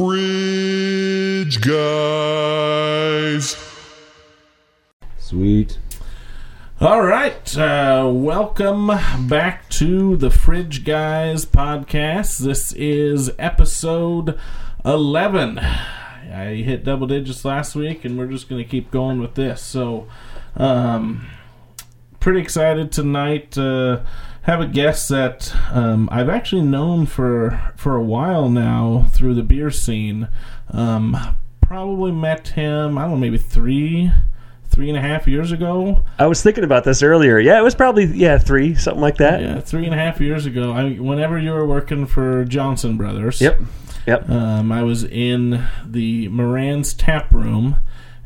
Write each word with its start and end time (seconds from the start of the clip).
Fridge 0.00 1.60
Guys. 1.60 3.54
Sweet. 5.18 5.78
All 6.80 7.02
right, 7.02 7.58
uh, 7.58 8.10
welcome 8.10 8.90
back 9.28 9.68
to 9.68 10.16
the 10.16 10.30
Fridge 10.30 10.86
Guys 10.86 11.44
podcast. 11.44 12.38
This 12.38 12.72
is 12.72 13.30
episode 13.38 14.38
11. 14.86 15.58
I 15.58 16.62
hit 16.64 16.82
double 16.82 17.06
digits 17.06 17.44
last 17.44 17.76
week, 17.76 18.02
and 18.06 18.16
we're 18.16 18.28
just 18.28 18.48
going 18.48 18.64
to 18.64 18.70
keep 18.70 18.90
going 18.90 19.20
with 19.20 19.34
this. 19.34 19.60
So, 19.62 20.08
um, 20.56 21.26
pretty 22.20 22.40
excited 22.40 22.90
tonight. 22.90 23.58
Uh, 23.58 24.00
have 24.42 24.60
a 24.60 24.66
guest 24.66 25.08
that 25.08 25.54
um, 25.70 26.08
I've 26.10 26.28
actually 26.28 26.62
known 26.62 27.06
for 27.06 27.72
for 27.76 27.96
a 27.96 28.02
while 28.02 28.48
now 28.48 29.06
through 29.12 29.34
the 29.34 29.42
beer 29.42 29.70
scene. 29.70 30.28
Um, 30.70 31.16
probably 31.60 32.12
met 32.12 32.48
him, 32.48 32.98
I 32.98 33.02
don't 33.02 33.12
know, 33.12 33.16
maybe 33.16 33.38
three 33.38 34.10
three 34.68 34.88
and 34.88 34.96
a 34.96 35.00
half 35.00 35.26
years 35.26 35.50
ago. 35.50 36.04
I 36.18 36.26
was 36.26 36.42
thinking 36.42 36.64
about 36.64 36.84
this 36.84 37.02
earlier. 37.02 37.38
Yeah, 37.38 37.58
it 37.58 37.62
was 37.62 37.74
probably 37.74 38.04
yeah 38.06 38.38
three 38.38 38.74
something 38.74 39.00
like 39.00 39.16
that. 39.16 39.40
Yeah, 39.40 39.60
three 39.60 39.84
and 39.84 39.94
a 39.94 39.98
half 39.98 40.20
years 40.20 40.46
ago. 40.46 40.72
I, 40.72 40.94
whenever 40.94 41.38
you 41.38 41.50
were 41.52 41.66
working 41.66 42.06
for 42.06 42.44
Johnson 42.44 42.96
Brothers. 42.96 43.40
Yep. 43.40 43.60
Yep. 44.06 44.30
Um, 44.30 44.72
I 44.72 44.82
was 44.82 45.04
in 45.04 45.68
the 45.84 46.28
Moran's 46.28 46.94
tap 46.94 47.30
room, 47.32 47.76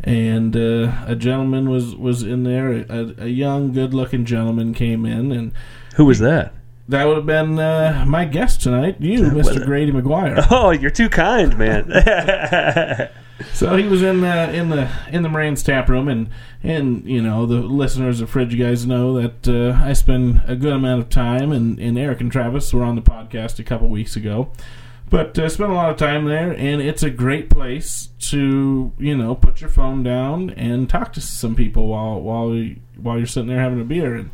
and 0.02 0.56
uh, 0.56 0.92
a 1.06 1.16
gentleman 1.16 1.68
was 1.68 1.96
was 1.96 2.22
in 2.22 2.44
there. 2.44 2.86
A, 2.88 3.14
a 3.24 3.26
young, 3.26 3.72
good-looking 3.72 4.24
gentleman 4.24 4.72
came 4.72 5.04
in, 5.04 5.32
and 5.32 5.52
Who 5.94 6.04
was 6.06 6.18
that? 6.20 6.54
that 6.88 7.06
would 7.06 7.16
have 7.16 7.26
been 7.26 7.58
uh, 7.58 8.04
my 8.06 8.26
guest 8.26 8.60
tonight, 8.60 9.00
you, 9.00 9.20
Mr. 9.20 9.64
Grady 9.64 9.90
McGuire. 9.90 10.46
Oh, 10.50 10.70
you're 10.70 10.90
too 10.90 11.08
kind, 11.08 11.56
man. 11.58 11.90
So 13.52 13.76
he 13.76 13.84
was 13.84 14.00
in 14.00 14.20
the 14.20 14.54
in 14.54 14.68
the 14.68 14.88
in 15.10 15.22
the 15.22 15.28
Moran's 15.28 15.62
tap 15.64 15.88
room, 15.88 16.08
and 16.08 16.28
and 16.62 17.04
you 17.04 17.20
know 17.20 17.46
the 17.46 17.56
listeners 17.56 18.20
of 18.20 18.30
Fridge, 18.30 18.54
you 18.54 18.64
guys 18.64 18.86
know 18.86 19.20
that 19.20 19.48
uh, 19.48 19.84
I 19.84 19.92
spend 19.92 20.42
a 20.46 20.54
good 20.54 20.72
amount 20.72 21.02
of 21.02 21.08
time, 21.08 21.50
and, 21.50 21.78
and 21.80 21.98
Eric 21.98 22.20
and 22.20 22.30
Travis 22.30 22.72
were 22.72 22.84
on 22.84 22.94
the 22.94 23.02
podcast 23.02 23.58
a 23.58 23.64
couple 23.64 23.88
weeks 23.88 24.14
ago, 24.14 24.52
but 25.10 25.36
uh, 25.36 25.48
spent 25.48 25.72
a 25.72 25.74
lot 25.74 25.90
of 25.90 25.96
time 25.96 26.26
there, 26.26 26.52
and 26.52 26.80
it's 26.80 27.02
a 27.02 27.10
great 27.10 27.50
place 27.50 28.10
to 28.20 28.92
you 28.98 29.16
know 29.16 29.34
put 29.34 29.60
your 29.60 29.70
phone 29.70 30.04
down 30.04 30.50
and 30.50 30.88
talk 30.88 31.12
to 31.14 31.20
some 31.20 31.56
people 31.56 31.88
while 31.88 32.20
while 32.20 32.54
you, 32.54 32.76
while 32.96 33.18
you're 33.18 33.26
sitting 33.26 33.48
there 33.48 33.60
having 33.60 33.80
a 33.80 33.84
beer 33.84 34.14
and. 34.14 34.30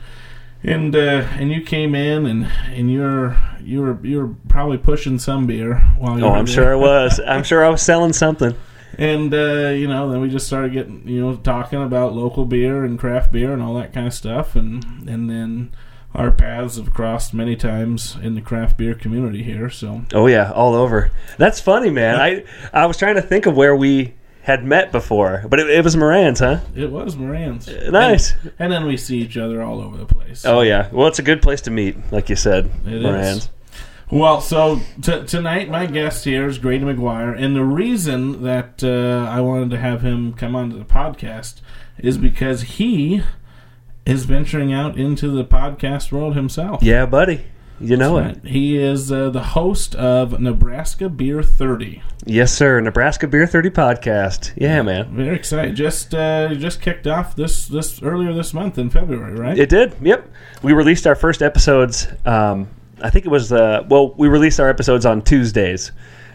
And 0.62 0.94
uh, 0.94 1.26
and 1.38 1.50
you 1.50 1.62
came 1.62 1.94
in 1.94 2.26
and 2.26 2.44
and 2.44 2.92
you're 2.92 3.36
you 3.62 3.80
were 3.80 3.98
you 4.06 4.18
were 4.18 4.34
probably 4.48 4.78
pushing 4.78 5.18
some 5.18 5.46
beer 5.46 5.76
while 5.98 6.18
you 6.18 6.24
oh, 6.24 6.30
were 6.30 6.36
I'm 6.36 6.44
there. 6.44 6.54
sure 6.54 6.72
I 6.72 6.76
was. 6.76 7.20
I'm 7.26 7.44
sure 7.44 7.64
I 7.64 7.68
was 7.68 7.82
selling 7.82 8.12
something. 8.12 8.54
And 8.98 9.32
uh, 9.32 9.68
you 9.68 9.86
know, 9.86 10.10
then 10.10 10.20
we 10.20 10.28
just 10.28 10.46
started 10.46 10.72
getting 10.72 11.06
you 11.06 11.20
know 11.20 11.36
talking 11.36 11.80
about 11.80 12.12
local 12.12 12.44
beer 12.44 12.84
and 12.84 12.98
craft 12.98 13.32
beer 13.32 13.52
and 13.52 13.62
all 13.62 13.74
that 13.74 13.94
kind 13.94 14.06
of 14.06 14.12
stuff, 14.12 14.56
and 14.56 14.84
and 15.08 15.30
then 15.30 15.72
our 16.14 16.30
paths 16.30 16.76
have 16.76 16.92
crossed 16.92 17.32
many 17.32 17.54
times 17.54 18.16
in 18.20 18.34
the 18.34 18.40
craft 18.40 18.76
beer 18.76 18.94
community 18.94 19.42
here. 19.42 19.70
So 19.70 20.02
Oh 20.12 20.26
yeah, 20.26 20.50
all 20.52 20.74
over. 20.74 21.12
That's 21.38 21.60
funny, 21.60 21.88
man. 21.88 22.20
I 22.20 22.44
I 22.72 22.86
was 22.86 22.96
trying 22.96 23.14
to 23.14 23.22
think 23.22 23.46
of 23.46 23.56
where 23.56 23.76
we 23.76 24.14
had 24.50 24.64
met 24.64 24.92
before, 24.92 25.44
but 25.48 25.60
it, 25.60 25.70
it 25.70 25.84
was 25.84 25.96
Moran's, 25.96 26.40
huh? 26.40 26.60
it 26.74 26.90
was 26.90 27.16
Moran's. 27.16 27.68
Nice. 27.68 28.32
And, 28.42 28.52
and 28.58 28.72
then 28.72 28.86
we 28.86 28.96
see 28.96 29.18
each 29.18 29.36
other 29.36 29.62
all 29.62 29.80
over 29.80 29.96
the 29.96 30.06
place. 30.06 30.44
Oh 30.44 30.60
yeah. 30.62 30.88
Well, 30.92 31.06
it's 31.06 31.18
a 31.18 31.22
good 31.22 31.40
place 31.40 31.60
to 31.62 31.70
meet, 31.70 31.96
like 32.12 32.28
you 32.28 32.36
said, 32.36 32.70
It 32.86 32.94
is. 32.94 33.02
Moran's. 33.02 33.48
Well, 34.10 34.40
so 34.40 34.80
t- 35.00 35.24
tonight 35.24 35.70
my 35.70 35.86
guest 35.86 36.24
here 36.24 36.48
is 36.48 36.58
Grady 36.58 36.84
McGuire, 36.84 37.40
and 37.40 37.54
the 37.54 37.62
reason 37.64 38.42
that 38.42 38.82
uh, 38.82 39.30
I 39.30 39.40
wanted 39.40 39.70
to 39.70 39.78
have 39.78 40.02
him 40.02 40.32
come 40.32 40.56
onto 40.56 40.76
the 40.76 40.84
podcast 40.84 41.60
is 41.98 42.18
because 42.18 42.62
he 42.62 43.22
is 44.04 44.24
venturing 44.24 44.72
out 44.72 44.98
into 44.98 45.28
the 45.30 45.44
podcast 45.44 46.10
world 46.10 46.34
himself. 46.34 46.82
Yeah, 46.82 47.06
buddy. 47.06 47.44
You 47.80 47.96
know 47.96 48.18
it. 48.18 48.22
Right. 48.22 48.44
He 48.44 48.76
is 48.76 49.10
uh, 49.10 49.30
the 49.30 49.42
host 49.42 49.94
of 49.94 50.38
Nebraska 50.38 51.08
Beer 51.08 51.42
30. 51.42 52.02
Yes, 52.26 52.52
sir. 52.52 52.78
Nebraska 52.80 53.26
Beer 53.26 53.46
30 53.46 53.70
podcast. 53.70 54.52
Yeah, 54.56 54.82
man. 54.82 55.14
Very 55.14 55.34
excited. 55.34 55.74
Just 55.76 56.14
uh, 56.14 56.54
just 56.54 56.82
kicked 56.82 57.06
off 57.06 57.34
this 57.34 57.66
this 57.68 58.02
earlier 58.02 58.34
this 58.34 58.52
month 58.52 58.76
in 58.76 58.90
February, 58.90 59.34
right? 59.34 59.58
It 59.58 59.70
did. 59.70 59.94
Yep. 60.02 60.30
We 60.62 60.74
released 60.74 61.06
our 61.06 61.14
first 61.14 61.40
episodes. 61.40 62.06
Um, 62.26 62.68
I 63.02 63.08
think 63.08 63.24
it 63.24 63.30
was 63.30 63.50
uh, 63.50 63.84
well, 63.88 64.12
we 64.14 64.28
released 64.28 64.60
our 64.60 64.68
episodes 64.68 65.06
on 65.06 65.22
Tuesdays. 65.22 65.92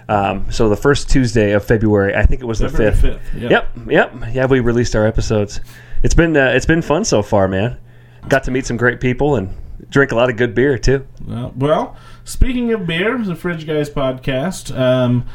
Um, 0.10 0.52
so 0.52 0.70
the 0.70 0.76
first 0.78 1.10
Tuesday 1.10 1.52
of 1.52 1.66
February, 1.66 2.16
I 2.16 2.26
think 2.26 2.42
it 2.42 2.46
was 2.46 2.60
the 2.60 2.70
February 2.70 2.96
fifth. 2.96 3.22
5th, 3.34 3.42
yeah. 3.42 3.50
Yep. 3.50 3.78
Yep. 3.88 4.14
Yeah, 4.34 4.46
we 4.46 4.60
released 4.60 4.96
our 4.96 5.06
episodes. 5.06 5.62
It's 6.02 6.14
been 6.16 6.36
uh, 6.36 6.52
it's 6.56 6.66
been 6.66 6.82
fun 6.82 7.06
so 7.06 7.22
far, 7.22 7.48
man. 7.48 7.78
Got 8.28 8.44
to 8.46 8.52
meet 8.52 8.66
some 8.66 8.78
great 8.78 9.00
people 9.00 9.36
and 9.36 9.54
drink 9.90 10.12
a 10.12 10.16
lot 10.16 10.30
of 10.30 10.38
good 10.38 10.56
beer 10.56 10.78
too. 10.78 11.06
Well, 11.26 11.54
well, 11.56 11.98
speaking 12.24 12.72
of 12.74 12.86
beer, 12.88 13.18
the 13.18 13.36
Fridge 13.36 13.66
Guys 13.66 13.90
podcast. 13.90 14.78
Um, 14.78 15.26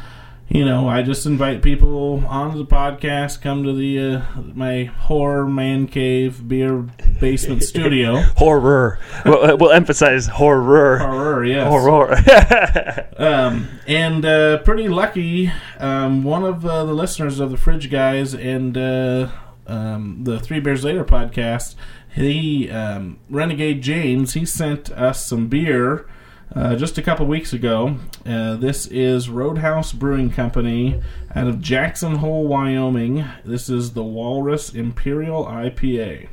you 0.53 0.65
know, 0.65 0.89
I 0.89 1.01
just 1.01 1.25
invite 1.25 1.61
people 1.61 2.25
onto 2.27 2.57
the 2.57 2.65
podcast, 2.65 3.41
come 3.41 3.63
to 3.63 3.71
the 3.71 3.99
uh, 3.99 4.21
my 4.53 4.83
horror 4.83 5.47
man 5.47 5.87
cave 5.87 6.45
beer 6.45 6.89
basement 7.21 7.63
studio. 7.63 8.17
Horror. 8.35 8.99
we'll, 9.23 9.57
we'll 9.57 9.71
emphasize 9.71 10.27
horror. 10.27 10.97
Horror, 10.97 11.45
yes. 11.45 11.67
Horror. 11.69 13.07
Um, 13.21 13.67
and 13.85 14.25
uh, 14.25 14.57
pretty 14.59 14.87
lucky, 14.87 15.51
um, 15.77 16.23
one 16.23 16.43
of 16.43 16.65
uh, 16.65 16.85
the 16.85 16.93
listeners 16.93 17.39
of 17.39 17.51
the 17.51 17.57
Fridge 17.57 17.91
Guys 17.91 18.33
and 18.33 18.75
uh, 18.75 19.29
um, 19.67 20.23
the 20.23 20.39
Three 20.39 20.59
Beers 20.59 20.83
Later 20.83 21.05
podcast, 21.05 21.75
he 22.13 22.69
um, 22.69 23.19
Renegade 23.29 23.81
James, 23.81 24.33
he 24.33 24.45
sent 24.45 24.91
us 24.91 25.25
some 25.25 25.47
beer 25.47 26.07
uh, 26.55 26.75
just 26.75 26.97
a 26.97 27.01
couple 27.01 27.25
weeks 27.25 27.53
ago. 27.53 27.97
Uh, 28.25 28.55
this 28.55 28.85
is 28.87 29.29
Roadhouse 29.29 29.93
Brewing 29.93 30.29
Company 30.29 31.01
out 31.33 31.47
of 31.47 31.61
Jackson 31.61 32.17
Hole, 32.17 32.47
Wyoming. 32.47 33.25
This 33.45 33.69
is 33.69 33.93
the 33.93 34.03
Walrus 34.03 34.73
Imperial 34.73 35.45
IPA. 35.45 36.27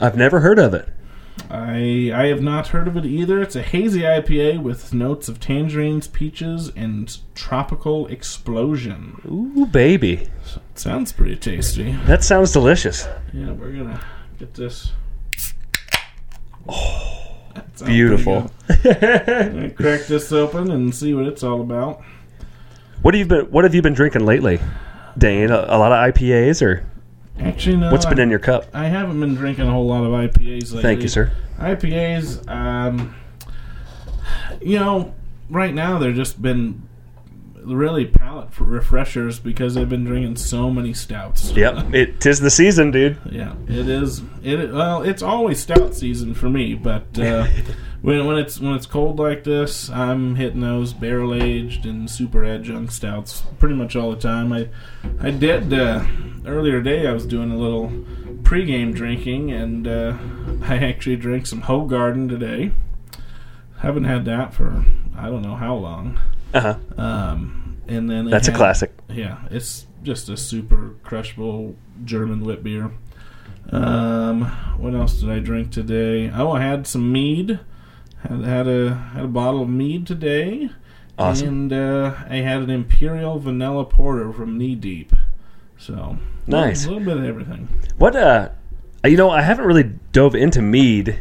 I've 0.00 0.16
never 0.16 0.40
heard 0.40 0.58
of 0.58 0.72
it. 0.74 0.88
I 1.50 2.10
I 2.14 2.26
have 2.26 2.42
not 2.42 2.68
heard 2.68 2.88
of 2.88 2.96
it 2.96 3.04
either. 3.04 3.40
It's 3.40 3.56
a 3.56 3.62
hazy 3.62 4.00
IPA 4.00 4.62
with 4.62 4.92
notes 4.92 5.28
of 5.28 5.38
tangerines, 5.38 6.08
peaches, 6.08 6.72
and 6.74 7.16
tropical 7.34 8.06
explosion. 8.08 9.20
Ooh, 9.26 9.66
baby. 9.66 10.28
Sounds 10.74 11.12
pretty 11.12 11.36
tasty. 11.36 11.92
That 12.06 12.24
sounds 12.24 12.52
delicious. 12.52 13.06
Yeah, 13.32 13.52
we're 13.52 13.72
gonna 13.72 14.00
get 14.38 14.54
this. 14.54 14.92
That 16.68 17.78
sounds 17.78 17.90
Beautiful. 17.90 18.50
crack 18.68 20.06
this 20.06 20.30
open 20.32 20.70
and 20.70 20.94
see 20.94 21.14
what 21.14 21.26
it's 21.26 21.42
all 21.42 21.60
about. 21.60 22.02
What 23.02 23.14
have 23.14 23.18
you 23.20 23.26
been 23.26 23.50
What 23.50 23.64
have 23.64 23.74
you 23.74 23.82
been 23.82 23.94
drinking 23.94 24.24
lately, 24.26 24.60
Dane? 25.16 25.50
A, 25.50 25.64
a 25.68 25.78
lot 25.78 25.92
of 25.92 26.14
IPAs, 26.14 26.62
or 26.62 26.84
Actually, 27.40 27.76
no. 27.76 27.92
what's 27.92 28.04
been 28.06 28.18
I, 28.18 28.24
in 28.24 28.30
your 28.30 28.40
cup? 28.40 28.66
I 28.74 28.86
haven't 28.86 29.20
been 29.20 29.34
drinking 29.34 29.66
a 29.66 29.70
whole 29.70 29.86
lot 29.86 30.04
of 30.04 30.10
IPAs 30.10 30.72
lately. 30.72 30.82
Thank 30.82 31.02
you, 31.02 31.08
sir. 31.08 31.32
IPAs, 31.58 32.48
um, 32.48 33.14
you 34.60 34.78
know, 34.78 35.14
right 35.48 35.72
now 35.72 35.98
they're 35.98 36.12
just 36.12 36.42
been 36.42 36.87
really 37.64 38.06
palate 38.06 38.52
for 38.52 38.64
refreshers 38.64 39.38
because 39.38 39.74
they've 39.74 39.88
been 39.88 40.04
drinking 40.04 40.36
so 40.36 40.70
many 40.70 40.92
stouts. 40.92 41.50
Yep, 41.52 41.86
it 41.94 42.20
tis 42.20 42.40
the 42.40 42.50
season, 42.50 42.90
dude. 42.90 43.18
Yeah, 43.30 43.54
it 43.66 43.88
is. 43.88 44.22
It 44.42 44.72
well, 44.72 45.02
it's 45.02 45.22
always 45.22 45.60
stout 45.60 45.94
season 45.94 46.34
for 46.34 46.48
me, 46.48 46.74
but 46.74 47.18
uh, 47.18 47.46
when 48.02 48.26
when 48.26 48.38
it's 48.38 48.60
when 48.60 48.74
it's 48.74 48.86
cold 48.86 49.18
like 49.18 49.44
this, 49.44 49.90
I'm 49.90 50.36
hitting 50.36 50.60
those 50.60 50.92
barrel 50.92 51.34
aged 51.34 51.86
and 51.86 52.10
super 52.10 52.44
adjunct 52.44 52.92
stouts 52.92 53.42
pretty 53.58 53.74
much 53.74 53.96
all 53.96 54.10
the 54.10 54.16
time. 54.16 54.52
I 54.52 54.68
I 55.20 55.30
did 55.30 55.72
uh, 55.72 56.04
earlier 56.46 56.82
today. 56.82 57.06
I 57.06 57.12
was 57.12 57.26
doing 57.26 57.50
a 57.50 57.56
little 57.56 57.88
pregame 58.42 58.94
drinking, 58.94 59.50
and 59.52 59.86
uh, 59.86 60.16
I 60.62 60.76
actually 60.76 61.16
drank 61.16 61.46
some 61.46 61.62
Hoegaarden 61.62 62.28
today. 62.28 62.72
Haven't 63.78 64.04
had 64.04 64.24
that 64.24 64.54
for 64.54 64.84
I 65.16 65.26
don't 65.26 65.42
know 65.42 65.56
how 65.56 65.74
long. 65.74 66.18
Uh 66.54 66.60
huh. 66.60 66.76
Um, 66.96 67.78
and 67.88 68.08
then 68.08 68.26
That's 68.30 68.48
a 68.48 68.52
classic. 68.52 68.92
yeah, 69.08 69.38
it's 69.50 69.86
just 70.02 70.28
a 70.28 70.36
super 70.36 70.94
crushable 71.02 71.74
German 72.04 72.44
wit 72.44 72.62
beer. 72.62 72.90
Um, 73.70 74.44
what 74.78 74.94
else 74.94 75.20
did 75.20 75.30
I 75.30 75.38
drink 75.40 75.70
today? 75.72 76.30
Oh, 76.30 76.52
I 76.52 76.62
had 76.62 76.86
some 76.86 77.12
mead. 77.12 77.60
Had 78.22 78.40
had 78.44 78.66
a 78.66 78.94
had 79.14 79.24
a 79.24 79.28
bottle 79.28 79.62
of 79.62 79.68
mead 79.68 80.06
today. 80.06 80.70
Awesome. 81.18 81.48
And 81.48 81.72
uh, 81.72 82.14
I 82.28 82.36
had 82.36 82.62
an 82.62 82.70
imperial 82.70 83.38
vanilla 83.38 83.84
porter 83.84 84.32
from 84.32 84.56
Knee 84.56 84.74
Deep. 84.76 85.12
So 85.76 86.16
Nice. 86.46 86.84
a 86.86 86.88
little 86.90 87.04
bit 87.04 87.16
of 87.18 87.24
everything. 87.24 87.68
What 87.98 88.16
uh, 88.16 88.50
you 89.04 89.16
know, 89.16 89.30
I 89.30 89.42
haven't 89.42 89.66
really 89.66 89.92
dove 90.12 90.34
into 90.34 90.62
mead 90.62 91.18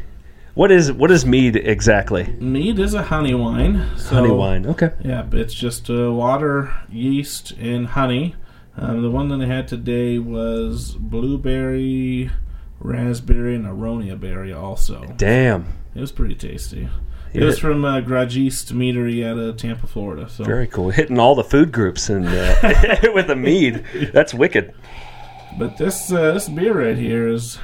What 0.58 0.72
is 0.72 0.92
what 0.92 1.12
is 1.12 1.24
mead 1.24 1.56
exactly? 1.56 2.24
Mead 2.40 2.80
is 2.80 2.96
a 2.96 3.04
honey 3.04 3.36
wine. 3.36 3.86
So, 3.96 4.16
Honey 4.16 4.32
wine. 4.32 4.66
Okay. 4.66 4.90
Yeah, 5.06 5.24
it's 5.34 5.54
just 5.54 5.88
uh, 5.88 6.12
water, 6.12 6.74
yeast, 6.90 7.52
and 7.60 7.86
honey. 7.86 8.34
Um, 8.76 9.04
the 9.04 9.12
one 9.12 9.28
that 9.28 9.40
I 9.40 9.46
had 9.46 9.68
today 9.68 10.18
was 10.18 10.96
blueberry, 10.96 12.32
raspberry, 12.80 13.54
and 13.54 13.68
aronia 13.68 14.20
berry. 14.20 14.52
Also, 14.52 15.14
Damn. 15.16 15.78
it 15.94 16.02
was 16.02 16.12
pretty 16.12 16.34
tasty. 16.34 16.90
It 17.34 17.44
was 17.44 17.60
from 17.60 17.86
uh, 17.86 18.02
Garagiste 18.02 18.72
Meadery 18.72 19.24
out 19.24 19.38
of 19.38 19.58
Tampa, 19.58 19.86
Florida. 19.86 20.28
So 20.28 20.44
Very 20.44 20.66
cool. 20.66 20.90
Hitting 20.90 21.20
all 21.20 21.36
the 21.36 21.44
food 21.44 21.72
groups 21.72 22.10
and 22.10 22.26
uh, 22.28 22.56
with 23.14 23.30
a 23.30 23.36
mead. 23.36 23.86
That's 24.12 24.34
wicked. 24.34 24.74
But 25.60 25.78
this 25.78 26.12
uh, 26.12 26.32
this 26.34 26.50
beer 26.50 26.84
right 26.84 26.98
here 26.98 27.28
is 27.28 27.60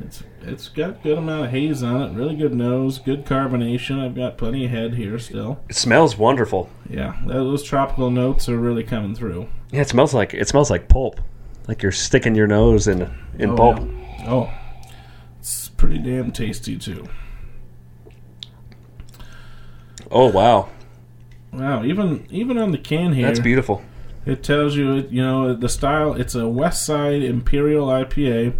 it's 0.00 0.22
it's 0.42 0.68
got 0.68 1.02
good 1.02 1.18
amount 1.18 1.46
of 1.46 1.50
haze 1.50 1.82
on 1.82 2.02
it, 2.02 2.14
really 2.14 2.34
good 2.34 2.54
nose, 2.54 2.98
good 2.98 3.24
carbonation. 3.24 4.04
I've 4.04 4.14
got 4.14 4.38
plenty 4.38 4.64
of 4.64 4.70
head 4.70 4.94
here 4.94 5.18
still. 5.18 5.60
It 5.68 5.76
smells 5.76 6.16
wonderful. 6.16 6.70
Yeah, 6.88 7.20
those 7.26 7.62
tropical 7.62 8.10
notes 8.10 8.48
are 8.48 8.58
really 8.58 8.84
coming 8.84 9.14
through. 9.14 9.48
Yeah, 9.70 9.82
it 9.82 9.88
smells 9.88 10.14
like 10.14 10.34
it 10.34 10.48
smells 10.48 10.70
like 10.70 10.88
pulp. 10.88 11.20
Like 11.68 11.82
you're 11.82 11.92
sticking 11.92 12.34
your 12.34 12.46
nose 12.46 12.88
in 12.88 13.02
in 13.38 13.50
oh, 13.50 13.56
pulp. 13.56 13.78
yeah. 13.78 14.24
Oh, 14.28 14.50
it's 15.38 15.68
pretty 15.68 15.98
damn 15.98 16.32
tasty 16.32 16.76
too. 16.76 17.08
Oh 20.10 20.30
wow, 20.30 20.68
Wow, 21.52 21.84
even 21.84 22.26
even 22.30 22.56
on 22.56 22.72
the 22.72 22.78
can 22.78 23.12
here, 23.12 23.26
that's 23.26 23.38
beautiful. 23.38 23.82
It 24.24 24.42
tells 24.42 24.74
you, 24.74 25.06
you 25.10 25.22
know, 25.22 25.54
the 25.54 25.68
style. 25.68 26.14
It's 26.14 26.34
a 26.34 26.48
West 26.48 26.86
Side 26.86 27.22
Imperial 27.22 27.88
IPA. 27.88 28.54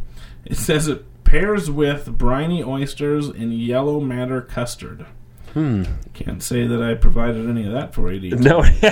It 0.44 0.56
says 0.56 0.88
it 0.88 1.04
pairs 1.32 1.70
with 1.70 2.18
briny 2.18 2.62
oysters 2.62 3.26
and 3.28 3.54
yellow 3.54 3.98
matter 3.98 4.42
custard. 4.42 5.06
Hmm. 5.54 5.84
Can't 6.12 6.42
say 6.42 6.66
that 6.66 6.82
I 6.82 6.92
provided 6.94 7.48
any 7.48 7.66
of 7.66 7.72
that 7.72 7.94
for 7.94 8.12
you. 8.12 8.30
to. 8.30 8.36
No, 8.36 8.62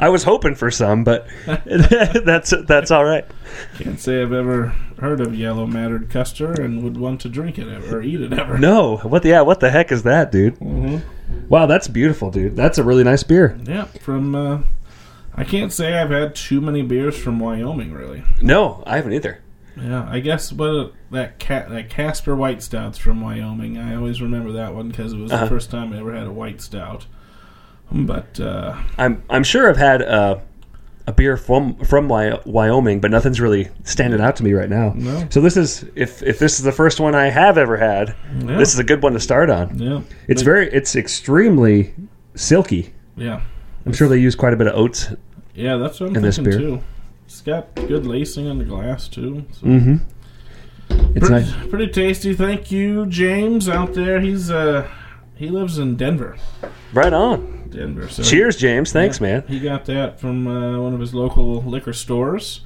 I 0.00 0.08
was 0.08 0.22
hoping 0.22 0.54
for 0.54 0.70
some, 0.70 1.02
but 1.02 1.26
that's 1.64 2.54
that's 2.66 2.92
all 2.92 3.04
right. 3.04 3.24
Can't 3.78 3.98
say 3.98 4.22
I've 4.22 4.32
ever 4.32 4.68
heard 5.00 5.20
of 5.20 5.34
yellow 5.34 5.66
mattered 5.66 6.08
custard 6.08 6.60
and 6.60 6.84
would 6.84 6.96
want 6.96 7.20
to 7.22 7.28
drink 7.28 7.58
it 7.58 7.66
ever 7.68 7.98
or 7.98 8.02
eat 8.02 8.20
it 8.20 8.32
ever. 8.32 8.56
No, 8.56 8.98
what 8.98 9.24
the 9.24 9.30
yeah, 9.30 9.40
what 9.40 9.58
the 9.58 9.70
heck 9.70 9.90
is 9.90 10.04
that, 10.04 10.30
dude? 10.30 10.56
hmm 10.58 10.98
Wow, 11.48 11.66
that's 11.66 11.88
beautiful, 11.88 12.30
dude. 12.30 12.54
That's 12.54 12.78
a 12.78 12.84
really 12.84 13.02
nice 13.04 13.24
beer. 13.24 13.58
Yeah, 13.64 13.84
from. 13.84 14.34
Uh, 14.36 14.58
I 15.34 15.42
can't 15.44 15.72
say 15.72 15.94
I've 15.94 16.10
had 16.10 16.34
too 16.36 16.60
many 16.60 16.82
beers 16.82 17.16
from 17.16 17.40
Wyoming, 17.40 17.92
really. 17.92 18.22
No, 18.40 18.82
I 18.86 18.96
haven't 18.96 19.14
either. 19.14 19.40
Yeah, 19.82 20.06
I 20.08 20.20
guess 20.20 20.52
what 20.52 20.92
that 21.10 21.38
cat 21.38 21.70
that 21.70 21.88
Casper 21.90 22.34
White 22.36 22.62
Stout's 22.62 22.98
from 22.98 23.20
Wyoming. 23.20 23.78
I 23.78 23.94
always 23.94 24.20
remember 24.20 24.52
that 24.52 24.74
one 24.74 24.88
because 24.88 25.12
it 25.12 25.18
was 25.18 25.32
Uh-huh. 25.32 25.44
the 25.44 25.50
first 25.50 25.70
time 25.70 25.92
I 25.92 25.98
ever 25.98 26.14
had 26.14 26.26
a 26.26 26.32
white 26.32 26.60
stout. 26.60 27.06
But 27.92 28.38
uh, 28.38 28.76
I'm 28.98 29.22
I'm 29.28 29.42
sure 29.42 29.68
I've 29.68 29.76
had 29.76 30.00
uh, 30.02 30.38
a 31.08 31.12
beer 31.12 31.36
from 31.36 31.74
from 31.76 32.08
Wyoming, 32.08 33.00
but 33.00 33.10
nothing's 33.10 33.40
really 33.40 33.68
standing 33.82 34.20
out 34.20 34.36
to 34.36 34.44
me 34.44 34.52
right 34.52 34.68
now. 34.70 34.92
No. 34.94 35.26
So 35.30 35.40
this 35.40 35.56
is 35.56 35.84
if 35.96 36.22
if 36.22 36.38
this 36.38 36.58
is 36.58 36.64
the 36.64 36.70
first 36.72 37.00
one 37.00 37.14
I 37.16 37.30
have 37.30 37.58
ever 37.58 37.76
had, 37.76 38.14
yeah, 38.38 38.56
this 38.58 38.72
is 38.72 38.78
a 38.78 38.84
good 38.84 39.02
one 39.02 39.14
to 39.14 39.20
start 39.20 39.50
on. 39.50 39.76
yeah, 39.78 40.02
It's 40.28 40.42
But- 40.42 40.44
very 40.44 40.72
it's 40.72 40.94
extremely 40.94 41.94
silky. 42.36 42.92
yeah, 43.16 43.40
I'm 43.86 43.92
sure 43.92 44.06
they 44.08 44.18
use 44.18 44.36
quite 44.36 44.52
a 44.52 44.56
bit 44.56 44.68
of 44.68 44.74
oats. 44.74 45.08
yeah. 45.54 45.76
That's 45.76 45.98
what 45.98 46.10
I'm 46.10 46.16
In 46.16 46.22
this 46.22 46.38
beer. 46.38 46.58
too. 46.58 46.80
It's 47.40 47.46
got 47.46 47.74
good 47.88 48.06
lacing 48.06 48.48
on 48.48 48.58
the 48.58 48.64
glass 48.66 49.08
too. 49.08 49.46
So. 49.52 49.66
Mm-hmm. 49.66 49.96
It's 51.16 51.26
pretty, 51.26 51.46
nice. 51.46 51.66
pretty 51.68 51.86
tasty. 51.88 52.34
Thank 52.34 52.70
you, 52.70 53.06
James, 53.06 53.66
out 53.66 53.94
there. 53.94 54.20
He's 54.20 54.50
uh 54.50 54.86
he 55.36 55.48
lives 55.48 55.78
in 55.78 55.96
Denver, 55.96 56.36
Right 56.92 57.14
on. 57.14 57.70
Denver. 57.70 58.10
So 58.10 58.22
Cheers, 58.22 58.58
James. 58.58 58.92
Thanks, 58.92 59.18
Yeah, 59.22 59.26
man. 59.40 59.44
He 59.48 59.58
got 59.58 59.86
that 59.86 60.20
from 60.20 60.46
uh, 60.46 60.78
one 60.82 60.92
of 60.92 61.00
his 61.00 61.14
local 61.14 61.62
liquor 61.62 61.94
stores, 61.94 62.60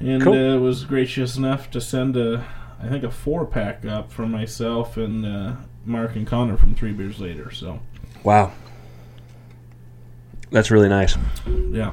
and 0.00 0.20
Cool. 0.20 0.56
uh, 0.56 0.58
was 0.58 0.82
gracious 0.82 1.36
enough 1.36 1.70
to 1.70 1.80
send 1.80 2.16
a, 2.16 2.44
I 2.82 2.88
think 2.88 3.04
a 3.04 3.12
four 3.12 3.46
pack 3.46 3.84
up 3.84 4.10
for 4.10 4.26
myself 4.26 4.96
and 4.96 5.24
uh, 5.24 5.52
Mark 5.84 6.16
and 6.16 6.26
Connor 6.26 6.56
from 6.56 6.74
Three 6.74 6.90
Beers 6.90 7.20
Later. 7.20 7.52
So 7.52 7.78
Wow. 8.24 8.50
That's 10.50 10.72
really 10.72 10.88
nice. 10.88 11.16
yeah, 11.70 11.92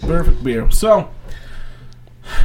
perfect 0.00 0.42
beer. 0.44 0.70
So 0.70 1.10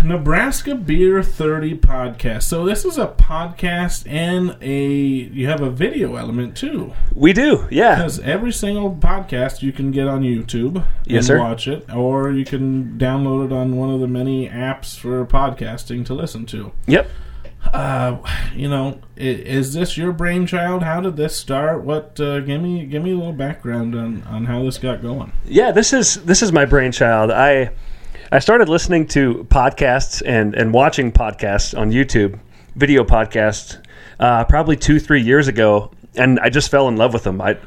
Nebraska 0.03 0.75
Beer 0.75 1.23
30 1.23 1.77
podcast. 1.77 2.43
So 2.43 2.65
this 2.65 2.83
is 2.85 2.97
a 2.97 3.07
podcast 3.07 4.09
and 4.11 4.57
a 4.61 4.77
you 4.87 5.47
have 5.47 5.61
a 5.61 5.69
video 5.69 6.15
element 6.15 6.55
too. 6.57 6.93
We 7.13 7.31
do, 7.33 7.67
yeah. 7.71 7.95
Because 7.95 8.19
every 8.19 8.51
single 8.51 8.93
podcast 8.93 9.61
you 9.61 9.71
can 9.71 9.91
get 9.91 10.07
on 10.07 10.21
YouTube 10.21 10.85
Yes, 11.05 11.17
and 11.17 11.25
sir. 11.25 11.39
watch 11.39 11.67
it, 11.67 11.89
or 11.93 12.31
you 12.31 12.43
can 12.45 12.97
download 12.97 13.45
it 13.47 13.51
on 13.53 13.75
one 13.77 13.89
of 13.89 13.99
the 14.01 14.07
many 14.07 14.49
apps 14.49 14.97
for 14.97 15.25
podcasting 15.25 16.05
to 16.07 16.13
listen 16.13 16.45
to. 16.47 16.71
Yep. 16.87 17.09
Uh, 17.65 18.17
you 18.55 18.69
know, 18.69 18.99
is 19.15 19.73
this 19.73 19.97
your 19.97 20.11
brainchild? 20.11 20.81
How 20.81 21.01
did 21.01 21.17
this 21.17 21.35
start? 21.35 21.83
What? 21.83 22.19
Uh, 22.19 22.39
give 22.39 22.61
me 22.61 22.85
give 22.85 23.03
me 23.03 23.11
a 23.11 23.15
little 23.15 23.33
background 23.33 23.95
on, 23.95 24.23
on 24.23 24.45
how 24.45 24.63
this 24.63 24.77
got 24.77 25.01
going. 25.01 25.31
Yeah, 25.45 25.71
this 25.71 25.93
is 25.93 26.23
this 26.23 26.41
is 26.41 26.51
my 26.51 26.65
brainchild. 26.65 27.31
I 27.31 27.71
I 28.31 28.39
started 28.39 28.69
listening 28.69 29.07
to 29.07 29.45
podcasts 29.49 30.23
and 30.25 30.55
and 30.55 30.73
watching 30.73 31.11
podcasts 31.11 31.77
on 31.77 31.91
YouTube, 31.91 32.39
video 32.75 33.03
podcasts, 33.03 33.77
uh, 34.19 34.45
probably 34.45 34.75
two 34.75 34.99
three 34.99 35.21
years 35.21 35.47
ago, 35.47 35.91
and 36.15 36.39
I 36.39 36.49
just 36.49 36.71
fell 36.71 36.87
in 36.87 36.97
love 36.97 37.13
with 37.13 37.23
them. 37.23 37.41
I, 37.41 37.57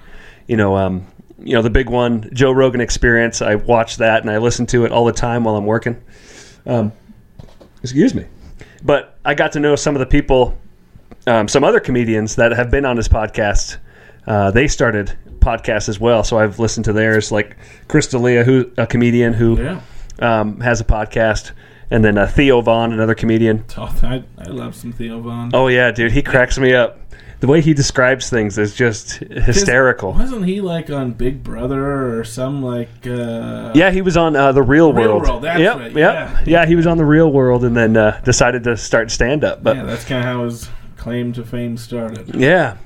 you 0.46 0.56
know, 0.56 0.76
um, 0.76 1.06
you 1.38 1.54
know 1.54 1.62
the 1.62 1.70
big 1.70 1.88
one, 1.88 2.30
Joe 2.32 2.52
Rogan 2.52 2.80
Experience. 2.80 3.42
I 3.42 3.56
watch 3.56 3.98
that 3.98 4.22
and 4.22 4.30
I 4.30 4.38
listen 4.38 4.66
to 4.66 4.84
it 4.84 4.92
all 4.92 5.04
the 5.04 5.12
time 5.12 5.44
while 5.44 5.56
I'm 5.56 5.66
working. 5.66 6.02
Um, 6.66 6.92
excuse 7.82 8.14
me, 8.14 8.26
but 8.82 9.11
I 9.24 9.34
got 9.34 9.52
to 9.52 9.60
know 9.60 9.76
some 9.76 9.94
of 9.94 10.00
the 10.00 10.06
people, 10.06 10.58
um, 11.26 11.48
some 11.48 11.64
other 11.64 11.80
comedians 11.80 12.36
that 12.36 12.52
have 12.52 12.70
been 12.70 12.84
on 12.84 12.96
his 12.96 13.08
podcast. 13.08 13.78
Uh, 14.26 14.50
they 14.50 14.68
started 14.68 15.16
podcasts 15.38 15.88
as 15.88 15.98
well, 16.00 16.22
so 16.24 16.38
I've 16.38 16.58
listened 16.58 16.84
to 16.86 16.92
theirs, 16.92 17.32
like 17.32 17.56
Chris 17.88 18.06
D'Elia, 18.08 18.44
who 18.44 18.70
a 18.76 18.86
comedian 18.86 19.32
who 19.32 19.60
Yeah, 19.60 19.80
um, 20.20 20.60
has 20.60 20.80
a 20.80 20.84
podcast, 20.84 21.52
and 21.90 22.04
then 22.04 22.16
uh, 22.18 22.26
Theo 22.26 22.60
Von, 22.60 22.92
another 22.92 23.14
comedian. 23.14 23.64
Oh, 23.76 23.92
I, 24.02 24.22
I 24.38 24.44
love 24.44 24.74
some 24.74 24.92
Theo 24.92 25.20
Von. 25.20 25.50
Oh 25.54 25.66
yeah, 25.68 25.90
dude, 25.90 26.12
he 26.12 26.22
cracks 26.22 26.58
me 26.58 26.74
up. 26.74 26.98
The 27.42 27.48
way 27.48 27.60
he 27.60 27.74
describes 27.74 28.30
things 28.30 28.56
is 28.56 28.72
just 28.72 29.14
hysterical. 29.14 30.12
Wasn't 30.12 30.44
he 30.44 30.60
like 30.60 30.90
on 30.90 31.10
Big 31.10 31.42
Brother 31.42 32.20
or 32.20 32.22
some 32.22 32.62
like? 32.62 33.04
Uh, 33.04 33.72
Yeah, 33.74 33.90
he 33.90 34.00
was 34.00 34.16
on 34.16 34.36
uh, 34.36 34.52
the 34.52 34.62
Real 34.62 34.92
Real 34.92 35.08
World. 35.08 35.22
World, 35.24 35.42
that's 35.42 35.58
yep, 35.58 35.76
right, 35.76 35.92
yep. 35.92 35.96
yeah. 35.96 36.42
yeah, 36.46 36.66
he 36.66 36.76
was 36.76 36.86
on 36.86 36.98
the 36.98 37.04
Real 37.04 37.32
World, 37.32 37.64
and 37.64 37.76
then 37.76 37.96
uh, 37.96 38.20
decided 38.22 38.62
to 38.62 38.76
start 38.76 39.10
stand 39.10 39.42
up. 39.42 39.60
But 39.60 39.74
yeah, 39.74 39.82
that's 39.82 40.04
kind 40.04 40.20
of 40.20 40.24
how 40.24 40.44
his 40.44 40.70
claim 40.96 41.32
to 41.32 41.44
fame 41.44 41.76
started. 41.76 42.32
Yeah, 42.36 42.76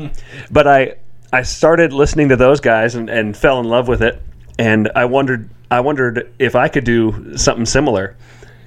but 0.50 0.66
I 0.66 0.94
I 1.34 1.42
started 1.42 1.92
listening 1.92 2.30
to 2.30 2.36
those 2.36 2.60
guys 2.60 2.94
and, 2.94 3.10
and 3.10 3.36
fell 3.36 3.60
in 3.60 3.66
love 3.66 3.88
with 3.88 4.00
it, 4.00 4.22
and 4.58 4.90
I 4.96 5.04
wondered 5.04 5.50
I 5.70 5.80
wondered 5.80 6.32
if 6.38 6.56
I 6.56 6.68
could 6.68 6.84
do 6.84 7.36
something 7.36 7.66
similar, 7.66 8.16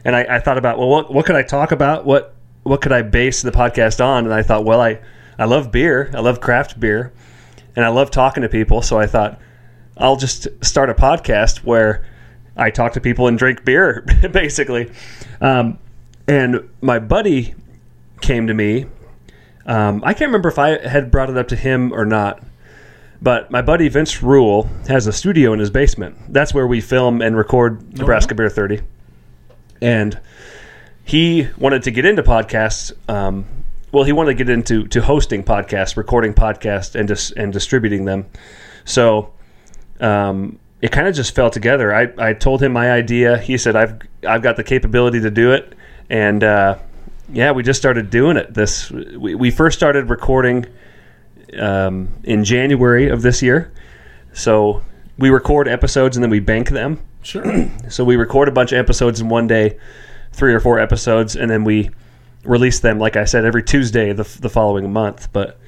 and 0.06 0.16
I, 0.16 0.36
I 0.36 0.40
thought 0.40 0.60
about 0.60 0.78
well 0.78 0.90
what 0.90 1.12
what 1.12 1.26
could 1.26 1.36
I 1.36 1.42
talk 1.42 1.72
about 1.72 2.06
what 2.06 2.36
what 2.62 2.80
could 2.80 2.92
I 2.92 3.02
base 3.02 3.42
the 3.42 3.50
podcast 3.50 4.06
on, 4.06 4.26
and 4.26 4.34
I 4.36 4.44
thought 4.44 4.66
well 4.66 4.82
I 4.82 5.00
I 5.40 5.46
love 5.46 5.72
beer 5.72 6.12
I 6.14 6.20
love 6.20 6.40
craft 6.40 6.80
beer, 6.80 7.12
and 7.76 7.84
I 7.84 7.90
love 7.90 8.12
talking 8.12 8.44
to 8.44 8.50
people, 8.50 8.84
so 8.84 9.00
I 9.00 9.08
thought 9.08 9.40
I'll 9.98 10.18
just 10.18 10.48
start 10.64 10.90
a 10.90 10.94
podcast 10.94 11.64
where 11.64 12.06
I 12.56 12.70
talk 12.70 12.94
to 12.94 13.02
people 13.02 13.28
and 13.28 13.38
drink 13.38 13.66
beer 13.66 14.06
basically, 14.32 14.92
um, 15.42 15.80
and 16.28 16.70
my 16.82 17.00
buddy 17.00 17.56
came 18.22 18.46
to 18.48 18.54
me 18.54 18.86
um, 19.70 20.02
I 20.04 20.14
can't 20.14 20.30
remember 20.30 20.50
if 20.50 20.58
I 20.58 20.80
had 20.86 21.12
brought 21.12 21.30
it 21.30 21.38
up 21.38 21.50
to 21.50 21.56
him 21.56 21.94
or 21.94 22.04
not, 22.04 22.42
but 23.22 23.52
my 23.52 23.62
buddy 23.62 23.88
Vince 23.88 24.24
Rule 24.24 24.68
has 24.88 25.06
a 25.06 25.14
studio 25.14 25.54
in 25.54 25.60
his 25.60 25.70
basement. 25.70 26.18
That's 26.28 26.56
where 26.56 26.66
we 26.66 26.82
film 26.82 27.22
and 27.22 27.38
record 27.38 27.96
Nebraska 27.96 28.34
Beer 28.34 28.50
30. 28.50 28.82
And 29.80 30.20
he 31.06 31.50
wanted 31.60 31.84
to 31.84 31.92
get 31.92 32.04
into 32.04 32.24
podcasts. 32.24 32.92
Um, 33.08 33.46
well, 33.92 34.04
he 34.04 34.12
wanted 34.12 34.38
to 34.38 34.44
get 34.44 34.50
into 34.50 34.88
to 34.88 35.02
hosting 35.02 35.44
podcasts, 35.44 35.98
recording 35.98 36.34
podcasts, 36.34 36.96
and 36.96 37.08
dis- 37.08 37.32
and 37.32 37.52
distributing 37.52 38.06
them. 38.06 38.26
So 38.86 39.34
um, 40.00 40.60
it 40.82 40.92
kind 40.92 41.08
of 41.08 41.16
just 41.16 41.36
fell 41.36 41.50
together. 41.50 41.94
I, 41.94 42.10
I 42.18 42.34
told 42.34 42.62
him 42.62 42.74
my 42.74 42.92
idea. 42.92 43.38
He 43.38 43.58
said 43.58 43.76
I've 43.76 44.00
I've 44.28 44.42
got 44.42 44.56
the 44.56 44.64
capability 44.64 45.20
to 45.22 45.32
do 45.32 45.52
it, 45.52 45.74
and 46.10 46.44
uh, 46.44 46.78
yeah, 47.32 47.52
we 47.52 47.64
just 47.64 47.80
started 47.80 48.10
doing 48.10 48.38
it. 48.38 48.54
This 48.54 48.92
we, 48.92 49.36
we 49.36 49.52
first 49.52 49.78
started 49.78 50.10
recording 50.10 50.66
um, 51.58 52.10
in 52.24 52.44
January 52.44 53.10
of 53.10 53.22
this 53.22 53.42
year. 53.42 53.72
So 54.34 54.84
we 55.18 55.30
record 55.30 55.68
episodes 55.68 56.16
and 56.16 56.24
then 56.24 56.30
we 56.30 56.40
bank 56.40 56.70
them. 56.70 57.00
Sure. 57.22 57.44
So 57.90 58.04
we 58.04 58.16
record 58.18 58.48
a 58.48 58.52
bunch 58.52 58.72
of 58.72 58.78
episodes 58.78 59.20
in 59.20 59.30
one 59.30 59.48
day, 59.48 59.78
three 60.32 60.54
or 60.54 60.60
four 60.60 60.80
episodes, 60.80 61.36
and 61.36 61.50
then 61.50 61.64
we 61.64 61.90
release 62.44 62.80
them. 62.80 63.00
Like 63.00 63.16
I 63.16 63.26
said, 63.26 63.46
every 63.46 63.64
Tuesday 63.64 64.14
the, 64.14 64.24
the 64.40 64.50
following 64.50 64.92
month. 64.92 65.32
But 65.34 65.60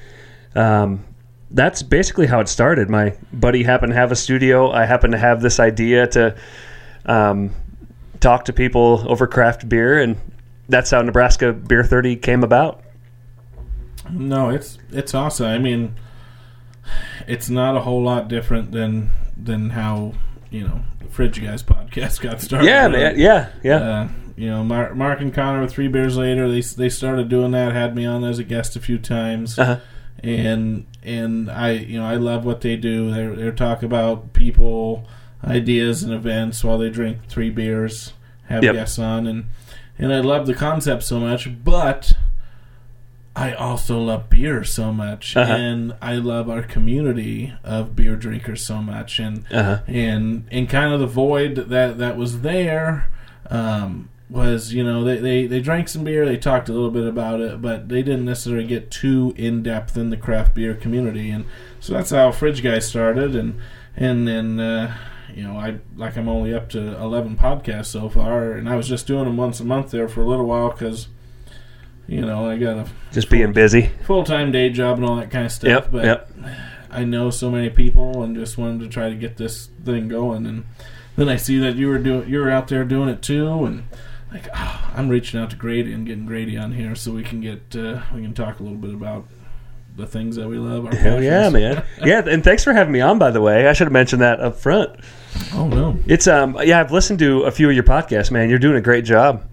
um, 0.54 1.04
that's 1.50 1.82
basically 1.82 2.26
how 2.26 2.40
it 2.40 2.48
started. 2.48 2.88
My 2.88 3.16
buddy 3.32 3.62
happened 3.62 3.92
to 3.92 3.96
have 3.96 4.12
a 4.12 4.16
studio. 4.16 4.70
I 4.70 4.86
happened 4.86 5.12
to 5.12 5.18
have 5.18 5.42
this 5.42 5.60
idea 5.60 6.06
to 6.08 6.36
um, 7.06 7.54
talk 8.20 8.46
to 8.46 8.52
people 8.52 9.04
over 9.06 9.26
craft 9.26 9.68
beer, 9.68 9.98
and 9.98 10.16
that's 10.68 10.90
how 10.90 11.02
Nebraska 11.02 11.52
Beer 11.52 11.84
30 11.84 12.16
came 12.16 12.42
about. 12.42 12.82
No, 14.10 14.50
it's 14.50 14.78
it's 14.90 15.14
awesome. 15.14 15.46
I 15.46 15.58
mean, 15.58 15.94
it's 17.26 17.48
not 17.48 17.76
a 17.76 17.80
whole 17.80 18.02
lot 18.02 18.28
different 18.28 18.72
than 18.72 19.10
than 19.36 19.70
how 19.70 20.14
you 20.50 20.66
know 20.66 20.82
the 20.98 21.06
Fridge 21.06 21.42
Guys 21.42 21.62
podcast 21.62 22.20
got 22.20 22.40
started. 22.40 22.66
Yeah, 22.66 22.88
man. 22.88 23.18
Yeah, 23.18 23.50
yeah. 23.62 23.76
Uh, 23.76 24.08
you 24.36 24.48
know, 24.48 24.62
Mark, 24.64 24.94
Mark 24.96 25.20
and 25.20 25.32
Connor 25.32 25.60
with 25.60 25.72
three 25.72 25.88
beers 25.88 26.16
later, 26.16 26.48
they 26.50 26.60
they 26.60 26.88
started 26.88 27.28
doing 27.28 27.50
that. 27.52 27.72
Had 27.72 27.94
me 27.94 28.04
on 28.06 28.24
as 28.24 28.38
a 28.38 28.44
guest 28.44 28.76
a 28.76 28.80
few 28.80 28.98
times, 28.98 29.58
Uh-huh. 29.58 29.78
and 30.22 30.86
and 31.02 31.50
I 31.50 31.72
you 31.72 31.98
know 31.98 32.06
I 32.06 32.16
love 32.16 32.44
what 32.44 32.60
they 32.60 32.76
do. 32.76 33.10
They 33.12 33.42
they 33.42 33.50
talk 33.52 33.82
about 33.82 34.32
people, 34.32 35.06
ideas, 35.44 36.02
and 36.02 36.12
events 36.12 36.62
while 36.64 36.78
they 36.78 36.90
drink 36.90 37.18
three 37.28 37.50
beers, 37.50 38.12
have 38.48 38.62
Yep. 38.64 38.74
guests 38.74 38.98
on, 38.98 39.26
and 39.26 39.44
and 39.98 40.12
I 40.12 40.20
love 40.20 40.46
the 40.46 40.54
concept 40.54 41.02
so 41.04 41.18
much, 41.20 41.48
but. 41.64 42.14
I 43.34 43.54
also 43.54 43.98
love 43.98 44.28
beer 44.28 44.62
so 44.62 44.92
much, 44.92 45.38
Uh-huh. 45.38 45.50
and 45.54 45.94
I 46.02 46.16
love 46.16 46.50
our 46.50 46.62
community 46.62 47.54
of 47.64 47.96
beer 47.96 48.14
drinkers 48.14 48.60
so 48.62 48.82
much, 48.82 49.18
and 49.18 49.44
Uh-huh. 49.50 49.78
and 49.86 50.44
and 50.50 50.68
kind 50.68 50.92
of 50.92 51.00
the 51.00 51.06
void 51.06 51.54
that 51.70 51.96
that 51.96 52.18
was 52.18 52.42
there 52.42 53.06
um, 53.50 54.10
was 54.32 54.72
you 54.72 54.82
know 54.82 55.04
they, 55.04 55.18
they 55.18 55.46
they 55.46 55.60
drank 55.60 55.88
some 55.88 56.04
beer, 56.04 56.24
they 56.24 56.38
talked 56.38 56.68
a 56.68 56.72
little 56.72 56.90
bit 56.90 57.06
about 57.06 57.40
it, 57.40 57.60
but 57.60 57.88
they 57.88 58.02
didn't 58.02 58.24
necessarily 58.24 58.66
get 58.66 58.90
too 58.90 59.34
in 59.36 59.62
depth 59.62 59.96
in 59.96 60.10
the 60.10 60.16
craft 60.16 60.54
beer 60.54 60.74
community, 60.74 61.30
and 61.30 61.44
so 61.80 61.92
that's 61.92 62.10
how 62.10 62.32
Fridge 62.32 62.62
Guy 62.62 62.78
started, 62.78 63.36
and 63.36 63.60
and 63.96 64.26
then. 64.26 64.58
Uh, 64.58 64.96
you 65.34 65.44
know, 65.44 65.56
I 65.56 65.78
like 65.96 66.18
I'm 66.18 66.28
only 66.28 66.52
up 66.52 66.68
to 66.70 66.78
11 67.00 67.38
podcasts 67.38 67.86
so 67.86 68.10
far, 68.10 68.52
and 68.52 68.68
I 68.68 68.76
was 68.76 68.86
just 68.86 69.06
doing 69.06 69.24
them 69.24 69.38
once 69.38 69.60
a 69.60 69.64
month 69.64 69.90
there 69.90 70.06
for 70.06 70.20
a 70.20 70.26
little 70.26 70.44
while 70.44 70.70
because, 70.70 71.08
you 72.06 72.20
know, 72.20 72.50
I 72.50 72.58
got 72.58 72.76
a 72.76 72.86
Just 73.12 73.30
being 73.30 73.54
busy. 73.54 73.92
full 74.04 74.24
time 74.24 74.52
day 74.52 74.68
job 74.68 74.98
and 74.98 75.06
all 75.06 75.16
that 75.16 75.30
kind 75.30 75.46
of 75.46 75.52
stuff. 75.52 75.68
Yep, 75.84 75.88
but 75.90 76.04
yep. 76.04 76.30
I 76.90 77.04
know 77.04 77.30
so 77.30 77.50
many 77.50 77.70
people 77.70 78.22
and 78.22 78.36
just 78.36 78.58
wanted 78.58 78.80
to 78.80 78.88
try 78.88 79.08
to 79.08 79.14
get 79.14 79.38
this 79.38 79.70
thing 79.82 80.08
going. 80.08 80.44
And 80.44 80.64
then 81.16 81.30
I 81.30 81.36
see 81.36 81.58
that 81.60 81.76
you 81.76 81.88
were 81.88 81.98
doing, 81.98 82.28
you 82.28 82.38
were 82.38 82.50
out 82.50 82.68
there 82.68 82.84
doing 82.84 83.08
it 83.08 83.22
too, 83.22 83.64
and 83.64 83.84
like 84.32 84.48
ah, 84.54 84.92
I'm 84.96 85.08
reaching 85.08 85.40
out 85.40 85.50
to 85.50 85.56
Grady 85.56 85.92
and 85.92 86.06
getting 86.06 86.26
Grady 86.26 86.56
on 86.56 86.72
here 86.72 86.94
so 86.94 87.12
we 87.12 87.22
can 87.22 87.40
get 87.40 87.76
uh, 87.76 88.02
we 88.14 88.22
can 88.22 88.34
talk 88.34 88.60
a 88.60 88.62
little 88.62 88.78
bit 88.78 88.94
about 88.94 89.26
the 89.96 90.06
things 90.06 90.36
that 90.36 90.48
we 90.48 90.56
love. 90.56 90.86
Our 90.86 90.94
Hell 90.94 91.22
yeah, 91.22 91.50
man. 91.50 91.84
Yeah, 92.02 92.22
and 92.26 92.42
thanks 92.42 92.64
for 92.64 92.72
having 92.72 92.92
me 92.92 93.00
on. 93.00 93.18
By 93.18 93.30
the 93.30 93.40
way, 93.40 93.68
I 93.68 93.72
should 93.72 93.86
have 93.86 93.92
mentioned 93.92 94.22
that 94.22 94.40
up 94.40 94.56
front. 94.56 94.98
Oh 95.54 95.68
no. 95.68 95.98
It's 96.06 96.26
um, 96.26 96.56
yeah, 96.62 96.80
I've 96.80 96.92
listened 96.92 97.18
to 97.20 97.42
a 97.42 97.50
few 97.50 97.68
of 97.68 97.74
your 97.74 97.84
podcasts, 97.84 98.30
man. 98.30 98.48
You're 98.48 98.58
doing 98.58 98.76
a 98.76 98.80
great 98.80 99.04
job. 99.04 99.48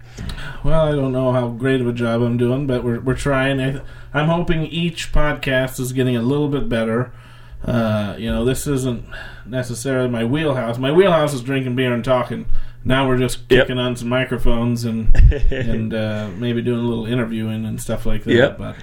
Well, 0.64 0.88
I 0.88 0.92
don't 0.92 1.12
know 1.12 1.32
how 1.32 1.48
great 1.48 1.80
of 1.80 1.86
a 1.86 1.92
job 1.92 2.22
I'm 2.22 2.36
doing, 2.36 2.66
but 2.66 2.84
we're 2.84 3.00
we're 3.00 3.14
trying. 3.14 3.60
I, 3.60 3.80
I'm 4.12 4.28
hoping 4.28 4.66
each 4.66 5.12
podcast 5.12 5.78
is 5.78 5.92
getting 5.92 6.16
a 6.16 6.22
little 6.22 6.48
bit 6.48 6.68
better. 6.68 7.12
Uh, 7.64 8.16
you 8.18 8.30
know, 8.30 8.44
this 8.44 8.66
isn't 8.66 9.04
necessarily 9.44 10.08
my 10.08 10.24
wheelhouse. 10.24 10.78
My 10.78 10.90
wheelhouse 10.90 11.34
is 11.34 11.42
drinking 11.42 11.76
beer 11.76 11.92
and 11.92 12.04
talking. 12.04 12.46
Now 12.84 13.06
we're 13.08 13.18
just 13.18 13.40
Yep. 13.50 13.66
kicking 13.66 13.78
on 13.78 13.96
some 13.96 14.08
microphones 14.08 14.84
and 14.84 15.14
and 15.50 15.92
uh, 15.94 16.28
maybe 16.38 16.62
doing 16.62 16.80
a 16.80 16.82
little 16.82 17.06
interviewing 17.06 17.64
and 17.66 17.80
stuff 17.80 18.06
like 18.06 18.24
that. 18.24 18.32
Yep. 18.34 18.58
But 18.58 18.76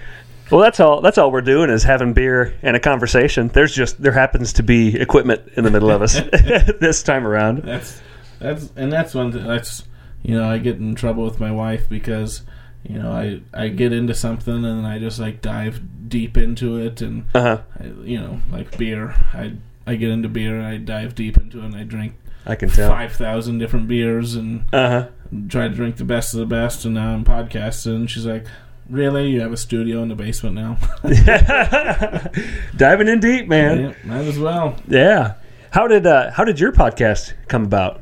Well, 0.51 0.61
that's 0.61 0.79
all. 0.79 1.01
That's 1.01 1.17
all 1.17 1.31
we're 1.31 1.41
doing 1.41 1.69
is 1.69 1.83
having 1.83 2.13
beer 2.13 2.53
and 2.61 2.75
a 2.75 2.79
conversation. 2.79 3.47
There's 3.49 3.73
just 3.73 4.01
there 4.01 4.11
happens 4.11 4.53
to 4.53 4.63
be 4.63 4.95
equipment 4.99 5.41
in 5.55 5.63
the 5.63 5.71
middle 5.71 5.89
of 5.91 6.01
us 6.01 6.19
this 6.79 7.01
time 7.03 7.25
around. 7.25 7.63
that's 7.63 8.01
that's 8.39 8.71
and 8.75 8.91
that's 8.91 9.15
one 9.15 9.31
thing 9.31 9.45
that's 9.47 9.83
you 10.21 10.35
know 10.37 10.47
I 10.49 10.57
get 10.59 10.77
in 10.77 10.93
trouble 10.95 11.23
with 11.23 11.39
my 11.39 11.51
wife 11.51 11.89
because 11.89 12.43
you 12.87 12.99
know 12.99 13.11
I 13.11 13.41
I 13.53 13.69
get 13.69 13.91
into 13.93 14.13
something 14.13 14.63
and 14.63 14.85
I 14.85 14.99
just 14.99 15.19
like 15.19 15.41
dive 15.41 15.81
deep 16.07 16.37
into 16.37 16.77
it 16.77 17.01
and 17.01 17.25
Uh 17.33 17.41
huh. 17.41 17.61
I, 17.79 17.85
you 18.03 18.19
know, 18.19 18.39
like 18.51 18.77
beer. 18.77 19.15
I 19.33 19.53
I 19.87 19.95
get 19.95 20.09
into 20.11 20.29
beer 20.29 20.57
and 20.59 20.67
I 20.67 20.77
dive 20.77 21.15
deep 21.15 21.37
into 21.37 21.59
it 21.61 21.65
and 21.65 21.75
I 21.75 21.83
drink 21.83 22.13
I 22.47 22.55
can 22.55 22.69
tell. 22.69 22.89
five 22.89 23.11
thousand 23.13 23.57
different 23.59 23.87
beers 23.87 24.35
and 24.35 24.63
Uh 24.73 24.89
huh. 24.89 25.07
try 25.49 25.67
to 25.67 25.73
drink 25.73 25.97
the 25.97 26.05
best 26.05 26.33
of 26.33 26.39
the 26.39 26.45
best. 26.45 26.85
And 26.85 26.93
now 26.95 27.13
I'm 27.13 27.23
podcasting. 27.25 27.95
And 27.95 28.09
she's 28.09 28.25
like, 28.25 28.45
"Really? 28.89 29.29
You 29.31 29.41
have 29.41 29.51
a 29.51 29.57
studio 29.57 30.01
in 30.01 30.07
the 30.09 30.15
basement 30.15 30.55
now? 30.55 30.77
Diving 32.77 33.07
in 33.07 33.19
deep, 33.19 33.47
man. 33.47 33.79
yeah, 33.79 33.93
might 34.03 34.25
as 34.25 34.39
well." 34.39 34.75
Yeah. 34.87 35.33
How 35.71 35.87
did 35.87 36.05
uh, 36.07 36.31
how 36.31 36.43
did 36.45 36.59
your 36.59 36.71
podcast 36.71 37.33
come 37.47 37.63
about? 37.65 38.01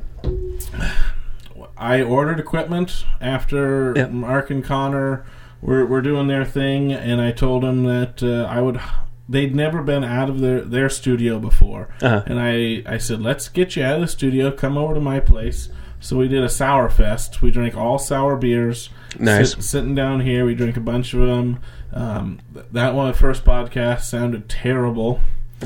I 1.78 2.02
ordered 2.02 2.40
equipment 2.40 3.06
after 3.20 3.94
Yep. 3.96 4.12
Mark 4.12 4.50
and 4.50 4.64
Connor 4.64 5.26
were, 5.62 5.86
were 5.86 6.02
doing 6.02 6.28
their 6.28 6.46
thing, 6.46 6.94
and 6.94 7.20
I 7.20 7.32
told 7.32 7.64
them 7.64 7.84
that 7.84 8.24
uh, 8.24 8.46
I 8.50 8.62
would. 8.62 8.80
They'd 9.28 9.56
never 9.56 9.82
been 9.82 10.04
out 10.04 10.30
of 10.30 10.40
their, 10.40 10.62
their 10.62 10.88
studio 10.90 11.40
before, 11.40 11.90
Uh-huh. 12.02 12.24
and 12.28 12.40
I, 12.40 12.84
I 12.86 12.98
said, 13.00 13.22
"Let's 13.22 13.48
get 13.50 13.76
you 13.76 13.84
out 13.84 13.96
of 13.96 14.02
the 14.02 14.08
studio. 14.08 14.52
Come 14.52 14.78
over 14.78 14.94
to 14.94 15.00
my 15.02 15.20
place." 15.20 15.70
So 16.00 16.18
we 16.18 16.28
did 16.28 16.44
a 16.44 16.50
sour 16.50 16.90
fest. 16.90 17.42
We 17.42 17.50
drank 17.50 17.76
all 17.76 17.98
sour 17.98 18.36
beers. 18.36 18.90
Nice. 19.20 19.54
Sit- 19.54 19.64
sitting 19.64 19.96
down 19.96 20.20
here, 20.20 20.46
we 20.46 20.54
drank 20.54 20.78
a 20.78 20.82
bunch 20.82 21.14
of 21.16 21.22
them. 21.22 21.60
Um, 21.92 22.40
th- 22.54 22.66
that 22.74 22.94
one, 22.94 23.12
first 23.14 23.44
podcast, 23.46 24.02
sounded 24.02 24.48
terrible 24.50 25.22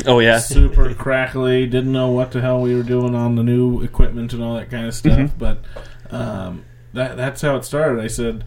Oh 0.06 0.20
yeah. 0.20 0.38
super 0.40 0.94
crackly. 1.06 1.66
Didn't 1.66 1.92
know 1.92 2.12
what 2.12 2.32
the 2.32 2.40
hell 2.40 2.62
we 2.62 2.76
were 2.76 2.84
doing 2.84 3.16
on 3.16 3.36
the 3.36 3.44
new 3.44 3.82
equipment 3.82 4.32
and 4.32 4.42
all 4.42 4.56
that 4.56 4.70
kind 4.72 4.86
of 4.86 4.94
stuff. 4.94 5.32
But 5.38 5.60
um, 6.12 6.64
that 6.94 7.18
that's 7.18 7.42
how 7.42 7.58
it 7.58 7.66
started. 7.66 8.02
I 8.02 8.08
said 8.08 8.46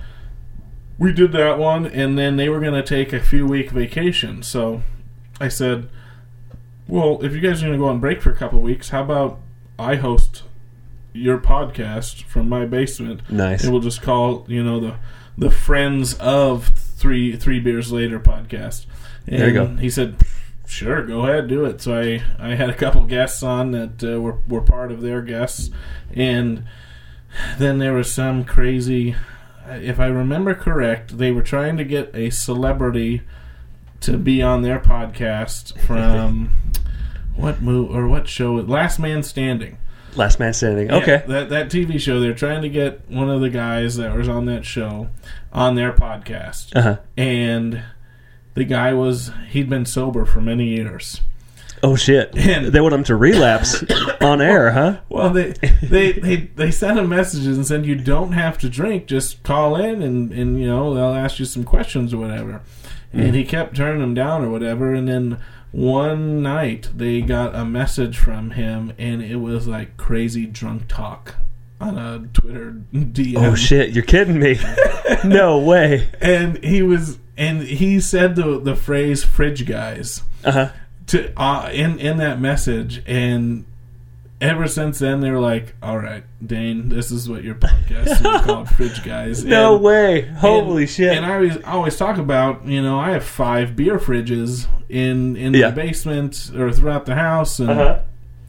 we 0.99 1.13
did 1.13 1.33
that 1.33 1.59
one, 1.59 1.85
and 1.85 2.17
then 2.17 2.37
they 2.37 2.49
were 2.49 2.61
going 2.61 2.75
to 2.75 2.83
take 2.83 3.13
a 3.13 3.21
few 3.21 3.47
week 3.47 3.71
vacation. 3.71 4.43
So 4.43 4.83
I 5.43 5.49
said, 5.49 5.89
"Well, 6.87 7.19
if 7.25 7.33
you 7.33 7.41
guys 7.41 7.63
are 7.63 7.67
going 7.67 7.79
to 7.79 7.85
go 7.85 7.89
on 7.89 7.99
break 7.99 8.23
for 8.23 8.31
a 8.31 8.37
couple 8.37 8.61
weeks, 8.61 8.91
how 8.91 9.03
about 9.03 9.41
I 9.77 9.97
host 9.97 10.45
your 11.13 11.39
podcast 11.39 12.23
from 12.23 12.49
my 12.49 12.65
basement, 12.65 13.29
Nice. 13.29 13.65
and 13.65 13.73
we'll 13.73 13.83
just 13.83 14.03
call 14.03 14.45
you 14.49 14.63
know 14.63 14.79
the 14.79 14.95
the 15.37 15.51
Friends 15.51 16.15
of 16.15 16.69
Three 16.69 17.35
Three 17.37 17.59
Beers 17.59 17.91
Later 17.91 18.21
podcast." 18.21 18.87
And 19.27 19.41
There 19.41 19.49
you 19.49 19.55
go. 19.55 19.67
He 19.77 19.91
said, 19.91 20.15
"Sure, 20.67 21.05
go 21.05 21.23
ahead, 21.27 21.49
do 21.49 21.65
it." 21.65 21.81
So 21.81 21.99
I 21.99 22.23
I 22.39 22.55
had 22.55 22.71
a 22.71 22.75
couple 22.75 23.03
guests 23.05 23.43
on 23.43 23.73
that 23.73 24.05
uh, 24.05 24.21
were 24.21 24.39
were 24.49 24.63
part 24.63 24.93
of 24.93 25.01
their 25.03 25.23
guests, 25.23 25.71
and 26.15 26.63
then 27.59 27.79
there 27.79 27.95
was 27.95 28.13
some 28.13 28.45
crazy. 28.45 29.17
If 29.69 29.99
I 29.99 30.07
remember 30.07 30.55
correct, 30.55 31.19
they 31.19 31.33
were 31.33 31.43
trying 31.43 31.77
to 31.79 31.85
get 31.85 32.15
a 32.15 32.31
celebrity 32.31 33.23
to 34.03 34.17
be 34.19 34.43
on 34.43 34.63
their 34.63 34.79
podcast 34.79 35.79
from 35.81 36.51
what 37.37 37.63
move 37.63 37.95
or 37.95 38.07
what 38.09 38.29
show? 38.29 38.55
Last 38.55 38.99
Man 38.99 39.23
Standing. 39.23 39.79
Last 40.15 40.39
man 40.39 40.53
standing. 40.53 40.89
Yeah, 40.89 40.97
Okay. 40.97 41.23
that 41.27 41.49
that 41.49 41.69
TV 41.71 41.99
show. 41.99 42.21
They're 42.21 42.35
trying 42.35 42.61
to 42.61 42.69
get 42.69 43.01
one 43.09 43.31
of 43.31 43.41
the 43.41 43.49
guys 43.49 43.97
that 43.97 44.15
was 44.15 44.29
on 44.29 44.45
that 44.45 44.67
show 44.67 45.09
on 45.55 45.75
their 45.75 45.91
podcast, 45.95 46.77
Uh 46.77 46.83
huh. 46.83 46.97
and 47.17 47.83
the 48.53 48.65
guy 48.65 48.93
was 48.93 49.31
he'd 49.49 49.71
been 49.71 49.87
sober 49.87 50.27
for 50.27 50.43
many 50.43 50.67
years. 50.67 51.23
Oh 51.83 51.97
shit. 51.97 52.37
And- 52.37 52.67
they 52.67 52.81
want 52.83 52.93
him 52.95 53.05
to 53.05 53.17
relapse 53.17 53.83
on 54.21 54.43
air, 54.43 54.71
huh? 54.73 54.99
Well, 55.09 55.31
they 55.31 55.53
they 55.83 56.13
they 56.13 56.37
they 56.57 56.71
sent 56.71 56.99
him 56.99 57.09
messages 57.09 57.57
and 57.57 57.67
said 57.67 57.87
you 57.87 57.95
don't 57.95 58.33
have 58.33 58.59
to 58.59 58.69
drink, 58.69 59.07
just 59.07 59.43
call 59.45 59.77
in 59.77 60.03
and 60.03 60.31
and 60.31 60.61
you 60.61 60.67
know 60.67 60.93
they'll 60.95 61.15
ask 61.15 61.39
you 61.39 61.47
some 61.47 61.65
questions 61.65 62.13
or 62.13 62.19
whatever. 62.19 62.61
And 63.13 63.35
he 63.35 63.45
kept 63.45 63.77
turning 63.77 64.01
them 64.01 64.15
down 64.15 64.43
or 64.45 64.49
whatever, 64.49 64.95
and 64.95 65.07
then 65.07 65.39
one 65.71 66.43
night 66.43 66.89
they 66.97 67.21
got 67.21 67.55
a 67.55 67.65
message 67.65 68.19
from 68.19 68.53
him, 68.53 68.93
and 68.99 69.23
it 69.23 69.37
was 69.37 69.67
like 69.67 69.97
crazy 69.97 70.47
drunk 70.47 70.89
talk 70.89 71.35
on 71.81 71.99
a 71.99 72.27
Twitter 72.33 72.73
DM. 72.95 73.37
Oh 73.39 73.55
shit. 73.55 73.91
You're 73.91 74.05
kidding 74.05 74.39
me. 74.39 74.59
no 75.25 75.59
way. 75.59 76.09
and 76.21 76.63
he 76.65 76.83
was 76.83 77.19
and 77.37 77.63
he 77.63 78.01
said 78.01 78.37
the 78.37 78.59
the 78.61 78.77
phrase 78.77 79.25
"fridge 79.25 79.67
guys" 79.67 80.23
Uh 80.45 80.53
huh. 80.53 80.69
to 81.09 81.33
uh, 81.41 81.71
in 81.73 81.99
in 81.99 82.17
that 82.19 82.41
message, 82.41 83.03
and 83.07 83.65
ever 84.43 84.69
since 84.69 84.99
then 84.99 85.21
they 85.21 85.31
were 85.31 85.41
like, 85.41 85.75
"All 85.83 85.99
right, 85.99 86.25
Dane, 86.45 86.89
this 86.91 87.11
is 87.11 87.29
what 87.29 87.43
your 87.45 87.55
podcast 87.55 88.11
is 88.11 88.43
called, 88.45 88.69
Fridge 88.69 89.03
Guys." 89.05 89.45
No 89.45 89.77
And- 89.77 89.85
way. 89.85 90.21
Holy 90.23 90.83
and, 90.83 90.91
shit. 90.91 91.17
And 91.17 91.25
I 91.25 91.35
always 91.35 91.57
always 91.65 91.97
talk 91.97 92.19
about 92.19 92.67
you 92.67 92.83
know 92.83 92.99
I 92.99 93.11
have 93.13 93.25
five 93.25 93.75
beer 93.77 93.99
fridges 93.99 94.67
in 94.89 95.37
in 95.37 95.55
Yeah. 95.55 95.69
my 95.69 95.75
basement 95.75 96.51
or 96.57 96.73
throughout 96.73 97.07
the 97.07 97.15
house, 97.15 97.59
and 97.59 97.71
uh-huh. 97.71 97.99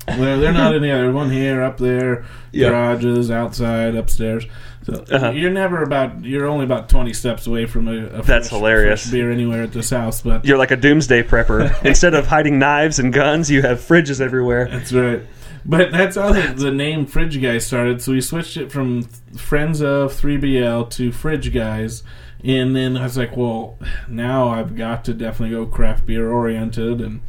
They're, 0.05 0.37
they're 0.37 0.51
not 0.51 0.75
in 0.75 0.81
the 0.81 0.91
other 0.97 1.13
one 1.13 1.31
here, 1.31 1.63
up 1.63 1.77
there, 1.77 2.25
Yeah. 2.51 2.67
garages, 2.71 3.31
outside, 3.31 3.95
upstairs. 3.95 4.45
So 4.85 5.05
Uh-huh. 5.09 5.29
you're 5.31 5.49
never 5.49 5.81
about. 5.81 6.25
You're 6.25 6.45
only 6.45 6.65
about 6.65 6.89
twenty 6.89 7.13
steps 7.13 7.47
away 7.47 7.67
from 7.67 7.87
a, 7.87 8.07
a 8.07 8.21
That's 8.21 8.25
fresh, 8.27 8.49
hilarious. 8.49 9.03
fresh 9.03 9.11
beer 9.13 9.31
anywhere 9.31 9.63
at 9.63 9.71
this 9.71 9.91
house. 9.91 10.19
But 10.21 10.43
You're 10.43 10.57
like 10.57 10.71
a 10.71 10.75
doomsday 10.75 11.23
prepper. 11.23 11.73
Instead 11.85 12.15
of 12.15 12.27
hiding 12.27 12.59
knives 12.59 12.99
and 12.99 13.13
guns, 13.13 13.49
you 13.49 13.61
have 13.61 13.79
fridges 13.79 14.19
everywhere. 14.19 14.67
That's 14.69 14.91
right. 14.91 15.21
But 15.69 15.91
that's 15.91 16.15
how 16.17 16.33
the, 16.33 16.53
the 16.55 16.71
name 16.71 17.05
Fridge 17.05 17.41
Guys 17.41 17.65
started. 17.65 18.01
So 18.01 18.11
we 18.11 18.19
switched 18.21 18.57
it 18.57 18.71
from 18.71 19.03
Friends 19.37 19.81
of 19.81 20.11
3BL 20.13 20.89
to 20.91 21.11
Fridge 21.11 21.53
Guys. 21.53 22.03
And 22.43 22.75
then 22.75 22.97
I 22.97 23.03
was 23.03 23.17
like, 23.17 23.37
well, 23.37 23.77
now 24.09 24.49
I've 24.49 24.75
got 24.75 25.05
to 25.05 25.13
definitely 25.13 25.55
go 25.55 25.65
craft 25.65 26.05
beer 26.05 26.29
oriented. 26.29 26.99
And 26.99 27.21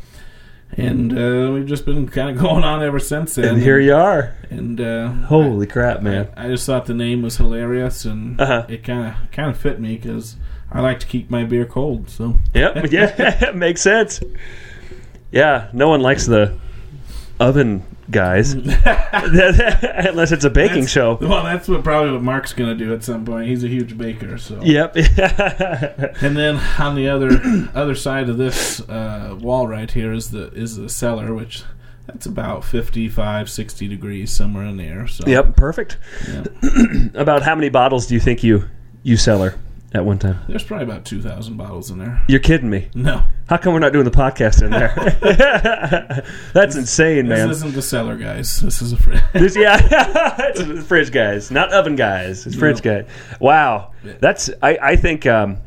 and 0.77 1.17
uh, 1.17 1.53
we've 1.53 1.67
just 1.67 1.85
been 1.87 2.09
kind 2.09 2.31
of 2.37 2.43
going 2.43 2.65
on 2.65 2.83
ever 2.83 2.99
since 2.99 3.37
then. 3.37 3.45
And 3.55 3.63
here 3.63 3.79
you 3.79 3.95
are. 3.95 4.35
And 4.51 4.81
uh, 4.81 5.09
Holy 5.29 5.69
crap, 5.69 6.03
man. 6.03 6.29
I 6.37 6.49
just 6.49 6.67
thought 6.67 6.87
the 6.87 6.95
name 6.95 7.23
was 7.23 7.37
hilarious. 7.37 8.05
And 8.05 8.41
Uh-huh. 8.41 8.67
it 8.69 8.83
kind 8.83 9.07
of 9.15 9.31
kind 9.31 9.49
of 9.51 9.57
fit 9.57 9.79
me 9.81 9.95
because 9.95 10.35
I 10.73 10.81
like 10.81 10.99
to 11.01 11.07
keep 11.07 11.31
my 11.31 11.45
beer 11.45 11.65
cold. 11.67 12.11
So 12.11 12.41
Yep. 12.55 12.87
Yeah. 12.91 13.53
Makes 13.55 13.83
sense. 13.83 14.21
Yeah. 15.31 15.69
No 15.73 15.89
one 15.89 16.01
likes 16.01 16.27
the 16.27 16.59
oven 17.39 17.85
guys 18.11 18.53
unless 19.25 20.31
it's 20.33 20.45
a 20.45 20.51
baking 20.51 20.75
That's- 20.83 20.91
show. 20.91 21.15
Well, 21.21 21.43
that's 21.45 21.69
what 21.69 21.83
probably 21.85 22.13
what 22.13 22.23
Mark's 22.23 22.53
going 22.53 22.77
to 22.77 22.85
do 22.85 22.93
at 22.93 23.03
some 23.05 23.25
point. 23.25 23.49
He's 23.49 23.65
a 23.65 23.69
huge 23.69 23.97
baker. 23.97 24.37
So 24.39 24.61
Yep. 24.63 24.97
And 26.23 26.37
then 26.37 26.57
on 26.79 26.95
the 26.95 27.09
other 27.09 27.41
other 27.75 27.95
side 27.95 28.29
of 28.29 28.37
this 28.39 28.81
uh, 28.89 29.37
wall 29.41 29.67
right 29.67 29.91
here 29.91 30.13
is 30.13 30.31
the 30.31 30.53
is 30.53 30.77
the 30.77 30.89
cellar, 30.89 31.35
which 31.35 31.63
that's 32.07 32.27
about 32.27 32.65
55, 32.65 33.49
60 33.49 33.89
degrees 33.89 34.31
somewhere 34.31 34.65
in 34.67 34.77
there. 34.77 35.07
So 35.07 35.25
yep. 35.27 35.57
Perfect. 35.57 35.97
yeah. 36.29 36.45
About 37.15 37.43
how 37.43 37.55
many 37.55 37.71
bottles 37.71 38.07
do 38.07 38.15
you 38.15 38.21
think 38.21 38.43
you 38.45 38.69
you 39.03 39.17
cellar 39.17 39.55
at 39.95 40.05
one 40.05 40.19
time? 40.19 40.39
there's 40.49 40.65
probably 40.65 40.85
about 40.85 41.05
two 41.05 41.23
thousand 41.23 41.57
bottles 41.57 41.91
in 41.91 41.99
there. 41.99 42.23
You're 42.29 42.41
kidding 42.41 42.69
me. 42.69 42.91
No, 42.95 43.23
How 43.49 43.57
come 43.57 43.73
we're 43.73 43.79
not 43.81 43.93
doing 43.93 44.05
the 44.05 44.11
podcast 44.11 44.63
in 44.63 44.71
there? 44.71 44.93
That's 46.53 46.77
insane, 46.77 47.29
man. 47.29 47.49
this 47.49 47.59
isn't 47.59 47.75
the 47.75 47.83
cellar, 47.83 48.17
guys. 48.17 48.61
This 48.61 48.83
is 48.83 48.93
a 48.93 48.97
fridge. 48.97 49.23
This, 49.33 49.57
yeah, 49.57 49.79
it's 50.55 50.87
fridge 50.87 51.11
guys, 51.13 51.51
not 51.51 51.73
oven 51.73 51.97
guys. 51.97 52.47
It's 52.47 52.57
fridge 52.57 52.83
guy. 52.83 53.05
Wow, 53.41 53.93
that's 54.21 54.51
I. 54.63 54.79
I 54.83 54.97
think 54.97 55.27
um, 55.27 55.59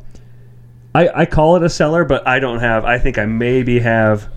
I 0.94 1.08
I 1.08 1.26
call 1.26 1.56
it 1.56 1.62
a 1.62 1.68
cellar, 1.70 2.04
but 2.04 2.26
I 2.26 2.38
don't 2.38 2.60
have. 2.60 2.84
I 2.84 2.98
think 2.98 3.18
I 3.18 3.26
maybe 3.26 3.78
have 3.80 4.28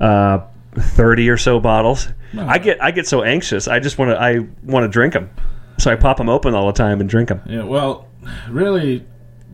uh, 0.00 0.40
thirty 0.74 1.28
or 1.28 1.36
so 1.36 1.60
bottles. 1.60 2.08
No. 2.32 2.46
I 2.46 2.58
get 2.58 2.82
I 2.82 2.90
get 2.90 3.06
so 3.06 3.22
anxious. 3.22 3.68
I 3.68 3.78
just 3.80 3.96
want 3.98 4.10
to 4.10 4.20
I 4.20 4.40
want 4.64 4.84
to 4.84 4.88
drink 4.88 5.12
them, 5.12 5.30
so 5.78 5.90
I 5.92 5.96
pop 5.96 6.16
them 6.16 6.28
open 6.28 6.54
all 6.54 6.66
the 6.66 6.72
time 6.72 7.00
and 7.00 7.08
drink 7.08 7.28
them. 7.28 7.40
yeah, 7.46 7.62
well, 7.62 8.08
really, 8.48 9.04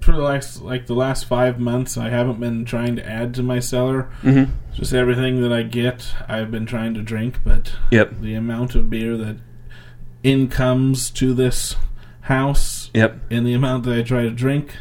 for 0.00 0.12
the 0.12 0.18
last 0.22 0.62
like 0.62 0.86
the 0.86 0.94
last 0.94 1.24
five 1.26 1.58
months, 1.60 1.96
I 1.96 2.08
haven't 2.08 2.40
been 2.40 2.64
trying 2.64 2.96
to 2.96 3.06
add 3.08 3.34
to 3.34 3.42
my 3.42 3.58
cellar. 3.60 4.10
Mm-hmm. 4.22 4.52
Just 4.74 4.92
everything 4.94 5.42
that 5.42 5.52
I 5.52 5.62
get, 5.62 6.08
I've 6.28 6.50
been 6.50 6.66
trying 6.66 6.94
to 6.94 7.02
drink, 7.02 7.40
but 7.44 7.74
Yep. 7.90 8.20
the 8.20 8.34
amount 8.34 8.74
of 8.74 8.88
beer 8.88 9.16
that 9.16 9.36
in 10.22 10.48
comes 10.48 11.10
to 11.10 11.34
this 11.34 11.76
house 12.22 12.90
Yep. 12.94 13.18
and 13.30 13.46
the 13.46 13.54
amount 13.54 13.84
that 13.84 13.98
I 13.98 14.02
try 14.02 14.22
to 14.22 14.30
drink 14.30 14.76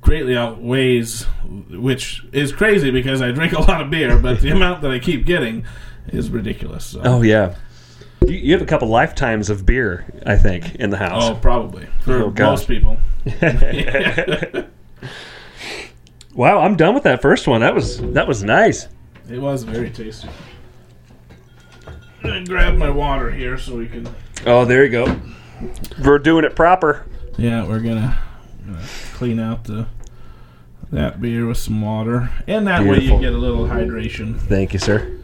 greatly 0.00 0.36
outweighs, 0.36 1.24
which 1.70 2.24
is 2.32 2.52
crazy 2.52 2.90
because 2.90 3.20
I 3.20 3.30
drink 3.30 3.52
a 3.52 3.60
lot 3.60 3.80
of 3.82 3.90
beer, 3.90 4.18
but 4.18 4.40
the 4.40 4.50
amount 4.56 4.82
that 4.82 4.90
I 4.90 4.98
keep 4.98 5.26
getting 5.26 5.64
is 6.08 6.30
ridiculous. 6.30 6.84
So. 6.86 7.00
Oh 7.04 7.22
yeah. 7.22 7.54
You, 8.28 8.36
you 8.38 8.52
have 8.52 8.62
a 8.62 8.66
couple 8.66 8.88
lifetimes 8.88 9.50
of 9.50 9.64
beer, 9.66 10.04
I 10.26 10.36
think, 10.36 10.74
in 10.76 10.90
the 10.90 10.96
house. 10.98 11.24
Oh, 11.24 11.34
probably 11.34 11.86
for 12.02 12.22
Oh, 12.24 12.30
most 12.36 12.68
people. 12.68 12.96
Wow, 16.34 16.60
I'm 16.60 16.76
done 16.76 16.94
with 16.94 17.02
that 17.02 17.20
first 17.20 17.48
one. 17.48 17.62
That 17.62 17.74
was 17.74 18.00
that 18.12 18.28
was 18.28 18.44
nice. 18.44 18.86
It 19.28 19.38
was 19.40 19.64
very 19.64 19.90
tasty. 19.90 20.28
I'm 21.88 21.94
gonna 22.22 22.44
grab 22.44 22.76
my 22.76 22.90
water 22.90 23.28
here 23.32 23.58
so 23.58 23.76
we 23.76 23.88
can. 23.88 24.08
Oh, 24.46 24.64
there 24.64 24.84
you 24.84 24.90
go. 24.90 25.20
We're 26.04 26.20
doing 26.20 26.44
it 26.44 26.54
proper. 26.54 27.04
Yeah, 27.36 27.66
we're 27.66 27.80
gonna, 27.80 28.16
gonna 28.64 28.84
clean 29.14 29.40
out 29.40 29.64
the 29.64 29.86
that 30.92 31.20
beer 31.20 31.44
with 31.44 31.58
some 31.58 31.82
water, 31.82 32.30
and 32.46 32.68
that 32.68 32.84
way 32.86 33.00
you 33.00 33.18
get 33.18 33.32
a 33.32 33.36
little 33.36 33.66
hydration. 33.66 34.38
Thank 34.38 34.72
you, 34.72 34.78
sir. 34.78 35.18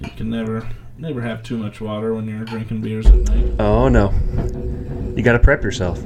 You 0.00 0.10
can 0.16 0.30
never 0.30 0.68
never 0.98 1.20
have 1.22 1.42
too 1.42 1.56
much 1.56 1.80
water 1.80 2.14
when 2.14 2.26
you're 2.28 2.44
drinking 2.44 2.80
beers 2.80 3.06
at 3.06 3.14
night. 3.14 3.54
Oh 3.58 3.88
no, 3.88 4.12
you 5.16 5.22
got 5.22 5.32
to 5.32 5.38
prep 5.38 5.62
yourself. 5.62 6.00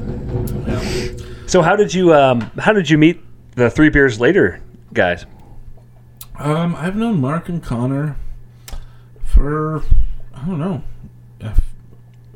Yeah. 0.66 1.12
So 1.46 1.62
how 1.62 1.76
did 1.76 1.92
you 1.92 2.14
um 2.14 2.40
how 2.58 2.72
did 2.72 2.88
you 2.88 2.98
meet 2.98 3.20
the 3.54 3.68
three 3.70 3.88
beers 3.90 4.20
later 4.20 4.60
guys? 4.92 5.26
Um, 6.38 6.74
I've 6.76 6.96
known 6.96 7.20
Mark 7.20 7.48
and 7.48 7.62
Connor 7.62 8.16
for 9.24 9.82
I 10.34 10.46
don't 10.46 10.58
know 10.58 10.82
a, 11.40 11.46
f- 11.46 11.74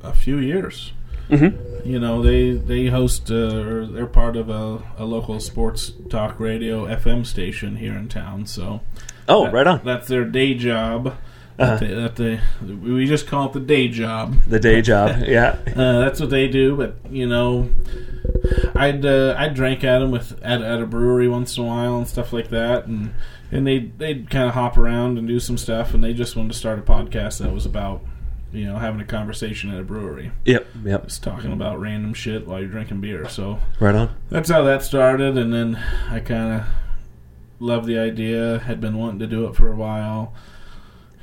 a 0.02 0.12
few 0.12 0.38
years. 0.38 0.92
Mm-hmm. 1.30 1.88
You 1.88 1.98
know, 1.98 2.22
they 2.22 2.52
they 2.52 2.86
host 2.86 3.30
uh, 3.30 3.34
or 3.56 3.86
they're 3.86 4.06
part 4.06 4.36
of 4.36 4.48
a, 4.48 4.82
a 4.96 5.04
local 5.04 5.40
sports 5.40 5.92
talk 6.08 6.38
radio 6.38 6.86
FM 6.86 7.26
station 7.26 7.76
here 7.76 7.94
in 7.94 8.08
town. 8.08 8.46
So 8.46 8.80
Oh, 9.28 9.44
that- 9.44 9.52
right 9.52 9.66
on. 9.66 9.80
That's 9.84 10.06
their 10.08 10.24
day 10.24 10.54
job. 10.54 11.16
Uh-huh. 11.58 11.76
That, 11.76 11.80
they, 11.80 11.94
that 11.94 12.16
they 12.66 12.74
we 12.74 13.06
just 13.06 13.26
call 13.26 13.46
it 13.46 13.52
the 13.54 13.60
day 13.60 13.88
job. 13.88 14.42
The 14.44 14.60
day 14.60 14.82
job. 14.82 15.22
Yeah. 15.26 15.58
Uh, 15.66 16.00
that's 16.00 16.20
what 16.20 16.30
they 16.30 16.48
do. 16.48 16.76
But 16.76 16.96
you 17.10 17.26
know, 17.26 17.70
I'd 18.74 19.04
uh, 19.04 19.34
I'd 19.38 19.54
drank 19.54 19.82
at 19.84 20.00
them 20.00 20.10
with 20.10 20.38
at, 20.42 20.62
at 20.62 20.80
a 20.82 20.86
brewery 20.86 21.28
once 21.28 21.56
in 21.56 21.64
a 21.64 21.66
while 21.66 21.96
and 21.96 22.06
stuff 22.06 22.32
like 22.32 22.48
that, 22.50 22.86
and 22.86 23.14
and 23.50 23.66
they 23.66 23.78
they'd 23.78 24.28
kind 24.30 24.48
of 24.48 24.54
hop 24.54 24.76
around 24.76 25.18
and 25.18 25.26
do 25.26 25.40
some 25.40 25.56
stuff, 25.56 25.94
and 25.94 26.02
they 26.04 26.12
just 26.12 26.36
wanted 26.36 26.52
to 26.52 26.58
start 26.58 26.78
a 26.78 26.82
podcast 26.82 27.38
that 27.38 27.52
was 27.52 27.64
about 27.66 28.02
you 28.52 28.66
know 28.66 28.76
having 28.76 29.00
a 29.00 29.04
conversation 29.04 29.70
at 29.72 29.80
a 29.80 29.84
brewery, 29.84 30.32
Yep. 30.44 30.66
Yep. 30.84 31.04
just 31.04 31.22
talking 31.22 31.52
about 31.52 31.80
random 31.80 32.14
shit 32.14 32.46
while 32.46 32.60
you're 32.60 32.68
drinking 32.70 33.00
beer. 33.00 33.28
So 33.28 33.58
Right 33.80 33.94
on. 33.94 34.14
that's 34.30 34.50
how 34.50 34.62
that 34.64 34.82
started, 34.82 35.36
and 35.38 35.52
then 35.52 35.76
I 36.10 36.20
kind 36.20 36.60
of 36.60 36.66
loved 37.60 37.86
the 37.86 37.98
idea. 37.98 38.58
Had 38.58 38.80
been 38.80 38.98
wanting 38.98 39.18
to 39.20 39.26
do 39.26 39.46
it 39.46 39.56
for 39.56 39.72
a 39.72 39.76
while. 39.76 40.34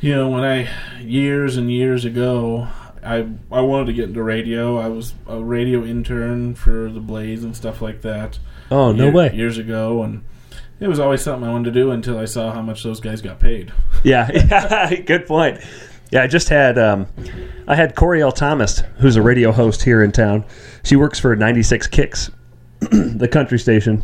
You 0.03 0.13
know, 0.13 0.29
when 0.29 0.43
I 0.43 0.69
years 1.01 1.55
and 1.55 1.71
years 1.71 2.03
ago, 2.03 2.67
I 3.01 3.25
I 3.49 3.61
wanted 3.61 3.85
to 3.85 3.93
get 3.93 4.09
into 4.09 4.21
radio. 4.21 4.77
I 4.77 4.89
was 4.89 5.13
a 5.27 5.39
radio 5.41 5.85
intern 5.85 6.55
for 6.55 6.91
the 6.91 6.99
Blaze 6.99 7.45
and 7.45 7.55
stuff 7.55 7.81
like 7.81 8.01
that. 8.01 8.37
Oh 8.69 8.91
no 8.91 9.05
year- 9.05 9.13
way. 9.13 9.33
Years 9.33 9.57
ago, 9.57 10.03
and 10.03 10.25
it 10.81 10.89
was 10.89 10.99
always 10.99 11.21
something 11.21 11.47
I 11.47 11.53
wanted 11.53 11.73
to 11.73 11.79
do 11.79 11.91
until 11.91 12.17
I 12.19 12.25
saw 12.25 12.51
how 12.51 12.61
much 12.61 12.83
those 12.83 12.99
guys 12.99 13.21
got 13.21 13.39
paid. 13.39 13.71
Yeah. 14.03 14.93
Good 15.05 15.25
point. 15.25 15.61
Yeah, 16.11 16.23
I 16.23 16.27
just 16.27 16.49
had 16.49 16.77
um, 16.77 17.07
I 17.69 17.75
had 17.75 17.95
Coriel 17.95 18.35
Thomas, 18.35 18.83
who's 18.97 19.15
a 19.15 19.21
radio 19.21 19.53
host 19.53 19.81
here 19.81 20.03
in 20.03 20.11
town. 20.11 20.43
She 20.83 20.97
works 20.97 21.17
for 21.17 21.33
96 21.37 21.87
Kicks, 21.87 22.29
the 22.81 23.29
country 23.31 23.57
station, 23.57 24.03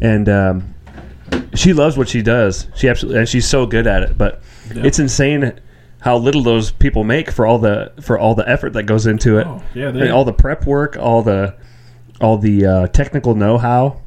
and 0.00 0.30
um, 0.30 0.74
she 1.54 1.74
loves 1.74 1.98
what 1.98 2.08
she 2.08 2.22
does. 2.22 2.68
She 2.74 2.88
absolutely 2.88 3.18
and 3.20 3.28
she's 3.28 3.46
so 3.46 3.66
good 3.66 3.86
at 3.86 4.02
it. 4.02 4.16
But 4.16 4.40
Yeah. 4.74 4.84
it's 4.84 4.98
insane 4.98 5.60
how 6.00 6.16
little 6.18 6.42
those 6.42 6.70
people 6.70 7.04
make 7.04 7.30
for 7.30 7.46
all 7.46 7.58
the 7.58 7.92
for 8.00 8.18
all 8.18 8.34
the 8.34 8.48
effort 8.48 8.74
that 8.74 8.84
goes 8.84 9.06
into 9.06 9.38
it. 9.38 9.46
Oh, 9.46 9.62
yeah, 9.74 9.88
I 9.88 9.92
mean, 9.92 10.10
all 10.10 10.24
the 10.24 10.32
prep 10.32 10.66
work, 10.66 10.96
all 10.96 11.22
the 11.22 11.54
all 12.20 12.38
the 12.38 12.66
uh, 12.66 12.86
technical 12.88 13.34
know-how 13.34 14.00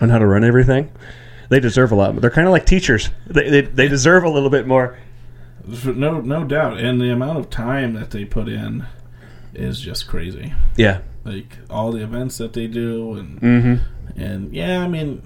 on 0.00 0.08
how 0.08 0.18
to 0.18 0.26
run 0.26 0.44
everything. 0.44 0.90
They 1.48 1.60
deserve 1.60 1.92
a 1.92 1.94
lot. 1.94 2.14
They're 2.20 2.30
kind 2.30 2.46
of 2.46 2.52
like 2.52 2.64
teachers. 2.66 3.10
They, 3.26 3.50
they 3.50 3.60
they 3.62 3.88
deserve 3.88 4.24
a 4.24 4.28
little 4.30 4.50
bit 4.50 4.66
more. 4.66 4.98
no 5.84 6.20
no 6.20 6.44
doubt, 6.44 6.78
and 6.78 7.00
the 7.00 7.10
amount 7.10 7.38
of 7.38 7.50
time 7.50 7.94
that 7.94 8.10
they 8.10 8.24
put 8.24 8.48
in 8.48 8.86
is 9.54 9.80
just 9.80 10.06
crazy. 10.06 10.54
Yeah. 10.76 11.00
Like 11.24 11.58
all 11.68 11.92
the 11.92 12.02
events 12.02 12.38
that 12.38 12.52
they 12.52 12.66
do, 12.66 13.14
and 13.14 13.40
Mm-hmm. 13.40 14.20
And 14.20 14.54
yeah, 14.54 14.82
I 14.82 14.88
mean, 14.88 15.22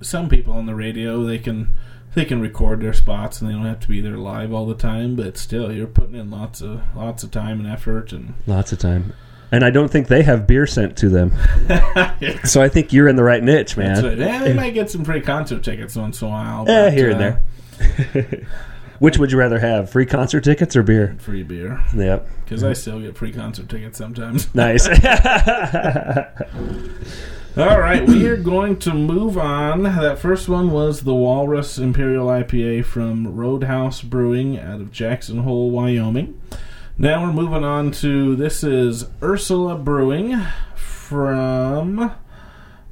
some 0.00 0.28
people 0.28 0.54
on 0.54 0.66
the 0.66 0.74
radio 0.74 1.24
they 1.24 1.38
can 1.38 1.70
they 2.16 2.24
can 2.24 2.40
record 2.40 2.80
their 2.80 2.94
spots 2.94 3.40
and 3.40 3.48
they 3.48 3.54
don't 3.54 3.66
have 3.66 3.78
to 3.78 3.88
be 3.88 4.00
there 4.00 4.16
live 4.16 4.50
all 4.52 4.66
the 4.66 4.74
time. 4.74 5.14
But 5.14 5.36
still, 5.36 5.70
you're 5.70 5.86
putting 5.86 6.16
in 6.16 6.30
lots 6.30 6.62
of 6.62 6.80
lots 6.96 7.22
of 7.22 7.30
time 7.30 7.60
and 7.60 7.68
effort. 7.68 8.10
And 8.10 8.34
Lots 8.46 8.72
of 8.72 8.78
time. 8.80 9.12
And 9.52 9.64
I 9.64 9.70
don't 9.70 9.88
think 9.88 10.08
they 10.08 10.22
have 10.24 10.46
beer 10.46 10.66
sent 10.66 10.96
to 10.98 11.08
them. 11.08 11.32
So 12.44 12.62
I 12.62 12.68
think 12.68 12.92
you're 12.92 13.08
in 13.08 13.16
the 13.16 13.22
right 13.22 13.42
niche, 13.42 13.76
man. 13.76 13.94
That's 13.94 14.06
right. 14.06 14.18
yeah, 14.18 14.42
they 14.42 14.54
might 14.54 14.72
get 14.72 14.90
some 14.90 15.04
free 15.04 15.20
concert 15.20 15.62
tickets 15.62 15.94
once 15.94 16.22
in 16.22 16.28
a 16.28 16.30
while. 16.30 16.62
Eh, 16.62 16.84
but, 16.84 16.92
here 16.92 17.10
and 17.10 17.22
uh, 17.22 17.36
there. 17.78 18.46
Which 19.00 19.18
would 19.18 19.30
you 19.30 19.38
rather 19.38 19.58
have, 19.58 19.90
free 19.90 20.06
concert 20.06 20.42
tickets 20.44 20.74
or 20.76 20.82
beer? 20.82 21.14
Free 21.18 21.42
beer. 21.42 21.84
Yep. 21.94 22.28
Because 22.44 22.64
I 22.64 22.72
still 22.72 23.00
get 23.00 23.18
free 23.18 23.32
concert 23.32 23.68
tickets 23.68 23.98
sometimes. 23.98 24.52
Nice. 24.54 24.88
All 27.58 27.80
right, 27.80 28.06
we 28.06 28.26
are 28.26 28.36
going 28.36 28.76
to 28.80 28.92
move 28.92 29.38
on. 29.38 29.84
That 29.84 30.18
first 30.18 30.46
one 30.46 30.70
was 30.70 31.00
the 31.00 31.14
Walrus 31.14 31.78
Imperial 31.78 32.26
IPA 32.26 32.84
from 32.84 33.34
Roadhouse 33.34 34.02
Brewing 34.02 34.58
out 34.58 34.82
of 34.82 34.92
Jackson 34.92 35.38
Hole, 35.38 35.70
Wyoming. 35.70 36.38
Now 36.98 37.22
we're 37.22 37.32
moving 37.32 37.64
on 37.64 37.92
to 37.92 38.36
this 38.36 38.62
is 38.62 39.06
Ursula 39.22 39.74
Brewing 39.74 40.38
from 40.74 42.12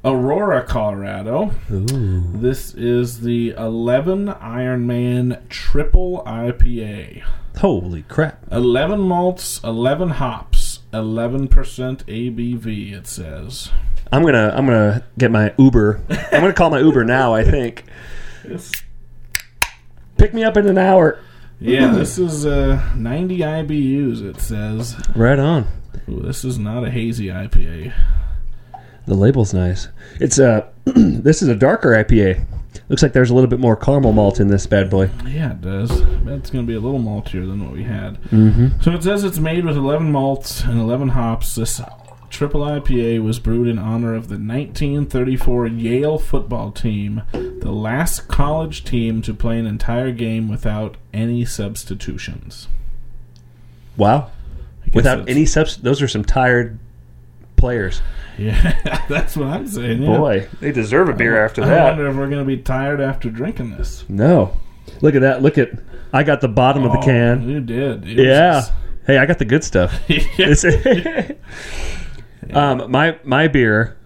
Aurora, 0.03 0.63
Colorado. 0.63 1.51
Ooh. 1.69 2.31
This 2.33 2.73
is 2.73 3.21
the 3.21 3.51
11 3.51 4.25
Ironman 4.25 5.47
Triple 5.47 6.23
IPA. 6.25 7.21
Holy 7.59 8.01
crap. 8.01 8.43
11 8.51 8.99
malts, 8.99 9.63
11 9.63 10.09
hops, 10.09 10.79
11% 10.91 11.49
ABV, 11.49 12.93
it 12.93 13.05
says. 13.05 13.69
I'm 14.15 14.23
gonna 14.23 14.53
I'm 14.55 14.65
gonna 14.65 15.03
get 15.17 15.29
my 15.29 15.53
Uber. 15.57 15.99
I'm 16.09 16.39
gonna 16.39 16.53
call 16.53 16.69
my 16.69 16.79
Uber 16.79 17.03
now. 17.03 17.33
I 17.33 17.43
think. 17.43 17.83
Yes. 18.47 18.71
Pick 20.17 20.33
me 20.33 20.41
up 20.45 20.55
in 20.55 20.67
an 20.67 20.77
hour. 20.77 21.19
Yeah, 21.59 21.93
this 21.93 22.17
is 22.17 22.45
uh, 22.45 22.81
90 22.95 23.39
IBUs, 23.39 24.21
it 24.21 24.39
says. 24.39 24.95
Right 25.15 25.37
on. 25.37 25.67
Ooh, 26.07 26.21
this 26.21 26.45
is 26.45 26.57
not 26.57 26.85
a 26.85 26.91
hazy 26.91 27.27
IPA. 27.27 27.93
The 29.05 29.15
label's 29.15 29.53
nice. 29.53 29.89
It's 30.21 30.39
a. 30.39 30.69
this 30.85 31.41
is 31.41 31.49
a 31.49 31.55
darker 31.55 31.89
IPA. 31.89 32.45
Looks 32.87 33.03
like 33.03 33.11
there's 33.11 33.31
a 33.31 33.33
little 33.33 33.49
bit 33.49 33.59
more 33.59 33.75
caramel 33.75 34.13
malt 34.13 34.39
in 34.39 34.47
this 34.47 34.65
bad 34.65 34.89
boy. 34.89 35.09
Yeah, 35.25 35.51
it 35.51 35.61
does. 35.61 35.91
It's 35.91 36.49
going 36.49 36.65
to 36.65 36.67
be 36.67 36.75
a 36.75 36.79
little 36.79 36.99
maltier 36.99 37.45
than 37.45 37.65
what 37.65 37.73
we 37.73 37.83
had. 37.83 38.21
Mm-hmm. 38.23 38.81
So 38.81 38.91
it 38.91 39.03
says 39.03 39.25
it's 39.25 39.39
made 39.39 39.65
with 39.65 39.75
11 39.75 40.11
malts 40.11 40.61
and 40.61 40.79
11 40.79 41.09
hops. 41.09 41.55
This 41.55 41.81
triple 42.35 42.61
IPA 42.61 43.23
was 43.23 43.39
brewed 43.39 43.67
in 43.67 43.79
honor 43.79 44.13
of 44.13 44.27
the 44.27 44.35
1934 44.35 45.67
Yale 45.67 46.17
football 46.19 46.71
team, 46.71 47.21
the 47.31 47.71
last 47.71 48.27
college 48.27 48.83
team 48.83 49.21
to 49.21 49.33
play 49.33 49.57
an 49.57 49.65
entire 49.65 50.11
game 50.11 50.49
without 50.49 50.97
any 51.13 51.45
substitutions. 51.45 52.67
Wow. 53.95 54.31
Without 54.93 55.27
any 55.29 55.45
subs, 55.45 55.77
those 55.77 56.01
are 56.01 56.07
some 56.07 56.23
tired 56.25 56.77
players. 57.55 58.01
Yeah, 58.37 59.05
that's 59.09 59.37
what 59.37 59.47
I'm 59.47 59.67
saying. 59.67 60.03
Yeah. 60.03 60.17
Boy, 60.17 60.47
they 60.59 60.71
deserve 60.73 61.07
a 61.09 61.13
beer 61.13 61.43
after 61.43 61.63
I 61.63 61.67
that. 61.67 61.79
I 61.79 61.85
wonder 61.89 62.07
if 62.09 62.15
we're 62.17 62.29
going 62.29 62.45
to 62.45 62.45
be 62.45 62.57
tired 62.61 62.99
after 62.99 63.29
drinking 63.29 63.77
this. 63.77 64.03
No. 64.09 64.59
Look 65.01 65.15
at 65.15 65.21
that. 65.21 65.41
Look 65.41 65.57
at. 65.57 65.69
I 66.13 66.23
got 66.23 66.41
the 66.41 66.47
bottom 66.49 66.83
of 66.83 66.91
the 66.91 66.99
Oh, 66.99 67.01
can. 67.01 67.47
You 67.49 67.61
did. 67.61 68.05
It 68.07 68.25
Yeah. 68.25 68.55
was 68.55 68.71
Hey, 69.07 69.17
I 69.19 69.25
got 69.25 69.37
the 69.39 69.45
good 69.45 69.63
stuff. 69.63 69.93
just- 72.47 72.57
It's- 72.57 72.81
um, 72.81 72.91
my 72.91 73.17
my 73.23 73.47
beer 73.47 73.97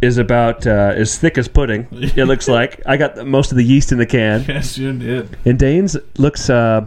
is 0.00 0.18
about 0.18 0.66
uh, 0.66 0.92
as 0.96 1.16
thick 1.18 1.38
as 1.38 1.46
pudding. 1.48 1.86
It 2.16 2.24
looks 2.26 2.48
like 2.48 2.80
I 2.86 2.96
got 2.96 3.14
the, 3.14 3.24
most 3.24 3.52
of 3.52 3.56
the 3.56 3.64
yeast 3.64 3.92
in 3.92 3.98
the 3.98 4.06
can. 4.06 4.44
yes, 4.48 4.76
you 4.78 4.92
did. 4.92 5.36
And 5.44 5.58
Dane's 5.58 5.96
looks. 6.18 6.50
Uh, 6.50 6.86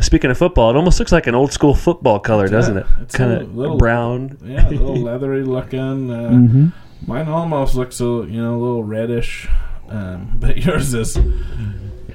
speaking 0.00 0.30
of 0.30 0.38
football, 0.38 0.70
it 0.70 0.76
almost 0.76 0.98
looks 0.98 1.12
like 1.12 1.26
an 1.26 1.34
old 1.34 1.52
school 1.52 1.74
football 1.74 2.18
color, 2.20 2.48
doesn't 2.48 2.76
it? 2.76 2.86
It's 3.02 3.14
Kind 3.14 3.32
of 3.32 3.78
brown. 3.78 4.36
Yeah, 4.44 4.68
a 4.68 4.70
little 4.70 4.96
leathery 4.96 5.42
looking. 5.44 6.10
Uh, 6.10 6.30
Mm-hmm. 6.30 6.66
Mine 7.06 7.28
almost 7.28 7.74
looks 7.76 7.98
a 8.00 8.04
you 8.04 8.42
know 8.42 8.56
a 8.56 8.60
little 8.60 8.84
reddish, 8.84 9.48
um, 9.88 10.32
but 10.38 10.58
yours 10.58 10.92
is 10.92 11.18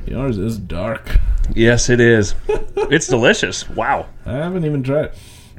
yours 0.06 0.38
is 0.38 0.60
dark. 0.60 1.20
Yes, 1.56 1.90
it 1.90 2.00
is. 2.00 2.36
it's 2.78 3.08
delicious. 3.08 3.68
Wow. 3.70 4.06
I 4.28 4.34
haven't 4.34 4.64
even 4.66 4.84
tried. 4.84 5.12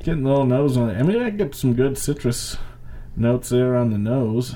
Getting 0.06 0.24
a 0.24 0.28
little 0.28 0.46
nose 0.46 0.76
on 0.76 0.88
it. 0.90 1.00
I 1.00 1.02
mean, 1.02 1.20
I 1.20 1.30
get 1.30 1.52
some 1.56 1.74
good 1.74 1.98
citrus 1.98 2.56
notes 3.16 3.48
there 3.48 3.74
on 3.74 3.90
the 3.90 3.98
nose. 3.98 4.54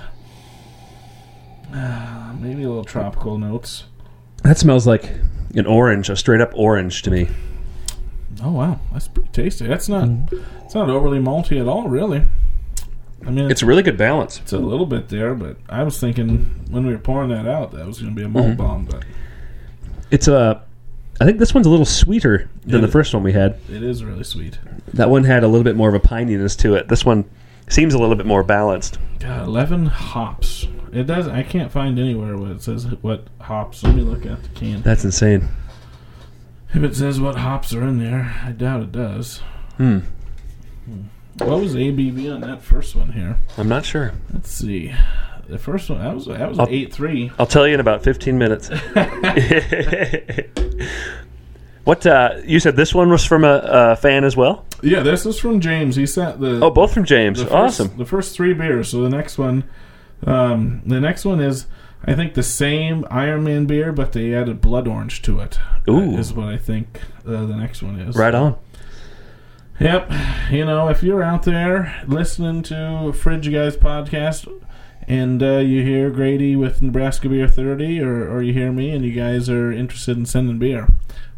Uh, 1.75 2.33
maybe 2.41 2.63
a 2.63 2.69
little 2.69 2.85
tropical 2.85 3.37
notes. 3.37 3.83
That 4.45 4.59
smells 4.59 4.87
like 4.87 5.11
an 5.57 5.67
orange, 5.67 6.09
a 6.09 6.15
straight 6.15 6.41
up 6.41 6.53
orange 6.55 7.03
to 7.03 7.11
me. 7.11 7.27
Oh 8.41 8.53
wow, 8.53 8.79
that's 8.93 9.09
pretty 9.09 9.29
tasty. 9.33 9.67
That's 9.67 9.89
not 9.89 10.09
it's 10.65 10.77
not 10.77 10.89
overly 10.89 11.19
malty 11.19 11.61
at 11.61 11.67
all, 11.67 11.89
really. 11.89 12.27
I 13.27 13.31
mean, 13.31 13.51
It's 13.51 13.63
a 13.63 13.67
really 13.67 13.83
good 13.83 13.97
balance. 13.99 14.39
It's 14.39 14.53
a 14.53 14.59
little 14.59 14.87
bit 14.87 15.09
there, 15.09 15.35
but 15.35 15.57
I 15.69 15.83
was 15.83 15.99
thinking 15.99 16.65
when 16.71 16.87
we 16.87 16.93
were 16.93 16.99
pouring 17.01 17.31
that 17.31 17.49
out, 17.49 17.73
that 17.73 17.89
was 17.89 18.01
going 18.01 18.15
to 18.15 18.17
be 18.17 18.25
a 18.25 18.29
malt 18.29 18.51
Mhm. 18.53 18.57
bomb, 18.57 18.85
but 18.85 19.05
It's 20.13 20.29
a. 20.29 20.63
I 21.20 21.24
think 21.26 21.38
this 21.38 21.52
one's 21.54 21.66
a 21.66 21.70
little 21.70 21.85
sweeter 21.85 22.48
than 22.64 22.76
Yeah. 22.80 22.87
the 22.87 22.88
first 22.92 23.12
one 23.12 23.22
we 23.22 23.33
had. 23.33 23.56
it 23.70 23.83
is 23.83 24.02
really 24.02 24.24
sweet. 24.24 24.59
That 24.94 25.11
one 25.11 25.24
had 25.24 25.44
a 25.44 25.48
little 25.48 25.64
bit 25.64 25.76
more 25.76 25.88
of 25.88 25.94
a 25.94 26.00
pininess 26.00 26.56
to 26.59 26.74
it. 26.74 26.88
This 26.88 27.04
one 27.04 27.26
seems 27.68 27.92
a 27.94 27.98
little 27.98 28.16
bit 28.16 28.26
more 28.26 28.42
balanced. 28.42 28.98
God, 29.18 29.46
eleven 29.46 29.87
hops. 29.87 30.66
It 30.92 31.06
does. 31.06 31.28
I 31.28 31.42
can't 31.42 31.70
find 31.70 31.98
anywhere 31.98 32.37
where 32.37 32.52
it 32.52 32.62
says 32.62 32.87
what 33.02 33.26
hops. 33.40 33.83
Let 33.85 33.94
me 33.94 34.02
look 34.02 34.24
at 34.26 34.42
the 34.42 34.48
can. 34.50 34.83
That's 34.83 35.04
insane. 35.04 35.48
If 36.74 36.83
it 36.83 36.96
says 36.96 37.20
what 37.20 37.37
hops 37.37 37.72
are 37.74 37.83
in 37.83 37.98
there, 37.98 38.35
I 38.44 38.52
doubt 38.52 38.83
it 38.83 38.92
does. 38.92 39.38
Hmm. 39.76 40.00
What 41.38 41.61
was 41.61 41.74
ABV 41.74 42.33
on 42.35 42.40
that 42.42 42.62
first 42.62 42.94
one 42.96 43.12
here? 43.12 43.38
I'm 43.56 43.68
not 43.68 43.85
sure. 43.85 44.12
Let's 44.33 44.50
see. 44.50 44.94
The 45.51 45.59
first 45.59 45.91
one 45.91 45.99
that 45.99 46.15
was 46.15 46.27
that 46.27 46.49
was 46.49 46.59
I'll- 46.61 46.69
eight 46.71 46.93
three. 46.93 47.33
I'll 47.39 47.47
tell 47.47 47.67
you 47.67 47.75
in 47.75 47.81
about 47.81 48.05
15 48.05 48.39
minutes. 48.39 48.69
what 51.85 52.07
uh, 52.07 52.37
you 52.45 52.61
said? 52.61 52.77
This 52.77 52.95
one 52.95 53.11
was 53.11 53.25
from 53.25 53.43
a, 53.45 53.61
a 53.65 53.97
fan 53.97 54.23
as 54.25 54.37
well. 54.37 54.65
Yeah, 54.83 55.01
this 55.01 55.27
is 55.27 55.39
from 55.41 55.61
James. 55.61 55.97
He 55.97 56.07
sent 56.07 56.41
the 56.41 56.61
Oh, 56.65 56.71
both 56.71 56.95
from 56.95 57.05
James. 57.05 57.39
the 57.41 57.47
first, 57.47 57.81
awesome. 57.81 57.97
The 57.99 58.05
first 58.05 58.35
three 58.35 58.55
beers. 58.55 58.89
So 58.91 59.03
the 59.03 59.09
next 59.11 59.39
one, 59.39 59.65
um, 60.27 60.83
the 60.87 61.01
next 61.01 61.25
one 61.25 61.41
is, 61.41 61.67
I 62.05 62.15
think, 62.15 62.35
the 62.35 62.43
same 62.45 63.05
Iron 63.11 63.43
Man 63.45 63.67
beer, 63.67 63.93
but 63.93 64.13
they 64.13 64.33
added 64.35 64.61
blood 64.61 64.87
orange 64.87 65.21
to 65.23 65.41
it. 65.41 65.59
Ooh. 65.89 66.17
is 66.17 66.33
what 66.33 66.47
I 66.49 66.57
think 66.59 67.01
uh, 67.27 67.45
the 67.45 67.57
next 67.57 67.83
one 67.83 67.99
is. 67.99 68.15
Right 68.17 68.35
on. 68.35 68.57
Yep. 69.81 70.13
You 70.51 70.65
know, 70.65 70.89
if 70.89 71.03
you're 71.03 71.23
out 71.23 71.43
there 71.43 72.03
listening 72.07 72.63
to 72.65 73.13
Fridge 73.13 73.51
Guys 73.51 73.77
podcast. 73.77 74.47
And 75.11 75.42
uh, 75.42 75.59
you 75.59 75.83
hear 75.83 76.09
Grady 76.09 76.55
with 76.55 76.83
Nebraska 76.83 77.29
Beer 77.29 77.49
30, 77.49 78.01
or, 78.01 78.31
or 78.31 78.42
you 78.42 78.53
hear 78.53 78.70
me, 78.70 78.90
and 78.90 79.05
you 79.05 79.11
guys 79.11 79.51
are 79.51 79.73
interested 79.73 80.16
in 80.16 80.25
sending 80.25 80.61
beer. 80.61 80.87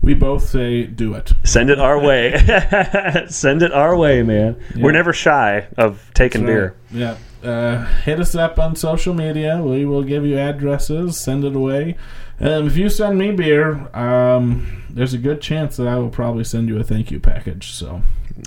We 0.02 0.12
both 0.12 0.46
say 0.46 0.84
do 0.84 1.14
it. 1.14 1.32
Send 1.42 1.70
it 1.70 1.80
our 1.80 1.98
way. 1.98 2.36
Send 3.28 3.62
it 3.62 3.72
our 3.72 3.96
way, 3.96 4.22
man. 4.22 4.62
Yeah. 4.74 4.82
We're 4.82 4.92
never 4.92 5.14
shy 5.14 5.68
of 5.78 6.10
taking 6.12 6.44
beer. 6.44 6.76
Yeah. 6.90 7.16
Uh, 7.42 7.86
hit 8.02 8.20
us 8.20 8.34
up 8.34 8.58
on 8.58 8.76
social 8.76 9.14
media. 9.14 9.62
We 9.62 9.86
will 9.86 10.02
give 10.02 10.26
you 10.26 10.36
addresses. 10.36 11.18
Send 11.18 11.42
it 11.42 11.56
away. 11.56 11.96
Um, 12.40 12.66
if 12.66 12.76
you 12.76 12.90
send 12.90 13.16
me 13.16 13.30
beer, 13.30 13.88
um, 13.96 14.82
there's 14.90 15.14
a 15.14 15.18
good 15.18 15.40
chance 15.40 15.78
that 15.78 15.88
I 15.88 15.96
will 15.96 16.10
probably 16.10 16.44
send 16.44 16.68
you 16.68 16.78
a 16.78 16.84
thank 16.84 17.10
you 17.10 17.18
package. 17.20 17.72
So, 17.72 18.02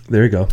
There 0.07 0.23
you 0.23 0.29
go. 0.29 0.49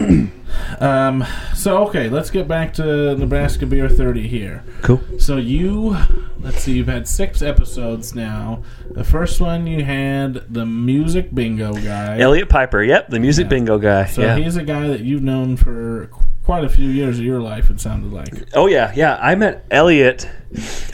um, 0.80 1.24
so 1.54 1.84
okay, 1.88 2.08
let's 2.08 2.30
get 2.30 2.48
back 2.48 2.72
to 2.74 3.14
Nebraska 3.16 3.66
Beer 3.66 3.88
30 3.88 4.26
here. 4.26 4.64
Cool. 4.82 5.00
So 5.18 5.36
you, 5.36 5.96
let's 6.40 6.62
see, 6.62 6.72
you've 6.72 6.88
had 6.88 7.06
six 7.06 7.42
episodes 7.42 8.14
now. 8.14 8.62
The 8.90 9.04
first 9.04 9.40
one 9.40 9.66
you 9.66 9.84
had 9.84 10.52
the 10.52 10.64
music 10.66 11.34
bingo 11.34 11.72
guy. 11.74 12.18
Elliot 12.18 12.48
Piper. 12.48 12.82
Yep, 12.82 13.10
the 13.10 13.20
music 13.20 13.44
Yeah. 13.44 13.50
bingo 13.50 13.78
guy. 13.78 14.06
So 14.06 14.22
yeah. 14.22 14.36
he's 14.36 14.56
a 14.56 14.64
guy 14.64 14.88
that 14.88 15.00
you've 15.00 15.22
known 15.22 15.56
for 15.56 16.10
quite 16.44 16.64
a 16.64 16.68
few 16.68 16.88
years 16.88 17.18
of 17.18 17.24
your 17.24 17.40
life. 17.40 17.70
It 17.70 17.80
sounded 17.80 18.12
like. 18.12 18.54
Oh 18.54 18.66
yeah, 18.66 18.92
yeah. 18.96 19.18
I 19.20 19.34
met 19.34 19.64
Elliot. 19.70 20.28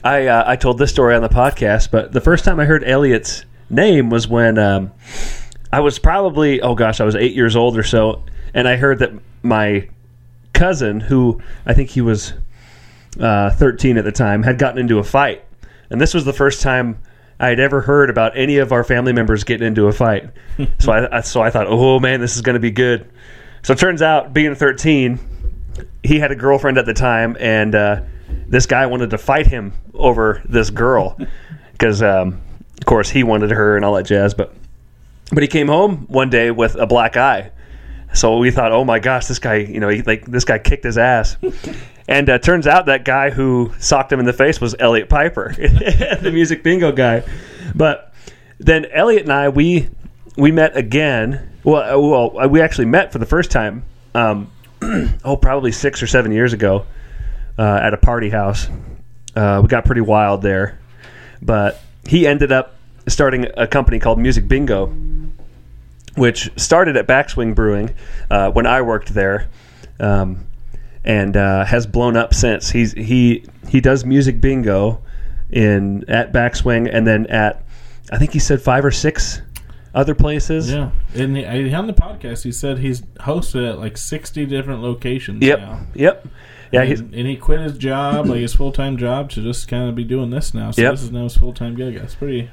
I 0.05 0.27
uh, 0.27 0.45
I 0.47 0.57
told 0.57 0.79
this 0.79 0.91
story 0.91 1.15
on 1.15 1.23
the 1.23 1.29
podcast, 1.29 1.91
but 1.91 2.13
the 2.13 2.21
first 2.21 2.45
time 2.45 2.61
I 2.61 2.65
heard 2.65 2.85
Elliot's 2.85 3.45
name 3.71 4.11
was 4.11 4.29
when 4.29 4.59
um, 4.59 4.93
I 5.73 5.81
was 5.81 5.99
probably 5.99 6.61
oh 6.61 6.75
gosh, 6.75 7.01
I 7.01 7.05
was 7.05 7.15
eight 7.15 7.35
years 7.35 7.57
old 7.57 7.79
or 7.79 7.83
so, 7.83 8.23
and 8.57 8.67
I 8.67 8.77
heard 8.77 8.99
that 8.99 9.13
my 9.45 9.89
cousin, 10.53 10.99
who 10.99 11.41
I 11.67 11.75
think 11.75 11.91
he 11.91 12.01
was 12.01 12.33
uh, 13.21 13.51
thirteen 13.51 13.99
at 13.99 14.05
the 14.05 14.11
time, 14.11 14.43
had 14.43 14.59
gotten 14.59 14.81
into 14.81 14.99
a 14.99 15.05
fight, 15.05 15.45
and 15.91 16.01
this 16.01 16.13
was 16.13 16.25
the 16.25 16.33
first 16.33 16.63
time. 16.63 16.99
I 17.39 17.49
had 17.49 17.61
ever 17.61 17.83
heard 17.83 18.09
about 18.09 18.35
any 18.35 18.57
of 18.57 18.73
our 18.73 18.83
family 18.83 19.13
members 19.13 19.45
getting 19.45 19.67
into 19.67 19.89
a 19.89 19.93
fight, 19.93 20.31
so 20.79 20.91
I, 20.91 21.19
I 21.19 21.21
so 21.21 21.43
I 21.43 21.51
thought, 21.51 21.67
oh 21.69 22.01
man, 22.01 22.21
this 22.21 22.35
is 22.35 22.41
going 22.41 22.55
to 22.55 22.61
be 22.61 22.71
good. 22.71 23.07
So 23.63 23.75
it 23.75 23.79
turns 23.79 24.01
out, 24.01 24.33
being 24.33 24.55
13, 24.55 25.19
he 26.03 26.19
had 26.19 26.31
a 26.31 26.37
girlfriend 26.37 26.79
at 26.79 26.87
the 26.87 26.95
time, 26.95 27.37
and 27.39 27.75
uh, 27.75 28.01
this 28.47 28.65
guy 28.65 28.87
wanted 28.87 29.11
to 29.11 29.19
fight 29.19 29.47
him 29.47 29.73
over 29.93 30.41
this 30.49 30.71
girl 30.71 31.19
because, 31.73 32.03
um, 32.03 32.41
of 32.79 32.87
course, 32.87 33.11
he 33.11 33.23
wanted 33.23 33.51
her 33.51 33.77
and 33.77 33.85
all 33.85 33.95
that 33.95 34.07
jazz. 34.07 34.33
But 34.33 34.55
but 35.31 35.43
he 35.43 35.49
came 35.49 35.67
home 35.67 36.07
one 36.07 36.31
day 36.31 36.51
with 36.51 36.77
a 36.77 36.87
black 36.87 37.17
eye, 37.19 37.51
so 38.15 38.39
we 38.39 38.51
thought, 38.51 38.73
oh 38.73 38.85
my 38.85 38.99
gosh, 38.99 39.27
this 39.27 39.39
guy, 39.39 39.57
you 39.57 39.81
know, 39.81 39.89
he, 39.89 40.03
like 40.03 40.27
this 40.27 40.45
guy 40.45 40.59
kicked 40.59 40.85
his 40.85 40.99
ass. 40.99 41.37
And 42.09 42.31
uh, 42.31 42.39
turns 42.39 42.69
out 42.69 42.87
that 42.87 43.05
guy 43.05 43.31
who 43.31 43.73
socked 43.81 44.13
him 44.13 44.21
in 44.21 44.27
the 44.27 44.33
face 44.33 44.61
was 44.61 44.77
Elliot 44.79 45.09
Piper, 45.09 45.53
the 45.59 46.31
music 46.33 46.63
bingo 46.63 46.93
guy. 46.93 47.25
But 47.75 48.15
then 48.59 48.87
Elliot 48.87 49.23
and 49.23 49.33
I 49.33 49.49
we 49.49 49.89
we 50.37 50.53
met 50.53 50.77
again. 50.77 51.51
Well, 51.65 51.83
uh, 51.83 51.99
well, 51.99 52.45
uh, 52.45 52.49
we 52.49 52.61
actually 52.61 52.85
met 52.85 53.13
for 53.13 53.19
the 53.19 53.27
first 53.27 53.51
time. 53.51 53.83
Um, 54.15 54.53
oh, 55.25 55.37
probably 55.37 55.73
six 55.73 56.01
or 56.01 56.07
seven 56.07 56.31
years 56.31 56.53
ago 56.53 56.87
uh, 57.59 57.81
at 57.83 57.93
a 57.93 57.97
party 57.97 58.31
house. 58.31 58.69
Uh, 59.35 59.61
we 59.63 59.69
got 59.69 59.85
pretty 59.85 60.01
wild 60.01 60.43
there, 60.43 60.79
but 61.43 61.81
he 62.07 62.27
ended 62.27 62.53
up 62.53 62.77
starting 63.09 63.47
a 63.57 63.67
company 63.67 63.99
called 63.99 64.19
Music 64.19 64.47
Bingo, 64.47 64.87
which 66.17 66.51
started 66.57 66.97
at 66.97 67.07
Backswing 67.07 67.55
Brewing 67.55 67.95
uh, 68.31 68.51
when 68.51 68.67
I 68.67 68.83
worked 68.83 69.15
there, 69.15 69.49
um, 70.01 70.47
and 71.05 71.37
uh, 71.37 71.65
has 71.65 71.87
blown 71.87 72.17
up 72.17 72.35
since. 72.35 72.71
He's 72.71 72.93
he 72.93 73.45
he 73.69 73.81
does 73.81 74.05
Music 74.05 74.41
Bingo 74.41 75.01
in 75.51 76.09
at 76.11 76.33
Backswing, 76.33 76.89
and 76.93 77.07
then 77.07 77.27
at 77.27 77.63
I 78.11 78.19
think 78.19 78.33
he 78.33 78.39
said 78.39 78.61
five 78.61 78.85
or 78.85 78.91
six 78.91 79.43
other 79.95 80.15
places. 80.15 80.71
Yeah, 80.71 80.91
and 81.15 81.37
he, 81.37 81.73
on 81.73 81.87
the 81.87 81.93
podcast 81.95 82.43
he 82.43 82.53
said 82.53 82.79
he's 82.79 83.03
hosted 83.21 83.69
at 83.71 83.79
like 83.79 83.97
sixty 83.97 84.45
different 84.47 84.83
locations. 84.83 85.43
Yep. 85.43 85.59
now. 85.59 85.87
Yep. 85.95 86.27
Yeah. 86.73 86.83
and, 86.83 87.15
and 87.15 87.27
he 87.29 87.37
quit 87.37 87.61
his 87.61 87.79
job, 87.79 88.27
like 88.27 88.41
his 88.41 88.55
full 88.55 88.73
time 88.73 88.97
job, 88.97 89.31
to 89.31 89.43
just 89.43 89.69
kind 89.69 89.89
of 89.89 89.95
be 89.95 90.05
doing 90.05 90.31
this 90.31 90.53
now. 90.53 90.73
So 90.73 90.83
Yep. 90.83 90.93
this 90.93 91.03
is 91.05 91.13
now 91.13 91.23
his 91.23 91.37
full 91.37 91.53
time 91.53 91.75
gig. 91.77 91.95
That's 91.99 92.15
pretty, 92.17 92.51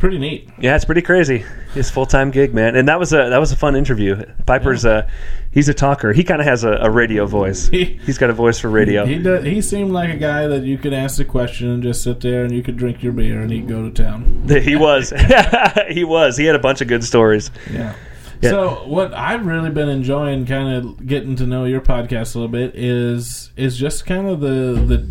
pretty 0.00 0.18
neat. 0.18 0.48
yeah, 0.58 0.74
it's 0.74 0.84
pretty 0.84 1.02
crazy. 1.02 1.44
His 1.74 1.88
full 1.90 2.06
time 2.06 2.32
gig, 2.32 2.52
man, 2.52 2.74
and 2.74 2.88
that 2.88 2.98
was 2.98 3.12
a 3.12 3.28
that 3.30 3.38
was 3.38 3.52
a 3.52 3.56
fun 3.56 3.76
interview. 3.76 4.20
Piper's 4.46 4.84
a 4.84 5.08
he's 5.52 5.68
a 5.68 5.74
talker. 5.74 6.12
He 6.12 6.24
kind 6.24 6.40
of 6.40 6.46
has 6.48 6.64
a, 6.64 6.72
a 6.82 6.90
radio 6.90 7.26
voice. 7.26 7.68
He- 7.68 8.00
He's 8.04 8.18
got 8.18 8.30
a 8.30 8.32
voice 8.32 8.58
for 8.58 8.68
radio. 8.68 9.06
He 9.06 9.18
does, 9.18 9.44
he 9.44 9.60
seemed 9.62 9.92
like 9.92 10.10
a 10.10 10.16
guy 10.16 10.48
that 10.48 10.64
you 10.64 10.78
could 10.78 10.92
ask 10.92 11.20
a 11.20 11.24
question 11.24 11.68
and 11.68 11.82
just 11.82 12.02
sit 12.02 12.20
there 12.20 12.42
and 12.44 12.52
you 12.52 12.62
could 12.62 12.76
drink 12.76 13.02
your 13.04 13.12
beer 13.12 13.40
and 13.42 13.52
he'd 13.52 13.68
go 13.68 13.88
to 13.88 14.02
town. 14.02 14.44
He 14.48 14.74
was. 14.74 15.12
he 15.90 16.02
was. 16.02 16.36
He 16.36 16.44
had 16.46 16.56
a 16.56 16.60
bunch 16.60 16.80
of 16.80 16.88
good 16.88 17.04
stories. 17.04 17.50
Yeah. 17.72 17.94
Yeah. 18.42 18.50
So 18.50 18.70
what 18.88 19.12
I've 19.14 19.44
really 19.44 19.68
been 19.70 19.90
enjoying, 19.90 20.46
kind 20.46 20.74
of 20.74 21.06
getting 21.06 21.36
to 21.36 21.46
know 21.46 21.66
your 21.66 21.82
podcast 21.82 22.34
a 22.34 22.38
little 22.38 22.48
bit, 22.48 22.72
is 22.74 23.50
is 23.54 23.76
just 23.76 24.06
kind 24.06 24.26
of 24.26 24.40
the 24.40 25.06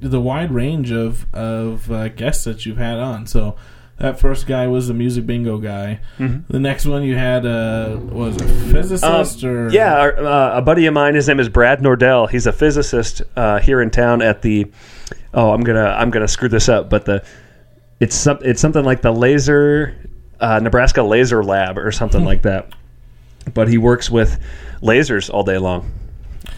the 0.00 0.08
the 0.08 0.20
wide 0.20 0.52
range 0.52 0.92
of 0.92 1.26
of 1.34 1.90
uh, 1.90 2.08
guests 2.08 2.44
that 2.44 2.66
you've 2.66 2.76
had 2.76 2.98
on. 2.98 3.26
So 3.26 3.56
that 3.98 4.20
first 4.20 4.46
guy 4.46 4.66
was 4.66 4.88
the 4.88 4.94
music 4.94 5.26
bingo 5.26 5.58
guy. 5.58 6.00
The 6.18 6.60
next 6.60 6.84
one 6.86 7.02
you 7.02 7.16
had 7.16 7.46
uh, 7.46 7.96
was 7.98 8.36
a 8.36 8.44
physicist 8.46 9.42
Um, 9.44 9.50
or 9.50 9.70
yeah, 9.70 9.96
our, 9.98 10.16
uh, 10.18 10.58
a 10.58 10.62
buddy 10.62 10.86
of 10.86 10.94
mine. 10.94 11.14
His 11.14 11.28
name 11.28 11.40
is 11.40 11.48
Brad 11.48 11.80
Nordell. 11.80 12.28
He's 12.28 12.46
a 12.46 12.52
physicist 12.52 13.22
uh, 13.36 13.58
here 13.58 13.80
in 13.80 13.90
town 13.90 14.22
at 14.22 14.42
the. 14.42 14.70
Oh, 15.32 15.52
I'm 15.52 15.62
gonna 15.62 15.84
I'm 15.98 16.10
gonna 16.10 16.28
screw 16.28 16.48
this 16.48 16.68
up, 16.68 16.88
but 16.90 17.04
the 17.04 17.24
it's 18.00 18.14
some 18.14 18.38
it's 18.42 18.60
something 18.60 18.84
like 18.84 19.02
the 19.02 19.12
laser 19.12 19.96
uh, 20.40 20.58
Nebraska 20.60 21.02
Laser 21.02 21.42
Lab 21.42 21.78
or 21.78 21.90
something 21.92 22.24
like 22.24 22.42
that. 22.42 22.72
But 23.54 23.68
he 23.68 23.78
works 23.78 24.10
with 24.10 24.38
lasers 24.82 25.32
all 25.32 25.42
day 25.44 25.58
long, 25.58 25.90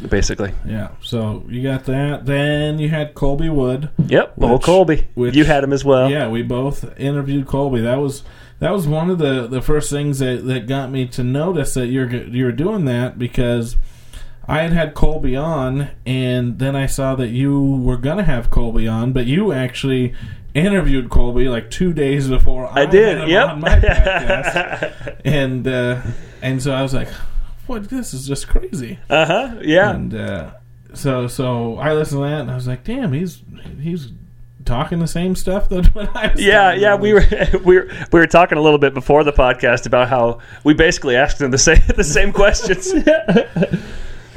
basically. 0.08 0.52
yeah. 0.66 0.88
So 1.02 1.44
you 1.48 1.62
got 1.62 1.84
that. 1.86 2.26
Then 2.26 2.78
you 2.78 2.88
had 2.88 3.14
Colby 3.14 3.48
Wood. 3.48 3.90
Yep, 4.06 4.34
old 4.40 4.62
Colby. 4.62 5.06
which- 5.14 5.34
you 5.36 5.44
had 5.44 5.64
him 5.64 5.72
as 5.72 5.84
well. 5.84 6.10
yeah, 6.10 6.28
we 6.28 6.42
both 6.42 6.98
interviewed 6.98 7.46
Colby. 7.46 7.80
That 7.80 7.96
was 8.00 8.22
that 8.60 8.72
was 8.72 8.86
one 8.88 9.08
of 9.10 9.18
the, 9.18 9.46
the 9.46 9.62
first 9.62 9.88
things 9.88 10.18
that, 10.18 10.44
that 10.46 10.66
got 10.66 10.90
me 10.90 11.06
to 11.06 11.22
notice 11.22 11.74
that 11.74 11.86
you're 11.86 12.10
you're 12.10 12.50
doing 12.52 12.84
that 12.86 13.18
because 13.18 13.76
I 14.48 14.62
had 14.62 14.72
had 14.72 14.94
Colby 14.94 15.36
on, 15.36 15.90
and 16.06 16.58
then 16.58 16.74
I 16.74 16.86
saw 16.86 17.14
that 17.16 17.28
you 17.28 17.60
were 17.76 17.98
gonna 17.98 18.24
have 18.24 18.50
Colby 18.50 18.88
on, 18.88 19.12
but 19.12 19.26
you 19.26 19.52
actually 19.52 20.14
interviewed 20.54 21.10
Colby 21.10 21.48
like 21.48 21.70
two 21.70 21.92
days 21.92 22.26
before 22.28 22.66
I, 22.66 22.82
I 22.82 22.86
did. 22.86 23.28
Yep. 23.28 23.48
on 23.48 23.60
my 23.60 23.68
podcast, 23.78 25.20
and 25.24 25.68
uh, 25.68 26.00
and 26.42 26.62
so 26.62 26.72
I 26.72 26.82
was 26.82 26.94
like, 26.94 27.08
"What? 27.68 27.88
This 27.88 28.12
is 28.14 28.26
just 28.26 28.48
crazy." 28.48 28.98
uh 29.08 29.26
huh. 29.26 29.54
Yeah. 29.62 29.90
And 29.94 30.14
uh, 30.14 30.50
so 30.94 31.26
so 31.28 31.76
I 31.78 31.92
listened 31.92 32.18
to 32.22 32.28
that 32.28 32.40
and 32.40 32.50
I 32.50 32.54
was 32.54 32.66
like, 32.66 32.82
damn, 32.84 33.12
he's 33.12 33.42
he's 33.80 34.08
talking 34.64 34.98
the 34.98 35.06
same 35.06 35.34
stuff 35.34 35.68
that 35.70 35.86
when 35.94 36.08
I 36.14 36.32
was 36.32 36.42
Yeah, 36.44 36.64
talking 36.70 36.82
yeah, 36.82 36.88
about. 36.94 37.00
we 37.00 37.12
were 37.14 37.24
we 37.64 37.76
were 37.78 37.88
we 38.12 38.20
were 38.20 38.26
talking 38.26 38.58
a 38.58 38.60
little 38.60 38.78
bit 38.78 38.92
before 38.94 39.24
the 39.24 39.32
podcast 39.32 39.86
about 39.86 40.08
how 40.08 40.40
we 40.64 40.74
basically 40.74 41.16
asked 41.16 41.40
him 41.40 41.50
the 41.50 41.58
same 41.68 41.80
the 41.96 42.04
same 42.04 42.32
questions. 42.32 42.92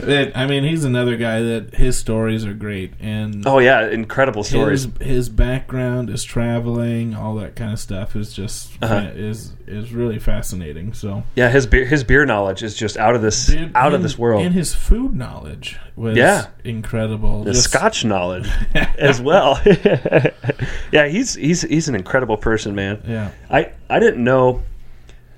It- 0.04 0.32
I 0.36 0.46
mean, 0.48 0.64
he's 0.64 0.84
another 0.84 1.16
guy 1.18 1.42
that 1.42 1.76
his 1.76 1.98
stories 1.98 2.46
are 2.46 2.54
great 2.54 2.94
and 3.00 3.44
oh 3.48 3.60
yeah, 3.60 3.88
incredible 3.88 4.44
stories. 4.44 4.88
his 5.00 5.08
his 5.08 5.30
background, 5.30 6.10
is 6.10 6.24
traveling, 6.24 7.14
all 7.16 7.36
that 7.36 7.56
kind 7.56 7.72
of 7.74 7.80
stuff 7.80 8.16
is 8.16 8.34
just 8.34 8.72
Uh-huh. 8.82 9.10
is 9.16 9.54
is 9.68 9.94
really 9.94 10.20
fascinating. 10.20 10.94
So 10.94 11.24
Yeah, 11.36 11.50
his 11.50 11.66
beer 11.68 11.86
his 11.86 12.04
beer 12.04 12.26
knowledge 12.26 12.64
is 12.64 12.76
just 12.76 12.98
out 12.98 13.16
of 13.16 13.22
this 13.22 13.48
Dude, 13.48 13.72
out 13.76 13.94
of 13.94 14.02
this 14.04 14.18
world. 14.18 14.44
and 14.46 14.54
his 14.54 14.74
food 14.76 15.16
knowledge 15.16 15.78
was 15.96 16.18
Yeah. 16.18 16.48
incredible. 16.64 17.44
the 17.44 17.54
Just- 17.54 17.70
Scotch 17.70 18.04
knowledge 18.06 18.50
as 18.98 19.22
well. 19.22 19.60
yeah, 20.92 21.08
he's 21.08 21.36
he's 21.36 21.62
he's 21.62 21.88
an 21.88 21.96
incredible 21.96 22.38
person, 22.38 22.76
man. 22.76 23.02
Yeah. 23.08 23.30
I 23.50 23.70
I 23.90 24.00
didn't 24.00 24.24
know 24.24 24.64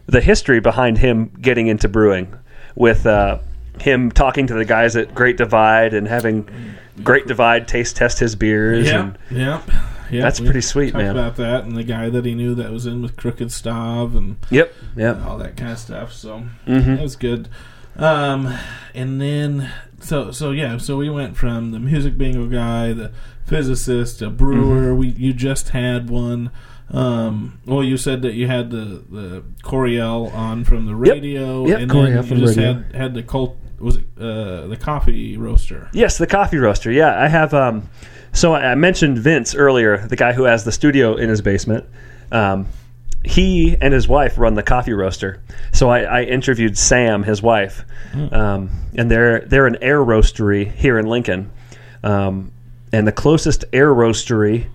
the 0.06 0.22
history 0.22 0.60
behind 0.60 0.98
him 0.98 1.32
getting 1.42 1.68
into 1.68 1.88
brewing 1.88 2.34
with 2.76 3.06
uh, 3.06 3.38
him 3.82 4.12
talking 4.12 4.48
to 4.48 4.54
the 4.54 4.66
guys 4.66 4.96
at 4.96 5.14
Great 5.16 5.38
Divide 5.38 5.94
and 5.94 6.08
having 6.08 6.48
Great 7.04 7.28
Divide 7.28 7.68
taste 7.68 7.96
test 7.96 8.20
his 8.20 8.36
beers 8.36 8.88
Yeah, 8.88 9.00
and 9.02 9.18
yeah, 9.32 9.62
yeah. 10.12 10.22
That's 10.22 10.40
we 10.40 10.46
pretty 10.48 10.62
sweet, 10.62 10.94
man. 10.94 11.12
About 11.12 11.36
that 11.38 11.64
and 11.64 11.76
the 11.76 11.84
guy 11.84 12.10
that 12.10 12.24
he 12.26 12.36
knew 12.36 12.54
that 12.56 12.72
was 12.72 12.86
in 12.86 13.02
with 13.02 13.16
Crooked 13.18 13.52
Stave 13.52 14.16
and 14.16 14.38
Yep, 14.52 14.74
yep. 14.96 15.26
all 15.26 15.38
that 15.40 15.58
kind 15.58 15.72
of 15.72 15.80
stuff. 15.80 16.14
So 16.14 16.44
Mhm. 16.68 16.86
that 16.98 17.02
was 17.02 17.16
good. 17.16 17.50
Um, 17.96 18.54
and 18.96 19.22
then 19.22 19.70
so 20.00 20.32
so 20.32 20.52
yeah, 20.52 20.78
so 20.78 20.98
we 20.98 21.10
went 21.10 21.36
from 21.38 21.72
the 21.72 21.80
music 21.80 22.18
bingo 22.18 22.48
guy, 22.48 22.94
the 22.94 23.12
physicist, 23.46 24.22
a 24.22 24.30
brewer. 24.30 24.90
Mm-hmm. 24.92 24.98
We 24.98 25.08
you 25.10 25.34
just 25.34 25.70
had 25.70 26.10
one. 26.10 26.52
Um, 26.92 27.60
well, 27.66 27.84
you 27.84 27.98
said 27.98 28.22
that 28.24 28.34
you 28.34 28.48
had 28.48 28.70
the 28.72 29.04
the 29.10 29.44
Coriel 29.64 30.32
on 30.34 30.64
from 30.64 30.86
the 30.86 30.96
radio, 30.96 31.66
Yep, 31.68 31.80
and 31.80 31.92
Coriel 31.92 32.04
then 32.04 32.16
you 32.18 32.24
from 32.24 32.40
just 32.40 32.58
radio. 32.58 32.74
had 32.74 32.96
had 32.96 33.14
the 33.14 33.24
Colt 33.24 33.58
was 33.84 33.98
it 33.98 34.06
uh, 34.20 34.68
the 34.68 34.78
coffee 34.78 35.38
roaster. 35.38 35.90
Yes, 35.94 36.18
the 36.18 36.28
coffee 36.28 36.58
roaster. 36.58 36.92
Yeah, 36.92 37.22
I 37.22 37.28
have. 37.28 37.54
Um, 37.54 37.90
so 38.32 38.54
I 38.54 38.72
I 38.72 38.76
mentioned 38.76 39.20
Vince 39.20 39.54
earlier, 39.54 39.98
the 40.08 40.16
guy 40.16 40.34
who 40.34 40.44
has 40.44 40.64
the 40.64 40.72
studio 40.72 41.16
in 41.16 41.30
his 41.30 41.42
basement. 41.42 41.86
Um, 42.32 42.68
he 43.26 43.78
and 43.80 43.94
his 43.94 44.08
wife 44.08 44.38
run 44.38 44.56
the 44.56 44.64
coffee 44.64 44.94
roaster. 44.94 45.42
So 45.72 45.90
I, 45.90 46.02
I 46.02 46.24
interviewed 46.24 46.78
Sam, 46.78 47.24
his 47.24 47.42
wife, 47.42 47.86
um, 48.34 48.70
and 48.96 49.10
they're 49.10 49.42
they're 49.42 49.68
an 49.68 49.78
air 49.82 50.00
roastery 50.04 50.70
here 50.72 51.00
in 51.00 51.06
Lincoln, 51.06 51.52
um, 52.04 52.52
and 52.92 53.08
the 53.08 53.12
closest 53.14 53.64
air 53.72 53.94
roastery, 53.94 54.68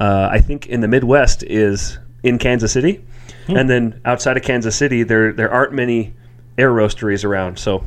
uh, 0.00 0.28
I 0.30 0.40
think, 0.40 0.66
in 0.66 0.80
the 0.80 0.88
Midwest 0.88 1.44
is 1.44 1.98
in 2.22 2.38
Kansas 2.38 2.72
City, 2.72 3.04
and 3.46 3.70
then 3.70 4.00
outside 4.04 4.36
of 4.36 4.42
Kansas 4.42 4.74
City, 4.74 5.02
there 5.04 5.32
there 5.32 5.50
aren't 5.50 5.72
many 5.72 6.14
air 6.56 6.70
roasteries 6.70 7.24
around. 7.24 7.58
So. 7.58 7.84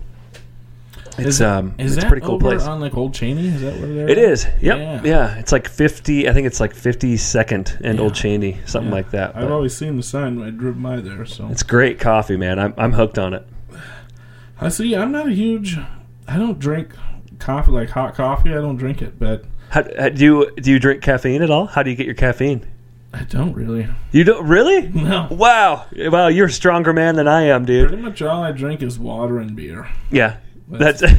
It's 1.17 1.27
Is 1.27 1.37
that- 1.39 1.57
um 1.57 1.75
is 1.77 1.91
it's 1.91 1.97
a 1.97 2.01
that 2.01 2.09
pretty 2.09 2.25
cool 2.25 2.35
over 2.35 2.49
place. 2.51 2.63
on 2.63 2.79
like 2.79 2.95
Old 2.95 3.13
Cheney? 3.13 3.47
Is 3.47 3.61
that 3.61 3.77
where 3.79 3.87
they're? 3.93 4.09
It 4.09 4.17
is. 4.17 4.45
Yep. 4.61 4.77
Yeah. 4.77 5.01
Yeah. 5.03 5.35
It's 5.37 5.51
like 5.51 5.67
50, 5.67 6.29
I 6.29 6.33
think 6.33 6.47
it's 6.47 6.59
like 6.59 6.73
52nd 6.73 7.81
and 7.83 7.97
Yeah. 7.97 8.03
Old 8.03 8.15
Cheney, 8.15 8.59
something 8.65 8.89
Yeah. 8.89 8.95
like 8.95 9.11
that. 9.11 9.35
I've 9.35 9.51
always 9.51 9.75
seen 9.75 9.97
the 9.97 10.03
sign 10.03 10.39
when 10.39 10.47
I 10.47 10.51
drove 10.51 10.81
by 10.81 10.97
there. 11.01 11.25
So 11.25 11.47
it's 11.51 11.63
great 11.63 11.99
coffee, 11.99 12.37
man. 12.37 12.59
I'm, 12.59 12.73
I'm 12.77 12.93
hooked 12.93 13.19
on 13.19 13.33
it. 13.33 13.45
I 14.59 14.69
see. 14.69 14.95
I'm 14.95 15.11
not 15.11 15.27
a 15.27 15.31
huge. 15.31 15.77
I 16.27 16.37
don't 16.37 16.59
drink 16.59 16.89
coffee 17.39 17.71
like 17.71 17.89
hot 17.89 18.15
coffee. 18.15 18.51
I 18.51 18.55
don't 18.61 18.77
drink 18.77 19.01
it, 19.01 19.17
but 19.19 19.43
How, 19.69 19.83
how, 19.99 20.09
do 20.09 20.23
you 20.23 20.51
do 20.57 20.69
you 20.71 20.79
drink 20.79 21.01
caffeine 21.01 21.41
at 21.41 21.49
all? 21.49 21.65
How 21.65 21.81
do 21.83 21.89
you 21.89 21.95
get 21.95 22.05
your 22.05 22.15
caffeine? 22.15 22.65
I 23.13 23.23
don't 23.23 23.53
really. 23.53 23.87
You 24.13 24.23
don't 24.23 24.47
really? 24.47 24.87
No. 24.87 25.27
Wow. 25.31 25.85
Wow, 25.97 26.27
you're 26.27 26.45
a 26.45 26.51
stronger 26.51 26.93
man 26.93 27.15
than 27.15 27.27
I 27.27 27.41
am, 27.43 27.65
dude. 27.65 27.89
Pretty 27.89 28.01
much 28.03 28.21
all 28.21 28.41
I 28.43 28.51
drink 28.53 28.81
is 28.81 28.97
water 28.97 29.39
and 29.39 29.53
beer. 29.55 29.89
Yeah. 30.11 30.37
That's 30.71 31.01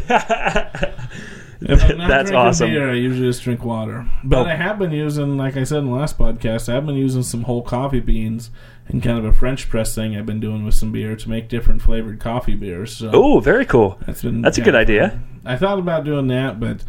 If 1.65 1.85
I'm 1.85 1.97
not 1.99 2.09
That's 2.09 2.31
awesome. 2.33 2.71
beer, 2.71 2.91
I 2.91 2.95
usually 2.95 3.29
just 3.29 3.45
drink 3.45 3.65
water. 3.65 4.05
But 4.25 4.41
Oh. 4.41 4.45
I 4.51 4.55
have 4.57 4.81
been 4.81 4.91
using, 4.91 5.37
like 5.37 5.57
I 5.57 5.63
said 5.63 5.79
in 5.79 5.87
the 5.87 5.93
last 5.93 6.19
podcast, 6.19 6.69
I've 6.69 6.85
been 6.85 6.97
using 6.97 7.23
some 7.23 7.43
whole 7.45 7.63
coffee 7.63 8.01
beans 8.01 8.51
and 8.89 9.01
kind 9.01 9.17
of 9.17 9.25
a 9.25 9.33
French 9.33 9.69
press 9.69 9.95
thing 9.95 10.17
I've 10.17 10.27
been 10.27 10.41
doing 10.41 10.65
with 10.65 10.75
some 10.75 10.91
beer 10.91 11.15
to 11.15 11.31
make 11.31 11.49
different 11.49 11.81
flavored 11.81 12.19
coffee 12.19 12.57
beers. 12.57 12.97
So 12.97 13.11
Oh, 13.15 13.39
very 13.39 13.65
cool. 13.65 13.97
that's 14.07 14.23
been 14.23 14.43
That's 14.43 14.59
a 14.59 14.63
good 14.63 14.75
idea. 14.75 15.11
fun. 15.11 15.41
I 15.45 15.57
thought 15.57 15.79
about 15.79 16.03
doing 16.05 16.27
that, 16.29 16.59
but 16.59 16.83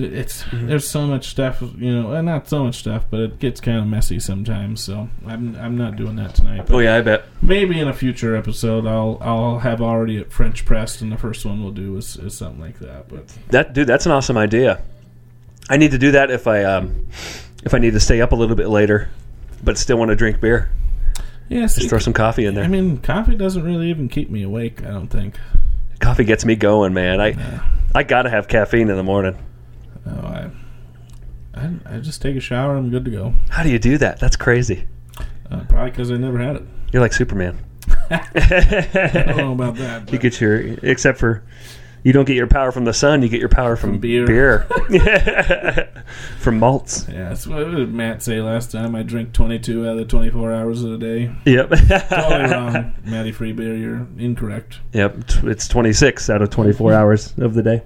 it's 0.00 0.42
Mm-hmm. 0.44 0.66
there's 0.68 0.88
so 0.88 1.06
much 1.06 1.28
stuff, 1.28 1.62
you 1.76 1.94
know, 1.94 2.08
well, 2.10 2.22
not 2.22 2.48
so 2.48 2.64
much 2.64 2.76
stuff, 2.76 3.04
but 3.10 3.20
it 3.20 3.38
gets 3.38 3.60
kind 3.60 3.78
of 3.78 3.86
messy 3.86 4.18
sometimes. 4.20 4.82
So 4.82 5.08
I'm 5.26 5.56
I'm 5.56 5.76
not 5.76 5.96
doing 5.96 6.16
that 6.16 6.34
tonight. 6.34 6.66
But 6.66 6.74
Oh 6.74 6.78
yeah, 6.78 6.96
I 6.96 7.00
bet. 7.02 7.24
maybe 7.40 7.78
in 7.80 7.88
a 7.88 7.92
future 7.94 8.34
episode, 8.36 8.86
I'll 8.86 9.18
I'll 9.20 9.58
have 9.60 9.80
already 9.80 10.18
at 10.18 10.32
French 10.32 10.64
pressed, 10.64 11.00
and 11.02 11.10
the 11.12 11.16
first 11.18 11.44
one 11.44 11.62
we'll 11.62 11.72
do 11.72 11.96
is, 11.96 12.16
is 12.16 12.36
something 12.36 12.60
like 12.60 12.78
that. 12.80 13.08
But 13.08 13.28
That 13.48 13.72
dude, 13.74 13.86
that's 13.86 14.06
an 14.06 14.12
awesome 14.12 14.36
idea. 14.36 14.80
I 15.70 15.76
need 15.76 15.92
to 15.92 15.98
do 15.98 16.10
that 16.12 16.30
if 16.30 16.46
I 16.46 16.64
um 16.64 17.06
if 17.64 17.72
I 17.74 17.78
need 17.78 17.92
to 17.92 18.00
stay 18.00 18.20
up 18.20 18.32
a 18.32 18.36
little 18.36 18.56
bit 18.56 18.68
later, 18.68 19.08
but 19.62 19.78
still 19.78 19.96
want 19.98 20.08
to 20.10 20.16
drink 20.16 20.40
beer. 20.40 20.68
Yeah, 21.48 21.66
see, 21.66 21.80
Just 21.82 21.90
throw 21.90 21.98
some 21.98 22.12
coffee 22.14 22.46
in 22.46 22.54
there. 22.54 22.64
I 22.64 22.68
mean, 22.68 22.98
coffee 22.98 23.34
doesn't 23.36 23.62
really 23.62 23.90
even 23.90 24.08
keep 24.08 24.30
me 24.30 24.42
awake. 24.42 24.80
I 24.84 24.90
don't 24.90 25.08
think. 25.08 25.36
coffee 26.00 26.24
gets 26.24 26.44
me 26.44 26.56
going, 26.56 26.94
man. 26.94 27.20
I 27.20 27.28
Yeah. 27.28 27.60
I 27.94 28.02
gotta 28.04 28.30
have 28.30 28.48
caffeine 28.48 28.88
in 28.88 28.96
the 28.96 29.02
morning. 29.02 29.36
No, 30.04 30.12
I, 30.12 30.50
I, 31.54 31.70
I 31.86 31.98
just 31.98 32.22
take 32.22 32.36
a 32.36 32.40
shower. 32.40 32.76
I'm 32.76 32.90
good 32.90 33.04
to 33.04 33.10
go. 33.10 33.34
How 33.50 33.62
do 33.62 33.70
you 33.70 33.78
do 33.78 33.98
that? 33.98 34.18
That's 34.20 34.36
crazy. 34.36 34.86
Uh, 35.50 35.64
probably 35.68 35.90
because 35.90 36.10
I 36.10 36.16
never 36.16 36.38
had 36.38 36.56
it. 36.56 36.62
You're 36.92 37.02
like 37.02 37.12
Superman. 37.12 37.58
I 38.10 39.24
don't 39.26 39.36
know 39.36 39.52
about 39.52 39.76
that. 39.76 40.10
You 40.12 40.18
get 40.18 40.40
your 40.40 40.58
except 40.82 41.18
for 41.18 41.42
you 42.04 42.12
don't 42.12 42.24
get 42.24 42.36
your 42.36 42.46
power 42.48 42.72
from 42.72 42.84
the 42.84 42.92
sun. 42.92 43.22
You 43.22 43.28
get 43.28 43.38
your 43.40 43.48
power 43.48 43.76
from, 43.76 43.90
From 43.90 43.98
beer. 44.00 44.26
beer. 44.26 44.66
from 46.38 46.58
malts. 46.58 47.06
yeah, 47.08 47.28
that's 47.28 47.46
what 47.46 47.70
did 47.70 47.92
Matt 47.92 48.22
say 48.22 48.40
last 48.40 48.72
time. 48.72 48.94
I 48.96 49.02
drink 49.02 49.32
22 49.32 49.86
out 49.86 49.92
of 49.92 49.98
the 49.98 50.04
24 50.04 50.52
hours 50.52 50.82
of 50.82 50.90
the 50.90 50.98
day. 50.98 51.32
Yep. 51.44 51.70
Totally 52.08 52.50
wrong, 52.50 52.94
Matty 53.04 53.32
Freebeer. 53.32 53.78
You're 53.80 54.06
incorrect. 54.18 54.80
Yep. 54.92 55.44
It's 55.44 55.68
26 55.68 56.28
out 56.30 56.42
of 56.42 56.50
24 56.50 56.92
hours 56.92 57.34
of 57.38 57.54
the 57.54 57.62
day. 57.62 57.82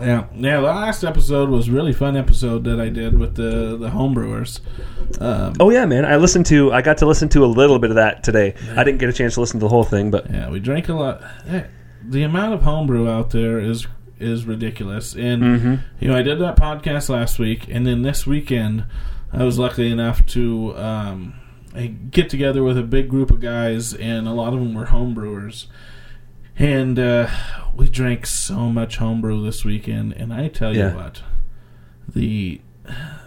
Yeah, 0.00 0.26
yeah. 0.34 0.56
The 0.56 0.62
last 0.62 1.02
episode 1.04 1.48
was 1.48 1.68
a 1.68 1.72
really 1.72 1.92
fun 1.92 2.16
episode 2.16 2.64
that 2.64 2.80
I 2.80 2.88
did 2.88 3.18
with 3.18 3.34
the 3.34 3.76
the 3.76 3.88
homebrewers. 3.90 4.60
Um, 5.20 5.54
Oh 5.58 5.70
yeah, 5.70 5.86
man. 5.86 6.04
I 6.04 6.16
listened 6.16 6.46
to. 6.46 6.72
I 6.72 6.82
got 6.82 6.98
to 6.98 7.06
listen 7.06 7.28
to 7.30 7.44
a 7.44 7.46
little 7.46 7.78
bit 7.78 7.90
of 7.90 7.96
that 7.96 8.22
today. 8.22 8.54
I 8.76 8.84
didn't 8.84 8.98
get 8.98 9.08
a 9.08 9.12
chance 9.12 9.34
to 9.34 9.40
listen 9.40 9.58
to 9.60 9.64
the 9.64 9.68
whole 9.70 9.84
thing, 9.84 10.10
but 10.10 10.30
Yeah, 10.30 10.50
we 10.50 10.60
drank 10.60 10.88
a 10.88 10.94
lot. 10.94 11.22
The 12.06 12.22
amount 12.22 12.54
of 12.54 12.62
homebrew 12.62 13.08
out 13.10 13.30
there 13.30 13.58
is 13.58 13.86
is 14.20 14.44
ridiculous. 14.44 15.14
And 15.14 15.42
Mhm. 15.42 15.78
you 16.00 16.08
know, 16.08 16.16
I 16.16 16.22
did 16.22 16.38
that 16.40 16.56
podcast 16.56 17.08
last 17.08 17.38
week, 17.38 17.66
and 17.70 17.86
then 17.86 18.02
this 18.02 18.26
weekend, 18.26 18.84
I 19.32 19.44
was 19.44 19.58
lucky 19.58 19.90
enough 19.90 20.24
to 20.26 20.76
um, 20.76 21.34
get 22.10 22.28
together 22.28 22.62
with 22.64 22.76
a 22.78 22.82
big 22.82 23.08
group 23.08 23.30
of 23.30 23.40
guys, 23.40 23.94
and 23.94 24.26
a 24.26 24.32
lot 24.32 24.52
of 24.52 24.58
them 24.60 24.74
were 24.74 24.86
homebrewers. 24.86 25.66
And 26.58 26.98
uh, 26.98 27.28
we 27.74 27.88
drank 27.88 28.26
so 28.26 28.68
much 28.68 28.96
homebrew 28.96 29.42
this 29.44 29.64
weekend, 29.64 30.12
and 30.14 30.32
I 30.32 30.48
tell 30.48 30.72
you 30.74 30.80
Yeah. 30.80 30.94
what, 30.94 31.22
the 32.08 32.60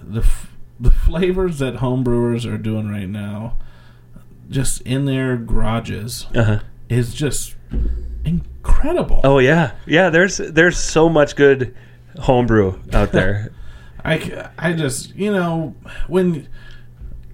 the 0.03 0.19
f- 0.21 0.51
the 0.79 0.91
flavors 0.91 1.59
that 1.59 1.75
homebrewers 1.75 2.51
are 2.51 2.57
doing 2.57 2.89
right 2.89 3.07
now, 3.07 3.57
just 4.49 4.81
in 4.81 5.05
their 5.05 5.37
garages, 5.37 6.25
uh-huh. 6.35 6.59
is 6.89 7.13
just 7.13 7.55
incredible. 8.25 9.21
oh 9.23 9.39
yeah, 9.39 9.71
yeah. 9.85 10.09
There's 10.09 10.37
there's 10.37 10.77
so 10.77 11.07
much 11.07 11.35
good 11.35 11.75
homebrew 12.19 12.79
out 12.91 13.11
there. 13.11 13.51
I 14.03 14.49
I 14.57 14.73
just 14.73 15.15
you 15.15 15.31
know 15.31 15.75
when 16.07 16.47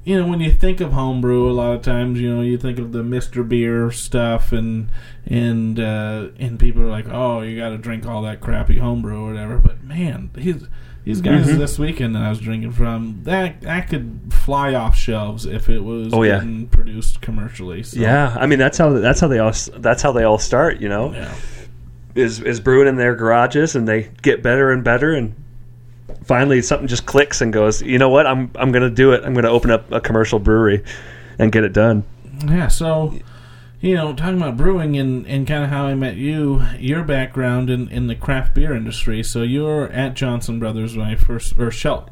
you 0.07 0.17
know 0.19 0.25
when 0.27 0.39
you 0.39 0.51
think 0.51 0.79
of 0.79 0.93
homebrew 0.93 1.49
a 1.49 1.51
lot 1.51 1.73
of 1.73 1.81
times 1.81 2.19
you 2.19 2.33
know 2.33 2.41
you 2.41 2.57
think 2.57 2.79
of 2.79 2.91
the 2.93 3.03
Mr. 3.03 3.47
Beer 3.47 3.91
stuff 3.91 4.51
and 4.51 4.89
and 5.25 5.79
uh, 5.79 6.27
and 6.39 6.57
people 6.59 6.81
are 6.81 6.89
like 6.89 7.07
oh 7.09 7.41
you 7.41 7.57
got 7.57 7.69
to 7.69 7.77
drink 7.77 8.05
all 8.05 8.21
that 8.21 8.39
crappy 8.39 8.77
homebrew 8.79 9.19
or 9.25 9.27
whatever 9.31 9.57
but 9.57 9.83
man 9.83 10.29
these 10.33 10.65
these 11.03 11.21
guys 11.21 11.47
Mhm. 11.47 11.57
this 11.57 11.77
weekend 11.79 12.15
that 12.15 12.23
I 12.23 12.29
was 12.29 12.39
drinking 12.39 12.71
from 12.71 13.19
that 13.23 13.61
that 13.61 13.89
could 13.89 14.19
fly 14.31 14.73
off 14.73 14.95
shelves 14.95 15.45
if 15.45 15.69
it 15.69 15.79
was 15.83 16.13
Oh, 16.13 16.23
yeah. 16.23 16.41
produced 16.71 17.21
commercially 17.21 17.83
so, 17.83 17.99
yeah, 17.99 18.35
I 18.39 18.45
mean 18.45 18.59
that's 18.59 18.77
how 18.77 18.89
that's 18.93 19.19
how 19.19 19.27
they 19.27 19.39
all 19.39 19.53
that's 19.77 20.01
how 20.01 20.11
they 20.13 20.23
all 20.23 20.37
start. 20.37 20.79
You 20.79 20.89
know, 20.89 21.11
yeah 21.13 21.33
is 22.15 22.39
is 22.41 22.59
brewing 22.59 22.87
in 22.87 22.95
their 22.95 23.13
garages, 23.15 23.75
and 23.75 23.87
they 23.87 24.09
get 24.23 24.41
better 24.41 24.71
and 24.71 24.83
better, 24.83 25.13
and 25.13 25.35
finally 26.27 26.61
something 26.61 26.87
just 26.87 27.05
clicks 27.05 27.41
and 27.41 27.51
goes. 27.53 27.81
You 27.81 27.97
know 27.97 28.09
what? 28.09 28.27
I'm 28.27 28.51
I'm 28.55 28.71
gonna 28.71 28.89
do 28.89 29.13
it. 29.13 29.23
I'm 29.23 29.33
gonna 29.33 29.49
open 29.51 29.71
up 29.71 29.91
a 29.91 29.99
commercial 30.01 30.39
brewery 30.39 30.83
and 31.39 31.51
get 31.51 31.63
it 31.63 31.73
done. 31.73 32.03
Yeah, 32.47 32.67
so 32.67 33.13
you 33.79 33.93
know, 33.95 34.13
talking 34.13 34.37
about 34.37 34.57
brewing 34.57 34.97
and, 34.97 35.25
and 35.27 35.47
kind 35.47 35.63
of 35.63 35.69
how 35.69 35.85
I 35.85 35.93
met 35.93 36.15
you, 36.15 36.63
your 36.79 37.03
background 37.03 37.69
in, 37.69 37.87
in 37.89 38.07
the 38.07 38.15
craft 38.15 38.55
beer 38.55 38.73
industry. 38.75 39.21
So 39.23 39.43
you 39.43 39.63
were 39.65 39.87
at 39.89 40.15
Johnson 40.15 40.57
Brothers 40.59 40.97
when 40.97 41.05
I 41.07 41.15
first 41.15 41.57
or 41.59 41.69
Shelt 41.69 42.09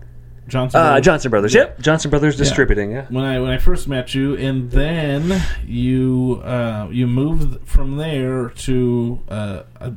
Johnson 0.47 0.79
Uh, 0.79 1.01
Johnson 1.01 1.31
Brothers. 1.31 1.55
Yeah. 1.55 1.61
Yep, 1.61 1.79
Johnson 1.81 2.11
Brothers 2.11 2.37
Distributing. 2.37 2.91
Yeah. 2.91 3.05
when 3.09 3.23
I 3.25 3.39
when 3.39 3.49
I 3.49 3.57
first 3.57 3.87
met 3.87 4.13
you, 4.13 4.35
and 4.35 4.69
then 4.69 5.41
you 5.65 6.41
uh, 6.45 6.87
you 6.91 7.07
moved 7.07 7.67
from 7.67 7.97
there 7.97 8.49
to 8.49 9.21
uh, 9.27 9.63
a, 9.77 9.93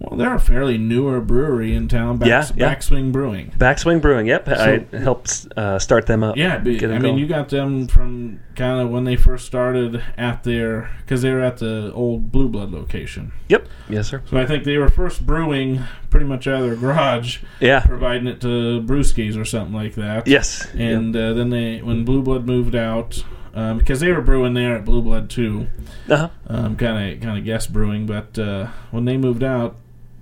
well, 0.00 0.18
they're 0.18 0.34
a 0.34 0.40
fairly 0.40 0.78
newer 0.78 1.20
brewery 1.20 1.74
in 1.74 1.86
town, 1.86 2.16
Back, 2.16 2.28
Yeah, 2.28 2.48
yeah. 2.56 2.74
Backswing 2.74 3.12
Brewing. 3.12 3.52
Backswing 3.58 4.00
Brewing. 4.00 4.26
Yep, 4.26 4.48
I 4.48 4.86
helped 4.96 5.46
uh, 5.56 5.78
start 5.78 6.06
them 6.06 6.24
up. 6.24 6.36
Yeah, 6.38 6.56
but, 6.58 6.68
I 6.84 6.88
mean, 6.88 7.02
going. 7.02 7.18
you 7.18 7.26
got 7.26 7.50
them 7.50 7.86
from 7.86 8.40
kind 8.56 8.80
of 8.80 8.88
when 8.88 9.04
they 9.04 9.16
first 9.16 9.44
started 9.44 10.02
at 10.16 10.42
their 10.42 10.90
because 11.00 11.20
they 11.22 11.30
were 11.30 11.40
at 11.42 11.58
the 11.58 11.92
old 11.92 12.32
Blue 12.32 12.48
Blood 12.48 12.70
location. 12.72 13.32
Yep. 13.50 13.68
Yes, 13.90 14.08
sir. 14.08 14.22
So 14.26 14.38
I 14.38 14.46
think 14.46 14.64
they 14.64 14.78
were 14.78 14.88
first 14.88 15.26
brewing 15.26 15.80
pretty 16.08 16.26
much 16.26 16.46
out 16.48 16.62
of 16.62 16.66
their 16.66 16.76
garage, 16.76 17.38
Yeah. 17.60 17.80
providing 17.80 18.26
it 18.26 18.40
to 18.40 18.82
brewskis 18.82 19.38
or 19.38 19.44
something 19.44 19.74
like 19.74 19.94
that. 19.96 20.26
Yes. 20.26 20.66
And 20.74 21.14
uh, 21.14 21.34
then 21.34 21.50
they, 21.50 21.78
when 21.82 22.04
Blue 22.06 22.22
Blood 22.22 22.46
moved 22.46 22.74
out, 22.74 23.22
um, 23.52 23.78
because 23.78 24.00
they 24.00 24.10
were 24.12 24.20
brewing 24.22 24.54
there 24.54 24.76
at 24.76 24.84
Blue 24.84 25.02
Blood 25.02 25.28
too, 25.28 25.66
Uh-huh. 26.08 26.28
um, 26.46 26.76
kind 26.76 27.12
of 27.14 27.20
kind 27.20 27.36
of 27.38 27.44
guest 27.44 27.72
brewing. 27.72 28.06
But 28.06 28.38
uh, 28.38 28.68
when 28.92 29.04
they 29.04 29.16
moved 29.16 29.42
out, 29.42 29.76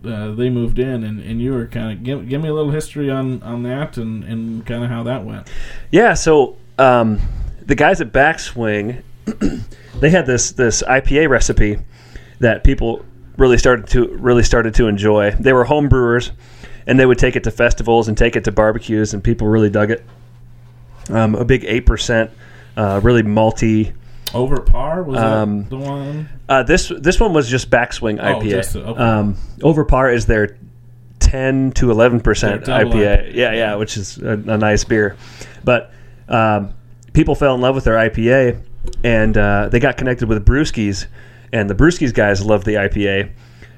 uh, 0.05 0.33
they 0.33 0.49
moved 0.51 0.79
in, 0.79 1.05
and, 1.05 1.21
and 1.21 1.41
you 1.41 1.53
were 1.53 1.67
kind 1.67 1.93
of 1.93 2.05
give, 2.05 2.29
give 2.29 2.41
me 2.41 2.49
a 2.49 2.55
little 2.55 2.71
history 2.71 3.11
on 3.11 3.43
on 3.43 3.63
that 3.65 3.97
and 3.97 4.25
and 4.25 4.65
kind 4.67 4.85
of 4.85 4.91
how 4.91 5.03
that 5.05 5.25
went. 5.25 5.49
Yeah. 5.91 6.15
So 6.15 6.57
um, 6.79 7.21
the 7.63 7.75
guys 7.75 8.01
at 8.01 8.13
Backswing, 8.13 9.03
they 10.01 10.11
had 10.11 10.27
this 10.27 10.53
this 10.53 10.83
IPA 10.83 11.29
recipe 11.29 11.79
that 12.41 12.65
people 12.65 13.05
really 13.37 13.59
started 13.59 13.87
to 13.89 14.09
really 14.17 14.43
started 14.43 14.75
to 14.75 14.87
enjoy. 14.87 15.33
They 15.33 15.53
were 15.53 15.65
home 15.65 15.89
brewers, 15.89 16.33
and 16.87 16.99
they 16.99 17.07
would 17.07 17.19
take 17.19 17.37
it 17.37 17.45
to 17.45 17.51
festivals 17.51 18.09
and 18.09 18.17
take 18.17 18.37
it 18.37 18.45
to 18.45 18.53
barbecues, 18.53 19.15
and 19.15 19.23
people 19.23 19.49
really 19.49 19.71
dug 19.71 19.91
it. 19.91 20.05
Um, 21.11 21.35
a 21.35 21.45
big 21.45 21.65
eight 21.65 21.87
percent, 21.87 22.31
uh, 22.77 23.01
really 23.03 23.23
malty. 23.23 23.95
Over 24.35 24.61
par 24.61 25.03
was 25.03 25.19
Um, 25.19 25.65
the 25.69 25.77
one? 25.79 26.29
Uh, 26.49 26.63
this 26.63 26.93
this 26.99 27.19
one 27.19 27.33
was 27.33 27.49
just 27.49 27.71
Backswing 27.71 28.19
Oh, 28.21 28.41
IPA. 28.41 28.51
just 28.51 28.73
the- 28.75 28.85
okay. 28.85 29.01
um, 29.03 29.37
over 29.63 29.85
par 29.85 30.11
is 30.11 30.27
their 30.27 30.57
ten 31.19 31.73
to 31.73 31.91
eleven 31.91 32.21
percent 32.21 32.65
IPA. 32.65 32.93
IPA. 32.93 33.35
Yeah, 33.35 33.53
yeah, 33.53 33.75
which 33.77 33.97
is 33.97 34.19
a, 34.19 34.33
a 34.33 34.59
nice 34.59 34.85
beer. 34.85 35.17
But 35.65 35.91
um, 36.29 36.75
people 37.15 37.35
fell 37.35 37.55
in 37.55 37.61
love 37.63 37.75
with 37.75 37.85
their 37.85 37.97
IPA, 37.97 38.61
and 39.03 39.37
uh, 39.37 39.69
they 39.71 39.81
got 39.81 39.97
connected 39.97 40.29
with 40.29 40.45
Brewskis, 40.45 41.07
and 41.53 41.69
the 41.71 41.75
Brewskis 41.75 42.13
guys 42.13 42.45
loved 42.45 42.67
the 42.67 42.75
IPA. 42.75 43.31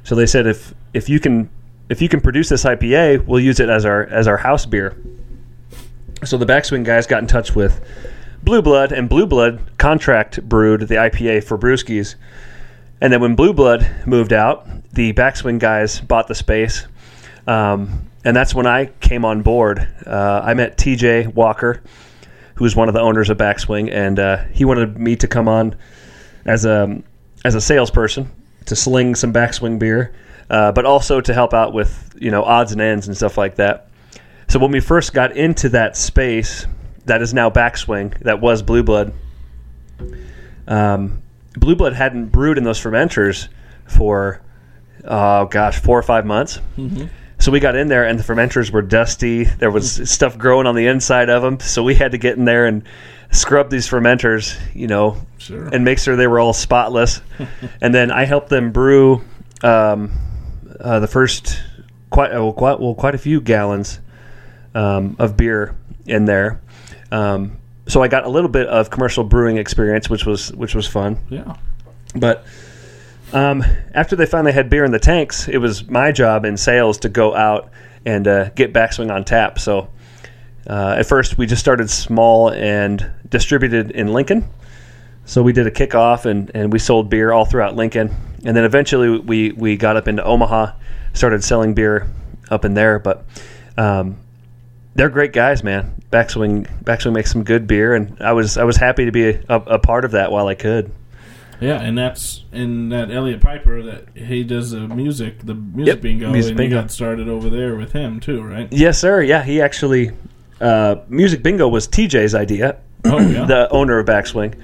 So 0.02 0.14
they 0.16 0.26
said 0.26 0.46
if 0.46 0.74
if 0.94 1.08
you 1.08 1.20
can 1.20 1.48
if 1.88 2.02
you 2.02 2.08
can 2.08 2.20
produce 2.20 2.48
this 2.48 2.64
IPA, 2.64 3.24
we'll 3.26 3.40
use 3.40 3.60
it 3.60 3.68
as 3.68 3.84
our 3.84 4.04
as 4.06 4.26
our 4.26 4.36
house 4.36 4.66
beer. 4.66 4.96
So 6.24 6.36
the 6.36 6.46
Backswing 6.46 6.84
guys 6.84 7.06
got 7.06 7.22
in 7.22 7.28
touch 7.28 7.54
with 7.54 7.80
Blue 8.42 8.62
Blood, 8.62 8.92
and 8.92 9.08
Blue 9.08 9.26
Blood 9.26 9.60
contract 9.78 10.42
brewed 10.48 10.82
the 10.82 10.94
IPA 10.96 11.44
for 11.44 11.58
Brewskis. 11.58 12.14
And 13.00 13.12
then 13.12 13.20
when 13.20 13.34
Blue 13.34 13.52
Blood 13.52 13.88
moved 14.06 14.32
out, 14.32 14.66
the 14.92 15.12
Backswing 15.12 15.58
guys 15.58 16.00
bought 16.00 16.26
the 16.26 16.34
space. 16.34 16.86
Um, 17.46 18.10
and 18.24 18.36
that's 18.36 18.54
when 18.54 18.66
I 18.66 18.86
came 19.00 19.24
on 19.24 19.42
board. 19.42 19.86
Uh, 20.06 20.42
I 20.44 20.54
met 20.54 20.76
TJ 20.76 21.34
Walker, 21.34 21.82
who's 22.54 22.76
one 22.76 22.88
of 22.88 22.94
the 22.94 23.00
owners 23.00 23.30
of 23.30 23.38
Backswing, 23.38 23.90
and 23.92 24.18
uh, 24.18 24.44
he 24.52 24.64
wanted 24.64 24.98
me 24.98 25.16
to 25.16 25.26
come 25.26 25.48
on 25.48 25.76
as 26.44 26.64
a 26.64 27.02
as 27.44 27.54
a 27.54 27.60
salesperson 27.60 28.30
to 28.66 28.76
sling 28.76 29.14
some 29.14 29.32
Backswing 29.32 29.78
beer, 29.78 30.14
uh, 30.50 30.72
but 30.72 30.84
also 30.84 31.20
to 31.20 31.32
help 31.32 31.54
out 31.54 31.72
with 31.72 32.14
you 32.20 32.30
know 32.30 32.42
odds 32.42 32.72
and 32.72 32.80
ends 32.80 33.06
and 33.06 33.16
stuff 33.16 33.38
like 33.38 33.56
that. 33.56 33.88
So 34.48 34.58
when 34.58 34.70
we 34.70 34.80
first 34.80 35.14
got 35.14 35.36
into 35.36 35.68
that 35.70 35.96
space, 35.96 36.66
that 37.10 37.22
is 37.22 37.34
now 37.34 37.50
Backswing, 37.50 38.16
that 38.20 38.40
was 38.40 38.62
Blue 38.62 38.82
Blood. 38.84 39.12
Um, 40.66 41.22
Blue 41.54 41.74
Blood 41.74 41.92
hadn't 41.94 42.26
brewed 42.26 42.56
in 42.56 42.64
those 42.64 42.80
fermenters 42.80 43.48
for, 43.86 44.40
oh 45.04 45.46
gosh, 45.46 45.80
four 45.80 45.98
or 45.98 46.02
five 46.02 46.24
months. 46.24 46.60
So 47.38 47.50
we 47.50 47.58
got 47.58 47.74
in 47.74 47.88
there, 47.88 48.04
and 48.06 48.18
the 48.18 48.22
fermenters 48.22 48.70
were 48.70 48.82
dusty. 48.82 49.44
There 49.44 49.70
was 49.70 50.08
stuff 50.10 50.38
growing 50.38 50.66
on 50.66 50.74
the 50.74 50.86
inside 50.86 51.28
of 51.30 51.42
them. 51.42 51.58
So 51.58 51.82
we 51.82 51.94
had 51.94 52.12
to 52.12 52.18
get 52.18 52.36
in 52.36 52.44
there 52.44 52.66
and 52.66 52.82
scrub 53.32 53.70
these 53.70 53.88
fermenters, 53.88 54.58
you 54.74 54.86
know, 54.86 55.16
Sure. 55.38 55.68
and 55.72 55.84
make 55.84 55.98
sure 55.98 56.16
they 56.16 56.26
were 56.26 56.38
all 56.38 56.52
spotless. 56.52 57.22
and 57.80 57.94
then 57.94 58.10
I 58.10 58.24
helped 58.26 58.50
them 58.50 58.72
brew 58.72 59.24
um, 59.62 60.12
uh, 60.78 61.00
the 61.00 61.06
first 61.08 61.60
quite 62.10 62.30
well, 62.32 62.52
quite 62.52 62.78
well 62.78 62.94
quite 62.94 63.14
a 63.14 63.18
few 63.18 63.40
gallons 63.40 64.00
um, 64.74 65.16
of 65.18 65.36
beer 65.36 65.74
in 66.06 66.26
there. 66.26 66.60
Um, 67.10 67.58
so 67.86 68.02
I 68.02 68.08
got 68.08 68.24
a 68.24 68.28
little 68.28 68.50
bit 68.50 68.66
of 68.68 68.90
commercial 68.90 69.24
brewing 69.24 69.56
experience, 69.56 70.08
which 70.08 70.26
was 70.26 70.52
which 70.52 70.74
was 70.74 70.86
fun. 70.86 71.18
yeah. 71.28 71.56
But 72.14 72.44
um, 73.32 73.64
after 73.94 74.16
they 74.16 74.26
finally 74.26 74.52
had 74.52 74.68
beer 74.70 74.84
in 74.84 74.92
the 74.92 74.98
tanks, 74.98 75.48
it 75.48 75.58
was 75.58 75.88
my 75.88 76.12
job 76.12 76.44
in 76.44 76.56
sales 76.56 76.98
to 76.98 77.08
go 77.08 77.34
out 77.34 77.70
and 78.04 78.26
uh, 78.26 78.50
get 78.50 78.72
Backswing 78.72 79.12
on 79.12 79.24
tap. 79.24 79.58
So 79.58 79.88
uh, 80.66 80.96
at 80.98 81.06
first, 81.06 81.38
we 81.38 81.46
just 81.46 81.60
started 81.60 81.90
small 81.90 82.50
and 82.50 83.10
distributed 83.28 83.90
in 83.92 84.12
Lincoln. 84.12 84.48
So 85.24 85.42
we 85.42 85.52
did 85.52 85.66
a 85.66 85.70
kickoff 85.70 86.24
and, 86.24 86.50
and 86.54 86.72
we 86.72 86.78
sold 86.78 87.08
beer 87.08 87.32
all 87.32 87.44
throughout 87.44 87.76
Lincoln. 87.76 88.14
And 88.44 88.56
then 88.56 88.64
eventually 88.64 89.18
we, 89.18 89.52
we 89.52 89.76
got 89.76 89.96
up 89.96 90.08
into 90.08 90.24
Omaha, 90.24 90.72
started 91.12 91.44
selling 91.44 91.74
beer 91.74 92.08
up 92.50 92.64
in 92.64 92.74
there. 92.74 92.98
But 92.98 93.24
um, 93.76 94.16
they're 94.94 95.08
great 95.08 95.32
guys, 95.32 95.62
man. 95.62 95.94
Backswing 96.10 96.66
Backswing 96.82 97.12
makes 97.12 97.30
some 97.30 97.44
good 97.44 97.66
beer, 97.66 97.94
and 97.94 98.20
I 98.20 98.32
was 98.32 98.58
I 98.58 98.64
was 98.64 98.76
happy 98.76 99.04
to 99.04 99.12
be 99.12 99.28
a, 99.28 99.44
a, 99.48 99.78
part 99.78 100.04
of 100.04 100.12
that 100.12 100.32
while 100.32 100.48
I 100.48 100.54
could. 100.54 100.90
Yeah, 101.60 101.80
and 101.80 101.96
that's 101.96 102.44
and 102.52 102.90
that 102.90 103.10
Elliot 103.10 103.40
Piper 103.40 103.82
that 103.82 104.08
he 104.16 104.42
does 104.42 104.72
the 104.72 104.88
music, 104.88 105.40
the 105.44 105.54
music 105.54 105.94
Yep, 105.94 106.00
bingo, 106.02 106.32
music 106.32 106.50
and 106.50 106.58
bingo. 106.58 106.76
he 106.76 106.82
got 106.82 106.90
started 106.90 107.28
over 107.28 107.50
there 107.50 107.76
with 107.76 107.92
him 107.92 108.18
too, 108.18 108.42
right? 108.42 108.68
Yes, 108.72 108.98
sir. 108.98 109.22
Yeah, 109.22 109.42
he 109.42 109.60
actually 109.60 110.12
uh, 110.60 110.96
music 111.08 111.42
bingo 111.42 111.68
was 111.68 111.86
TJ's 111.86 112.34
idea. 112.34 112.78
Oh 113.04 113.18
yeah, 113.18 113.44
the 113.46 113.68
owner 113.70 113.98
of 113.98 114.06
Backswing, 114.06 114.54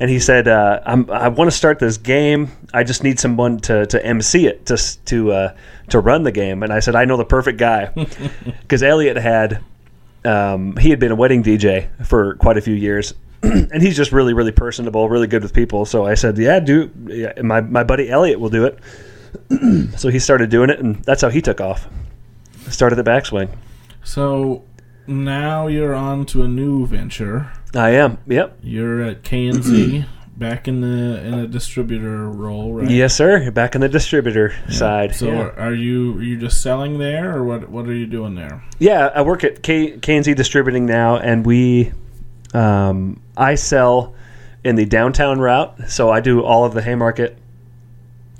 and 0.00 0.10
he 0.10 0.18
said, 0.18 0.48
uh, 0.48 0.80
I'm, 0.84 1.10
"I 1.10 1.28
want 1.28 1.50
to 1.50 1.56
start 1.56 1.78
this 1.78 1.96
game. 1.96 2.50
I 2.74 2.84
just 2.84 3.04
need 3.04 3.20
someone 3.20 3.60
to, 3.60 3.86
to 3.86 4.04
MC 4.04 4.46
it, 4.46 4.66
to 4.66 4.76
to 5.06 5.32
uh, 5.32 5.56
to 5.90 6.00
run 6.00 6.24
the 6.24 6.32
game." 6.32 6.62
And 6.62 6.72
I 6.72 6.80
said, 6.80 6.96
"I 6.96 7.04
know 7.04 7.16
the 7.16 7.24
perfect 7.24 7.58
guy," 7.58 7.86
because 8.62 8.82
Elliot 8.82 9.16
had 9.16 9.62
um, 10.26 10.76
he 10.76 10.90
had 10.90 10.98
been 10.98 11.12
a 11.12 11.16
wedding 11.16 11.42
DJ 11.42 11.88
for 12.06 12.34
quite 12.36 12.56
a 12.56 12.60
few 12.60 12.74
years. 12.74 13.14
and 13.42 13.82
he's 13.82 13.96
just 13.96 14.12
really, 14.12 14.32
really 14.32 14.52
personable, 14.52 15.08
really 15.08 15.26
good 15.26 15.42
with 15.42 15.52
people. 15.52 15.84
So 15.84 16.06
I 16.06 16.14
said, 16.14 16.38
"Yeah, 16.38 16.58
do 16.58 16.90
yeah, 17.06 17.32
my 17.42 17.60
my 17.60 17.84
buddy 17.84 18.10
Elliot 18.10 18.40
will 18.40 18.48
do 18.48 18.64
it." 18.64 18.78
so 19.98 20.08
he 20.08 20.18
started 20.18 20.50
doing 20.50 20.70
it, 20.70 20.80
and 20.80 20.96
that's 21.04 21.22
how 21.22 21.28
he 21.28 21.42
took 21.42 21.60
off. 21.60 21.86
Started 22.68 22.96
the 22.96 23.04
backswing. 23.04 23.48
so 24.02 24.64
now 25.06 25.66
you're 25.68 25.94
on 25.94 26.26
to 26.26 26.42
a 26.42 26.48
new 26.48 26.86
venture. 26.86 27.52
I 27.74 27.90
am. 27.90 28.18
Yep. 28.26 28.58
You're 28.62 29.02
at 29.02 29.22
KNZ, 29.22 30.06
back 30.36 30.68
in 30.68 30.80
the 30.80 31.20
in 31.24 31.34
a 31.34 31.46
distributor 31.46 32.28
role, 32.28 32.74
right? 32.74 32.90
Yes, 32.90 33.14
sir. 33.16 33.50
Back 33.50 33.74
in 33.74 33.80
the 33.80 33.88
distributor 33.88 34.54
side. 34.70 35.14
So 35.14 35.26
yeah. 35.26 35.50
are 35.56 35.74
you 35.74 36.18
are 36.18 36.22
you 36.22 36.38
just 36.38 36.62
selling 36.62 36.98
there, 36.98 37.36
or 37.36 37.44
what? 37.44 37.68
What 37.68 37.86
are 37.86 37.94
you 37.94 38.06
doing 38.06 38.34
there? 38.34 38.62
Yeah, 38.78 39.10
I 39.14 39.22
work 39.22 39.44
at 39.44 39.62
K- 39.62 39.96
KNZ 39.98 40.36
Distributing 40.36 40.86
now, 40.86 41.16
and 41.16 41.44
we, 41.44 41.92
um, 42.54 43.20
I 43.36 43.54
sell 43.54 44.14
in 44.64 44.76
the 44.76 44.84
downtown 44.84 45.38
route. 45.38 45.90
So 45.90 46.10
I 46.10 46.20
do 46.20 46.42
all 46.42 46.64
of 46.64 46.74
the 46.74 46.82
Haymarket, 46.82 47.36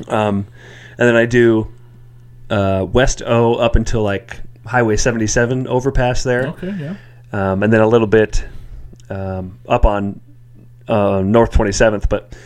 um, 0.09 0.47
and 0.99 1.09
then 1.09 1.17
I 1.17 1.27
do 1.27 1.73
uh, 2.51 2.87
West 2.91 3.23
O 3.25 3.55
up 3.55 3.77
until 3.77 4.03
like 4.03 4.41
Highway 4.67 4.97
77 4.97 5.67
overpass 5.67 6.23
there, 6.23 6.49
Okay, 6.49 6.75
yeah. 6.79 6.97
um, 7.33 7.63
and 7.63 7.73
then 7.73 7.81
a 7.81 7.89
little 7.89 8.07
bit 8.07 8.45
um, 9.09 9.59
up 9.69 9.87
on 9.87 10.21
uh, 10.89 11.21
North 11.25 11.53
27th. 11.53 12.09
But 12.09 12.37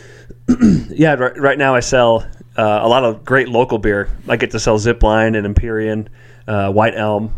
yeah, 0.89 1.13
right, 1.15 1.37
right 1.37 1.57
now 1.57 1.75
I 1.75 1.79
sell 1.79 2.25
uh, 2.57 2.79
a 2.81 2.87
lot 2.87 3.03
of 3.03 3.23
great 3.25 3.49
local 3.49 3.77
beer. 3.77 4.09
I 4.27 4.35
get 4.37 4.51
to 4.51 4.59
sell 4.59 4.77
Zipline 4.77 5.35
and 5.37 5.45
Empyrean, 5.45 6.09
uh, 6.47 6.71
White 6.71 6.95
Elm, 6.95 7.33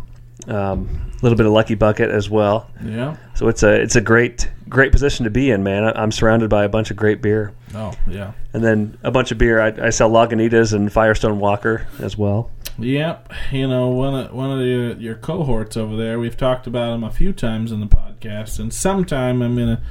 um, 0.48 1.12
a 1.14 1.24
little 1.24 1.38
bit 1.38 1.46
of 1.46 1.52
Lucky 1.54 1.76
Bucket 1.76 2.10
as 2.10 2.30
well. 2.30 2.70
Yeah. 2.84 3.16
So 3.36 3.48
it's 3.48 3.64
a 3.64 3.72
it's 3.82 3.96
a 3.96 4.02
great 4.02 4.50
great 4.68 4.92
position 4.92 5.24
to 5.26 5.30
be 5.30 5.52
in, 5.52 5.64
man. 5.64 5.84
I, 5.84 5.92
I'm 6.02 6.12
surrounded 6.12 6.50
by 6.50 6.64
a 6.64 6.70
bunch 6.70 6.90
of 6.92 6.98
great 6.98 7.22
beer, 7.22 7.54
Oh, 7.76 7.94
yeah. 8.08 8.32
and 8.54 8.64
then 8.64 8.98
a 9.04 9.12
bunch 9.12 9.32
of 9.32 9.38
beer. 9.38 9.62
I, 9.62 9.88
I 9.88 9.90
sell 9.92 10.10
Lagunitas 10.10 10.74
and 10.74 10.92
Firestone 10.92 11.40
Walker 11.40 11.88
as 12.00 12.18
well. 12.18 12.50
Yep. 12.80 13.32
You 13.52 13.68
know, 13.68 13.90
one 13.90 14.16
of 14.16 14.34
one 14.34 14.52
of 14.60 14.66
your, 14.66 14.94
your 14.98 15.16
cohorts 15.16 15.78
over 15.78 15.96
there. 15.96 16.20
We've 16.20 16.36
talked 16.36 16.66
about 16.66 16.94
him 16.96 17.04
a 17.04 17.12
few 17.12 17.32
times 17.32 17.72
in 17.72 17.80
the 17.80 17.86
podcast, 17.88 18.60
and 18.60 18.74
sometime 18.74 19.42
I'm 19.44 19.56
gonna 19.56 19.82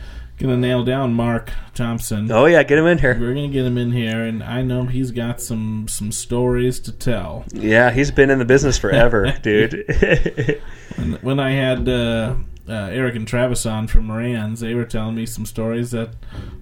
gonna 0.43 0.57
nail 0.57 0.85
down 0.85 1.15
Mark 1.15 1.51
Thompson. 1.75 2.31
Oh 2.31 2.47
yeah, 2.47 2.63
get 2.63 2.79
him 2.79 2.87
in 2.87 2.99
here. 2.99 3.17
We're 3.19 3.35
gonna 3.35 3.49
get 3.49 3.65
him 3.65 3.79
in 3.79 3.93
here, 3.93 4.25
and 4.25 4.43
I 4.43 4.63
know 4.63 4.85
he's 4.85 5.11
got 5.11 5.41
some 5.41 5.87
some 5.89 6.13
stories 6.13 6.81
to 6.81 6.93
tell. 6.93 7.45
Yeah, 7.53 7.91
he's 7.91 8.11
been 8.11 8.31
in 8.31 8.39
the 8.39 8.45
business 8.45 8.79
forever, 8.79 9.33
dude. 9.43 9.87
When, 10.97 11.13
when 11.23 11.41
I 11.41 11.53
had 11.53 11.89
uh, 11.89 12.35
uh, 12.69 12.73
Eric 12.73 13.15
and 13.17 13.27
Travis 13.27 13.65
on 13.65 13.87
from 13.87 14.07
Moran's, 14.09 14.61
they 14.61 14.75
were 14.75 14.85
telling 14.85 15.15
me 15.15 15.25
some 15.25 15.47
stories 15.47 15.91
that 15.93 16.11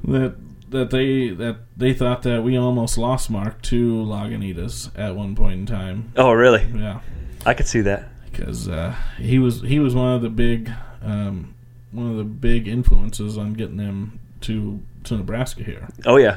that 0.04 0.36
that 0.70 0.90
they 0.90 1.30
that 1.30 1.56
they 1.76 1.92
thought 1.92 2.22
that 2.22 2.44
we 2.44 2.56
almost 2.56 2.96
lost 2.96 3.28
Mark 3.28 3.60
to 3.62 4.04
Lagunitas 4.04 4.96
at 4.96 5.16
one 5.16 5.34
point 5.34 5.54
in 5.60 5.66
time. 5.66 6.12
oh 6.16 6.30
really? 6.32 6.64
Yeah, 6.72 7.00
I 7.44 7.54
could 7.54 7.66
see 7.66 7.80
that. 7.80 8.08
because 8.30 8.68
uh, 8.68 8.94
he 9.18 9.40
was 9.40 9.62
he 9.62 9.80
was 9.80 9.96
one 9.96 10.14
of 10.14 10.22
the 10.22 10.30
big 10.30 10.70
um, 11.02 11.54
one 11.92 12.10
of 12.10 12.16
the 12.16 12.24
big 12.24 12.68
influences 12.68 13.36
on 13.38 13.54
getting 13.54 13.76
them 13.76 14.18
to 14.42 14.80
to 15.04 15.16
Nebraska 15.16 15.64
here. 15.64 15.88
Oh 16.06 16.16
yeah, 16.16 16.36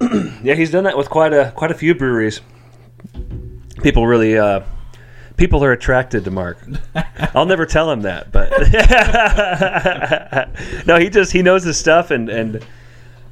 yeah. 0.42 0.54
He's 0.54 0.70
done 0.70 0.84
that 0.84 0.96
with 0.98 1.08
quite 1.10 1.32
a 1.32 1.52
quite 1.56 1.70
a 1.70 1.74
few 1.74 1.94
breweries. 1.94 2.40
People 3.82 4.06
really, 4.06 4.38
uh, 4.38 4.60
people 5.36 5.64
are 5.64 5.72
attracted 5.72 6.24
to 6.24 6.30
Mark. 6.30 6.58
I'll 7.34 7.46
never 7.46 7.66
tell 7.66 7.90
him 7.90 8.02
that, 8.02 8.30
but 8.32 8.50
no, 10.86 10.98
he 10.98 11.10
just 11.10 11.32
he 11.32 11.42
knows 11.42 11.64
his 11.64 11.76
stuff, 11.76 12.10
and 12.10 12.28
and 12.28 12.64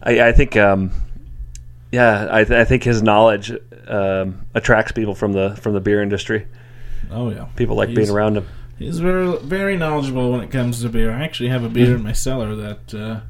I, 0.02 0.28
I 0.28 0.32
think, 0.32 0.56
um, 0.56 0.90
yeah, 1.92 2.28
I, 2.30 2.44
th- 2.44 2.58
I 2.58 2.64
think 2.64 2.82
his 2.84 3.02
knowledge 3.02 3.52
um, 3.86 4.46
attracts 4.54 4.92
people 4.92 5.14
from 5.14 5.32
the 5.32 5.56
from 5.56 5.74
the 5.74 5.80
beer 5.80 6.02
industry. 6.02 6.46
Oh 7.10 7.30
yeah, 7.30 7.46
People 7.56 7.76
like 7.76 7.88
He's- 7.90 7.96
being 7.96 8.10
around 8.10 8.36
him. 8.36 8.46
He's 8.78 8.98
very 8.98 9.36
very 9.38 9.76
knowledgeable 9.76 10.32
when 10.32 10.40
it 10.40 10.50
comes 10.50 10.82
to 10.82 10.88
beer. 10.88 11.12
I 11.12 11.22
actually 11.22 11.50
have 11.50 11.62
a 11.64 11.68
beer 11.68 11.94
in 11.94 12.02
my 12.02 12.12
cellar 12.12 12.54
that 12.56 12.94
uh, 12.94 13.20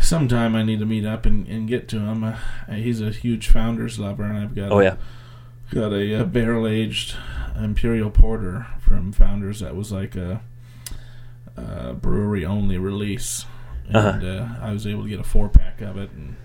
sometime 0.00 0.54
I 0.54 0.62
need 0.62 0.78
to 0.78 0.86
meet 0.86 1.04
up 1.04 1.26
and, 1.26 1.46
and 1.48 1.66
get 1.66 1.88
to 1.88 1.98
him. 1.98 2.22
Uh, 2.22 2.36
he's 2.70 3.00
a 3.00 3.10
huge 3.10 3.48
Founders 3.48 3.98
lover, 3.98 4.22
and 4.24 4.38
I've 4.38 4.54
got 4.54 4.70
Oh 4.70 4.78
a, 4.80 4.84
yeah, 4.84 4.96
got 5.72 5.92
a, 5.92 6.20
uh 6.20 6.24
barrel 6.24 6.66
aged 6.68 7.16
Imperial 7.60 8.10
Porter 8.10 8.66
from 8.80 9.10
Founders 9.12 9.58
that 9.60 9.74
was 9.74 9.90
like 9.90 10.14
a, 10.14 10.40
a 11.56 11.92
brewery 11.94 12.44
only 12.44 12.78
release, 12.78 13.46
and 13.88 13.96
Uh-huh. 13.96 14.26
uh, 14.62 14.64
I 14.64 14.72
was 14.72 14.86
able 14.86 15.02
to 15.04 15.08
get 15.08 15.18
a 15.18 15.24
four 15.24 15.48
pack 15.48 15.80
of 15.80 15.96
it. 15.96 16.10
And 16.12 16.36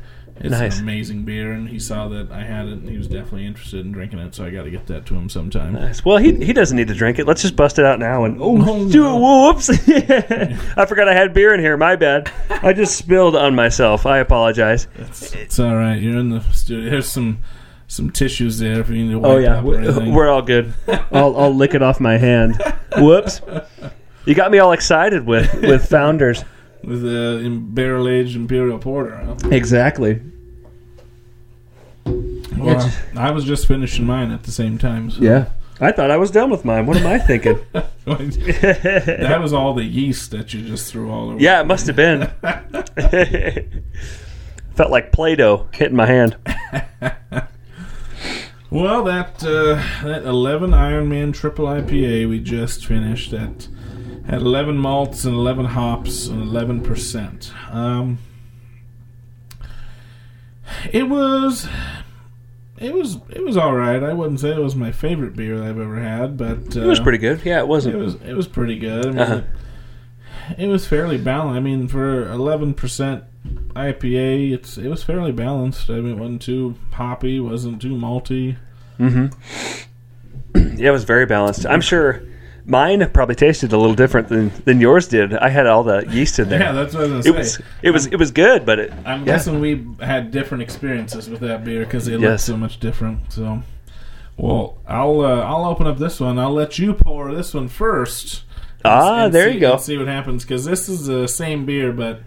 it's 0.44 0.52
Nice. 0.52 0.78
an 0.78 0.84
amazing 0.84 1.24
beer, 1.24 1.52
and 1.54 1.68
he 1.70 1.80
saw 1.80 2.08
that 2.10 2.32
I 2.32 2.44
had 2.44 2.68
it, 2.68 2.74
and 2.74 2.90
he 2.90 2.98
was 2.98 3.08
definitely 3.08 3.46
interested 3.48 3.86
in 3.86 3.92
drinking 3.92 4.20
it. 4.20 4.36
So 4.36 4.46
I 4.46 4.50
got 4.50 4.64
to 4.64 4.70
get 4.70 4.86
that 4.88 5.06
to 5.08 5.16
him 5.16 5.30
sometime. 5.30 5.74
Nice. 5.74 6.04
Well, 6.06 6.18
he 6.18 6.34
he 6.44 6.54
doesn't 6.54 6.76
need 6.78 6.90
to 6.90 6.94
drink 6.94 7.18
it. 7.18 7.26
Let's 7.26 7.42
just 7.42 7.56
bust 7.56 7.80
it 7.80 7.86
out 7.86 7.98
now 7.98 8.26
and 8.26 8.40
oh, 8.42 8.56
No, 8.58 8.90
do 8.92 9.04
no. 9.04 9.18
whoops! 9.48 9.70
I 9.90 10.86
forgot 10.88 11.08
I 11.08 11.14
had 11.14 11.34
beer 11.34 11.54
in 11.54 11.60
here. 11.60 11.78
My 11.78 11.96
bad. 11.96 12.32
I 12.50 12.74
just 12.74 12.96
spilled 12.98 13.36
on 13.36 13.56
myself. 13.56 14.06
I 14.06 14.20
apologize. 14.20 14.88
It's, 14.96 15.34
it's 15.34 15.60
all 15.60 15.76
right. 15.76 16.00
You're 16.02 16.18
in 16.20 16.30
the 16.30 16.42
studio. 16.52 16.90
There's 16.92 17.08
some 17.12 17.40
some 17.88 18.10
tissues 18.10 18.60
there 18.60 18.80
if 18.80 18.90
you 18.90 18.96
need 19.06 19.12
to 19.12 19.18
oh, 19.18 19.20
wipe 19.20 19.30
Oh 19.32 19.38
yeah, 19.38 20.14
we're 20.14 20.30
all 20.30 20.42
good. 20.42 20.74
I'll 21.12 21.36
I'll 21.38 21.54
lick 21.56 21.74
it 21.74 21.82
off 21.82 22.00
my 22.00 22.18
hand. 22.18 22.62
Whoops! 22.98 23.42
You 24.26 24.36
got 24.36 24.52
me 24.52 24.60
all 24.60 24.72
excited 24.72 25.26
with 25.26 25.54
with 25.62 25.88
founders. 25.90 26.44
with 26.84 27.04
uh, 27.04 27.38
the 27.44 27.60
barrel 27.62 28.08
aged 28.08 28.36
imperial 28.36 28.80
porter. 28.80 29.16
Huh? 29.18 29.36
Exactly. 29.52 30.22
Well, 32.58 32.92
I 33.16 33.32
was 33.32 33.46
just 33.46 33.68
finishing 33.68 34.06
mine 34.06 34.32
at 34.32 34.44
the 34.44 34.52
same 34.52 34.78
time. 34.78 35.12
So. 35.12 35.22
Yeah. 35.22 35.50
I 35.80 35.92
thought 35.92 36.12
I 36.12 36.18
was 36.18 36.32
done 36.32 36.50
with 36.50 36.64
mine. 36.64 36.86
What 36.86 36.98
am 36.98 37.08
I 37.08 37.18
thinking? 37.20 37.60
that 38.06 39.40
was 39.42 39.54
all 39.54 39.74
the 39.74 39.84
yeast 39.84 40.32
that 40.32 40.54
you 40.54 40.62
just 40.62 40.92
threw 40.92 41.12
all 41.12 41.32
over. 41.32 41.40
yeah, 41.40 41.62
it 41.62 41.66
must 41.66 41.88
have 41.88 41.96
been. 41.96 42.32
Felt 44.76 44.92
like 44.92 45.12
Play-Doh 45.12 45.68
hitting 45.74 45.96
my 45.96 46.06
hand. 46.06 46.38
Well, 48.74 49.04
that 49.04 49.44
uh, 49.44 49.76
that 50.04 50.24
11 50.24 50.72
Ironman 50.72 51.32
Triple 51.32 51.66
IPA 51.68 52.28
we 52.28 52.40
just 52.40 52.84
finished 52.84 53.30
that 53.30 53.68
had 54.26 54.42
11 54.42 54.80
malts 54.80 55.26
and 55.26 55.36
11 55.36 55.66
hops 55.66 56.26
and 56.26 56.42
11 56.42 56.82
percent. 56.82 57.54
Um, 57.70 58.18
it 60.92 61.08
was. 61.08 61.68
It 62.84 62.94
was 62.94 63.18
it 63.30 63.44
was 63.44 63.56
all 63.58 63.74
right. 63.76 64.04
I 64.04 64.14
wouldn't 64.14 64.40
say 64.40 64.50
it 64.52 64.60
was 64.60 64.76
my 64.76 64.92
favorite 64.92 65.36
beer 65.36 65.58
that 65.60 65.68
I've 65.68 65.80
ever 65.80 66.00
had, 66.00 66.38
but 66.38 66.76
uh, 66.76 66.82
It 66.82 66.88
was 66.88 67.00
pretty 67.00 67.18
good. 67.18 67.42
Yeah, 67.46 67.60
it 67.60 67.62
It 67.62 67.68
wasn't. 67.68 67.96
It 67.96 68.00
was 68.00 68.16
it 68.16 68.34
was 68.34 68.48
pretty 68.48 68.78
good. 68.78 69.06
I 69.06 69.10
mean, 69.10 69.20
Uh-huh. 69.20 69.42
it, 70.58 70.60
it 70.64 70.68
was 70.68 70.86
fairly 70.88 71.18
balanced. 71.18 71.58
I 71.58 71.60
mean, 71.62 71.88
for 71.88 72.30
eleven 72.30 72.74
percent 72.74 73.24
IPA, 73.76 74.54
it's 74.54 74.78
it 74.78 74.88
was 74.90 75.04
fairly 75.04 75.32
balanced. 75.32 75.90
I 75.90 75.94
mean, 76.02 76.14
it 76.14 76.20
wasn't 76.20 76.42
too 76.42 76.76
hoppy, 76.92 77.40
wasn't 77.40 77.82
too 77.82 77.96
malty. 77.96 78.58
Mm-hmm. 79.00 79.28
Yeah, 80.76 80.90
it 80.90 80.92
was 80.92 81.04
very 81.04 81.26
balanced. 81.26 81.66
I'm 81.66 81.82
sure 81.82 82.22
mine 82.66 83.08
probably 83.14 83.36
tasted 83.36 83.74
a 83.74 83.78
little 83.78 83.96
different 83.96 84.30
than, 84.30 84.52
than 84.66 84.80
yours 84.80 85.08
did. 85.08 85.34
I 85.36 85.50
had 85.50 85.68
all 85.68 85.84
the 85.84 86.06
yeast 86.10 86.40
in 86.40 86.50
there. 86.50 86.60
Yeah, 86.60 86.72
that's 86.72 86.94
what 86.94 87.04
I 87.06 87.08
was 87.16 87.26
it 87.26 87.36
was 87.36 87.54
say. 87.56 87.64
it 87.82 87.92
was 87.92 88.06
it 88.08 88.16
was 88.18 88.32
good, 88.32 88.66
but 88.66 88.80
it 88.80 88.94
I'm 89.06 89.20
yeah. 89.22 89.26
guessing 89.26 89.60
we 89.60 89.86
had 90.02 90.32
different 90.32 90.64
experiences 90.64 91.30
with 91.30 91.42
that 91.42 91.64
beer 91.64 91.84
because 91.86 92.06
they 92.06 92.18
looked 92.18 92.42
so 92.42 92.58
much 92.58 92.80
different. 92.80 93.32
So, 93.34 93.64
well, 94.38 94.78
I'll 94.88 95.22
uh, 95.22 95.42
I'll 95.42 95.66
open 95.66 95.88
up 95.88 95.98
this 95.98 96.20
one. 96.20 96.40
I'll 96.40 96.54
let 96.54 96.80
you 96.80 96.94
pour 96.94 97.34
this 97.34 97.54
one 97.54 97.68
first. 97.68 98.44
Ah, 98.86 99.26
and 99.26 99.34
there 99.34 99.48
see- 99.48 99.54
you 99.56 99.60
go. 99.62 99.78
see 99.78 99.98
what 99.98 100.08
happens 100.08 100.44
because 100.44 100.66
this 100.66 100.90
is 100.90 101.06
the 101.06 101.28
same 101.28 101.66
beer, 101.66 101.94
but 101.94 102.22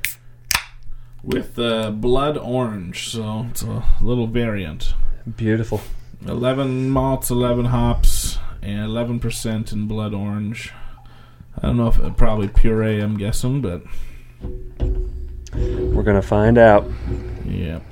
with 1.22 1.58
uh, 1.58 1.90
blood 1.90 2.38
orange. 2.38 3.08
So 3.10 3.46
it's 3.50 3.62
a 3.62 3.84
little 4.00 4.26
variant. 4.26 4.94
Beautiful. 5.36 5.80
11 6.26 6.88
malts, 6.88 7.30
11 7.30 7.66
hops, 7.66 8.38
and 8.66 8.90
11% 8.90 9.72
in 9.72 9.86
blood 9.86 10.12
orange. 10.12 10.72
I 11.56 11.68
don't 11.68 11.76
know 11.76 11.86
if 11.86 11.98
it 11.98 12.16
probably 12.16 12.48
puree, 12.48 13.00
I'm 13.00 13.16
guessing, 13.16 13.60
but 13.62 13.82
We're 15.54 16.02
gonna 16.02 16.20
find 16.20 16.58
out. 16.58 16.90
yep. 17.46 17.82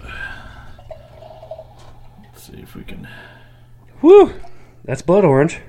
Let's 2.25 2.43
see 2.43 2.61
if 2.61 2.75
we 2.75 2.83
can. 2.83 3.09
Woo! 4.03 4.33
That's 4.85 5.01
blood 5.01 5.25
orange. 5.25 5.61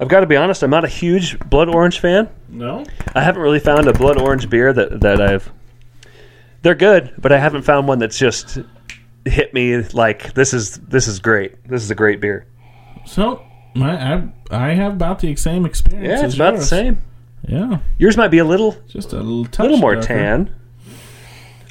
I've 0.00 0.08
got 0.08 0.20
to 0.20 0.26
be 0.26 0.36
honest. 0.36 0.62
I'm 0.64 0.70
not 0.70 0.84
a 0.84 0.88
huge 0.88 1.38
blood 1.38 1.68
orange 1.68 2.00
fan. 2.00 2.28
No? 2.48 2.84
I 3.14 3.22
haven't 3.22 3.40
really 3.40 3.60
found 3.60 3.86
a 3.86 3.92
blood 3.92 4.20
orange 4.20 4.50
beer 4.50 4.72
that 4.72 5.00
that 5.00 5.20
I've. 5.20 5.50
They're 6.62 6.74
good, 6.74 7.14
but 7.18 7.30
I 7.30 7.38
haven't 7.38 7.62
found 7.62 7.86
one 7.86 8.00
that's 8.00 8.18
just 8.18 8.58
hit 9.24 9.54
me 9.54 9.78
like 9.92 10.34
this 10.34 10.52
is 10.52 10.78
this 10.80 11.06
is 11.06 11.20
great. 11.20 11.66
This 11.66 11.82
is 11.82 11.90
a 11.90 11.94
great 11.94 12.20
beer. 12.20 12.46
So, 13.06 13.42
I, 13.76 13.90
I, 13.90 14.28
I 14.50 14.68
have 14.74 14.92
about 14.94 15.18
the 15.20 15.34
same 15.36 15.64
experience. 15.66 16.06
Yeah, 16.08 16.14
it's 16.14 16.22
as 16.24 16.34
about 16.34 16.50
the 16.52 16.56
yours. 16.58 16.68
same. 16.68 17.02
Yeah, 17.46 17.78
Yours 17.98 18.16
might 18.16 18.28
be 18.28 18.38
a 18.38 18.44
little 18.44 18.74
just 18.88 19.12
a 19.12 19.16
little 19.16 19.42
little 19.62 19.76
more 19.76 19.94
darker. 19.96 20.08
tan. 20.08 20.54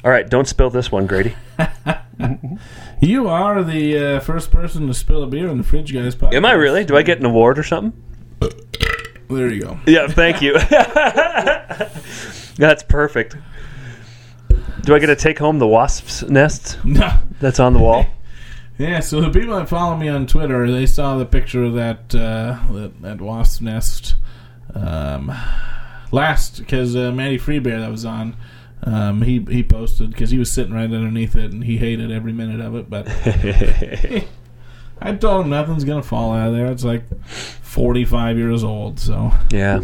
All 0.04 0.10
right, 0.10 0.28
don't 0.28 0.46
spill 0.46 0.70
this 0.70 0.92
one, 0.92 1.06
Grady. 1.06 1.34
You 3.00 3.28
are 3.28 3.62
the 3.64 3.98
uh, 4.16 4.20
first 4.20 4.50
person 4.52 4.86
to 4.86 4.94
spill 4.94 5.24
a 5.24 5.26
beer 5.26 5.48
in 5.48 5.58
the 5.58 5.64
Fridge 5.64 5.92
Guys 5.92 6.14
podcast. 6.14 6.34
Am 6.34 6.46
I 6.46 6.52
really? 6.52 6.84
Do 6.84 6.96
I 6.96 7.02
get 7.02 7.18
an 7.18 7.26
award 7.26 7.58
or 7.58 7.62
something? 7.64 7.92
There 9.28 9.52
you 9.52 9.60
go. 9.62 9.78
Yeah, 9.86 10.06
thank 10.06 10.40
you. 10.40 10.54
That's 12.56 12.82
perfect. 12.84 13.36
Do 14.82 14.94
I 14.94 15.00
get 15.00 15.06
to 15.06 15.16
take 15.16 15.38
home 15.38 15.58
the 15.58 15.66
wasp's 15.66 16.22
nest 16.30 16.78
No. 16.84 17.10
that's 17.40 17.58
on 17.58 17.72
the 17.72 17.80
wall? 17.80 18.06
Yeah, 18.76 19.00
so 19.00 19.20
the 19.20 19.30
people 19.30 19.56
that 19.56 19.68
follow 19.68 19.96
me 19.96 20.08
on 20.08 20.26
Twitter, 20.26 20.70
they 20.70 20.86
saw 20.86 21.16
the 21.16 21.26
picture 21.26 21.62
of 21.62 21.74
that 21.74 22.14
uh, 22.14 22.58
that, 22.72 23.02
that 23.02 23.20
wasp 23.20 23.62
nest 23.62 24.16
um, 24.74 25.32
last 26.10 26.58
because 26.58 26.96
uh, 26.96 27.12
Matty 27.12 27.38
Freebear 27.38 27.80
that 27.80 27.90
was 27.90 28.04
on. 28.04 28.36
Um, 28.82 29.22
he 29.22 29.44
he 29.48 29.62
posted 29.62 30.10
because 30.10 30.30
he 30.30 30.38
was 30.38 30.50
sitting 30.52 30.74
right 30.74 30.82
underneath 30.82 31.36
it 31.36 31.52
and 31.52 31.64
he 31.64 31.78
hated 31.78 32.10
every 32.10 32.32
minute 32.32 32.60
of 32.60 32.74
it. 32.74 32.90
But 32.90 33.06
I 35.00 35.14
told 35.14 35.44
him 35.44 35.50
nothing's 35.50 35.84
gonna 35.84 36.02
fall 36.02 36.32
out 36.32 36.48
of 36.48 36.54
there. 36.54 36.66
It's 36.66 36.84
like 36.84 37.04
forty 37.24 38.04
five 38.04 38.36
years 38.36 38.64
old, 38.64 38.98
so 38.98 39.30
yeah. 39.50 39.80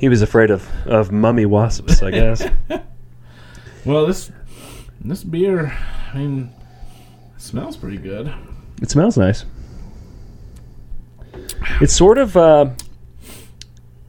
He 0.00 0.08
was 0.08 0.22
afraid 0.22 0.50
of, 0.50 0.68
of 0.86 1.10
mummy 1.10 1.44
wasps, 1.44 2.02
I 2.02 2.12
guess. 2.12 2.48
well 3.84 4.06
this 4.06 4.30
this 5.00 5.24
beer, 5.24 5.76
I 6.12 6.18
mean, 6.18 6.52
smells 7.38 7.76
pretty 7.76 7.96
good. 7.98 8.32
it 8.82 8.90
smells 8.90 9.16
nice. 9.16 9.44
It's 11.80 11.94
sort 11.94 12.18
of, 12.18 12.36
uh, 12.36 12.70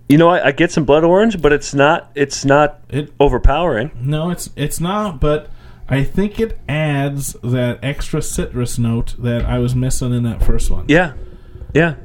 you 0.07 0.17
know, 0.17 0.29
I, 0.29 0.47
I 0.47 0.51
get 0.51 0.71
some 0.71 0.85
blood 0.85 1.03
orange, 1.03 1.41
but 1.41 1.51
it's 1.53 1.73
not. 1.73 2.11
It's 2.15 2.45
not 2.45 2.81
It 2.89 3.13
overpowering. 3.19 3.91
No, 3.99 4.29
it's 4.29 4.49
it's 4.55 4.79
not, 4.79 5.19
but 5.19 5.49
I 5.87 6.03
think 6.03 6.39
it 6.39 6.57
adds 6.67 7.33
that 7.43 7.79
extra 7.83 8.21
citrus 8.21 8.77
note 8.79 9.15
that 9.19 9.45
I 9.45 9.59
was 9.59 9.75
missing 9.75 10.13
in 10.13 10.23
that 10.23 10.41
first 10.43 10.69
one. 10.71 10.85
Yeah, 10.87 11.13
yeah. 11.73 11.95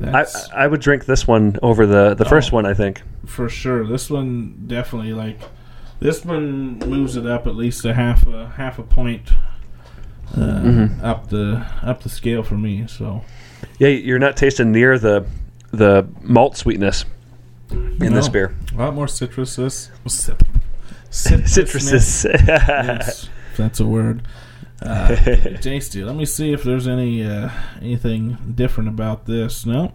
I, 0.00 0.04
That's 0.10 0.50
I 0.50 0.66
would 0.66 0.80
drink 0.80 1.04
this 1.04 1.26
one 1.28 1.56
over 1.62 1.86
the 1.86 2.14
the 2.14 2.24
first 2.24 2.52
Oh. 2.52 2.56
one. 2.56 2.66
I 2.66 2.74
think. 2.74 3.02
for 3.26 3.48
sure. 3.48 3.86
This 3.86 4.10
one 4.10 4.64
definitely 4.66 5.12
like 5.12 5.38
this 6.00 6.24
one 6.24 6.78
moves 6.80 7.14
it 7.16 7.26
up 7.26 7.46
at 7.46 7.54
least 7.54 7.84
a 7.84 7.94
half 7.94 8.26
a 8.26 8.48
half 8.56 8.78
a 8.80 8.82
point 8.82 9.30
uh, 10.36 10.40
Mm-hmm. 10.62 11.04
up 11.04 11.28
the 11.28 11.66
up 11.82 12.02
the 12.02 12.08
scale 12.08 12.42
for 12.42 12.56
me. 12.56 12.86
So 12.86 13.22
Yeah, 13.78 13.88
you're 13.88 14.18
not 14.18 14.36
tasting 14.36 14.72
near 14.72 14.98
the 14.98 15.26
the 15.72 16.06
malt 16.22 16.56
sweetness 16.56 17.04
in 17.70 18.12
this 18.14 18.28
beer. 18.28 18.54
a 18.74 18.78
lot 18.78 18.94
more 18.94 19.06
citruses. 19.06 19.90
This 20.04 20.14
cit- 20.14 20.38
citrusness. 21.10 22.26
Citruses. 22.26 22.46
Yes, 22.46 23.28
that's 23.56 23.80
a 23.80 23.86
word. 23.86 24.22
Uh, 24.84 25.14
tasty. 25.60 26.02
Let 26.02 26.16
me 26.16 26.24
see 26.24 26.52
if 26.52 26.64
there's 26.64 26.88
any 26.88 27.24
uh, 27.24 27.50
anything 27.80 28.36
different 28.56 28.88
about 28.88 29.26
this. 29.26 29.64
No, 29.64 29.92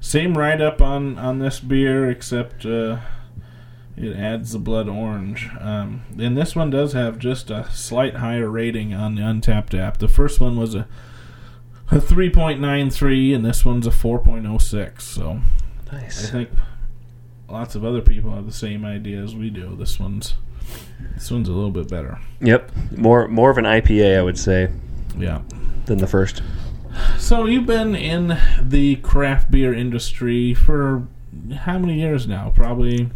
same 0.00 0.38
write 0.38 0.60
up 0.60 0.80
on 0.80 1.18
on 1.18 1.40
this 1.40 1.58
beer, 1.58 2.08
except 2.08 2.64
uh, 2.64 2.98
it 3.96 4.16
adds 4.16 4.52
the 4.52 4.58
blood 4.58 4.88
orange. 4.88 5.48
Um, 5.60 6.02
and 6.18 6.36
this 6.36 6.54
one 6.56 6.70
does 6.70 6.92
have 6.94 7.18
just 7.18 7.50
a 7.50 7.68
slight 7.70 8.16
higher 8.16 8.48
rating 8.48 8.94
on 8.94 9.14
the 9.14 9.22
Untappd 9.22 9.78
app. 9.78 9.98
The 9.98 10.08
first 10.08 10.40
one 10.40 10.56
was 10.58 10.74
a 10.74 10.86
a 11.92 11.96
3.93, 11.98 13.34
and 13.34 13.44
this 13.44 13.64
one's 13.64 13.84
a 13.86 13.90
4.06. 13.90 15.00
So 15.02 15.40
nice. 15.90 16.28
I 16.28 16.30
think 16.30 16.50
lots 17.48 17.74
of 17.74 17.84
other 17.84 18.00
people 18.00 18.30
have 18.32 18.46
the 18.46 18.52
same 18.52 18.84
idea 18.84 19.20
as 19.22 19.34
we 19.34 19.50
do. 19.50 19.74
This 19.76 19.98
one's 19.98 20.34
this 21.14 21.30
one's 21.32 21.48
a 21.48 21.52
little 21.52 21.72
bit 21.72 21.88
better. 21.88 22.18
Yep. 22.40 22.70
More 22.96 23.26
more 23.26 23.50
of 23.50 23.58
an 23.58 23.64
IPA, 23.64 24.18
I 24.18 24.22
would 24.22 24.38
say, 24.38 24.70
Yeah. 25.18 25.42
than 25.86 25.98
the 25.98 26.06
first. 26.06 26.42
So 27.18 27.46
you've 27.46 27.66
been 27.66 27.94
in 27.96 28.36
the 28.62 28.96
craft 28.96 29.50
beer 29.50 29.74
industry 29.74 30.54
for 30.54 31.06
how 31.60 31.78
many 31.78 31.98
years 32.00 32.26
now? 32.28 32.52
Probably. 32.54 33.10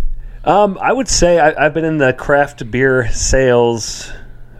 Um, 0.44 0.78
I 0.80 0.92
would 0.92 1.08
say 1.08 1.38
I, 1.38 1.66
I've 1.66 1.74
been 1.74 1.84
in 1.84 1.98
the 1.98 2.12
craft 2.12 2.70
beer 2.70 3.10
sales 3.10 4.12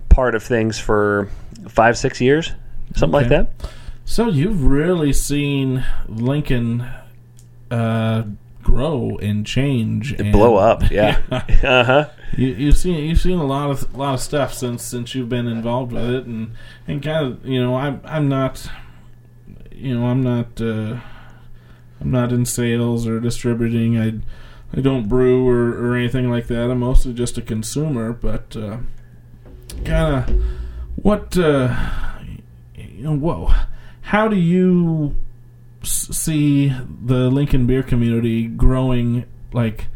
part 0.09 0.35
of 0.35 0.43
things 0.43 0.79
for 0.79 1.29
five, 1.69 1.99
six 1.99 2.21
years, 2.21 2.53
something 2.95 3.13
like 3.13 3.29
that. 3.29 3.51
So 4.07 4.29
you've 4.29 4.65
really 4.65 5.13
seen 5.13 5.85
Lincoln 6.09 6.87
uh, 7.71 8.25
grow 8.63 9.19
and 9.21 9.47
change, 9.47 10.13
and 10.13 10.33
Blow 10.33 10.57
up, 10.57 10.91
yeah. 10.91 11.21
uh 11.31 11.85
huh. 11.85 12.09
you, 12.37 12.49
you've 12.49 12.77
seen 12.77 13.05
you've 13.05 13.21
seen 13.21 13.39
a 13.39 13.45
lot 13.45 13.71
of 13.71 13.95
a 13.95 13.99
lot 13.99 14.15
of 14.15 14.21
stuff 14.21 14.55
since 14.55 14.83
since 14.83 15.15
you've 15.15 15.29
been 15.29 15.47
involved 15.47 15.93
with 15.93 16.09
it, 16.09 16.27
and 16.27 16.53
and 16.87 17.03
kind 17.03 17.27
of 17.27 17.47
you 17.47 17.63
know 17.63 17.77
I'm 17.77 18.01
I'm 18.05 18.29
not 18.29 18.67
you 19.71 19.99
know 19.99 20.07
I'm 20.07 20.23
not 20.23 20.61
uh, 20.61 20.99
I'm 22.01 22.11
not 22.11 22.33
in 22.33 22.47
sales 22.47 23.07
or 23.07 23.21
distributing. 23.21 23.99
I 23.99 24.21
I 24.77 24.81
don't 24.81 25.09
brew 25.09 25.47
or, 25.49 25.71
or 25.73 25.97
anything 25.97 26.31
like 26.31 26.47
that. 26.49 26.71
I'm 26.71 26.81
mostly 26.81 27.13
just 27.15 27.39
a 27.39 27.43
consumer, 27.43 28.13
but 28.13 28.57
uh, 28.57 28.79
kind 29.85 30.17
of 30.17 30.45
what 30.97 31.37
uh, 31.39 31.75
you 32.77 33.03
know 33.05 33.17
whoa 33.17 33.53
how 34.03 34.29
do 34.29 34.37
you 34.37 35.15
see 35.83 36.69
the 37.05 37.29
Lincoln 37.31 37.67
beer 37.67 37.83
community 37.83 38.47
growing 38.47 39.25
like 39.53 39.87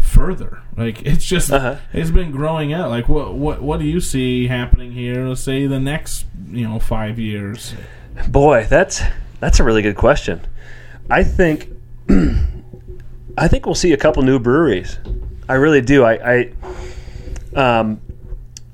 further 0.00 0.62
like 0.76 1.02
it's 1.02 1.24
just 1.24 1.50
Uh-huh. 1.52 1.76
it's 1.92 2.10
been 2.10 2.30
growing 2.32 2.72
out 2.72 2.90
like 2.90 3.08
what 3.08 3.34
what 3.34 3.62
what 3.62 3.78
do 3.80 3.86
you 3.86 4.00
see 4.00 4.46
happening 4.48 4.92
here 4.92 5.28
let's 5.28 5.40
say 5.40 5.66
the 5.66 5.78
next 5.80 6.26
you 6.50 6.66
know 6.68 6.78
5 6.78 7.18
years 7.18 7.74
Boy, 8.28 8.66
that's 8.68 9.02
that's 9.40 9.60
a 9.60 9.64
really 9.64 9.82
good 9.82 9.96
question. 9.96 10.40
I 11.10 11.22
think 11.22 11.68
I 13.36 13.48
think 13.48 13.66
we'll 13.66 13.74
see 13.74 13.92
a 13.92 13.96
couple 13.96 14.22
new 14.22 14.38
breweries. 14.38 14.98
I 15.48 15.54
really 15.54 15.80
do. 15.80 16.04
I, 16.04 16.52
I 17.54 17.78
um, 17.80 18.00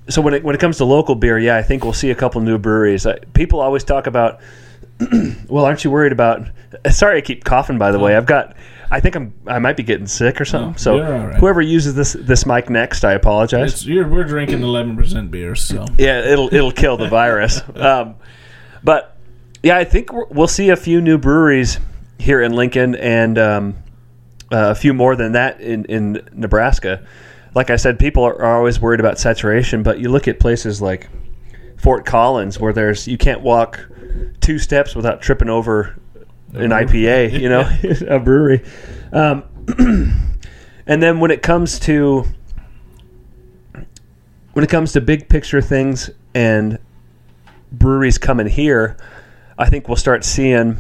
so 0.09 0.21
when 0.21 0.35
it 0.35 0.45
when 0.45 0.55
it 0.55 0.61
comes 0.61 0.79
to 0.79 0.85
local 0.85 1.15
beer, 1.15 1.39
yeah, 1.39 1.57
I 1.57 1.63
think 1.63 1.85
we'll 1.85 1.93
see 1.93 2.11
a 2.11 2.15
couple 2.15 2.41
new 2.41 2.59
breweries. 2.59 3.07
I, 3.07 3.19
people 3.19 3.61
always 3.61 3.85
talk 3.85 4.07
about. 4.07 4.41
well, 5.49 5.65
aren't 5.65 5.85
you 5.85 5.91
worried 5.91 6.13
about? 6.13 6.47
Sorry, 6.91 7.19
I 7.19 7.21
keep 7.21 7.45
coughing. 7.45 7.79
By 7.79 7.93
the 7.93 7.99
way, 7.99 8.17
I've 8.17 8.27
got. 8.27 8.57
I 8.91 9.01
think 9.01 9.17
I'm. 9.17 9.35
I 9.47 9.59
might 9.59 9.77
be 9.77 9.83
getting 9.83 10.07
sick 10.07 10.41
or 10.41 10.45
something. 10.45 10.73
No, 10.73 10.77
so 10.77 10.97
you're 10.97 11.15
all 11.15 11.27
right. 11.29 11.37
whoever 11.37 11.63
uses 11.63 11.95
this 11.95 12.13
this 12.13 12.47
mic 12.47 12.69
next, 12.69 13.05
I 13.05 13.13
apologize. 13.13 13.87
we're 13.87 14.25
drinking 14.25 14.61
11% 14.61 15.31
beer 15.31 15.55
so 15.55 15.87
Yeah, 15.99 16.21
it'll 16.21 16.53
it'll 16.53 16.73
kill 16.73 16.97
the 16.97 17.09
virus. 17.09 17.63
Um, 17.75 18.17
but 18.85 19.17
yeah, 19.63 19.77
I 19.77 19.85
think 19.85 20.11
we'll 20.13 20.49
see 20.49 20.71
a 20.71 20.77
few 20.77 21.01
new 21.01 21.19
breweries 21.19 21.79
here 22.19 22.43
in 22.43 22.53
Lincoln, 22.53 22.95
and 22.97 23.39
um, 23.39 23.82
a 24.53 24.75
few 24.75 24.93
more 24.93 25.17
than 25.17 25.33
that 25.33 25.61
in 25.61 25.85
in 25.87 26.23
Nebraska. 26.33 27.05
Like 27.55 27.71
I 27.71 27.77
said, 27.77 27.99
people 27.99 28.23
are, 28.23 28.35
are 28.43 28.57
always 28.57 28.81
worried 28.81 29.01
about 29.01 29.19
saturation, 29.19 29.83
but 29.83 29.99
you 29.99 30.09
look 30.09 30.29
at 30.29 30.39
places 30.39 30.81
like 30.81 31.09
Fort 31.79 32.07
Collins, 32.07 32.61
where 32.61 32.73
there's 32.73 33.09
you 33.09 33.19
can't 33.19 33.41
walk 33.41 33.81
two 34.41 34.59
steps 34.59 34.95
without 34.95 35.23
tripping 35.23 35.49
over 35.49 35.99
an 36.53 36.71
IPA, 36.71 37.41
you 37.41 37.49
know, 37.49 37.69
a 38.15 38.19
brewery. 38.21 38.63
Um, 39.13 39.45
and 40.87 41.03
then 41.03 41.19
when 41.19 41.31
it 41.31 41.43
comes 41.43 41.79
to 41.81 42.25
when 44.53 44.65
it 44.65 44.69
comes 44.69 44.93
to 44.93 45.01
big 45.01 45.29
picture 45.29 45.63
things 45.63 46.11
and 46.35 46.79
breweries 47.71 48.19
coming 48.19 48.47
here, 48.47 48.99
I 49.59 49.71
think 49.71 49.89
we'll 49.89 49.97
start 49.97 50.25
seeing 50.25 50.77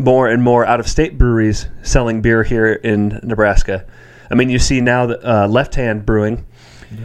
more 0.00 0.28
and 0.28 0.42
more 0.42 0.64
out 0.66 0.80
of 0.80 0.88
state 0.88 1.18
breweries 1.18 1.66
selling 1.82 2.20
beer 2.22 2.42
here 2.42 2.72
in 2.72 3.20
Nebraska. 3.22 3.84
I 4.30 4.34
mean, 4.34 4.50
you 4.50 4.58
see 4.58 4.80
now 4.80 5.06
that 5.06 5.24
uh, 5.24 5.46
Left 5.48 5.74
Hand 5.74 6.06
Brewing 6.06 6.44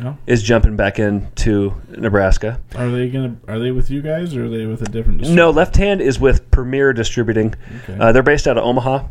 Yeah. 0.01 0.15
is 0.27 0.41
jumping 0.43 0.75
back 0.75 0.97
into 0.99 1.73
Nebraska. 1.89 2.59
Are 2.75 2.89
they 2.89 3.09
gonna? 3.09 3.35
Are 3.47 3.59
they 3.59 3.71
with 3.71 3.89
you 3.91 4.01
guys, 4.01 4.35
or 4.35 4.45
are 4.45 4.49
they 4.49 4.65
with 4.65 4.81
a 4.81 4.85
different? 4.85 5.21
No, 5.29 5.49
Left 5.51 5.75
Hand 5.75 6.01
is 6.01 6.19
with 6.19 6.49
Premier 6.51 6.93
Distributing. 6.93 7.53
Okay. 7.83 7.97
Uh, 7.99 8.11
they're 8.11 8.23
based 8.23 8.47
out 8.47 8.57
of 8.57 8.63
Omaha, 8.63 9.07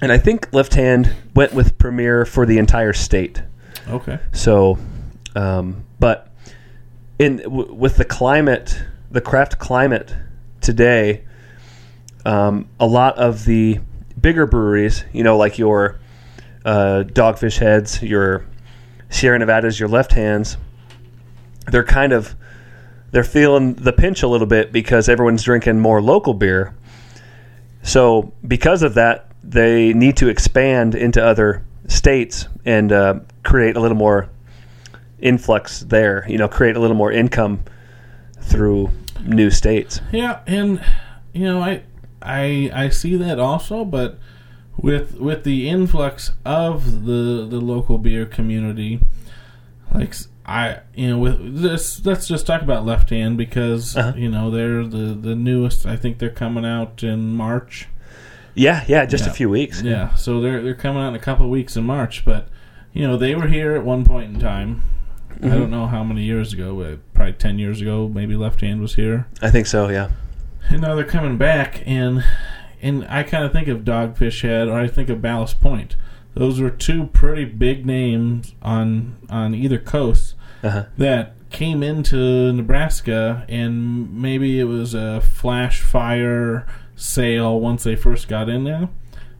and 0.00 0.10
I 0.12 0.18
think 0.18 0.48
Left 0.52 0.74
Hand 0.74 1.12
went 1.34 1.52
with 1.52 1.78
Premier 1.78 2.24
for 2.24 2.46
the 2.46 2.58
entire 2.58 2.92
state. 2.92 3.42
okay. 3.88 4.18
So, 4.32 4.78
um, 5.36 5.84
but 6.00 6.30
in 7.18 7.38
w- 7.38 7.72
with 7.72 7.96
the 7.96 8.04
climate, 8.04 8.82
the 9.10 9.20
craft 9.20 9.58
climate 9.58 10.14
today, 10.60 11.24
um, 12.24 12.68
a 12.80 12.86
lot 12.86 13.18
of 13.18 13.44
the 13.44 13.80
bigger 14.20 14.46
breweries, 14.46 15.04
you 15.12 15.22
know, 15.22 15.36
like 15.36 15.58
your 15.58 15.98
uh, 16.64 17.04
Dogfish 17.06 17.58
Heads, 17.58 18.02
your 18.02 18.46
Sierra 19.10 19.38
Nevadas, 19.38 19.78
your 19.78 19.88
Left 19.88 20.12
Hands, 20.12 20.56
they're 21.70 21.84
kind 21.84 22.12
of 22.12 22.34
they're 23.10 23.24
feeling 23.24 23.74
the 23.74 23.92
pinch 23.92 24.22
a 24.22 24.28
little 24.28 24.46
bit 24.46 24.72
because 24.72 25.08
everyone's 25.08 25.44
drinking 25.44 25.78
more 25.78 26.02
local 26.02 26.34
beer. 26.34 26.74
So 27.82 28.32
because 28.46 28.82
of 28.82 28.94
that, 28.94 29.30
they 29.44 29.92
need 29.92 30.16
to 30.16 30.28
expand 30.28 30.94
into 30.94 31.24
other 31.24 31.64
states 31.86 32.48
and 32.64 32.90
uh, 32.90 33.20
create 33.44 33.76
a 33.76 33.80
little 33.80 33.96
more 33.96 34.30
influx 35.20 35.80
there. 35.80 36.24
You 36.28 36.38
know, 36.38 36.48
create 36.48 36.76
a 36.76 36.80
little 36.80 36.96
more 36.96 37.12
income 37.12 37.62
through 38.40 38.90
new 39.22 39.50
states. 39.50 40.00
Yeah, 40.12 40.40
and 40.46 40.84
you 41.32 41.44
know, 41.44 41.60
I 41.60 41.82
I 42.24 42.70
I 42.74 42.88
see 42.88 43.16
that 43.16 43.38
also, 43.38 43.84
but 43.84 44.18
with 44.76 45.18
with 45.20 45.44
the 45.44 45.68
influx 45.68 46.32
of 46.44 47.04
the 47.04 47.46
the 47.48 47.60
local 47.60 47.98
beer 47.98 48.26
community, 48.26 49.00
like 49.92 50.14
I 50.46 50.80
you 50.94 51.08
know 51.10 51.18
with 51.18 51.60
this 51.62 52.04
let's 52.04 52.26
just 52.26 52.46
talk 52.46 52.62
about 52.62 52.84
Left 52.84 53.10
Hand 53.10 53.36
because 53.38 53.96
Uh-huh. 53.96 54.12
you 54.16 54.30
know 54.30 54.50
they're 54.50 54.84
the 54.84 55.14
the 55.14 55.34
newest. 55.34 55.86
I 55.86 55.96
think 55.96 56.18
they're 56.18 56.30
coming 56.30 56.64
out 56.64 57.02
in 57.02 57.34
March. 57.36 57.88
Yeah, 58.56 58.84
yeah, 58.86 59.04
just 59.04 59.24
Yeah. 59.24 59.30
a 59.30 59.34
few 59.34 59.48
weeks. 59.50 59.82
Yeah, 59.82 60.14
so 60.14 60.40
they're 60.40 60.62
they're 60.62 60.74
coming 60.74 61.02
out 61.02 61.08
in 61.08 61.14
a 61.14 61.18
couple 61.20 61.44
of 61.44 61.50
weeks 61.50 61.76
in 61.76 61.84
March, 61.84 62.24
but 62.24 62.48
you 62.92 63.06
know 63.06 63.16
they 63.16 63.34
were 63.34 63.48
here 63.48 63.74
at 63.74 63.84
one 63.84 64.04
point 64.04 64.32
in 64.34 64.40
time. 64.40 64.82
I 65.42 65.48
don't 65.48 65.70
know 65.70 65.86
how 65.88 66.04
many 66.04 66.22
years 66.22 66.52
ago, 66.52 66.96
probably 67.12 67.32
ten 67.34 67.58
years 67.58 67.80
ago. 67.80 68.08
Maybe 68.08 68.36
Left 68.36 68.60
Hand 68.60 68.80
was 68.80 68.94
here. 68.94 69.26
I 69.42 69.50
think 69.50 69.66
so. 69.66 69.88
Yeah. 69.88 70.08
And 70.70 70.80
now 70.82 70.94
they're 70.94 71.04
coming 71.04 71.36
back, 71.36 71.82
and 71.86 72.24
and 72.82 73.06
I 73.08 73.22
kind 73.22 73.44
of 73.44 73.52
think 73.52 73.68
of 73.68 73.80
Dogfish 73.84 74.42
Head, 74.42 74.68
or 74.68 74.78
I 74.78 74.88
think 74.88 75.08
of 75.08 75.22
Ballast 75.22 75.60
Point. 75.60 75.96
Those 76.34 76.60
were 76.60 76.70
two 76.70 77.06
pretty 77.06 77.44
big 77.44 77.86
names 77.86 78.54
on 78.62 79.16
on 79.30 79.54
either 79.54 79.78
coast 79.78 80.34
Uh-huh. 80.62 80.84
that 80.98 81.34
came 81.50 81.82
into 81.82 82.52
Nebraska, 82.52 83.44
and 83.48 84.12
maybe 84.20 84.58
it 84.58 84.64
was 84.64 84.94
a 84.94 85.20
flash 85.20 85.80
fire 85.80 86.66
sale 86.96 87.60
once 87.60 87.84
they 87.84 87.94
first 87.94 88.26
got 88.28 88.48
in 88.48 88.64
there. 88.64 88.88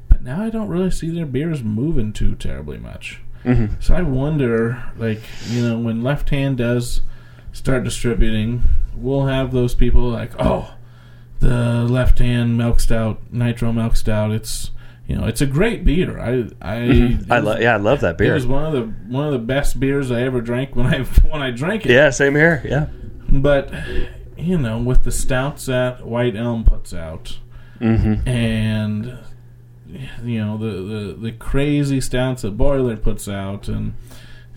But 0.08 0.22
now 0.22 0.40
I 0.42 0.50
don't 0.50 0.68
really 0.68 0.90
see 0.92 1.10
their 1.10 1.26
beers 1.26 1.62
moving 1.64 2.12
too 2.12 2.36
terribly 2.36 2.78
much. 2.78 3.20
hmm 3.42 3.66
So 3.80 3.94
I 3.96 4.02
wonder, 4.02 4.84
like, 4.96 5.22
you 5.48 5.66
know, 5.68 5.78
when 5.78 6.02
Left 6.04 6.30
Hand 6.30 6.58
does 6.58 7.00
start 7.52 7.82
distributing, 7.82 8.62
we'll 8.94 9.26
have 9.26 9.50
those 9.52 9.74
people 9.74 10.02
like, 10.10 10.30
oh, 10.38 10.74
the 11.44 11.84
Left 11.84 12.18
Hand 12.18 12.56
Milk 12.58 12.80
Stout, 12.80 13.20
Nitro 13.32 13.72
Milk 13.72 13.96
Stout. 13.96 14.30
It's, 14.32 14.70
you 15.06 15.16
know, 15.16 15.26
it's 15.26 15.40
a 15.40 15.46
great 15.46 15.84
beer. 15.84 16.18
I, 16.18 16.30
I, 16.62 16.76
Mm-hmm. 16.78 17.32
I 17.32 17.38
lo- 17.38 17.58
yeah, 17.58 17.74
I 17.74 17.76
love 17.76 18.00
that 18.00 18.18
beer. 18.18 18.32
It 18.32 18.34
was 18.34 18.46
one 18.46 18.64
of 18.64 18.72
the 18.72 18.82
one 19.12 19.26
of 19.26 19.32
the 19.32 19.38
best 19.38 19.78
beers 19.78 20.10
I 20.10 20.22
ever 20.22 20.40
drank 20.40 20.74
when 20.74 20.86
I 20.86 21.02
when 21.30 21.42
I 21.42 21.50
drank 21.50 21.84
it. 21.86 21.92
Yeah, 21.92 22.10
same 22.10 22.34
here. 22.34 22.62
Yeah. 22.64 22.86
But 23.30 23.70
you 24.36 24.58
know, 24.58 24.78
with 24.78 25.04
the 25.04 25.12
stouts 25.12 25.66
that 25.66 26.06
White 26.06 26.36
Elm 26.36 26.64
puts 26.64 26.92
out, 26.94 27.38
hmm 27.78 28.14
and 28.26 29.18
you 30.24 30.44
know 30.44 30.56
the, 30.58 30.66
the 30.82 31.12
the 31.20 31.32
crazy 31.32 32.00
stouts 32.00 32.42
that 32.42 32.56
Boiler 32.56 32.96
puts 32.96 33.28
out, 33.28 33.68
and 33.68 33.94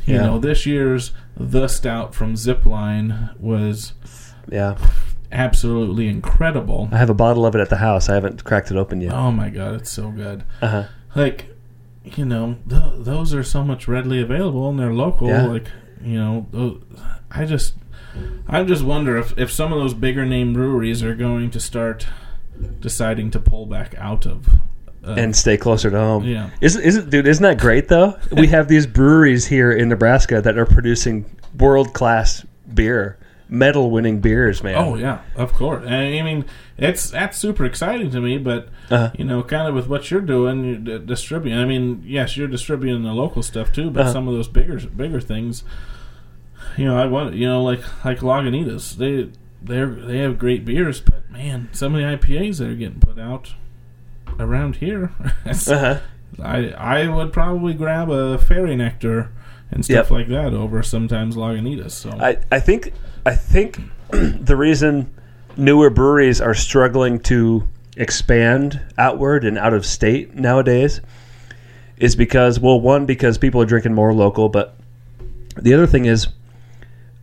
you 0.06 0.16
Yeah. 0.16 0.22
know 0.26 0.40
this 0.40 0.66
year's 0.66 1.12
the 1.36 1.68
stout 1.68 2.16
from 2.16 2.34
Zipline 2.36 3.38
was 3.40 3.94
Yeah. 4.52 4.78
Absolutely 5.32 6.08
incredible. 6.08 6.90
I 6.92 6.98
have 6.98 7.10
a 7.10 7.14
bottle 7.16 7.46
of 7.46 7.56
it 7.56 7.60
at 7.62 7.70
the 7.70 7.78
house. 7.78 8.10
I 8.10 8.16
haven't 8.16 8.44
cracked 8.44 8.72
it 8.72 8.78
open 8.78 9.02
yet. 9.02 9.14
Oh 9.14 9.32
my 9.32 9.50
god, 9.50 9.76
it's 9.76 9.90
so 9.92 10.10
good! 10.12 10.44
Uh-huh. 10.62 10.84
Like 11.16 11.54
you 12.04 12.26
know, 12.26 12.58
th- 12.70 12.94
those 13.00 13.34
are 13.34 13.44
so 13.44 13.64
much 13.64 13.88
readily 13.88 14.22
available 14.22 14.70
and 14.70 14.80
they're 14.80 14.94
local. 14.94 15.28
Yeah. 15.28 15.48
Like 15.48 15.68
you 16.02 16.18
know, 16.18 16.48
tho- 16.52 16.82
I 17.32 17.46
just 17.46 17.74
I 18.48 18.64
just 18.64 18.84
wonder 18.84 19.18
if 19.18 19.38
if 19.38 19.52
some 19.52 19.74
of 19.74 19.80
those 19.80 19.94
bigger 19.94 20.26
name 20.26 20.54
breweries 20.54 21.04
are 21.04 21.16
going 21.16 21.52
to 21.52 21.60
start 21.60 22.08
deciding 22.80 23.32
to 23.32 23.40
pull 23.40 23.66
back 23.66 23.94
out 23.98 24.26
of. 24.26 24.48
Uh, 25.06 25.12
And 25.12 25.36
stay 25.36 25.58
closer 25.58 25.90
to 25.92 25.98
home. 25.98 26.24
Yeah. 26.24 26.50
Isn't, 26.60 26.82
isn't 26.84 27.10
dude? 27.10 27.28
Isn't 27.28 27.44
that 27.44 27.60
great 27.60 27.88
though? 27.88 28.18
we 28.32 28.48
have 28.48 28.68
these 28.68 28.88
breweries 28.88 29.46
here 29.46 29.72
in 29.72 29.90
Nebraska 29.90 30.42
that 30.42 30.58
are 30.58 30.66
producing 30.66 31.26
world 31.58 31.94
class 31.94 32.46
beer, 32.74 33.18
medal 33.50 33.90
winning 33.92 34.20
beers, 34.20 34.62
man. 34.64 34.76
Oh 34.76 34.96
yeah, 34.96 35.22
of 35.36 35.54
course. 35.54 35.86
I 35.88 36.22
mean, 36.22 36.46
it's 36.78 37.10
that's 37.12 37.38
super 37.38 37.66
exciting 37.66 38.12
to 38.12 38.20
me. 38.22 38.38
But 38.38 38.70
Uh-huh. 38.90 39.12
you 39.18 39.26
know, 39.26 39.44
kind 39.44 39.68
of 39.68 39.76
with 39.76 39.88
what 39.88 40.10
you're 40.12 40.22
doing, 40.22 40.64
you're 40.66 41.00
d- 41.00 41.06
distributing. 41.06 41.58
I 41.58 41.66
mean, 41.66 42.04
yes, 42.06 42.36
you're 42.38 42.48
distributing 42.48 43.04
the 43.04 43.14
local 43.14 43.42
stuff 43.44 43.72
too, 43.72 43.90
but 43.90 44.02
Uh-huh. 44.04 44.12
some 44.14 44.28
of 44.28 44.34
those 44.34 44.48
bigger 44.48 44.80
bigger 44.80 45.22
things, 45.22 45.64
you 46.78 46.86
know, 46.86 46.98
I 46.98 47.06
want 47.06 47.36
you 47.36 47.48
know, 47.48 47.64
like 47.64 47.82
like 48.06 48.20
Lagunitas, 48.20 48.96
they 48.98 49.30
they 49.64 49.84
they 49.86 50.18
have 50.20 50.38
great 50.38 50.66
beers, 50.66 51.00
but 51.02 51.30
man, 51.32 51.70
some 51.72 51.96
of 51.96 52.02
the 52.02 52.08
IPAs 52.08 52.60
that 52.60 52.70
are 52.70 52.76
getting 52.76 53.00
put 53.00 53.18
out 53.20 53.54
around 54.40 54.78
here, 54.78 55.12
Uh-huh. 55.46 56.00
I 56.44 56.70
I 56.72 57.08
would 57.08 57.32
probably 57.34 57.74
grab 57.74 58.10
a 58.12 58.38
fairy 58.38 58.76
nectar 58.76 59.32
and 59.72 59.84
stuff 59.84 60.10
Yep. 60.10 60.12
like 60.12 60.28
that 60.28 60.54
over 60.54 60.84
sometimes 60.84 61.36
Lagunitas. 61.36 61.92
So 61.92 62.12
I, 62.12 62.38
I 62.52 62.60
think 62.60 62.94
I 63.28 63.36
think 63.36 63.82
the 64.10 64.56
reason 64.56 65.14
newer 65.58 65.90
breweries 65.90 66.40
are 66.40 66.54
struggling 66.54 67.20
to 67.24 67.68
expand 67.98 68.80
outward 68.98 69.44
and 69.44 69.58
out 69.58 69.74
of 69.74 69.86
state 69.86 70.34
nowadays 70.34 71.02
is 71.98 72.16
because 72.16 72.58
well 72.58 72.80
one 72.80 73.06
because 73.06 73.38
people 73.38 73.62
are 73.62 73.66
drinking 73.66 73.94
more 73.94 74.14
local 74.14 74.48
but 74.48 74.78
the 75.58 75.74
other 75.74 75.88
thing 75.88 76.06
is 76.06 76.30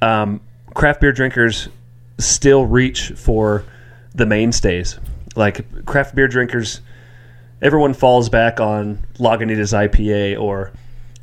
um, 0.02 0.42
craft 0.74 1.00
beer 1.00 1.12
drinkers 1.12 1.70
still 2.18 2.66
reach 2.66 3.12
for 3.16 3.64
the 4.14 4.26
mainstays. 4.26 4.98
Like 5.36 5.86
craft 5.86 6.14
beer 6.14 6.28
drinkers 6.28 6.82
everyone 7.62 7.94
falls 7.94 8.28
back 8.28 8.60
on 8.60 8.98
Lagunitas 9.14 9.72
IPA 9.72 10.38
or 10.38 10.70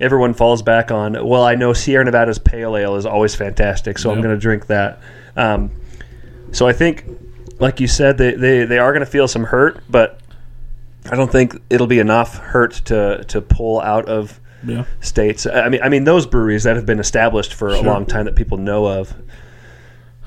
everyone 0.01 0.33
falls 0.33 0.61
back 0.61 0.91
on 0.91 1.13
well 1.25 1.43
I 1.43 1.55
know 1.55 1.73
Sierra 1.73 2.03
Nevada's 2.03 2.39
pale 2.39 2.75
ale 2.75 2.95
is 2.95 3.05
always 3.05 3.35
fantastic 3.35 3.97
so 3.97 4.11
I'm 4.11 4.21
going 4.21 4.33
to 4.33 4.39
drink 4.39 4.67
that 4.67 4.99
um, 5.35 5.71
so 6.51 6.67
I 6.67 6.73
think 6.73 7.05
like 7.59 7.79
you 7.79 7.87
said 7.87 8.17
they, 8.17 8.33
they, 8.33 8.65
they 8.65 8.79
are 8.79 8.91
going 8.91 9.05
to 9.05 9.11
feel 9.11 9.27
some 9.27 9.43
hurt 9.43 9.81
but 9.89 10.19
I 11.09 11.15
don't 11.15 11.31
think 11.31 11.55
it'll 11.69 11.87
be 11.87 11.99
enough 11.99 12.37
hurt 12.37 12.73
to, 12.85 13.23
to 13.27 13.41
pull 13.41 13.79
out 13.81 14.05
of 14.07 14.39
yeah. 14.65 14.85
states 14.99 15.45
I 15.47 15.69
mean 15.69 15.81
I 15.81 15.89
mean 15.89 16.03
those 16.03 16.25
breweries 16.25 16.63
that 16.63 16.75
have 16.75 16.85
been 16.85 16.99
established 16.99 17.53
for 17.53 17.69
a 17.69 17.81
long 17.81 18.05
time 18.05 18.25
that 18.25 18.35
people 18.35 18.57
know 18.57 18.85
of 18.87 19.13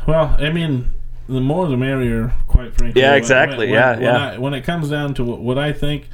Well, 0.06 0.36
I 0.38 0.50
mean, 0.50 0.92
the 1.28 1.40
more 1.40 1.66
the 1.68 1.76
merrier, 1.76 2.32
quite 2.46 2.74
frankly. 2.74 3.00
Yeah, 3.00 3.14
exactly. 3.14 3.66
when- 3.66 3.74
Yeah, 3.74 3.92
when 3.92 4.02
yeah. 4.02 4.30
I, 4.32 4.38
when 4.38 4.54
it 4.54 4.62
comes 4.62 4.90
down 4.90 5.14
to 5.14 5.24
what 5.24 5.56
I 5.56 5.72
think, 5.72 6.08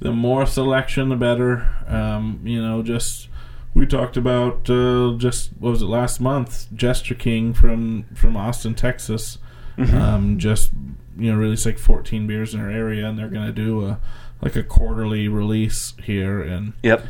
the 0.00 0.12
more 0.12 0.46
selection, 0.46 1.08
the 1.08 1.16
better. 1.16 1.68
Um, 1.86 2.40
you 2.44 2.60
know, 2.60 2.82
just 2.82 3.28
we 3.74 3.86
talked 3.86 4.16
about 4.16 4.68
uh, 4.68 5.14
just 5.16 5.50
what 5.58 5.70
was 5.70 5.82
it 5.82 5.86
last 5.86 6.20
month? 6.20 6.68
Jester 6.74 7.14
King 7.14 7.54
from 7.54 8.04
from 8.14 8.36
Austin, 8.36 8.74
Texas. 8.74 9.38
Mm-hmm. 9.78 9.96
Um, 9.96 10.38
just 10.38 10.72
you 11.16 11.32
know, 11.32 11.38
released 11.38 11.66
like 11.66 11.78
14 11.78 12.26
beers 12.26 12.54
in 12.54 12.60
our 12.60 12.70
area, 12.70 13.08
and 13.08 13.18
they're 13.18 13.28
gonna 13.28 13.52
do 13.52 13.86
a 13.86 14.00
like 14.42 14.56
a 14.56 14.62
quarterly 14.62 15.28
release 15.28 15.94
here, 16.02 16.40
and 16.42 16.72
yep 16.82 17.04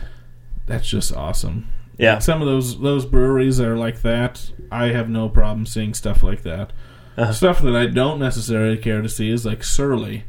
that's 0.71 0.89
just 0.89 1.15
awesome. 1.15 1.69
Yeah. 1.99 2.21
Some 2.21 2.41
of 2.41 2.47
those 2.47 2.81
those 2.81 3.05
breweries 3.05 3.59
that 3.59 3.67
are 3.67 3.77
like 3.77 4.03
that. 4.03 4.53
I 4.71 4.87
have 4.87 5.11
no 5.11 5.29
problem 5.29 5.67
seeing 5.67 5.95
stuff 5.95 6.23
like 6.23 6.43
that. 6.43 6.73
Uh-huh. 7.17 7.33
Stuff 7.33 7.61
that 7.63 7.75
I 7.75 7.87
don't 7.87 8.21
necessarily 8.21 8.79
care 8.79 9.03
to 9.03 9.09
see 9.09 9.31
is 9.31 9.45
like 9.45 9.65
Surly. 9.65 10.25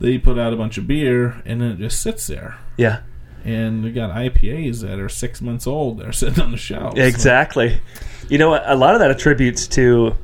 They 0.00 0.18
put 0.18 0.38
out 0.38 0.52
a 0.52 0.56
bunch 0.56 0.78
of 0.78 0.86
beer 0.86 1.42
and 1.44 1.60
then 1.60 1.72
it 1.72 1.78
just 1.78 2.00
sits 2.02 2.26
there. 2.26 2.58
yeah 2.76 3.00
And 3.44 3.82
we 3.84 3.92
got 3.92 4.10
IPAs 4.10 4.80
that 4.80 4.98
are 4.98 5.08
six 5.08 5.40
months 5.42 5.66
old. 5.66 5.98
They're 6.00 6.12
sitting 6.22 6.42
on 6.42 6.50
the 6.50 6.56
shelf. 6.56 6.96
Exactly. 6.96 7.80
You 8.28 8.38
know, 8.38 8.54
a 8.54 8.76
lot 8.76 8.94
of 8.94 9.00
that 9.00 9.10
attributes 9.10 9.66
to, 9.68 10.16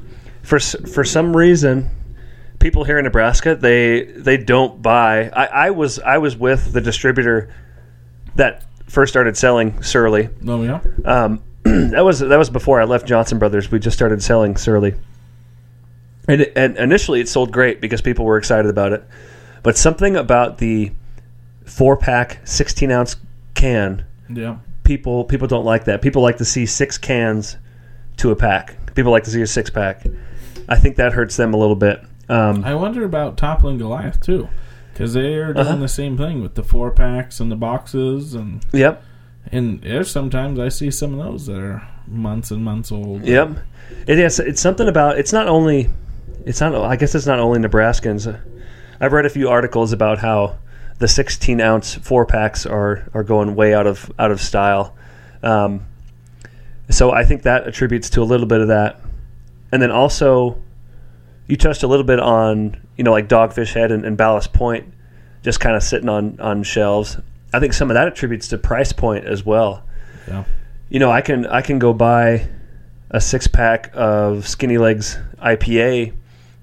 for 0.42 0.58
for 0.60 1.04
some 1.04 1.36
reason, 1.36 1.90
people 2.58 2.84
here 2.84 2.98
in 2.98 3.04
Nebraska 3.04 3.54
they 3.56 4.04
they 4.04 4.36
don't 4.36 4.80
buy. 4.80 5.28
I, 5.28 5.46
I 5.66 5.70
was 5.70 5.98
I 5.98 6.18
was 6.18 6.36
with 6.36 6.72
the 6.72 6.80
distributor 6.80 7.52
that 8.36 8.64
first 8.86 9.12
started 9.12 9.36
selling 9.36 9.82
Surly, 9.82 10.28
Oh 10.46 10.62
yeah. 10.62 10.80
um, 11.04 11.42
that 11.64 12.04
was 12.04 12.20
that 12.20 12.38
was 12.38 12.48
before 12.48 12.80
I 12.80 12.84
left 12.84 13.06
Johnson 13.06 13.38
Brothers. 13.38 13.70
We 13.70 13.78
just 13.80 13.96
started 13.96 14.22
selling 14.22 14.56
Surly, 14.56 14.94
and, 16.28 16.42
and 16.54 16.76
initially 16.76 17.20
it 17.20 17.28
sold 17.28 17.50
great 17.52 17.80
because 17.80 18.00
people 18.00 18.24
were 18.24 18.38
excited 18.38 18.70
about 18.70 18.92
it. 18.92 19.04
But 19.66 19.76
something 19.76 20.14
about 20.14 20.58
the 20.58 20.92
four 21.64 21.96
pack, 21.96 22.38
sixteen 22.44 22.92
ounce 22.92 23.16
can, 23.54 24.04
Yeah. 24.32 24.58
people 24.84 25.24
people 25.24 25.48
don't 25.48 25.64
like 25.64 25.86
that. 25.86 26.02
People 26.02 26.22
like 26.22 26.36
to 26.36 26.44
see 26.44 26.66
six 26.66 26.96
cans 26.96 27.56
to 28.18 28.30
a 28.30 28.36
pack. 28.36 28.94
People 28.94 29.10
like 29.10 29.24
to 29.24 29.30
see 29.30 29.42
a 29.42 29.46
six 29.48 29.68
pack. 29.68 30.06
I 30.68 30.76
think 30.76 30.94
that 30.96 31.14
hurts 31.14 31.36
them 31.36 31.52
a 31.52 31.56
little 31.56 31.74
bit. 31.74 32.00
Um, 32.28 32.64
I 32.64 32.76
wonder 32.76 33.04
about 33.04 33.36
Toppling 33.36 33.76
Goliath 33.78 34.20
too, 34.20 34.48
because 34.92 35.14
they're 35.14 35.52
doing 35.52 35.66
Uh-huh. 35.66 35.76
the 35.78 35.88
same 35.88 36.16
thing 36.16 36.42
with 36.42 36.54
the 36.54 36.62
four 36.62 36.92
packs 36.92 37.40
and 37.40 37.50
the 37.50 37.56
boxes, 37.56 38.34
and 38.34 38.64
yep, 38.72 39.02
and 39.50 39.82
there's 39.82 40.08
sometimes 40.12 40.60
I 40.60 40.68
see 40.68 40.92
some 40.92 41.18
of 41.18 41.26
those 41.26 41.46
that 41.46 41.58
are 41.58 41.82
months 42.06 42.52
and 42.52 42.64
months 42.64 42.92
old. 42.92 43.24
Yep. 43.24 43.58
It 44.06 44.20
is. 44.20 44.38
It's 44.38 44.60
something 44.60 44.86
about. 44.86 45.18
It's 45.18 45.32
not 45.32 45.48
only. 45.48 45.90
It's 46.44 46.60
not. 46.60 46.72
I 46.76 46.94
guess 46.94 47.16
it's 47.16 47.26
not 47.26 47.40
only 47.40 47.58
Nebraskans. 47.58 48.32
I've 49.00 49.12
read 49.12 49.26
a 49.26 49.30
few 49.30 49.48
articles 49.48 49.92
about 49.92 50.18
how 50.18 50.56
the 50.98 51.08
16 51.08 51.60
ounce 51.60 51.94
four 51.94 52.24
packs 52.24 52.64
are 52.66 53.08
are 53.14 53.22
going 53.22 53.54
way 53.54 53.74
out 53.74 53.86
of 53.86 54.10
out 54.18 54.30
of 54.30 54.40
style. 54.40 54.94
Um, 55.42 55.86
so 56.90 57.10
I 57.12 57.24
think 57.24 57.42
that 57.42 57.66
attributes 57.66 58.10
to 58.10 58.22
a 58.22 58.24
little 58.24 58.46
bit 58.46 58.60
of 58.60 58.68
that, 58.68 59.00
and 59.72 59.82
then 59.82 59.90
also, 59.90 60.60
you 61.46 61.56
touched 61.56 61.82
a 61.82 61.86
little 61.86 62.06
bit 62.06 62.20
on 62.20 62.80
you 62.96 63.04
know 63.04 63.12
like 63.12 63.28
Dogfish 63.28 63.74
Head 63.74 63.90
and, 63.92 64.04
and 64.04 64.16
Ballast 64.16 64.52
Point, 64.52 64.86
just 65.42 65.60
kind 65.60 65.76
of 65.76 65.82
sitting 65.82 66.08
on 66.08 66.38
on 66.40 66.62
shelves. 66.62 67.18
I 67.52 67.60
think 67.60 67.72
some 67.72 67.90
of 67.90 67.94
that 67.94 68.06
attributes 68.08 68.48
to 68.48 68.58
price 68.58 68.92
point 68.92 69.24
as 69.24 69.44
well 69.46 69.82
Yeah. 70.28 70.44
you 70.90 70.98
know, 70.98 71.10
I 71.10 71.20
can 71.22 71.46
I 71.46 71.62
can 71.62 71.78
go 71.78 71.92
buy 71.92 72.48
a 73.10 73.20
six 73.20 73.46
pack 73.46 73.90
of 73.94 74.46
Skinny 74.48 74.78
Legs 74.78 75.18
IPA 75.40 76.12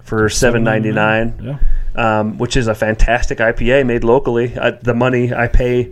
for 0.03 0.29
seven 0.29 0.63
ninety 0.63 0.91
nine, 0.91 1.39
Yeah. 1.41 1.59
Um, 1.95 2.37
which 2.37 2.57
is 2.57 2.67
a 2.67 2.75
fantastic 2.75 3.37
IPA 3.39 3.85
made 3.85 4.03
locally. 4.03 4.57
I, 4.57 4.71
the 4.71 4.93
money 4.93 5.33
I 5.33 5.47
pay 5.47 5.91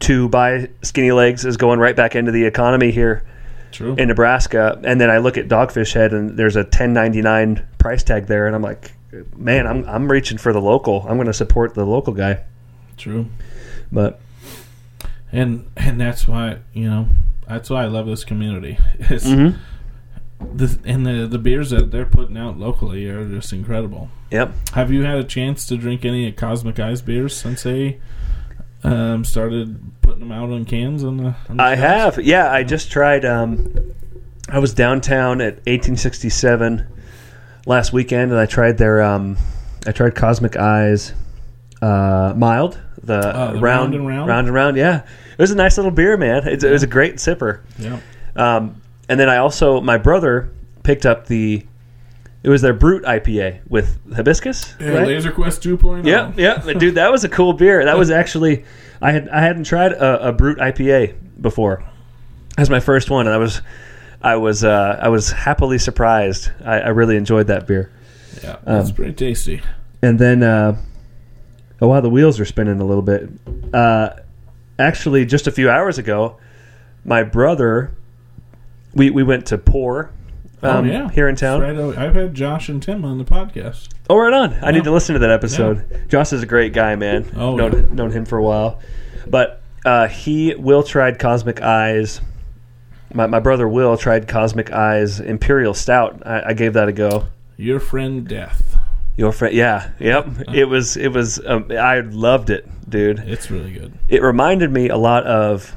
to 0.00 0.28
buy 0.28 0.68
Skinny 0.82 1.12
Legs 1.12 1.44
is 1.44 1.56
going 1.56 1.78
right 1.80 1.96
back 1.96 2.14
into 2.14 2.32
the 2.32 2.44
economy 2.44 2.90
here 2.90 3.24
True. 3.72 3.94
in 3.96 4.08
Nebraska. 4.08 4.80
And 4.84 5.00
then 5.00 5.10
I 5.10 5.18
look 5.18 5.38
at 5.38 5.48
Dogfish 5.48 5.94
Head, 5.94 6.12
and 6.12 6.36
there's 6.36 6.56
a 6.56 6.64
ten 6.64 6.92
ninety 6.92 7.22
nine 7.22 7.66
price 7.78 8.02
tag 8.02 8.26
there, 8.26 8.46
and 8.46 8.54
I'm 8.54 8.62
like, 8.62 8.92
man, 9.36 9.66
I'm 9.66 9.84
I'm 9.88 10.10
reaching 10.10 10.38
for 10.38 10.52
the 10.52 10.60
local. 10.60 11.02
I'm 11.08 11.16
going 11.16 11.26
to 11.26 11.32
support 11.32 11.74
the 11.74 11.84
local 11.84 12.12
guy, 12.12 12.42
True. 12.96 13.26
but 13.90 14.20
And 15.32 15.70
and 15.76 16.00
that's 16.00 16.26
why 16.28 16.58
you 16.72 16.88
know 16.88 17.08
that's 17.48 17.70
why 17.70 17.84
I 17.84 17.86
love 17.86 18.06
this 18.06 18.24
community. 18.24 18.78
It's, 18.98 19.26
mhm. 19.26 19.58
The, 20.54 20.78
and 20.84 21.06
the 21.06 21.26
the 21.26 21.38
beers 21.38 21.70
that 21.70 21.90
they're 21.90 22.06
putting 22.06 22.36
out 22.36 22.58
locally 22.58 23.08
are 23.08 23.28
just 23.28 23.52
incredible. 23.52 24.10
yep. 24.30 24.52
Have 24.74 24.90
you 24.92 25.02
had 25.02 25.16
a 25.18 25.24
chance 25.24 25.66
to 25.66 25.76
drink 25.76 26.04
any 26.04 26.28
of 26.28 26.36
Cosmic 26.36 26.78
Eye's 26.78 27.02
beers 27.02 27.36
since 27.36 27.62
they 27.62 28.00
um, 28.82 29.24
started 29.24 29.80
putting 30.02 30.20
them 30.20 30.32
out 30.32 30.50
on 30.50 30.64
cans? 30.64 31.02
On 31.04 31.16
the, 31.16 31.34
on 31.48 31.56
the 31.56 31.62
I 31.62 31.74
shelves? 31.76 32.16
have. 32.16 32.24
Yeah, 32.24 32.50
I 32.52 32.62
just 32.64 32.90
tried. 32.90 33.24
Um, 33.24 33.74
I 34.48 34.58
was 34.58 34.74
downtown 34.74 35.40
at 35.40 35.54
1867 35.66 36.86
last 37.66 37.92
weekend, 37.92 38.30
and 38.30 38.40
I 38.40 38.46
tried 38.46 38.76
their. 38.78 39.02
Um, 39.02 39.36
I 39.86 39.92
tried 39.92 40.14
Cosmic 40.14 40.56
Eye's 40.56 41.12
uh, 41.82 42.32
mild, 42.36 42.78
the, 43.02 43.18
Oh, 43.36 43.52
the 43.54 43.60
round, 43.60 43.62
round 43.62 43.94
and 43.94 44.06
round? 44.06 44.28
round 44.28 44.46
and 44.48 44.54
round. 44.54 44.76
Yeah, 44.76 45.02
it 45.32 45.38
was 45.38 45.50
a 45.50 45.54
nice 45.56 45.76
little 45.76 45.90
beer, 45.90 46.16
man. 46.16 46.46
It, 46.48 46.62
it 46.64 46.70
was 46.70 46.82
a 46.82 46.86
great 46.86 47.16
sipper. 47.16 47.60
Yeah. 47.78 48.00
Um, 48.36 48.80
and 49.08 49.18
then 49.20 49.28
I 49.28 49.36
also, 49.38 49.80
my 49.80 49.98
brother 49.98 50.50
picked 50.82 51.06
up 51.06 51.26
the. 51.26 51.66
It 52.42 52.50
was 52.50 52.60
their 52.60 52.74
Brute 52.74 53.04
IPA 53.04 53.60
with 53.68 53.98
hibiscus. 54.14 54.74
Yeah, 54.78 54.88
right? 54.88 55.06
Laser 55.06 55.32
Quest 55.32 55.62
2.0. 55.62 56.04
Yeah, 56.06 56.30
yeah, 56.36 56.74
dude, 56.74 56.96
that 56.96 57.10
was 57.10 57.24
a 57.24 57.28
cool 57.30 57.54
beer. 57.54 57.82
That 57.86 57.96
was 57.96 58.10
actually 58.22 58.64
I 59.00 59.12
had 59.12 59.28
I 59.30 59.40
hadn't 59.40 59.64
tried 59.64 59.92
a, 59.92 60.28
a 60.28 60.32
brute 60.32 60.58
IPA 60.58 61.14
before. 61.40 61.82
That 62.50 62.60
was 62.62 62.68
my 62.70 62.80
first 62.80 63.08
one, 63.08 63.26
and 63.26 63.34
I 63.34 63.38
was 63.38 63.62
I 64.20 64.36
was 64.36 64.62
uh, 64.62 64.98
I 65.00 65.08
was 65.08 65.30
happily 65.32 65.78
surprised. 65.78 66.50
I, 66.62 66.80
I 66.80 66.88
really 66.88 67.16
enjoyed 67.16 67.46
that 67.46 67.66
beer. 67.66 67.90
Yeah, 68.42 68.56
that's 68.62 68.90
Um, 68.90 68.94
pretty 68.94 69.12
tasty. 69.14 69.62
And 70.02 70.18
then, 70.18 70.42
uh, 70.42 70.76
oh 71.80 71.88
wow, 71.88 72.00
the 72.02 72.10
wheels 72.10 72.38
are 72.40 72.44
spinning 72.44 72.78
a 72.80 72.84
little 72.84 73.02
bit. 73.02 73.28
Uh, 73.72 74.10
actually, 74.78 75.24
just 75.24 75.46
a 75.46 75.50
few 75.50 75.70
hours 75.70 75.96
ago, 75.96 76.36
my 77.06 77.22
brother, 77.22 77.94
we 78.94 79.10
we 79.10 79.22
went 79.22 79.46
to 79.46 79.58
Pour. 79.58 80.10
Um, 80.62 80.88
oh 80.88 80.90
yeah, 80.90 81.10
here 81.10 81.28
in 81.28 81.36
town. 81.36 81.60
Right, 81.60 81.76
oh, 81.76 81.94
I've 81.96 82.14
had 82.14 82.34
Josh 82.34 82.68
and 82.70 82.82
Tim 82.82 83.04
on 83.04 83.18
the 83.18 83.24
podcast. 83.24 83.88
Oh, 84.08 84.16
right 84.16 84.32
on. 84.32 84.54
I 84.54 84.66
Yeah. 84.66 84.70
need 84.72 84.84
to 84.84 84.92
listen 84.92 85.12
to 85.12 85.18
that 85.18 85.30
episode. 85.30 86.06
Josh 86.08 86.32
is 86.32 86.42
a 86.42 86.46
great 86.46 86.72
guy, 86.72 86.96
man. 86.96 87.30
Oh, 87.36 87.54
known, 87.54 87.72
yeah. 87.72 87.94
known 87.94 88.10
him 88.12 88.24
for 88.24 88.38
a 88.38 88.42
while. 88.42 88.80
But 89.26 89.60
uh, 89.84 90.08
he, 90.08 90.54
Will, 90.54 90.82
tried 90.82 91.18
Cosmic 91.18 91.60
Eye's. 91.60 92.20
My, 93.12 93.26
my 93.26 93.40
brother 93.40 93.68
Will 93.68 93.96
tried 93.98 94.26
Cosmic 94.26 94.72
Eye's 94.72 95.20
Imperial 95.20 95.74
Stout. 95.74 96.22
I, 96.26 96.50
I 96.50 96.52
gave 96.54 96.72
that 96.72 96.88
a 96.88 96.92
go. 96.92 97.26
Your 97.58 97.78
friend 97.80 98.26
Death. 98.26 98.78
Your 99.16 99.32
friend, 99.32 99.54
yeah, 99.54 99.90
yep. 100.00 100.26
It 100.52 100.64
was, 100.64 100.96
it 100.96 101.08
was. 101.08 101.40
Um, 101.46 101.70
I 101.70 102.00
loved 102.00 102.48
it, 102.50 102.66
dude. 102.88 103.18
It's 103.20 103.50
really 103.50 103.70
good. 103.72 103.92
It 104.08 104.22
reminded 104.22 104.72
me 104.72 104.88
a 104.88 104.96
lot 104.96 105.24
of 105.24 105.72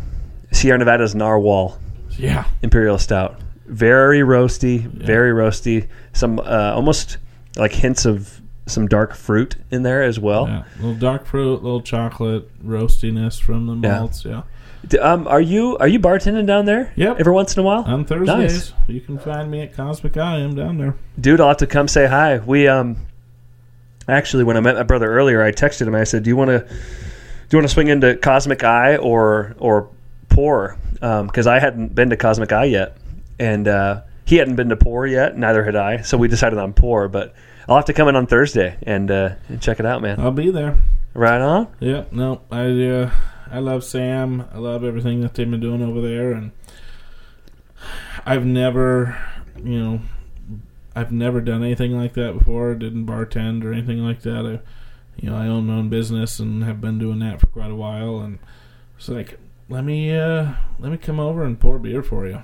Sierra 0.51 0.79
Nevada's 0.79 1.13
Narwhal 1.13 1.77
Yeah, 2.17 2.45
Imperial 2.61 2.97
Stout. 2.97 3.39
Very 3.67 4.19
roasty, 4.21 4.81
very 4.85 5.31
roasty. 5.31 5.87
Some 6.13 6.39
uh, 6.39 6.71
almost 6.73 7.17
like 7.57 7.73
hints 7.73 8.05
of 8.05 8.41
some 8.65 8.87
dark 8.87 9.13
fruit 9.15 9.55
in 9.71 9.83
there 9.83 10.03
as 10.03 10.19
well. 10.19 10.47
yeah. 10.47 10.63
Little 10.77 10.95
dark 10.95 11.25
fruit, 11.25 11.63
little 11.63 11.81
chocolate 11.81 12.49
roastiness 12.65 13.41
from 13.41 13.67
the 13.67 13.75
malts. 13.75 14.25
Yeah. 14.25 14.43
D- 14.87 14.99
Um, 14.99 15.27
are 15.27 15.41
you 15.41 15.77
are 15.79 15.87
you 15.87 15.99
bartending 15.99 16.45
down 16.45 16.65
there? 16.65 16.93
Yep. 16.95 17.19
Every 17.19 17.33
once 17.33 17.55
in 17.55 17.61
a 17.61 17.63
while, 17.63 17.83
On 17.85 18.05
Thursdays, 18.05 18.71
Nice. 18.71 18.73
you 18.87 19.01
can 19.01 19.17
find 19.17 19.49
me 19.51 19.61
at 19.61 19.73
Cosmic 19.75 20.15
Eye. 20.17 20.37
I'm 20.37 20.55
down 20.55 20.77
there. 20.77 20.95
dude. 21.19 21.41
I'll 21.41 21.49
have 21.49 21.57
to 21.57 21.67
come 21.67 21.87
say 21.87 22.05
hi. 22.07 22.37
We 22.39 22.67
um, 22.67 22.97
actually, 24.07 24.43
when 24.43 24.55
I 24.57 24.59
met 24.61 24.75
my 24.75 24.83
brother 24.83 25.11
earlier, 25.11 25.41
I 25.43 25.51
texted 25.51 25.87
him. 25.87 25.95
I 25.95 26.03
said, 26.03 26.23
"Do 26.23 26.29
you 26.29 26.35
want 26.37 26.49
to 26.49 26.59
do 26.59 26.67
you 27.51 27.57
want 27.59 27.67
to 27.67 27.73
swing 27.73 27.87
into 27.87 28.15
Cosmic 28.17 28.63
Eye 28.63 28.97
or 28.97 29.55
or 29.59 29.89
Pour?" 30.37 30.77
Because 31.01 31.47
I 31.47 31.57
hadn't 31.57 31.95
been 31.95 32.11
to 32.11 32.17
Cosmic 32.17 32.51
Eye 32.51 32.65
yet, 32.65 32.97
and 33.39 33.67
uh, 33.67 34.01
he 34.25 34.35
hadn't 34.35 34.55
been 34.55 34.69
to 34.69 34.77
Pour 34.77 35.07
yet. 35.07 35.35
Neither 35.35 35.63
had 35.63 35.75
I. 35.75 36.01
So 36.01 36.17
we 36.17 36.27
decided 36.27 36.59
on 36.59 36.73
Pour. 36.73 37.07
But 37.07 37.33
I'll 37.67 37.75
have 37.75 37.85
to 37.85 37.93
come 37.93 38.07
in 38.07 38.15
on 38.15 38.27
Thursday 38.27 38.77
and, 38.83 39.09
uh, 39.09 39.29
and 39.49 39.61
check 39.61 39.79
it 39.79 39.85
out, 39.85 40.01
man. 40.01 40.19
I'll 40.19 40.31
be 40.31 40.51
there. 40.51 40.77
Right 41.13 41.41
on. 41.41 41.67
Yeah, 41.79 42.05
no, 42.11 42.41
I 42.51 42.65
uh, 42.85 43.11
I 43.51 43.59
love 43.59 43.83
Sam. 43.83 44.45
I 44.53 44.59
love 44.59 44.83
everything 44.83 45.21
that 45.21 45.33
they've 45.33 45.49
been 45.49 45.59
doing 45.59 45.81
over 45.81 45.99
there, 45.99 46.31
and 46.31 46.51
I've 48.25 48.45
never, 48.45 49.17
you 49.57 49.79
know, 49.79 50.01
I've 50.95 51.11
never 51.11 51.41
done 51.41 51.63
anything 51.63 51.97
like 51.97 52.13
that 52.13 52.37
before. 52.37 52.75
Didn't 52.75 53.07
bartend 53.07 53.63
or 53.63 53.73
anything 53.73 53.99
like 53.99 54.21
that. 54.21 54.45
I, 54.45 54.59
you 55.19 55.29
know, 55.29 55.35
I 55.35 55.47
own 55.47 55.67
my 55.67 55.73
own 55.73 55.89
business 55.89 56.39
and 56.39 56.63
have 56.63 56.81
been 56.81 56.99
doing 56.99 57.19
that 57.19 57.39
for 57.39 57.47
quite 57.47 57.71
a 57.71 57.75
while. 57.75 58.19
And 58.19 58.39
it's 58.97 59.09
like, 59.09 59.39
let 59.69 59.83
me 59.83 60.15
uh, 60.15 60.53
let 60.79 60.91
me 60.91 60.97
come 60.97 61.19
over 61.19 61.43
and 61.43 61.59
pour 61.59 61.79
beer 61.79 62.03
for 62.03 62.27
you. 62.27 62.43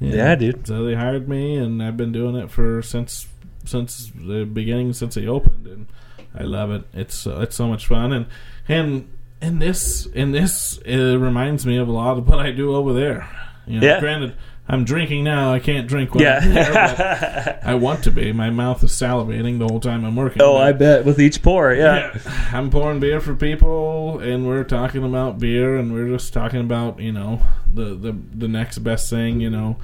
Yeah, 0.00 0.34
dude. 0.34 0.66
So 0.66 0.84
they 0.84 0.94
hired 0.94 1.28
me, 1.28 1.56
and 1.56 1.82
I've 1.82 1.96
been 1.96 2.12
doing 2.12 2.34
it 2.36 2.50
for 2.50 2.82
since 2.82 3.28
since 3.64 4.10
the 4.14 4.44
beginning, 4.44 4.92
since 4.92 5.14
they 5.14 5.26
opened, 5.26 5.66
and 5.66 5.86
I 6.34 6.42
love 6.42 6.70
it. 6.72 6.84
It's 6.92 7.26
uh, 7.26 7.40
it's 7.40 7.56
so 7.56 7.68
much 7.68 7.86
fun, 7.86 8.12
and 8.12 8.26
and 8.68 9.08
and 9.40 9.62
this 9.62 10.06
and 10.14 10.34
this 10.34 10.78
it 10.84 10.96
reminds 10.96 11.66
me 11.66 11.76
of 11.76 11.88
a 11.88 11.92
lot 11.92 12.18
of 12.18 12.26
what 12.28 12.40
I 12.40 12.50
do 12.50 12.74
over 12.74 12.92
there. 12.92 13.28
You 13.66 13.78
know, 13.80 13.86
Yeah. 13.86 14.00
Granted, 14.00 14.34
I'm 14.72 14.84
drinking 14.84 15.22
now. 15.24 15.52
I 15.52 15.58
can't 15.60 15.86
drink 15.86 16.14
when 16.14 16.26
I'm 16.26 16.52
there, 16.54 16.72
but 16.72 16.98
Yeah. 16.98 17.58
I 17.64 17.74
want 17.74 18.02
to 18.04 18.10
be. 18.10 18.32
My 18.32 18.50
mouth 18.50 18.82
is 18.82 18.90
salivating 18.92 19.58
the 19.58 19.66
whole 19.66 19.78
time 19.80 20.04
I'm 20.04 20.16
working. 20.16 20.40
oh, 20.42 20.54
but- 20.54 20.62
I 20.62 20.72
bet 20.72 21.04
with 21.04 21.20
each 21.20 21.42
pour. 21.42 21.72
Yeah. 21.74 22.10
yeah. 22.24 22.48
I'm 22.52 22.70
pouring 22.70 22.98
beer 22.98 23.20
for 23.20 23.34
people, 23.36 24.18
and 24.18 24.46
we're 24.46 24.64
talking 24.64 25.04
about 25.04 25.38
beer, 25.38 25.76
and 25.76 25.92
we're 25.92 26.08
just 26.08 26.32
talking 26.32 26.60
about 26.60 26.98
you 26.98 27.12
know 27.12 27.40
the 27.72 27.94
the 27.94 28.16
the 28.34 28.48
next 28.48 28.78
best 28.78 29.08
thing. 29.10 29.40
You 29.40 29.50
know, 29.50 29.76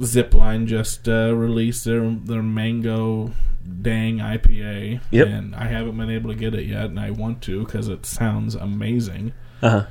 Zipline 0.00 0.66
just 0.66 1.08
uh, 1.08 1.34
released 1.34 1.84
their 1.84 2.10
their 2.10 2.42
mango 2.42 3.30
dang 3.82 4.18
IPA, 4.18 5.00
Yep. 5.10 5.26
and 5.28 5.54
I 5.54 5.66
haven't 5.66 5.96
been 5.96 6.10
able 6.10 6.30
to 6.30 6.36
get 6.36 6.54
it 6.54 6.64
yet, 6.66 6.86
and 6.86 6.98
I 6.98 7.10
want 7.10 7.42
to 7.42 7.64
because 7.64 7.88
it 7.88 8.04
sounds 8.06 8.54
amazing. 8.54 9.32
Uh 9.62 9.70
huh. 9.70 9.86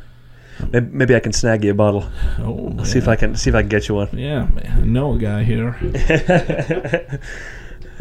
Maybe, 0.71 0.85
maybe 0.91 1.15
I 1.15 1.19
can 1.19 1.33
snag 1.33 1.63
you 1.63 1.71
a 1.71 1.73
bottle. 1.73 2.09
Oh, 2.39 2.83
See 2.83 2.97
if 2.97 3.07
I 3.07 3.15
can 3.15 3.35
see 3.35 3.49
if 3.49 3.55
I 3.55 3.61
can 3.61 3.69
get 3.69 3.87
you 3.87 3.95
one. 3.95 4.09
Yeah, 4.17 4.45
man, 4.45 4.71
I 4.77 4.81
know 4.81 5.13
a 5.13 5.17
guy 5.17 5.43
here. 5.43 5.75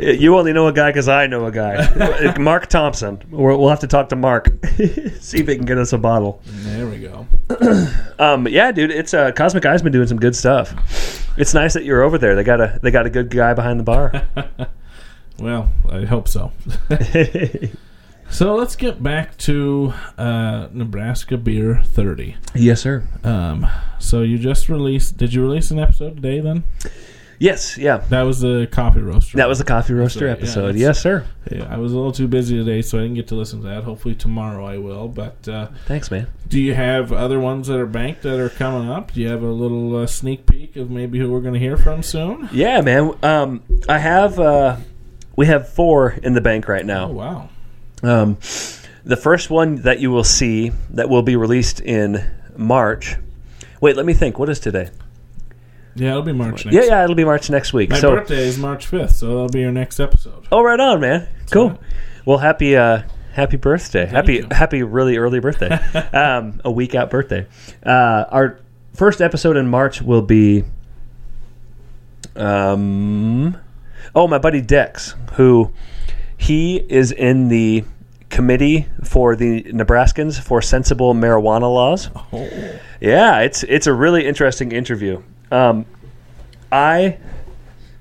You 0.00 0.36
only 0.38 0.52
know 0.52 0.68
a 0.68 0.72
guy 0.72 0.90
because 0.90 1.08
I 1.08 1.26
know 1.26 1.46
a 1.46 1.50
guy. 1.50 2.36
Mark 2.38 2.68
Thompson. 2.68 3.20
We'll 3.30 3.58
we'll 3.58 3.68
have 3.68 3.80
to 3.80 3.88
talk 3.88 4.10
to 4.10 4.16
Mark. 4.16 4.48
See 5.18 5.40
if 5.40 5.48
he 5.48 5.56
can 5.56 5.64
get 5.64 5.76
us 5.76 5.92
a 5.92 5.98
bottle. 5.98 6.40
There 6.46 6.86
we 6.86 6.98
go. 6.98 7.26
Um, 8.20 8.48
yeah, 8.48 8.72
dude, 8.72 8.90
it's 8.90 9.14
uh, 9.14 9.30
Cosmic 9.30 9.64
Eye's 9.64 9.80
been 9.80 9.92
doing 9.92 10.08
some 10.08 10.18
good 10.18 10.34
stuff. 10.34 10.74
It's 11.38 11.54
nice 11.54 11.74
that 11.74 11.84
you're 11.84 12.02
over 12.02 12.18
there. 12.18 12.34
They 12.34 12.42
got 12.42 12.60
a 12.60 12.80
they 12.82 12.90
got 12.90 13.06
a 13.06 13.10
good 13.10 13.30
guy 13.30 13.54
behind 13.54 13.78
the 13.78 13.84
bar. 13.84 14.26
Well, 15.38 15.70
I 15.88 16.04
hope 16.04 16.26
so. 16.26 16.50
So 18.30 18.54
let's 18.54 18.76
get 18.76 19.02
back 19.02 19.36
to 19.38 19.92
uh, 20.16 20.68
Nebraska 20.72 21.36
Beer 21.36 21.82
30. 21.82 22.36
yes, 22.54 22.80
sir. 22.82 23.02
Um, 23.24 23.66
so 23.98 24.22
you 24.22 24.38
just 24.38 24.68
released? 24.68 25.16
Did 25.16 25.32
you 25.34 25.42
release 25.42 25.70
an 25.70 25.78
episode 25.78 26.16
today? 26.16 26.40
Then 26.40 26.62
Yes, 27.40 27.78
yeah. 27.78 27.98
that 28.10 28.22
was 28.22 28.40
the 28.40 28.68
coffee 28.70 29.00
roaster. 29.00 29.36
That 29.38 29.48
was 29.48 29.58
the 29.58 29.64
coffee 29.64 29.94
roaster 29.94 30.26
yeah, 30.26 30.32
episode. 30.32 30.60
that's- 30.74 30.80
yes, 30.80 31.00
sir. 31.00 31.24
Yeah, 31.50 31.66
I 31.72 31.78
was 31.78 31.92
a 31.92 31.96
little 31.96 32.12
too 32.12 32.26
busy 32.28 32.56
today, 32.56 32.82
so 32.82 32.98
I 32.98 33.02
didn't 33.02 33.14
get 33.14 33.28
to 33.28 33.34
listen 33.36 33.60
to 33.62 33.66
that. 33.68 33.84
Hopefully 33.84 34.14
tomorrow 34.14 34.66
I 34.66 34.76
will. 34.78 35.08
But 35.08 35.48
uh, 35.48 35.68
Thanks, 35.86 36.10
man. 36.10 36.26
do 36.48 36.60
you 36.60 36.74
have 36.74 37.12
other 37.12 37.38
ones 37.40 37.68
that 37.68 37.78
are 37.78 37.86
banked 37.86 38.22
that 38.22 38.38
are 38.38 38.48
coming 38.50 38.90
up? 38.90 39.12
Do 39.12 39.20
you 39.20 39.28
have 39.28 39.42
a 39.42 39.46
little 39.50 39.96
uh, 39.96 40.06
sneak 40.06 40.46
peek 40.46 40.76
of 40.76 40.90
maybe 40.90 41.18
who 41.18 41.30
we're 41.30 41.40
going 41.40 41.54
to 41.54 41.60
hear 41.60 41.76
from 41.76 42.02
soon? 42.02 42.48
Yeah, 42.52 42.80
man. 42.82 43.14
Um, 43.22 43.62
I 43.88 43.98
have 43.98 44.38
uh, 44.38 44.76
we 45.36 45.46
have 45.46 45.68
four 45.68 46.10
in 46.10 46.34
the 46.34 46.40
bank 46.40 46.66
right 46.68 46.84
now. 46.84 47.06
Oh 47.08 47.12
wow! 47.12 47.48
Um, 48.02 48.38
the 49.04 49.16
first 49.16 49.50
one 49.50 49.76
that 49.82 50.00
you 50.00 50.10
will 50.10 50.24
see 50.24 50.72
that 50.90 51.08
will 51.08 51.22
be 51.22 51.36
released 51.36 51.80
in 51.80 52.30
March. 52.56 53.16
Wait, 53.80 53.96
let 53.96 54.06
me 54.06 54.12
think. 54.12 54.38
What 54.38 54.48
is 54.48 54.60
today? 54.60 54.90
Yeah, 55.94 56.10
it'll 56.10 56.22
be 56.22 56.32
March 56.32 56.64
next. 56.64 56.74
Yeah, 56.74 56.84
yeah, 56.84 57.04
it'll 57.04 57.16
be 57.16 57.24
March 57.24 57.50
next 57.50 57.72
week. 57.72 57.90
My 57.90 57.98
so, 57.98 58.14
birthday 58.14 58.46
is 58.46 58.58
March 58.58 58.86
fifth, 58.86 59.16
so 59.16 59.26
that'll 59.26 59.48
be 59.48 59.60
your 59.60 59.72
next 59.72 59.98
episode. 59.98 60.46
oh, 60.52 60.62
right 60.62 60.78
on, 60.78 61.00
man. 61.00 61.28
Cool. 61.50 61.70
right. 61.70 61.80
Well, 62.24 62.38
happy 62.38 62.76
uh, 62.76 63.02
happy 63.32 63.56
birthday. 63.56 64.06
happy 64.06 64.34
you. 64.34 64.48
happy 64.50 64.82
really 64.82 65.16
early 65.16 65.40
birthday. 65.40 65.70
um, 66.12 66.60
a 66.64 66.70
week 66.70 66.94
out 66.94 67.10
birthday. 67.10 67.46
Uh, 67.84 68.24
our 68.28 68.60
first 68.94 69.20
episode 69.20 69.56
in 69.56 69.66
March 69.68 70.02
will 70.02 70.22
be 70.22 70.64
um 72.36 73.56
oh, 74.14 74.28
my 74.28 74.38
buddy 74.38 74.60
Dex, 74.60 75.14
who 75.32 75.72
he 76.38 76.76
is 76.76 77.12
in 77.12 77.48
the 77.48 77.84
committee 78.30 78.86
for 79.04 79.36
the 79.36 79.64
Nebraskans 79.64 80.40
for 80.40 80.62
sensible 80.62 81.12
marijuana 81.14 81.62
laws. 81.62 82.08
Oh, 82.32 82.48
Yeah, 83.00 83.40
it's 83.40 83.62
it's 83.64 83.86
a 83.86 83.92
really 83.92 84.26
interesting 84.26 84.72
interview. 84.72 85.22
Um, 85.50 85.84
I 86.72 87.18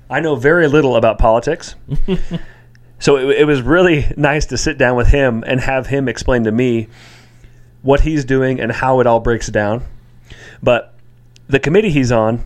I 0.08 0.20
know 0.20 0.36
very 0.36 0.68
little 0.68 0.96
about 0.96 1.18
politics, 1.18 1.74
so 2.98 3.16
it, 3.16 3.40
it 3.40 3.44
was 3.46 3.60
really 3.62 4.12
nice 4.16 4.46
to 4.46 4.58
sit 4.58 4.78
down 4.78 4.96
with 4.96 5.08
him 5.08 5.44
and 5.46 5.60
have 5.60 5.86
him 5.86 6.08
explain 6.08 6.44
to 6.44 6.52
me 6.52 6.88
what 7.82 8.00
he's 8.00 8.24
doing 8.24 8.60
and 8.60 8.72
how 8.72 9.00
it 9.00 9.06
all 9.06 9.20
breaks 9.20 9.48
down. 9.48 9.84
But 10.62 10.94
the 11.48 11.58
committee 11.60 11.90
he's 11.90 12.12
on 12.12 12.44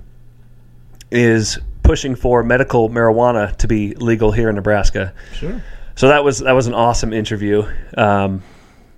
is 1.10 1.58
pushing 1.82 2.14
for 2.14 2.42
medical 2.42 2.88
marijuana 2.88 3.56
to 3.56 3.66
be 3.66 3.94
legal 3.94 4.32
here 4.32 4.48
in 4.48 4.54
Nebraska. 4.54 5.12
sure. 5.34 5.62
So 5.94 6.08
that 6.08 6.24
was 6.24 6.38
that 6.38 6.52
was 6.52 6.66
an 6.66 6.74
awesome 6.74 7.12
interview. 7.12 7.64
Um, 7.96 8.42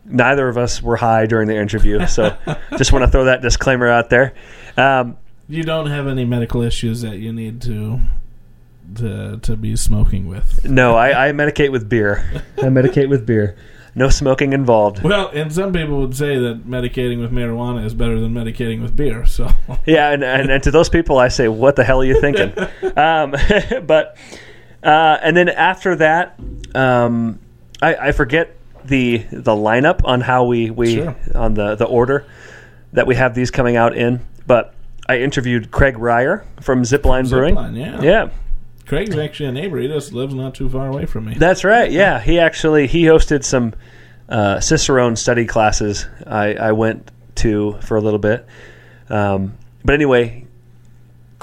neither 0.05 0.49
of 0.49 0.57
us 0.59 0.82
were 0.82 0.97
high 0.97 1.26
during 1.26 1.49
the 1.49 1.57
interview, 1.57 2.07
so 2.07 2.36
just 2.78 2.92
want 2.92 3.05
to 3.05 3.11
throw 3.11 3.24
that 3.24 3.42
disclaimer 3.42 3.88
out 3.88 4.11
there. 4.11 4.34
Um, 4.76 5.16
You 5.49 5.62
don't 5.62 5.86
have 5.86 6.07
any 6.07 6.24
medical 6.24 6.62
issues 6.62 7.03
that 7.03 7.18
you 7.18 7.32
need 7.32 7.61
to 7.62 8.01
to 8.97 9.38
to 9.38 9.57
be 9.57 9.76
smoking 9.76 10.26
with. 10.28 10.64
no, 10.64 10.95
I, 10.95 11.28
I 11.28 11.32
medicate 11.32 11.72
with 11.72 11.88
beer. 11.88 12.24
I 12.59 12.64
medicate 12.66 13.09
with 13.09 13.26
beer. 13.26 13.57
No 13.97 14.09
smoking 14.09 14.53
involved. 14.53 15.05
Well, 15.05 15.28
and 15.28 15.53
some 15.53 15.72
people 15.72 16.01
would 16.01 16.16
say 16.16 16.36
that 16.36 16.68
medicating 16.68 17.20
with 17.20 17.30
marijuana 17.30 17.84
is 17.84 17.95
better 17.95 18.18
than 18.18 18.34
medicating 18.34 18.82
with 18.82 18.97
beer. 18.97 19.24
So 19.24 19.49
Yeah, 19.86 20.11
and, 20.11 20.24
and, 20.24 20.51
and 20.51 20.62
to 20.64 20.72
those 20.72 20.88
people, 20.88 21.18
I 21.18 21.28
say, 21.28 21.47
what 21.47 21.76
the 21.76 21.84
hell 21.84 22.01
are 22.01 22.05
you 22.05 22.20
thinking? 22.20 22.53
um, 22.97 23.36
but 23.86 24.16
uh, 24.85 25.18
and 25.22 25.37
then 25.37 25.49
after 25.49 25.97
that, 25.97 26.39
um, 26.74 27.39
I, 27.82 27.95
I 27.97 28.12
forget 28.12 28.57
the 28.85 29.18
the 29.32 29.53
lineup 29.53 30.01
on 30.05 30.20
how 30.20 30.45
we 30.45 30.70
we 30.70 30.97
Sure. 30.97 31.16
on 31.35 31.55
the 31.55 31.74
the 31.74 31.87
order 31.87 32.26
that 32.93 33.07
we 33.07 33.14
have 33.16 33.35
these 33.35 33.51
coming 33.51 33.76
out 33.76 33.97
in. 33.97 34.20
But 34.47 34.74
I 35.09 35.18
interviewed 35.18 35.70
Craig 35.70 35.99
Ryer 35.99 36.45
from 36.61 36.82
Zipline 36.82 37.28
Brewing. 37.28 37.55
Zipline, 37.57 37.76
yeah. 37.78 38.03
Yeah, 38.03 38.28
Craig's 38.87 39.16
actually 39.16 39.49
a 39.49 39.53
neighbor. 39.53 39.78
He 39.78 39.89
just 39.89 40.12
lives 40.12 40.35
not 40.35 40.55
too 40.55 40.68
far 40.68 40.87
away 40.89 41.07
from 41.07 41.24
me. 41.26 41.35
that's 41.35 41.64
right. 41.64 41.91
Yeah, 41.91 42.20
he 42.20 42.39
actually 42.39 42.87
he 42.87 43.05
hosted 43.05 43.43
some 43.45 43.74
uh, 44.28 44.61
Cicerone 44.61 45.16
study 45.16 45.47
classes. 45.47 46.07
I, 46.26 46.55
I 46.55 46.72
went 46.72 47.11
to 47.37 47.78
for 47.80 47.97
a 47.97 48.01
little 48.01 48.18
bit. 48.18 48.47
Um, 49.09 49.55
but 49.85 49.95
anyway, 49.95 50.43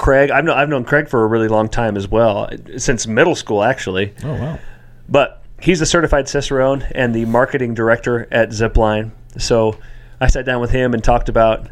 Craig, 0.01 0.31
I've 0.31 0.43
known 0.43 0.57
I've 0.57 0.67
known 0.67 0.83
Craig 0.83 1.07
for 1.07 1.23
a 1.23 1.27
really 1.27 1.47
long 1.47 1.69
time 1.69 1.95
as 1.95 2.07
well, 2.07 2.49
since 2.77 3.05
middle 3.05 3.35
school 3.35 3.63
actually. 3.63 4.15
oh 4.23 4.33
wow. 4.33 4.59
But 5.07 5.43
he's 5.61 5.79
a 5.79 5.85
certified 5.85 6.27
Cicerone 6.27 6.81
and 6.95 7.13
the 7.13 7.25
marketing 7.25 7.75
director 7.75 8.27
at 8.31 8.49
Zipline. 8.49 9.11
So 9.37 9.77
I 10.19 10.25
sat 10.25 10.43
down 10.43 10.59
with 10.59 10.71
him 10.71 10.95
and 10.95 11.03
talked 11.03 11.29
about 11.29 11.67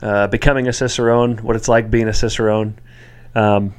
uh, 0.00 0.28
becoming 0.28 0.68
a 0.68 0.72
Cicerone, 0.72 1.38
what 1.38 1.56
it's 1.56 1.66
like 1.66 1.90
being 1.90 2.06
a 2.06 2.12
Cicerone, 2.12 2.78
um, 3.34 3.74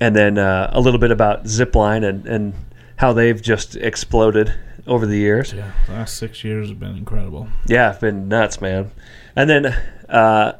and 0.00 0.14
then 0.14 0.36
uh, 0.36 0.68
a 0.74 0.80
little 0.80 1.00
bit 1.00 1.10
about 1.10 1.44
Zipline 1.44 2.06
and, 2.06 2.26
and 2.26 2.54
how 2.96 3.14
they've 3.14 3.40
just 3.40 3.74
exploded 3.74 4.52
over 4.86 5.06
the 5.06 5.16
years. 5.16 5.54
Yeah, 5.54 5.72
the 5.86 5.92
last 5.94 6.18
six 6.18 6.44
years 6.44 6.68
have 6.68 6.78
been 6.78 6.94
incredible. 6.94 7.48
Yeah, 7.66 7.92
it's 7.92 8.00
been 8.00 8.28
nuts, 8.28 8.60
man. 8.60 8.90
And 9.34 9.48
then 9.48 9.66
uh, 10.10 10.58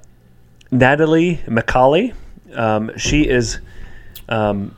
Natalie 0.70 1.42
McCauley, 1.46 2.14
um, 2.54 2.90
she 2.96 3.28
is 3.28 3.58
um, 4.28 4.76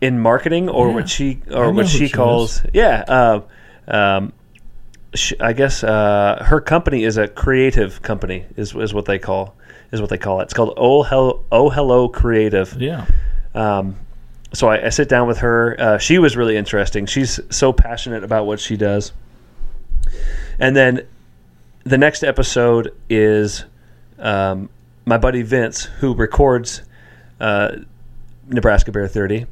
in 0.00 0.18
marketing, 0.20 0.68
or 0.68 0.88
Yeah. 0.88 0.94
what 0.94 1.08
she 1.08 1.40
or 1.50 1.72
what 1.72 1.88
she 1.88 2.06
she 2.06 2.08
calls 2.08 2.62
yeah. 2.72 3.04
Uh, 3.06 3.40
um, 3.88 4.32
sh 5.14 5.32
I 5.40 5.52
guess 5.52 5.84
uh, 5.84 6.44
her 6.46 6.60
company 6.60 7.04
is 7.04 7.16
a 7.16 7.28
creative 7.28 8.02
company, 8.02 8.44
is 8.56 8.74
is 8.74 8.92
what 8.94 9.04
they 9.04 9.18
call 9.18 9.54
is 9.92 10.00
what 10.00 10.10
they 10.10 10.18
call 10.18 10.40
it. 10.40 10.44
It's 10.44 10.54
called 10.54 10.74
Oh 10.76 11.02
Hello 11.04 11.44
Oh 11.52 11.70
Hello 11.70 12.08
Creative. 12.08 12.74
Yeah. 12.80 13.06
Um, 13.54 13.96
so 14.52 14.68
I, 14.68 14.86
I 14.86 14.88
sit 14.90 15.08
down 15.08 15.26
with 15.28 15.38
her. 15.38 15.76
Uh, 15.78 15.98
she 15.98 16.18
was 16.18 16.36
really 16.36 16.56
interesting. 16.56 17.06
She's 17.06 17.38
so 17.50 17.72
passionate 17.72 18.24
about 18.24 18.46
what 18.46 18.60
she 18.60 18.76
does. 18.76 19.12
And 20.58 20.76
then 20.76 21.06
the 21.84 21.98
next 21.98 22.22
episode 22.22 22.94
is 23.10 23.64
um, 24.18 24.68
my 25.04 25.18
buddy 25.18 25.42
Vince, 25.42 25.84
who 25.84 26.14
records 26.14 26.82
uh, 27.40 27.76
Nebraska 28.46 28.92
Beer 28.92 29.08
30. 29.08 29.46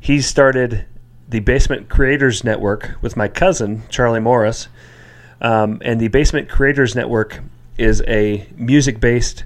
He 0.00 0.20
started 0.20 0.86
the 1.28 1.40
Basement 1.40 1.88
Creators 1.88 2.44
Network 2.44 2.96
with 3.00 3.16
my 3.16 3.28
cousin, 3.28 3.82
Charlie 3.88 4.20
Morris. 4.20 4.68
Um, 5.40 5.80
and 5.84 6.00
the 6.00 6.08
Basement 6.08 6.48
Creators 6.48 6.94
Network 6.94 7.40
is 7.78 8.02
a 8.06 8.46
music 8.56 9.00
based 9.00 9.44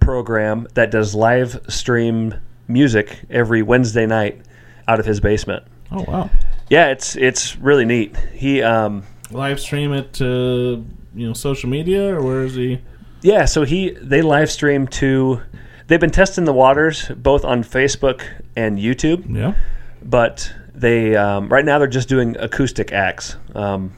program 0.00 0.66
that 0.74 0.90
does 0.90 1.14
live 1.14 1.60
stream 1.68 2.34
music 2.68 3.20
every 3.30 3.62
Wednesday 3.62 4.06
night 4.06 4.40
out 4.88 5.00
of 5.00 5.06
his 5.06 5.20
basement. 5.20 5.64
Oh 5.90 6.04
wow. 6.08 6.30
Yeah, 6.70 6.88
it's 6.88 7.16
it's 7.16 7.56
really 7.56 7.84
neat. 7.84 8.16
He 8.34 8.62
um 8.62 9.04
Live 9.30 9.60
stream 9.60 9.92
it 9.92 10.12
to 10.14 10.84
you 11.14 11.26
know 11.26 11.32
social 11.34 11.68
media 11.68 12.14
or 12.14 12.22
where 12.22 12.42
is 12.42 12.54
he? 12.54 12.80
yeah, 13.22 13.44
so 13.44 13.64
he 13.64 13.90
they 13.90 14.22
live 14.22 14.50
stream 14.50 14.86
to 14.88 15.40
they've 15.86 16.00
been 16.00 16.10
testing 16.10 16.44
the 16.44 16.52
waters 16.52 17.08
both 17.16 17.44
on 17.44 17.62
Facebook 17.64 18.22
and 18.56 18.78
YouTube, 18.78 19.24
Yeah. 19.34 19.54
but 20.02 20.52
they 20.74 21.14
um, 21.16 21.48
right 21.48 21.64
now 21.64 21.78
they're 21.78 21.86
just 21.88 22.08
doing 22.08 22.36
acoustic 22.38 22.92
acts. 22.92 23.36
Um, 23.54 23.92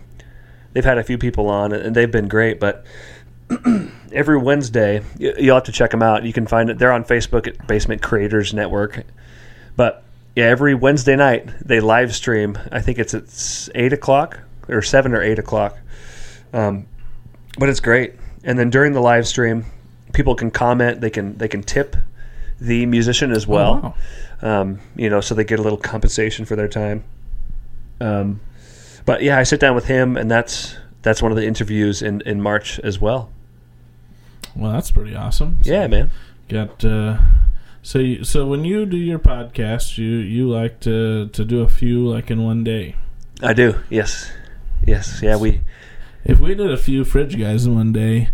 they've 0.73 0.85
had 0.85 0.99
a 0.99 1.05
few 1.05 1.19
people 1.19 1.49
on 1.49 1.73
and 1.73 1.95
they've 1.95 2.11
been 2.11 2.29
great, 2.29 2.59
but 2.61 2.85
every 4.13 4.39
Wednesday 4.39 5.03
you, 5.19 5.35
you'll 5.39 5.55
have 5.57 5.65
to 5.65 5.73
check 5.73 5.91
them 5.91 6.03
out. 6.03 6.25
You 6.25 6.33
can 6.33 6.47
find 6.47 6.71
it. 6.71 6.79
They're 6.79 6.93
on 6.93 7.05
Facebook 7.05 7.47
at 7.47 7.67
Basement 7.67 8.03
Creators 8.03 8.53
Network. 8.55 9.05
But 9.77 10.03
yeah, 10.35 10.45
every 10.47 10.75
Wednesday 10.75 11.15
night 11.17 11.49
they 11.65 11.81
live 11.81 12.15
stream. 12.15 12.59
I 12.73 12.81
think 12.81 12.99
it's 12.99 13.15
at 13.15 13.69
eight 13.77 13.93
o'clock 13.93 14.41
or 14.69 14.83
seven 14.83 15.15
or 15.15 15.23
eight 15.23 15.39
o'clock. 15.39 15.77
Um, 16.53 16.87
but 17.59 17.69
it's 17.69 17.81
great. 17.81 18.15
And 18.43 18.59
then 18.59 18.71
during 18.71 18.93
the 18.93 19.01
live 19.01 19.27
stream, 19.29 19.65
people 20.15 20.35
can 20.35 20.51
comment. 20.51 21.01
They 21.01 21.11
can 21.11 21.37
they 21.37 21.49
can 21.49 21.63
tip 21.63 21.97
the 22.61 22.87
musician 22.87 23.33
as 23.33 23.47
well. 23.47 23.95
Oh, 24.43 24.47
wow. 24.47 24.61
Um, 24.61 24.81
you 24.97 25.11
know, 25.11 25.21
so 25.21 25.35
they 25.35 25.45
get 25.45 25.59
a 25.59 25.63
little 25.63 25.79
compensation 25.79 26.45
for 26.45 26.57
their 26.57 26.69
time. 26.69 27.05
Um, 28.01 28.41
but 29.05 29.23
yeah, 29.23 29.39
I 29.39 29.43
sit 29.43 29.61
down 29.61 29.75
with 29.75 29.87
him, 29.87 30.17
and 30.17 30.31
that's 30.31 30.77
that's 31.03 31.21
one 31.21 31.33
of 31.33 31.37
the 31.37 31.47
interviews 31.47 32.03
in 32.03 32.23
in 32.23 32.41
March 32.41 32.79
as 32.81 33.01
well. 33.01 33.31
Well, 34.57 34.73
that's 34.73 34.91
pretty 34.91 35.15
awesome. 35.15 35.59
So 35.63 35.73
Yeah, 35.73 35.87
man. 35.89 36.11
Got 36.49 36.85
uh, 36.85 37.19
So, 37.83 37.99
you, 37.99 38.25
so 38.25 38.47
when 38.47 38.65
you 38.65 38.87
do 38.87 38.97
your 38.97 39.19
podcast, 39.19 39.99
you 39.99 40.07
you 40.07 40.49
like 40.49 40.81
to 40.81 41.29
to 41.29 41.45
do 41.45 41.63
a 41.63 41.69
few 41.69 42.09
like 42.09 42.31
in 42.31 42.43
one 42.45 42.65
day. 42.65 42.97
I 43.43 43.53
do. 43.53 43.81
Yes. 43.91 44.31
Yes. 44.87 45.21
Yeah. 45.23 45.37
We. 45.37 45.61
If 46.25 46.41
we 46.41 46.55
did 46.55 46.71
a 46.71 46.79
few 46.79 47.05
fridge 47.05 47.39
guys 47.39 47.67
in 47.67 47.75
one 47.75 47.93
day, 47.93 48.31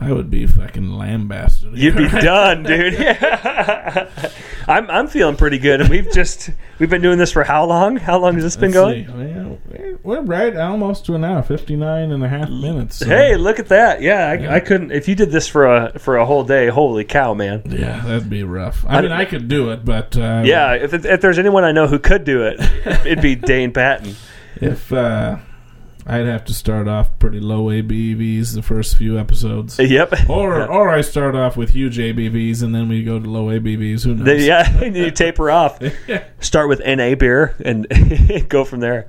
I 0.00 0.12
would 0.12 0.30
be 0.30 0.46
fucking 0.46 0.90
lambasted. 0.92 1.76
You'd 1.76 1.96
be 1.96 2.08
done, 2.08 2.62
dude. 2.62 2.94
I'm 4.68 4.88
I'm 4.90 5.08
feeling 5.08 5.36
pretty 5.36 5.58
good, 5.58 5.80
and 5.80 5.90
we've 5.90 6.10
just 6.12 6.50
we've 6.78 6.90
been 6.90 7.02
doing 7.02 7.18
this 7.18 7.32
for 7.32 7.42
how 7.42 7.64
long? 7.64 7.96
How 7.96 8.18
long 8.18 8.34
has 8.34 8.44
this 8.44 8.56
been 8.56 8.72
Let's 8.72 9.06
going? 9.08 9.98
we're- 10.02 10.24
right 10.24 10.56
almost 10.56 11.06
to 11.06 11.14
an 11.14 11.24
hour, 11.24 11.42
59 11.42 12.10
and 12.12 12.22
a 12.24 12.28
half 12.28 12.48
minutes. 12.50 12.96
so- 12.96 13.06
Hey, 13.06 13.36
look 13.36 13.58
at 13.58 13.68
that! 13.68 14.02
Yeah, 14.02 14.28
I, 14.28 14.56
I 14.56 14.60
couldn't. 14.60 14.92
If 14.92 15.08
you 15.08 15.14
did 15.14 15.30
this 15.30 15.48
for 15.48 15.66
a 15.66 15.98
for 15.98 16.16
a 16.16 16.26
whole 16.26 16.44
day, 16.44 16.68
holy 16.68 17.04
cow, 17.04 17.34
man! 17.34 17.62
Yeah, 17.66 18.00
that'd 18.04 18.28
be 18.30 18.42
rough. 18.44 18.84
I, 18.86 19.00
mean, 19.00 19.12
I 19.12 19.24
could 19.24 19.48
do 19.48 19.70
it, 19.70 19.84
but 19.84 20.16
uh, 20.16 20.42
Yeah, 20.44 20.74
if 20.74 20.92
it, 20.94 21.04
if 21.06 21.20
there's 21.20 21.38
anyone 21.38 21.64
I 21.64 21.72
know 21.72 21.86
who 21.86 21.98
could 21.98 22.24
do 22.24 22.42
it, 22.44 22.60
it'd 23.06 23.22
be 23.22 23.34
Dane 23.36 23.72
Patton. 23.72 24.14
if 24.56 24.92
uh, 24.92 25.38
I'd 26.10 26.24
have 26.26 26.44
to 26.46 26.54
start 26.54 26.88
off 26.88 27.10
pretty 27.18 27.38
low 27.38 27.66
ABVs 27.66 28.54
the 28.54 28.62
first 28.62 28.96
few 28.96 29.18
episodes, 29.18 29.78
Yep. 29.78 30.30
or 30.30 30.56
Yeah. 30.58 30.64
or 30.66 30.88
I 30.88 31.02
start 31.02 31.34
off 31.34 31.56
with 31.56 31.70
huge 31.70 31.98
ABVs 31.98 32.62
and 32.62 32.74
then 32.74 32.88
we 32.88 33.04
go 33.04 33.18
to 33.20 33.28
low 33.28 33.46
ABVs. 33.48 34.04
Who 34.04 34.14
knows? 34.14 34.24
Then, 34.24 34.40
yeah, 34.40 34.84
you 34.84 35.10
taper 35.10 35.50
off. 35.50 35.78
Start 36.40 36.68
with 36.68 36.80
NA 36.84 37.14
beer 37.14 37.54
and 37.64 37.86
go 38.48 38.64
from 38.64 38.80
there. 38.80 39.08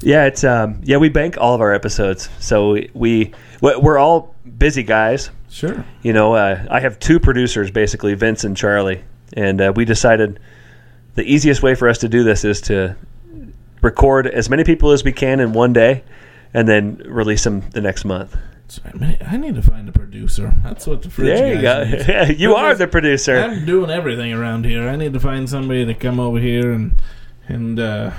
Yeah, 0.00 0.24
it's 0.26 0.42
um 0.42 0.80
yeah 0.84 0.96
we 0.96 1.08
bank 1.10 1.36
all 1.38 1.54
of 1.54 1.60
our 1.60 1.72
episodes, 1.74 2.28
so 2.40 2.72
we, 2.72 2.90
we 2.94 3.32
we're 3.60 3.98
all 3.98 4.34
busy 4.58 4.82
guys. 4.84 5.30
Sure. 5.50 5.84
You 6.02 6.14
know, 6.14 6.34
uh, 6.34 6.64
I 6.70 6.80
have 6.80 6.98
two 6.98 7.20
producers 7.20 7.70
basically, 7.70 8.14
Vince 8.14 8.44
and 8.44 8.56
Charlie, 8.56 9.04
and 9.34 9.60
uh, 9.60 9.72
we 9.76 9.84
decided 9.84 10.40
the 11.14 11.24
easiest 11.24 11.62
way 11.62 11.74
for 11.74 11.88
us 11.88 11.98
to 11.98 12.08
do 12.08 12.24
this 12.24 12.42
is 12.44 12.62
to 12.62 12.96
record 13.82 14.26
as 14.26 14.48
many 14.48 14.64
people 14.64 14.90
as 14.92 15.04
we 15.04 15.12
can 15.12 15.40
in 15.40 15.52
one 15.52 15.72
day, 15.72 16.04
and 16.54 16.68
then 16.68 17.02
release 17.06 17.44
them 17.44 17.60
the 17.70 17.80
next 17.80 18.04
month. 18.04 18.36
I, 19.26 19.36
need 19.36 19.54
to 19.56 19.62
find 19.62 19.86
a 19.86 19.92
producer. 19.92 20.54
That's 20.62 20.86
what 20.86 21.02
the 21.02 21.10
fridge 21.10 21.38
There 21.38 21.54
you 21.54 21.60
go. 21.60 22.22
you 22.36 22.54
are 22.54 22.74
the 22.74 22.86
producer. 22.86 23.36
I'm 23.36 23.66
doing 23.66 23.90
everything 23.90 24.32
around 24.32 24.64
here. 24.64 24.88
I 24.88 24.96
need 24.96 25.12
to 25.12 25.20
find 25.20 25.48
somebody 25.48 25.84
to 25.84 25.92
come 25.94 26.18
over 26.18 26.38
here 26.38 26.72
and 26.72 26.94
and 27.48 27.78
uh, 27.78 28.12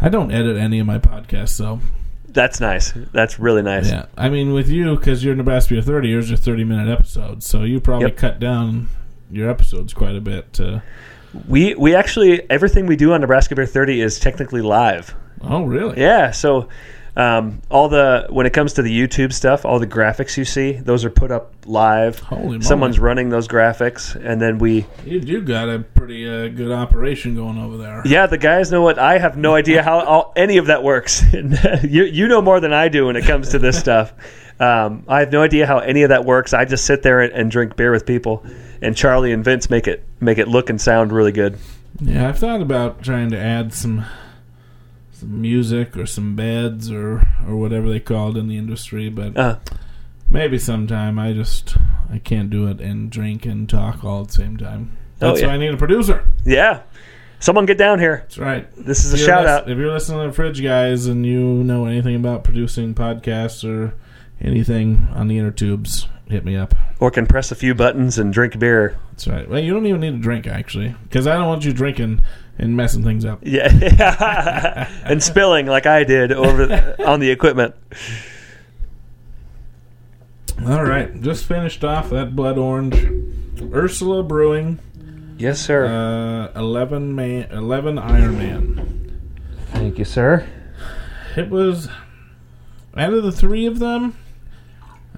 I 0.00 0.08
don't 0.08 0.32
edit 0.32 0.56
any 0.56 0.80
of 0.80 0.86
my 0.86 0.98
podcasts, 0.98 1.50
so 1.50 1.78
That's 2.26 2.58
nice. 2.58 2.92
That's 3.12 3.38
really 3.38 3.62
nice. 3.62 3.88
yeah. 3.88 4.06
I 4.16 4.30
mean, 4.30 4.52
with 4.52 4.68
you 4.68 4.96
because 4.96 5.22
you're 5.22 5.34
Nebraska 5.36 5.74
Beer 5.74 5.82
30, 5.82 6.08
yours 6.08 6.32
are 6.32 6.36
30 6.36 6.64
minute 6.64 6.88
episodes, 6.90 7.46
so 7.46 7.62
you 7.62 7.78
probably 7.78 8.08
Yep. 8.08 8.16
cut 8.16 8.40
down 8.40 8.88
your 9.30 9.48
episodes 9.48 9.94
quite 9.94 10.16
a 10.16 10.20
bit. 10.20 10.58
Uh, 10.58 10.80
We 11.48 11.74
we 11.74 11.94
actually 11.94 12.48
everything 12.50 12.86
we 12.86 12.96
do 12.96 13.12
on 13.12 13.20
Nebraska 13.20 13.54
Beer 13.54 13.66
30 13.66 14.00
is 14.00 14.18
technically 14.18 14.62
live. 14.62 15.14
oh, 15.42 15.64
really? 15.64 16.00
Yeah, 16.00 16.30
so 16.30 16.68
um, 17.14 17.60
all 17.70 17.88
the 17.88 18.26
when 18.30 18.46
it 18.46 18.54
comes 18.54 18.74
to 18.74 18.82
the 18.82 18.90
YouTube 18.90 19.32
stuff, 19.34 19.66
all 19.66 19.78
the 19.78 19.86
graphics 19.86 20.36
you 20.38 20.46
see, 20.46 20.72
those 20.72 21.04
are 21.04 21.10
put 21.10 21.30
up 21.30 21.52
live. 21.66 22.18
Holy 22.18 22.42
moly. 22.42 22.60
Someone's 22.62 22.98
running 22.98 23.28
those 23.28 23.48
graphics, 23.48 24.14
and 24.14 24.40
then 24.40 24.58
we. 24.58 24.86
You, 25.04 25.18
you 25.18 25.40
got 25.42 25.68
a 25.68 25.80
pretty 25.80 26.26
uh, 26.26 26.48
good 26.48 26.72
operation 26.72 27.34
going 27.34 27.58
over 27.58 27.76
there. 27.76 28.02
Yeah, 28.06 28.26
the 28.26 28.38
guys 28.38 28.72
know 28.72 28.80
what. 28.80 28.98
I 28.98 29.18
have 29.18 29.36
no 29.36 29.54
idea 29.54 29.82
how 29.82 30.00
all, 30.00 30.32
any 30.36 30.56
of 30.56 30.66
that 30.66 30.82
works. 30.82 31.22
you 31.32 32.04
you 32.04 32.28
know 32.28 32.40
more 32.40 32.60
than 32.60 32.72
I 32.72 32.88
do 32.88 33.06
when 33.06 33.16
it 33.16 33.26
comes 33.26 33.50
to 33.50 33.58
this 33.58 33.78
stuff. 33.80 34.14
Um, 34.62 35.04
I 35.08 35.20
have 35.20 35.32
no 35.32 35.42
idea 35.42 35.66
how 35.66 35.78
any 35.78 36.02
of 36.02 36.10
that 36.10 36.24
works. 36.24 36.52
I 36.54 36.64
just 36.64 36.84
sit 36.84 37.02
there 37.02 37.20
and, 37.20 37.32
and 37.32 37.50
drink 37.50 37.74
beer 37.76 37.90
with 37.90 38.06
people, 38.06 38.44
and 38.80 38.96
Charlie 38.96 39.32
and 39.32 39.44
Vince 39.44 39.68
make 39.68 39.88
it 39.88 40.04
make 40.20 40.38
it 40.38 40.46
look 40.48 40.70
and 40.70 40.80
sound 40.80 41.12
really 41.12 41.32
good. 41.32 41.58
Yeah, 42.00 42.28
I've 42.28 42.38
thought 42.38 42.60
about 42.62 43.02
trying 43.02 43.30
to 43.30 43.38
add 43.38 43.72
some 43.74 44.04
some 45.12 45.40
music 45.40 45.96
or 45.96 46.06
some 46.06 46.36
beds 46.36 46.90
or 46.90 47.22
or 47.46 47.56
whatever 47.56 47.88
they 47.90 48.00
call 48.00 48.30
it 48.30 48.36
in 48.38 48.48
the 48.48 48.56
industry, 48.56 49.08
but 49.08 49.36
Uh, 49.36 49.56
maybe 50.30 50.58
sometime. 50.58 51.18
I 51.18 51.32
just 51.32 51.76
I 52.12 52.18
can't 52.18 52.48
do 52.50 52.66
it 52.68 52.80
and 52.80 53.10
drink 53.10 53.44
and 53.44 53.68
talk 53.68 54.04
all 54.04 54.22
at 54.22 54.28
the 54.28 54.34
same 54.34 54.56
time. 54.56 54.92
Oh, 55.20 55.28
That's 55.28 55.40
yeah. 55.40 55.48
why 55.48 55.54
I 55.54 55.58
need 55.58 55.74
a 55.74 55.76
producer. 55.76 56.24
yeah, 56.44 56.82
someone 57.40 57.66
get 57.66 57.78
down 57.78 57.98
here. 57.98 58.18
That's 58.22 58.38
right. 58.38 58.68
This 58.76 59.04
is 59.04 59.12
a 59.12 59.14
If 59.16 59.20
you're 59.20 59.28
shout 59.28 59.46
out. 59.46 59.68
If 59.70 59.76
you're 59.78 59.92
listening 59.92 60.20
to 60.20 60.26
the 60.28 60.32
Fridge 60.32 60.62
Guys 60.62 61.06
and 61.06 61.26
you 61.26 61.40
know 61.40 61.86
anything 61.86 62.14
about 62.16 62.44
producing 62.44 62.94
podcasts 62.94 63.68
or 63.68 63.94
anything 64.42 65.08
on 65.14 65.28
the 65.28 65.38
inner 65.38 65.50
tubes, 65.50 66.06
hit 66.28 66.44
me 66.44 66.56
up. 66.56 66.74
or 67.00 67.10
can 67.10 67.26
press 67.26 67.50
a 67.50 67.54
few 67.54 67.74
buttons 67.74 68.18
and 68.18 68.32
drink 68.32 68.58
beer. 68.58 68.98
That's 69.10 69.26
right. 69.26 69.48
Well, 69.48 69.60
you 69.60 69.72
don't 69.72 69.86
even 69.86 70.00
need 70.00 70.14
a 70.14 70.18
drink 70.18 70.46
actually, 70.46 70.94
because 71.04 71.26
I 71.26 71.34
don't 71.36 71.46
want 71.48 71.64
you 71.64 71.72
drinking 71.72 72.20
and 72.58 72.76
messing 72.76 73.02
things 73.02 73.24
up. 73.24 73.40
Yeah, 73.42 74.88
and 75.04 75.22
spilling 75.22 75.66
like 75.66 75.86
I 75.86 76.04
did 76.04 76.32
over 76.32 76.94
on 77.06 77.20
the 77.20 77.30
equipment. 77.30 77.74
All 80.66 80.84
right, 80.84 81.20
just 81.22 81.44
finished 81.46 81.82
off 81.82 82.10
that 82.10 82.36
blood 82.36 82.58
orange. 82.58 82.94
Ursula 83.72 84.22
Brewing, 84.22 84.78
Yes, 85.38 85.60
sir. 85.60 85.86
uh, 86.54 86.58
eleven 86.58 87.14
man, 87.14 87.48
eleven 87.50 87.98
Iron 87.98 88.38
Man. 88.38 89.20
Thank 89.72 89.98
you, 89.98 90.04
sir. 90.04 90.46
It 91.36 91.48
was 91.50 91.88
out 92.96 93.12
of 93.12 93.22
the 93.22 93.32
three 93.32 93.66
of 93.66 93.78
them. 93.78 94.16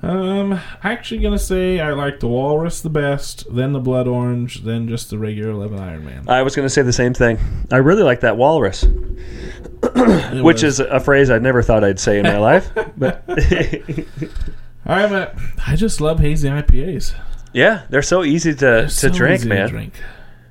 Um, 0.05 0.61
actually 0.83 1.21
gonna 1.23 1.39
say 1.39 1.81
I 1.81 1.93
like 1.93 2.21
the 2.21 2.29
Walrus 2.29 2.83
the 2.83 2.91
best, 2.91 3.47
then 3.55 3.73
the 3.73 3.81
Blood 3.81 4.07
Orange, 4.07 4.63
then 4.63 4.87
just 4.87 5.09
the 5.09 5.19
regular 5.19 5.51
eleven 5.51 5.79
Iron 5.79 6.05
Man. 6.05 6.29
I 6.29 6.43
was 6.43 6.55
to 6.55 6.69
say 6.69 6.83
the 6.83 6.93
same 6.93 7.15
thing. 7.15 7.39
I 7.73 7.77
really 7.79 8.03
like 8.03 8.21
that 8.21 8.37
walrus, 8.37 8.83
which 10.43 10.63
is 10.63 10.79
a 10.81 11.01
phrase 11.01 11.31
I 11.31 11.39
never 11.39 11.63
thought 11.63 11.85
I'd 11.85 11.99
say 11.99 12.19
in 12.19 12.25
my 12.25 12.37
life. 12.37 12.71
But 12.99 13.25
I'm 14.87 15.15
a, 15.15 15.35
I 15.67 15.75
just 15.77 16.03
love 16.03 16.21
hazy 16.21 16.49
IPAs. 16.49 17.15
yeah, 17.55 17.87
they're 17.89 18.03
so 18.03 18.25
easy 18.25 18.53
to, 18.53 18.61
They're 18.61 18.83
to 18.85 18.91
so 18.91 19.09
drink, 19.09 19.41
easy 19.41 19.49
man. 19.49 19.71
drink. 19.71 19.95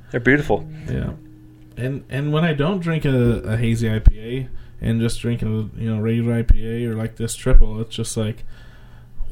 They're 0.10 0.20
beautiful. 0.20 0.68
Yeah, 0.90 1.12
and 1.78 2.04
and 2.10 2.34
when 2.34 2.44
I 2.44 2.54
don't 2.54 2.80
drink 2.80 3.06
a, 3.06 3.40
a 3.42 3.58
hazy 3.58 3.88
IPA 3.88 4.48
and 4.82 5.00
just 5.00 5.22
drink 5.22 5.44
a 5.44 5.46
you 5.46 5.70
know 5.94 6.00
regular 6.00 6.42
IPA 6.44 6.88
or 6.90 6.96
like 6.96 7.18
this 7.18 7.36
triple, 7.36 7.80
it's 7.82 7.96
just 7.96 8.18
like, 8.18 8.44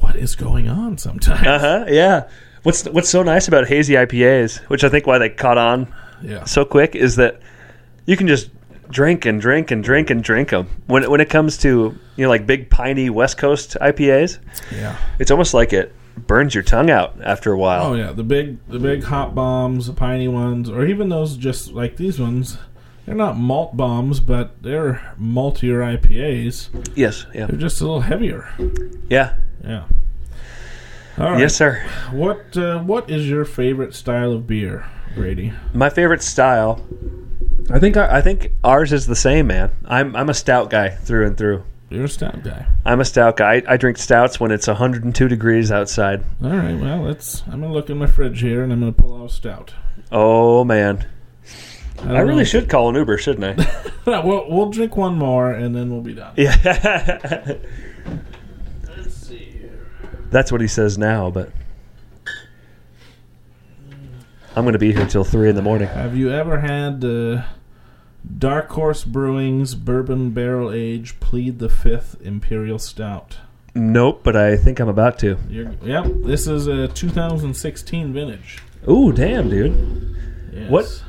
what 0.02 0.16
is 0.16 0.36
going 0.36 0.68
on? 0.68 0.98
Sometimes, 0.98 1.48
Uh 1.48 1.60
huh. 1.60 1.86
Yeah. 1.88 2.30
What's 2.64 2.86
what's 2.86 3.10
so 3.10 3.24
nice 3.24 3.48
about 3.48 3.68
hazy 3.68 3.94
IPAs, 3.96 4.60
which 4.70 4.84
I 4.84 4.90
think 4.90 5.08
why 5.08 5.18
they 5.18 5.30
caught 5.30 5.58
on 5.58 5.94
yeah, 6.22 6.44
so 6.44 6.64
quick, 6.64 6.96
is 6.96 7.16
that 7.16 7.42
you 8.06 8.16
can 8.16 8.28
just 8.28 8.52
drink 8.92 9.26
and 9.26 9.42
drink 9.42 9.72
and 9.72 9.84
drink 9.84 10.10
and 10.10 10.24
drink 10.24 10.50
them. 10.50 10.68
When 10.86 11.10
when 11.10 11.22
it 11.22 11.30
comes 11.30 11.58
to 11.60 11.98
you 12.16 12.24
know 12.24 12.30
like 12.30 12.46
big 12.46 12.70
piney 12.70 13.10
West 13.10 13.38
Coast 13.38 13.78
IPAs, 13.82 14.40
yeah. 14.72 14.96
it's 15.18 15.32
almost 15.32 15.54
like 15.54 15.74
it 15.74 15.94
burns 16.16 16.54
your 16.54 16.64
tongue 16.64 16.92
out 16.92 17.16
after 17.24 17.52
a 17.52 17.58
while. 17.58 17.88
Oh 17.88 17.94
yeah, 17.96 18.12
the 18.12 18.24
big 18.24 18.60
the 18.68 18.80
big 18.80 19.04
hot 19.04 19.34
bombs, 19.34 19.88
the 19.88 19.94
piney 19.94 20.28
ones, 20.28 20.70
or 20.70 20.86
even 20.86 21.10
those 21.10 21.38
just 21.38 21.72
like 21.72 21.98
these 21.98 22.20
ones. 22.20 22.58
They're 23.06 23.16
not 23.16 23.36
malt 23.36 23.76
bombs, 23.76 24.20
but 24.20 24.62
they're 24.62 25.16
maltier 25.20 25.98
IPAs. 25.98 26.70
Yes. 26.96 27.26
Yeah. 27.34 27.48
They're 27.48 27.58
just 27.58 27.82
a 27.82 27.84
little 27.84 28.02
heavier. 28.02 28.48
Yeah. 29.10 29.34
Yeah. 29.64 29.86
All 31.18 31.32
right. 31.32 31.40
Yes, 31.42 31.56
sir. 31.56 31.84
What 32.12 32.56
uh, 32.58 32.80
what 32.80 33.10
is 33.10 33.30
your 33.30 33.46
favorite 33.46 33.94
style 33.94 34.32
of 34.32 34.48
beer, 34.48 34.86
Brady? 35.16 35.54
My 35.74 35.90
favorite 35.90 36.24
style. 36.24 36.82
I 37.70 37.80
think 37.80 37.96
I, 37.98 38.18
I 38.18 38.22
think 38.22 38.52
ours 38.64 38.92
is 38.92 39.06
the 39.08 39.16
same, 39.16 39.48
man. 39.48 39.72
I'm 39.86 40.16
I'm 40.16 40.30
a 40.30 40.34
stout 40.34 40.70
guy 40.70 40.90
through 40.90 41.28
and 41.28 41.38
through. 41.38 41.64
You're 41.90 42.06
a 42.06 42.10
stout 42.10 42.42
guy. 42.44 42.66
I'm 42.86 43.02
a 43.02 43.06
stout 43.06 43.36
guy. 43.38 43.56
I, 43.56 43.74
I 43.74 43.78
drink 43.78 43.98
stouts 43.98 44.40
when 44.40 44.50
it's 44.52 44.66
102 44.68 45.28
degrees 45.28 45.72
outside. 45.74 46.24
All 46.42 46.50
right. 46.50 46.74
Well, 46.80 47.02
let's. 47.02 47.44
I'm 47.48 47.60
gonna 47.62 47.74
look 47.74 47.90
in 47.90 47.98
my 47.98 48.08
fridge 48.08 48.40
here, 48.42 48.64
and 48.64 48.72
I'm 48.72 48.80
gonna 48.80 48.94
pull 48.94 49.22
out 49.22 49.30
a 49.30 49.34
stout. 49.34 49.74
Oh 50.12 50.64
man, 50.64 51.06
don't 51.98 52.12
I 52.16 52.20
really 52.22 52.38
know. 52.40 52.44
should 52.46 52.70
call 52.70 52.90
an 52.90 52.96
Uber, 52.96 53.18
shouldn't 53.18 53.60
I? 53.60 53.86
we'll, 54.26 54.50
we'll 54.50 54.70
drink 54.72 54.96
one 54.98 55.16
more, 55.16 55.52
and 55.52 55.76
then 55.76 55.92
we'll 55.92 56.02
be 56.02 56.14
done. 56.14 56.34
yeah, 56.38 56.56
Let's 56.64 56.82
see 56.82 56.88
here. 56.88 57.60
That's 60.32 60.52
what 60.52 60.62
he 60.62 60.68
says 60.68 60.98
now. 60.98 61.30
But 61.30 61.52
I'm 64.56 64.64
going 64.64 64.74
to 64.74 64.80
be 64.80 64.94
here 64.94 65.06
till 65.06 65.24
three 65.24 65.50
in 65.50 65.56
the 65.56 65.62
morning. 65.62 65.88
Have 65.88 66.18
you 66.18 66.32
ever 66.32 66.60
had 66.60 67.06
uh, 67.06 67.44
Dark 68.38 68.70
Horse 68.70 69.04
Brewing's 69.04 69.76
Bourbon 69.76 70.32
Barrel 70.32 70.72
Age 70.72 71.20
Plead 71.20 71.60
the 71.60 71.70
Fifth 71.70 72.20
Imperial 72.22 72.80
Stout? 72.80 73.38
Nope, 73.74 74.22
but 74.24 74.36
I 74.36 74.58
think 74.58 74.80
I'm 74.80 74.90
about 74.90 75.20
to. 75.20 75.38
You're, 75.50 75.74
yep, 75.84 76.06
this 76.26 76.48
is 76.48 76.68
a 76.68 76.90
2016 76.90 78.12
vintage. 78.12 78.60
Ooh, 78.90 79.14
damn, 79.14 79.50
dude! 79.50 80.18
Yes. 80.52 80.70
What? 80.70 81.04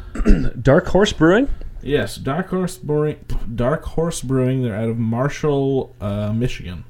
Dark 0.62 0.86
Horse 0.86 1.12
Brewing. 1.12 1.48
Yes, 1.82 2.16
Dark 2.16 2.50
Horse 2.50 2.78
Brewing. 2.78 3.24
Dark 3.52 3.84
Horse 3.84 4.20
Brewing. 4.20 4.62
They're 4.62 4.76
out 4.76 4.88
of 4.88 4.98
Marshall, 4.98 5.96
uh, 6.00 6.32
Michigan. 6.32 6.84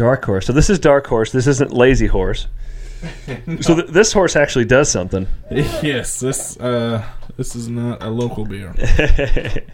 Dark 0.00 0.24
Horse. 0.24 0.46
So 0.46 0.54
this 0.54 0.70
is 0.70 0.78
Dark 0.78 1.06
Horse. 1.06 1.30
This 1.30 1.46
isn't 1.46 1.72
Lazy 1.74 2.06
Horse. 2.06 2.46
So 3.62 3.74
th- 3.74 3.88
this 3.88 4.12
horse 4.12 4.36
actually 4.36 4.66
does 4.66 4.90
something. 4.90 5.26
yes, 5.50 6.20
this 6.20 6.58
uh, 6.60 7.02
this 7.38 7.56
is 7.56 7.66
not 7.68 8.02
a 8.02 8.10
local 8.10 8.44
beer. 8.44 8.74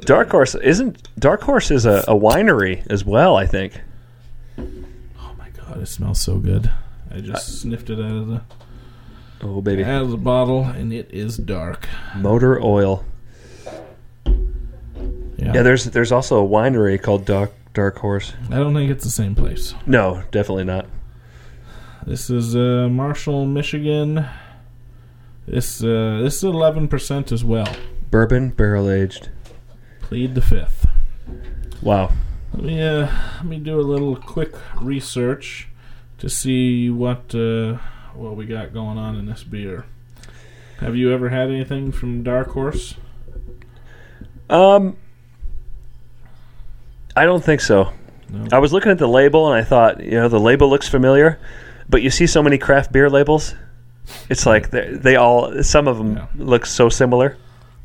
Dark 0.00 0.30
Horse 0.30 0.54
isn't. 0.54 1.08
Dark 1.18 1.42
Horse 1.42 1.70
is 1.70 1.84
a, 1.86 2.04
a 2.08 2.14
winery 2.14 2.86
as 2.90 3.04
well. 3.04 3.36
I 3.36 3.46
think. 3.46 3.80
Oh 4.58 5.32
my 5.38 5.50
god, 5.50 5.80
it 5.82 5.86
smells 5.86 6.20
so 6.20 6.38
good. 6.38 6.70
I 7.10 7.20
just 7.20 7.60
sniffed 7.60 7.90
it 7.90 7.98
out 7.98 8.16
of 8.16 8.28
the 8.28 8.42
Oh 9.42 9.60
baby, 9.60 9.84
out 9.84 10.02
of 10.02 10.10
the 10.10 10.16
bottle, 10.16 10.64
and 10.64 10.92
it 10.92 11.10
is 11.12 11.36
dark. 11.36 11.86
motor 12.16 12.60
oil. 12.62 13.04
Yeah, 14.26 15.52
Yeah, 15.54 15.62
there's 15.62 15.84
there's 15.84 16.12
also 16.12 16.44
a 16.44 16.48
winery 16.48 17.00
called 17.00 17.24
Dark 17.26 17.52
Dark 17.78 17.98
Horse. 17.98 18.32
I 18.50 18.56
don't 18.56 18.74
think 18.74 18.90
it's 18.90 19.04
the 19.04 19.10
same 19.10 19.36
place. 19.36 19.72
No, 19.86 20.24
definitely 20.32 20.64
not. 20.64 20.86
This 22.04 22.28
is 22.28 22.56
uh, 22.56 22.88
Marshall, 22.90 23.46
Michigan. 23.46 24.26
This 25.46 25.80
uh, 25.80 26.18
this 26.20 26.38
is 26.38 26.42
eleven 26.42 26.88
percent 26.88 27.30
as 27.30 27.44
well. 27.44 27.72
Bourbon 28.10 28.50
barrel 28.50 28.90
aged. 28.90 29.28
Plead 30.00 30.34
the 30.34 30.40
fifth. 30.40 30.88
Wow. 31.80 32.10
Let 32.52 32.64
me 32.64 32.82
uh, 32.82 33.06
let 33.36 33.44
me 33.44 33.58
do 33.60 33.78
a 33.78 33.82
little 33.82 34.16
quick 34.16 34.56
research 34.80 35.68
to 36.18 36.28
see 36.28 36.90
what 36.90 37.32
uh, 37.32 37.74
what 38.12 38.34
we 38.34 38.44
got 38.44 38.72
going 38.72 38.98
on 38.98 39.14
in 39.14 39.26
this 39.26 39.44
beer. 39.44 39.86
Have 40.80 40.96
you 40.96 41.12
ever 41.12 41.28
had 41.28 41.48
anything 41.48 41.92
from 41.92 42.24
Dark 42.24 42.48
Horse? 42.48 42.96
Um, 44.50 44.96
I 47.18 47.24
don't 47.24 47.42
think 47.44 47.60
so. 47.60 47.92
No. 48.30 48.46
I 48.52 48.58
was 48.58 48.72
looking 48.72 48.92
at 48.92 48.98
the 48.98 49.08
label 49.08 49.50
and 49.52 49.56
I 49.60 49.64
thought, 49.64 50.00
you 50.02 50.12
know, 50.12 50.28
the 50.28 50.38
label 50.40 50.68
looks 50.70 50.88
familiar, 50.88 51.38
but 51.88 52.02
you 52.02 52.10
see 52.10 52.26
so 52.26 52.42
many 52.42 52.58
craft 52.58 52.92
beer 52.92 53.08
labels. 53.10 53.54
It's 54.30 54.46
like 54.46 54.70
they 54.70 54.88
they 54.92 55.16
all 55.16 55.62
some 55.62 55.88
of 55.88 55.98
them 55.98 56.16
Yeah. 56.16 56.26
look 56.36 56.64
so 56.66 56.88
similar. 56.88 57.36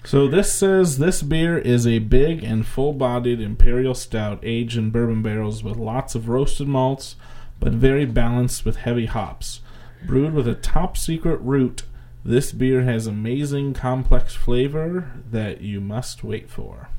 So 0.06 0.28
this 0.28 0.52
says 0.54 0.98
this 0.98 1.22
beer 1.24 1.58
is 1.58 1.88
a 1.88 2.00
big 2.00 2.44
and 2.44 2.66
full-bodied 2.68 3.40
imperial 3.40 3.94
stout 3.96 4.40
aged 4.44 4.78
in 4.78 4.90
bourbon 4.92 5.22
barrels 5.22 5.64
with 5.64 5.78
lots 5.78 6.14
of 6.14 6.28
roasted 6.28 6.68
malts, 6.68 7.16
but 7.60 7.72
very 7.72 8.06
balanced 8.06 8.66
with 8.66 8.76
heavy 8.78 9.06
hops. 9.06 9.62
Brewed 10.06 10.34
with 10.34 10.48
a 10.48 10.56
top 10.56 10.98
secret 10.98 11.40
root, 11.42 11.84
this 12.26 12.52
beer 12.52 12.84
has 12.84 13.08
amazing 13.08 13.74
complex 13.74 14.36
flavor 14.36 15.12
that 15.32 15.62
you 15.62 15.80
must 15.80 16.24
wait 16.24 16.50
for. 16.50 16.90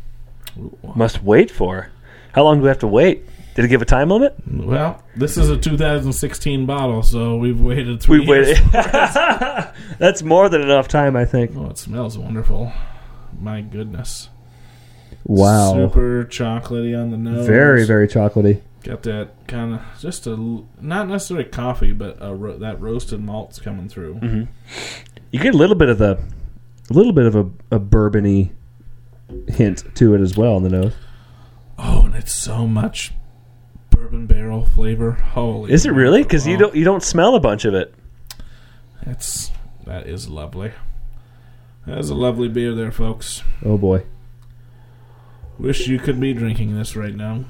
Ooh. 0.58 0.78
Must 0.94 1.22
wait 1.22 1.50
for. 1.50 1.90
How 2.34 2.42
long 2.42 2.58
do 2.58 2.62
we 2.62 2.68
have 2.68 2.80
to 2.80 2.86
wait? 2.88 3.26
Did 3.54 3.64
it 3.64 3.68
give 3.68 3.80
a 3.80 3.84
time 3.84 4.10
limit? 4.10 4.34
Well, 4.50 5.00
this 5.14 5.36
is 5.38 5.48
a 5.48 5.56
2016 5.56 6.66
bottle, 6.66 7.04
so 7.04 7.36
we've 7.36 7.60
waited 7.60 8.00
three 8.02 8.18
We 8.20 8.26
years. 8.26 8.48
waited. 8.60 8.70
That's 9.98 10.22
more 10.24 10.48
than 10.48 10.60
enough 10.60 10.88
time, 10.88 11.14
I 11.14 11.24
think. 11.24 11.52
Oh, 11.56 11.70
it 11.70 11.78
smells 11.78 12.18
wonderful. 12.18 12.72
My 13.38 13.60
goodness. 13.60 14.28
Wow. 15.22 15.74
Super 15.74 16.24
chocolatey 16.24 17.00
on 17.00 17.10
the 17.12 17.16
nose. 17.16 17.46
Very, 17.46 17.86
very 17.86 18.08
chocolatey. 18.08 18.60
Got 18.82 19.04
that 19.04 19.46
kind 19.46 19.74
of 19.74 19.80
just 20.00 20.26
a 20.26 20.36
not 20.80 21.08
necessarily 21.08 21.44
coffee, 21.48 21.92
but 21.92 22.18
a 22.20 22.34
ro- 22.34 22.58
that 22.58 22.80
roasted 22.80 23.20
malt's 23.20 23.60
coming 23.60 23.88
through. 23.88 24.16
Mm-hmm. 24.16 24.42
You 25.30 25.40
get 25.40 25.54
a 25.54 25.56
little 25.56 25.76
bit 25.76 25.88
of 25.88 25.98
the, 25.98 26.18
a 26.90 26.92
little 26.92 27.12
bit 27.12 27.26
of 27.26 27.36
a, 27.36 27.76
a 27.76 27.80
bourbony 27.80 28.50
hint 29.48 29.84
to 29.94 30.14
it 30.14 30.20
as 30.20 30.36
well 30.36 30.56
in 30.56 30.64
the 30.64 30.68
nose. 30.68 30.92
Oh, 31.78 32.02
and 32.06 32.14
it's 32.14 32.32
so 32.34 32.66
much 32.66 33.12
bourbon 33.90 34.26
barrel 34.26 34.64
flavor. 34.64 35.12
Holy! 35.12 35.72
Is 35.72 35.86
it 35.86 35.92
really? 35.92 36.22
Because 36.22 36.46
you 36.46 36.56
Oh, 36.56 36.60
don't 36.60 36.76
you 36.76 36.84
don't 36.84 37.02
smell 37.02 37.34
a 37.34 37.40
bunch 37.40 37.64
of 37.64 37.74
it. 37.74 37.94
It's 39.02 39.50
that 39.86 40.06
is 40.06 40.28
lovely. 40.28 40.72
That 41.86 41.98
is 41.98 42.08
a 42.10 42.14
lovely 42.14 42.48
beer 42.48 42.74
there, 42.74 42.92
folks. 42.92 43.42
Oh 43.64 43.76
boy. 43.76 44.04
Wish 45.58 45.86
you 45.86 45.98
could 45.98 46.18
be 46.18 46.32
drinking 46.32 46.76
this 46.76 46.96
right 46.96 47.14
now. 47.14 47.44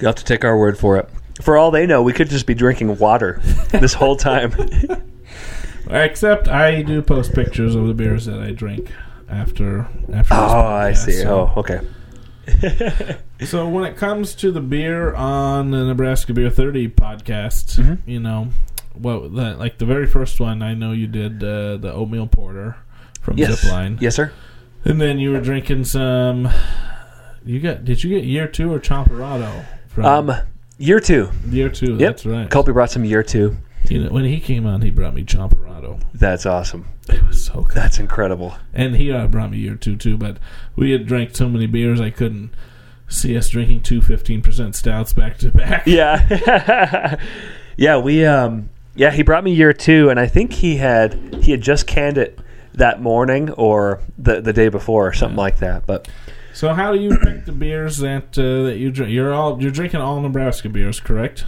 You 0.00 0.06
have 0.06 0.16
to 0.16 0.24
take 0.24 0.44
our 0.44 0.58
word 0.58 0.76
for 0.78 0.96
it. 0.96 1.08
For 1.42 1.56
all 1.56 1.70
they 1.70 1.86
know, 1.86 2.02
we 2.02 2.12
could 2.12 2.28
just 2.30 2.46
be 2.46 2.54
drinking 2.54 2.96
water 2.98 3.40
this 3.70 3.94
whole 3.94 4.16
time. 4.16 4.52
Except 5.90 6.48
I 6.48 6.82
do 6.82 7.02
post 7.02 7.34
pictures 7.34 7.74
of 7.74 7.86
the 7.86 7.94
beers 7.94 8.24
that 8.26 8.40
I 8.40 8.52
drink 8.52 8.90
after 9.28 9.80
after. 9.80 9.88
this 10.08 10.26
oh, 10.30 10.36
I 10.36 10.92
podcast, 10.92 10.96
see. 11.04 11.12
so- 11.12 11.52
Oh, 11.54 11.60
okay. 11.60 11.80
So 13.44 13.68
when 13.68 13.84
it 13.84 13.96
comes 13.96 14.34
to 14.36 14.50
the 14.50 14.60
beer 14.60 15.12
on 15.14 15.70
the 15.70 15.84
Nebraska 15.84 16.32
Beer 16.32 16.50
Thirty 16.50 16.88
podcast, 16.88 17.78
Mhm. 17.78 17.98
you 18.06 18.20
know, 18.20 18.48
well, 18.98 19.28
the, 19.28 19.54
like 19.56 19.78
the 19.78 19.84
very 19.84 20.06
first 20.06 20.40
one, 20.40 20.62
I 20.62 20.72
know 20.74 20.92
you 20.92 21.06
did 21.06 21.42
uh, 21.42 21.76
the 21.76 21.92
oatmeal 21.92 22.26
porter 22.26 22.76
from 23.20 23.36
Yes. 23.36 23.64
Zipline, 23.64 24.00
Yes, 24.00 24.14
sir. 24.14 24.32
and 24.84 25.00
then 25.00 25.18
you 25.18 25.30
were 25.32 25.40
drinking 25.40 25.84
some. 25.84 26.48
You 27.44 27.60
got? 27.60 27.84
Did 27.84 28.02
you 28.02 28.10
get 28.10 28.24
year 28.24 28.46
two 28.46 28.72
or 28.72 28.78
Chomperado 28.78 29.64
from 29.88 30.04
Um, 30.06 30.32
year 30.78 31.00
two. 31.00 31.30
year 31.50 31.68
two? 31.68 31.92
Yep. 31.96 31.98
That's 31.98 32.24
right. 32.26 32.48
Colby 32.50 32.72
brought 32.72 32.90
some 32.90 33.04
year 33.04 33.22
two. 33.22 33.56
You 33.90 34.04
know, 34.04 34.10
when 34.10 34.24
he 34.24 34.40
came 34.40 34.64
on, 34.64 34.80
he 34.80 34.90
brought 34.90 35.14
me 35.14 35.24
Chomperado. 35.24 36.00
That's 36.14 36.46
awesome. 36.46 36.86
It 37.08 37.26
was 37.26 37.44
so 37.44 37.62
good. 37.62 37.76
That's 37.76 37.98
incredible. 37.98 38.56
And 38.72 38.96
he 38.96 39.12
uh, 39.12 39.26
brought 39.26 39.50
me 39.50 39.58
year 39.58 39.74
two 39.74 39.96
too, 39.96 40.16
but 40.16 40.38
we 40.74 40.92
had 40.92 41.06
drank 41.06 41.36
so 41.36 41.48
many 41.48 41.66
beers 41.66 42.00
I 42.00 42.10
couldn't 42.10 42.50
see 43.08 43.36
us 43.36 43.48
drinking 43.48 43.82
two 43.82 44.00
15% 44.00 44.74
stouts 44.74 45.12
back 45.12 45.38
to 45.38 45.50
back. 45.50 45.84
Yeah. 45.86 47.16
yeah, 47.76 47.98
we 47.98 48.24
um 48.24 48.70
yeah, 48.96 49.10
he 49.10 49.22
brought 49.22 49.44
me 49.44 49.52
year 49.52 49.72
2 49.72 50.08
and 50.10 50.18
I 50.20 50.26
think 50.26 50.52
he 50.52 50.76
had 50.76 51.42
he 51.42 51.50
had 51.50 51.60
just 51.60 51.86
canned 51.86 52.16
it 52.16 52.38
that 52.74 53.00
morning 53.00 53.50
or 53.52 54.00
the 54.18 54.40
the 54.40 54.52
day 54.52 54.68
before 54.68 55.06
or 55.06 55.12
something 55.12 55.36
like 55.36 55.58
that. 55.58 55.86
But 55.86 56.08
So 56.54 56.72
how 56.72 56.92
do 56.92 56.98
you 57.00 57.18
pick 57.22 57.44
the 57.44 57.52
beers 57.52 57.98
that 57.98 58.38
uh, 58.38 58.64
that 58.68 58.76
you 58.78 58.90
drink? 58.90 59.12
You're 59.12 59.34
all 59.34 59.60
you're 59.60 59.70
drinking 59.70 60.00
all 60.00 60.20
Nebraska 60.20 60.68
beers, 60.68 61.00
correct? 61.00 61.44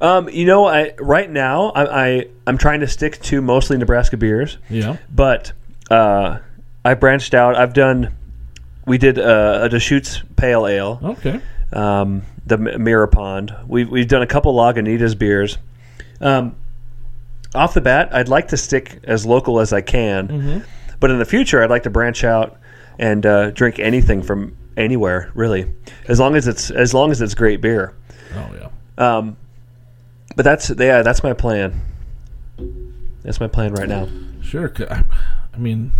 um 0.00 0.28
you 0.28 0.44
know, 0.46 0.66
I 0.66 0.92
right 1.00 1.28
now 1.30 1.70
I, 1.70 2.06
I 2.06 2.26
I'm 2.46 2.58
trying 2.58 2.80
to 2.80 2.86
stick 2.88 3.20
to 3.22 3.40
mostly 3.42 3.76
Nebraska 3.78 4.16
beers, 4.16 4.58
Yeah. 4.70 4.96
but 5.12 5.52
uh 5.90 6.38
I 6.84 6.94
branched 6.94 7.34
out. 7.34 7.56
I've 7.56 7.72
done 7.74 8.14
we 8.86 8.98
did 8.98 9.18
uh, 9.18 9.60
a 9.62 9.68
Deschutes 9.68 10.22
pale 10.36 10.66
ale. 10.66 10.98
Okay. 11.02 11.40
um, 11.72 12.22
the 12.44 12.58
Mirror 12.58 13.06
Pond. 13.06 13.54
We've 13.68 13.88
we've 13.88 14.08
done 14.08 14.22
a 14.22 14.26
couple 14.26 14.52
Lagunitas 14.54 15.16
beers. 15.16 15.58
Um, 16.20 16.56
off 17.54 17.74
the 17.74 17.80
bat, 17.80 18.12
I'd 18.12 18.28
like 18.28 18.48
to 18.48 18.56
stick 18.56 18.98
as 19.04 19.24
local 19.24 19.60
as 19.60 19.72
I 19.72 19.80
can, 19.82 20.26
Mm-hmm. 20.28 20.58
but 20.98 21.10
in 21.12 21.18
the 21.20 21.24
future, 21.24 21.62
I'd 21.62 21.70
like 21.70 21.84
to 21.84 21.90
branch 21.90 22.24
out 22.24 22.58
and 22.98 23.24
uh, 23.26 23.50
drink 23.50 23.78
anything 23.78 24.22
from 24.22 24.56
anywhere, 24.76 25.30
really, 25.34 25.72
as 26.08 26.18
long 26.20 26.34
as 26.34 26.46
it's 26.48 26.70
as 26.70 26.94
long 26.94 27.10
as 27.10 27.20
it's 27.20 27.34
great 27.34 27.60
beer. 27.60 27.94
Oh 28.34 28.50
yeah. 28.58 28.68
Um, 28.98 29.36
but 30.36 30.44
that's 30.44 30.70
yeah, 30.70 31.02
that's 31.02 31.22
my 31.22 31.32
plan. 31.32 31.80
That's 33.22 33.40
my 33.40 33.48
plan 33.48 33.74
right 33.74 33.88
now. 33.88 34.08
Sure. 34.40 34.72
I, 34.90 35.58
mean, 35.58 35.92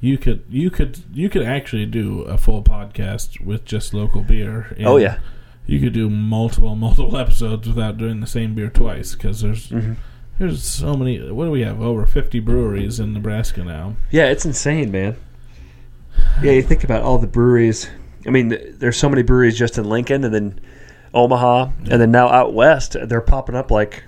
you 0.00 0.16
could 0.18 0.44
you 0.48 0.70
could 0.70 0.98
you 1.12 1.28
could 1.28 1.42
actually 1.42 1.86
do 1.86 2.22
a 2.22 2.38
full 2.38 2.62
podcast 2.62 3.40
with 3.44 3.64
just 3.64 3.92
local 3.92 4.22
beer. 4.22 4.76
Oh 4.84 4.96
yeah, 4.96 5.18
You 5.66 5.80
could 5.80 5.92
do 5.92 6.08
multiple 6.08 6.76
multiple 6.76 7.16
episodes 7.24 7.66
without 7.66 7.98
doing 7.98 8.20
the 8.20 8.26
same 8.26 8.54
beer 8.54 8.70
twice 8.70 9.14
because 9.14 9.40
there's 9.40 9.68
Mhm. 9.70 9.96
there's 10.38 10.62
so 10.62 10.94
many. 10.94 11.18
What 11.30 11.46
do 11.46 11.50
we 11.50 11.62
have? 11.62 11.80
Over 11.80 12.06
fifty 12.06 12.38
breweries 12.40 13.00
in 13.00 13.12
Nebraska 13.12 13.64
now. 13.64 13.96
yeah, 14.10 14.26
it's 14.26 14.44
insane, 14.46 14.90
man. 14.92 15.16
Yeah, 16.42 16.52
you 16.52 16.62
think 16.62 16.84
about 16.84 17.02
all 17.02 17.18
the 17.18 17.26
breweries. 17.26 17.88
I 18.26 18.30
mean, 18.30 18.56
there's 18.78 18.96
so 18.96 19.08
many 19.08 19.22
breweries 19.22 19.58
just 19.58 19.78
in 19.78 19.84
Lincoln, 19.88 20.24
and 20.24 20.34
then 20.34 20.60
Omaha, 21.14 21.70
and 21.90 22.00
then 22.00 22.10
now 22.10 22.28
out 22.28 22.52
west, 22.54 22.96
they're 23.04 23.20
popping 23.20 23.54
up 23.56 23.70
like 23.70 24.04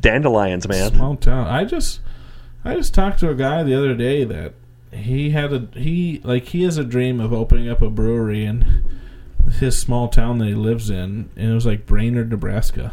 dandelions, 0.00 0.68
man. 0.68 0.92
Small 0.94 1.16
town. 1.16 1.46
I 1.46 1.64
just 1.64 2.00
I 2.64 2.74
just 2.76 2.94
talked 2.94 3.18
to 3.20 3.30
a 3.30 3.34
guy 3.34 3.62
the 3.62 3.74
other 3.74 3.94
day 3.94 4.24
that 4.24 4.54
he 4.92 5.30
had 5.30 5.52
a 5.52 5.68
he 5.74 6.20
like 6.24 6.44
he 6.44 6.62
has 6.62 6.78
a 6.78 6.84
dream 6.84 7.20
of 7.20 7.32
opening 7.32 7.68
up 7.68 7.82
a 7.82 7.90
brewery 7.90 8.44
in 8.44 8.84
his 9.60 9.78
small 9.78 10.08
town 10.08 10.38
that 10.38 10.46
he 10.46 10.54
lives 10.54 10.90
in, 10.90 11.30
and 11.36 11.50
it 11.50 11.54
was 11.54 11.66
like 11.66 11.86
Brainard, 11.86 12.30
Nebraska. 12.30 12.92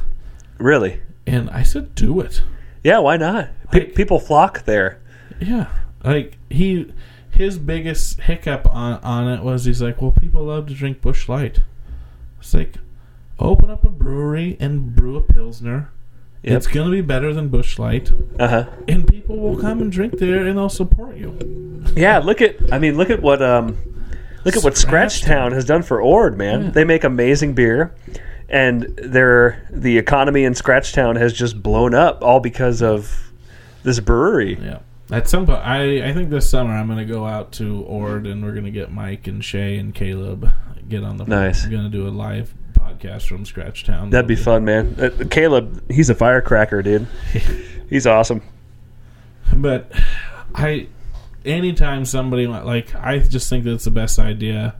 Really? 0.57 1.01
And 1.27 1.49
I 1.49 1.63
said, 1.63 1.95
"Do 1.95 2.19
it." 2.21 2.41
Yeah, 2.83 2.99
why 2.99 3.17
not? 3.17 3.49
Pe- 3.71 3.79
Like- 3.79 3.95
people 3.95 4.19
flock 4.19 4.65
there. 4.65 4.99
Yeah, 5.39 5.67
like 6.03 6.37
he 6.49 6.91
his 7.35 7.57
biggest 7.57 8.21
hiccup 8.21 8.67
on 8.73 8.99
on 9.03 9.27
it 9.27 9.43
was 9.43 9.65
he's 9.65 9.81
like, 9.81 10.01
"Well, 10.01 10.11
people 10.11 10.43
love 10.45 10.67
to 10.67 10.73
drink 10.73 11.01
Busch 11.01 11.27
Light." 11.29 11.59
It's 12.39 12.53
like, 12.53 12.75
open 13.39 13.69
up 13.69 13.83
a 13.85 13.89
brewery 13.89 14.55
and 14.59 14.95
brew 14.95 15.15
a 15.17 15.21
pilsner. 15.21 15.89
Yep. 16.43 16.57
It's 16.57 16.67
gonna 16.67 16.91
be 16.91 17.01
better 17.01 17.33
than 17.33 17.47
Busch 17.49 17.79
Light, 17.79 18.11
Uh 18.39 18.47
huh. 18.47 18.65
and 18.87 19.07
people 19.07 19.37
will 19.37 19.57
come 19.57 19.81
and 19.81 19.91
drink 19.91 20.19
there, 20.19 20.45
and 20.45 20.57
they'll 20.57 20.69
support 20.69 21.17
you. 21.17 21.83
Yeah, 21.95 22.19
look 22.19 22.39
at. 22.41 22.55
I 22.71 22.77
mean, 22.79 22.97
look 22.97 23.09
at 23.09 23.21
what 23.21 23.41
um, 23.41 23.77
look 24.43 24.55
at 24.55 24.63
what 24.63 24.77
Scratchtown 24.77 25.53
has 25.53 25.65
done 25.65 25.81
for 25.81 26.01
Ord, 26.01 26.37
man. 26.37 26.65
Yeah. 26.65 26.69
They 26.71 26.83
make 26.83 27.03
amazing 27.03 27.53
beer, 27.55 27.95
and 28.47 28.83
their 28.97 29.65
the 29.71 29.97
economy 29.97 30.43
in 30.43 30.53
Scratchtown 30.53 31.15
has 31.15 31.33
just 31.33 31.63
blown 31.63 31.95
up 31.95 32.21
all 32.21 32.39
because 32.39 32.83
of 32.83 33.31
this 33.81 33.99
brewery. 33.99 34.59
Yeah. 34.61 34.79
At 35.11 35.29
some 35.29 35.45
point, 35.45 35.59
I, 35.59 36.09
I 36.09 36.13
think 36.13 36.29
this 36.29 36.49
summer 36.49 36.73
I'm 36.73 36.87
going 36.87 36.97
to 36.97 37.05
go 37.05 37.25
out 37.25 37.51
to 37.53 37.83
Ord 37.83 38.25
and 38.25 38.43
we're 38.43 38.53
going 38.53 38.65
to 38.65 38.71
get 38.71 38.91
Mike 38.91 39.27
and 39.27 39.43
Shay 39.43 39.77
and 39.77 39.93
Caleb 39.93 40.51
get 40.87 41.03
on 41.03 41.17
the. 41.17 41.25
Nice. 41.25 41.65
I'm 41.65 41.71
going 41.71 41.83
to 41.83 41.89
do 41.89 42.07
a 42.07 42.09
live 42.09 42.53
podcast 42.73 43.27
from 43.27 43.45
Scratchtown. 43.45 44.09
That'd 44.09 44.27
be 44.27 44.35
fun, 44.35 44.65
man. 44.65 44.95
Uh, 44.99 45.25
Caleb, 45.29 45.91
he's 45.91 46.09
a 46.09 46.15
firecracker, 46.15 46.81
dude. 46.81 47.07
he's 47.89 48.07
awesome. 48.07 48.41
But 49.55 49.91
I, 50.53 50.87
anytime 51.43 52.05
somebody 52.05 52.47
like, 52.47 52.95
I 52.95 53.19
just 53.19 53.49
think 53.49 53.63
that's 53.63 53.85
the 53.85 53.91
best 53.91 54.19
idea 54.19 54.75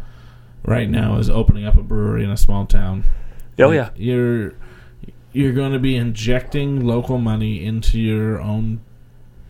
right 0.64 0.90
now 0.90 1.18
is 1.18 1.30
opening 1.30 1.66
up 1.66 1.78
a 1.78 1.84
brewery 1.84 2.24
in 2.24 2.32
a 2.32 2.38
small 2.38 2.66
town. 2.66 3.04
Oh 3.60 3.68
Like, 3.68 3.76
yeah, 3.76 3.90
you're 3.96 4.54
you're 5.32 5.54
going 5.54 5.74
to 5.74 5.80
be 5.80 5.96
injecting 5.96 6.86
local 6.86 7.18
money 7.18 7.64
into 7.64 8.00
your 8.00 8.40
own 8.40 8.82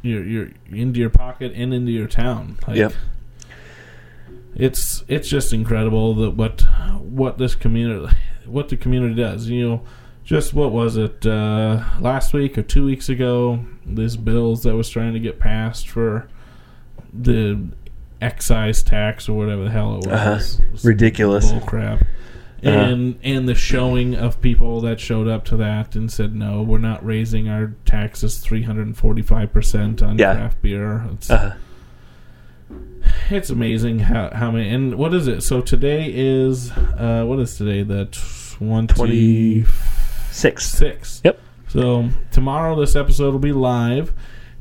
your 0.10 0.24
your 0.24 0.50
into 0.70 1.00
your 1.00 1.10
pocket 1.10 1.52
and 1.56 1.74
into 1.74 1.92
your 1.92 2.08
town. 2.08 2.58
Like, 2.68 2.78
Yep. 2.78 2.94
It's 4.56 5.04
it's 5.08 5.28
just 5.28 5.52
incredible 5.52 6.14
that 6.16 6.32
what 6.32 6.62
what 7.02 7.38
this 7.38 7.56
community 7.56 8.16
what 8.46 8.70
the 8.70 8.78
community 8.78 9.16
does. 9.16 9.50
You 9.50 9.68
know, 9.70 9.82
just 10.24 10.54
what 10.54 10.72
was 10.72 10.96
it 10.98 11.26
uh, 11.26 11.84
last 12.00 12.34
week 12.34 12.58
or 12.58 12.62
two 12.64 12.86
weeks 12.86 13.10
ago? 13.10 13.66
This 13.86 14.16
bills 14.16 14.64
that 14.64 14.76
was 14.76 14.90
trying 14.90 15.14
to 15.14 15.20
get 15.20 15.40
passed 15.40 15.90
for 15.90 16.30
the 17.14 17.68
excise 18.22 18.82
tax 18.82 19.28
or 19.28 19.38
whatever 19.38 19.66
the 19.66 19.72
hell 19.72 19.96
it 19.96 20.08
was. 20.08 20.08
Uh-huh. 20.08 20.64
It 20.64 20.72
was 20.72 20.86
Ridiculous. 20.86 21.52
bull 21.52 21.62
crap. 21.62 22.04
And 22.74 23.20
and 23.24 23.48
the 23.48 23.54
showing 23.56 24.16
of 24.16 24.42
people 24.42 24.82
that 24.82 25.00
showed 25.00 25.28
up 25.28 25.46
to 25.46 25.58
that 25.58 25.96
and 25.96 26.12
said 26.12 26.36
no, 26.36 26.64
we're 26.64 26.80
not 26.80 27.06
raising 27.06 27.48
our 27.48 27.74
taxes 27.86 28.40
three 28.40 28.64
hundred 28.64 28.88
and 28.88 28.98
forty 28.98 29.22
five 29.22 29.54
percent 29.54 30.02
on 30.02 30.18
Yeah. 30.18 30.34
craft 30.34 30.62
beer. 30.64 31.06
It's 31.14 31.30
uh, 31.30 31.56
it's 33.30 33.50
amazing 33.50 34.00
how 34.00 34.32
how 34.34 34.52
many 34.52 34.70
and 34.70 34.96
what 34.96 35.14
is 35.14 35.28
it? 35.28 35.42
So 35.42 35.62
today 35.62 36.12
is 36.14 36.72
uh 36.72 37.24
what 37.28 37.40
is 37.40 37.56
today? 37.58 37.84
The 37.84 38.06
twenty 38.58 39.66
six. 40.32 40.66
six. 40.68 41.22
Yep. 41.24 41.40
So 41.68 42.10
tomorrow 42.32 42.80
this 42.80 42.96
episode 42.96 43.32
will 43.32 43.40
be 43.40 43.52
live. 43.52 44.14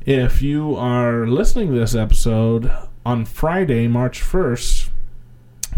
If 0.05 0.41
you 0.43 0.75
are 0.75 1.25
listening 1.25 1.73
to 1.73 1.79
this 1.79 1.95
episode 1.95 2.71
on 3.05 3.25
Friday, 3.25 3.87
March 3.87 4.21
first, 4.21 4.91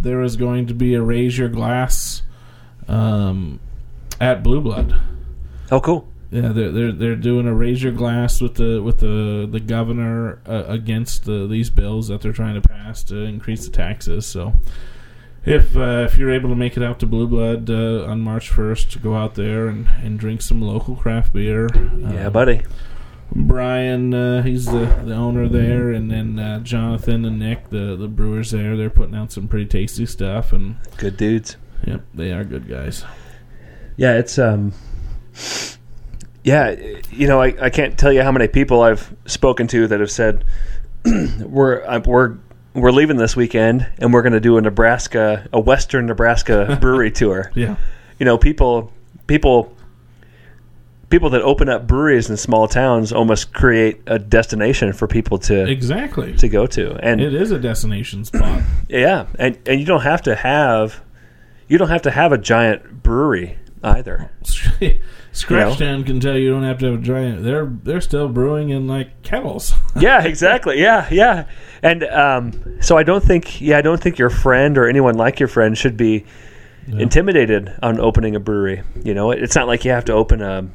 there 0.01 0.21
is 0.21 0.35
going 0.35 0.67
to 0.67 0.73
be 0.73 0.93
a 0.95 1.01
raise 1.01 1.37
your 1.37 1.49
glass 1.49 2.21
um, 2.87 3.59
at 4.19 4.43
Blue 4.43 4.61
Blood. 4.61 4.99
Oh, 5.71 5.79
cool. 5.81 6.07
Yeah, 6.29 6.49
they're 6.49 6.71
they're 6.71 6.91
they're 6.91 7.15
doing 7.15 7.47
a 7.47 7.53
raise 7.53 7.81
your 7.81 7.93
glass 7.93 8.41
with 8.41 8.55
the 8.55 8.81
with 8.83 8.97
the 8.97 9.47
the 9.49 9.61
governor 9.61 10.39
uh, 10.45 10.65
against 10.67 11.23
the, 11.23 11.47
these 11.47 11.69
bills 11.69 12.09
that 12.09 12.19
they're 12.21 12.33
trying 12.33 12.61
to 12.61 12.67
pass 12.67 13.01
to 13.03 13.15
increase 13.23 13.65
the 13.65 13.71
taxes. 13.71 14.25
So, 14.25 14.53
if 15.45 15.77
uh, 15.77 16.05
if 16.05 16.17
you're 16.17 16.31
able 16.33 16.49
to 16.49 16.55
make 16.55 16.75
it 16.75 16.83
out 16.83 16.99
to 16.99 17.05
Blue 17.05 17.27
Blood 17.27 17.69
uh, 17.69 18.03
on 18.05 18.19
March 18.19 18.49
first, 18.49 19.01
go 19.01 19.15
out 19.15 19.35
there 19.35 19.67
and, 19.67 19.87
and 20.03 20.19
drink 20.19 20.41
some 20.41 20.61
local 20.61 20.97
craft 20.97 21.31
beer. 21.31 21.69
Yeah, 21.73 22.27
Um, 22.27 22.33
buddy. 22.33 22.61
Brian, 23.35 24.13
uh, 24.13 24.41
he's 24.41 24.65
the, 24.65 24.85
the 25.05 25.13
owner 25.13 25.47
there, 25.47 25.91
and 25.91 26.09
then 26.09 26.39
uh, 26.39 26.59
Jonathan 26.59 27.25
and 27.25 27.39
Nick, 27.39 27.69
the 27.69 27.95
the 27.95 28.07
brewers 28.07 28.51
there. 28.51 28.75
They're 28.77 28.89
putting 28.89 29.15
out 29.15 29.31
some 29.31 29.47
pretty 29.47 29.65
tasty 29.65 30.05
stuff, 30.05 30.53
and 30.53 30.77
Good 30.97 31.17
dudes. 31.17 31.57
yep, 31.85 32.03
they 32.13 32.31
are 32.31 32.43
good 32.43 32.67
guys. 32.67 33.03
Yeah, 33.97 34.13
it's 34.17 34.37
um 34.39 34.73
yeah, 36.43 36.75
you 37.11 37.27
know, 37.27 37.41
I, 37.41 37.53
I 37.65 37.69
can't 37.69 37.97
tell 37.97 38.13
you 38.13 38.21
how 38.23 38.31
many 38.31 38.47
people 38.47 38.81
I've 38.81 39.13
spoken 39.25 39.67
to 39.67 39.87
that 39.87 39.99
have 39.99 40.11
said 40.11 40.45
we're 41.41 41.83
uh, 41.85 41.99
we're 42.05 42.37
we're 42.73 42.91
leaving 42.91 43.17
this 43.17 43.35
weekend 43.35 43.87
and 43.99 44.13
we're 44.13 44.21
going 44.21 44.33
to 44.33 44.39
do 44.39 44.57
a 44.57 44.61
Nebraska 44.61 45.47
a 45.51 45.59
Western 45.59 46.05
Nebraska 46.05 46.77
brewery 46.81 47.11
tour. 47.11 47.51
Yeah, 47.55 47.75
You 48.19 48.25
know, 48.25 48.37
people 48.37 48.93
people 49.27 49.75
people 51.09 51.29
that 51.29 51.41
open 51.41 51.69
up 51.69 51.87
breweries 51.87 52.29
in 52.29 52.37
small 52.37 52.67
towns 52.67 53.13
almost 53.13 53.53
create 53.53 54.01
a 54.07 54.19
destination 54.19 54.93
for 54.93 55.07
people 55.07 55.37
to 55.37 55.69
exactly. 55.69 56.35
to 56.37 56.49
go 56.49 56.65
to. 56.67 56.95
And 56.95 57.21
It 57.21 57.33
is 57.33 57.51
a 57.51 57.59
destination 57.59 58.25
spot. 58.25 58.61
yeah, 58.89 59.27
and 59.39 59.57
and 59.65 59.79
you 59.79 59.85
don't 59.85 60.01
have 60.01 60.21
to 60.23 60.35
have 60.35 61.01
you 61.67 61.77
don't 61.77 61.89
have 61.89 62.03
to 62.03 62.11
have 62.11 62.31
a 62.31 62.37
giant 62.37 63.03
brewery 63.03 63.57
either. 63.83 64.31
Scratch 65.31 65.77
Town 65.77 66.03
can 66.03 66.19
tell 66.19 66.35
you 66.35 66.45
you 66.45 66.51
don't 66.51 66.63
have 66.63 66.79
to 66.79 66.87
have 66.87 66.95
a 66.95 67.03
giant. 67.03 67.43
They're 67.43 67.65
they're 67.65 68.01
still 68.01 68.27
brewing 68.27 68.69
in 68.69 68.87
like 68.87 69.21
kettles. 69.21 69.73
yeah, 69.99 70.23
exactly. 70.23 70.81
Yeah, 70.81 71.07
yeah. 71.11 71.45
And 71.83 72.03
um, 72.05 72.81
so 72.81 72.97
I 72.97 73.03
don't 73.03 73.23
think, 73.23 73.61
yeah, 73.61 73.77
I 73.77 73.81
don't 73.81 74.01
think 74.01 74.17
your 74.17 74.31
friend 74.31 74.79
or 74.79 74.87
anyone 74.87 75.15
like 75.15 75.39
your 75.39 75.47
friend 75.47 75.77
should 75.77 75.95
be 75.95 76.25
intimidated 76.87 77.73
on 77.81 77.99
opening 77.99 78.35
a 78.35 78.39
brewery. 78.39 78.83
You 79.03 79.13
know, 79.13 79.31
it's 79.31 79.55
not 79.55 79.67
like 79.67 79.85
you 79.85 79.91
have 79.91 80.05
to 80.05 80.13
open 80.13 80.41
a 80.41 80.67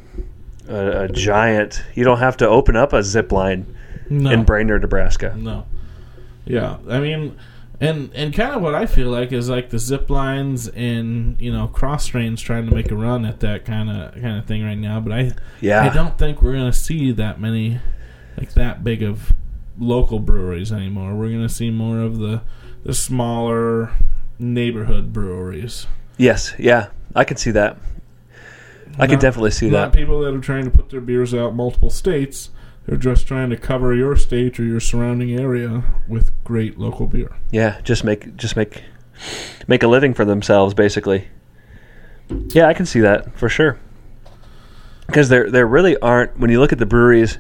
a, 0.69 1.05
a 1.05 1.09
giant. 1.09 1.83
You 1.95 2.05
don't 2.05 2.19
have 2.19 2.37
to 2.39 2.49
open 2.49 2.77
up 2.77 2.93
a 2.93 3.03
zip 3.03 3.33
line 3.33 3.67
no, 4.09 4.31
in 4.31 4.45
Brainard, 4.45 4.83
Nebraska. 4.83 5.35
no. 5.37 5.67
Yeah, 6.45 6.79
I 6.89 6.99
mean, 6.99 7.39
and 7.81 8.11
and 8.15 8.35
kind 8.35 8.55
of 8.55 8.63
what 8.63 8.75
I 8.75 8.87
feel 8.87 9.11
like 9.11 9.33
is 9.33 9.49
like 9.49 9.71
the 9.71 9.79
zip 9.79 10.11
lines 10.11 10.69
and 10.69 11.41
you 11.41 11.53
know 11.53 11.69
Kros 11.69 12.03
Strains 12.03 12.41
trying 12.41 12.69
to 12.69 12.75
make 12.75 12.91
a 12.91 12.97
run 12.97 13.25
at 13.25 13.41
that 13.41 13.65
kind 13.65 13.91
of 13.91 14.15
kind 14.15 14.39
of 14.39 14.47
thing 14.47 14.65
right 14.65 14.79
now. 14.79 15.01
But 15.01 15.13
I 15.13 15.33
Yeah, 15.61 15.83
I 15.83 15.89
don't 15.89 16.19
think 16.19 16.43
we're 16.43 16.55
gonna 16.55 16.73
see 16.73 17.13
that 17.13 17.41
many 17.41 17.81
like 18.37 18.55
that 18.55 18.83
big 18.83 19.03
of 19.03 19.33
local 19.79 20.19
breweries 20.19 20.73
anymore. 20.73 21.15
We're 21.15 21.31
gonna 21.31 21.49
see 21.49 21.71
more 21.71 22.01
of 22.01 22.19
the 22.19 22.43
the 22.85 22.95
smaller 22.95 23.91
neighborhood 24.39 25.13
breweries. 25.13 25.87
Yes, 26.23 26.55
yeah, 26.57 26.91
I 27.17 27.25
can 27.25 27.37
see 27.37 27.51
that. 27.51 27.77
I 28.97 29.07
can 29.07 29.15
Not- 29.15 29.23
definitely 29.23 29.51
see 29.51 29.69
not 29.71 29.91
that. 29.91 29.99
people 29.99 30.21
that 30.21 30.33
are 30.33 30.39
trying 30.39 30.65
to 30.67 30.71
put 30.71 30.89
their 30.91 31.01
beers 31.01 31.35
out 31.35 31.53
multiple 31.57 31.91
states. 31.91 32.51
They're 32.87 32.97
just 32.97 33.27
trying 33.27 33.51
to 33.51 33.57
cover 33.57 33.93
your 33.93 34.15
state 34.15 34.61
or 34.61 34.65
your 34.65 34.79
surrounding 34.79 35.33
area 35.37 35.83
with 36.07 36.31
great 36.45 36.79
local 36.79 37.09
beer. 37.09 37.33
Yeah, 37.51 37.81
just 37.83 38.05
make 38.05 38.37
just 38.37 38.55
make 38.57 38.85
make 39.67 39.83
a 39.83 39.89
living 39.89 40.15
for 40.15 40.25
themselves, 40.25 40.75
basically. 40.75 41.27
Yeah, 42.51 42.67
I 42.69 42.75
can 42.75 42.87
see 42.87 43.01
that 43.01 43.37
for 43.37 43.49
sure. 43.49 43.79
Because 45.09 45.29
there 45.29 45.51
there 45.51 45.67
really 45.67 45.97
aren't 45.99 46.39
when 46.39 46.51
you 46.51 46.61
look 46.61 46.73
at 46.73 46.79
the 46.79 46.87
breweries 46.87 47.39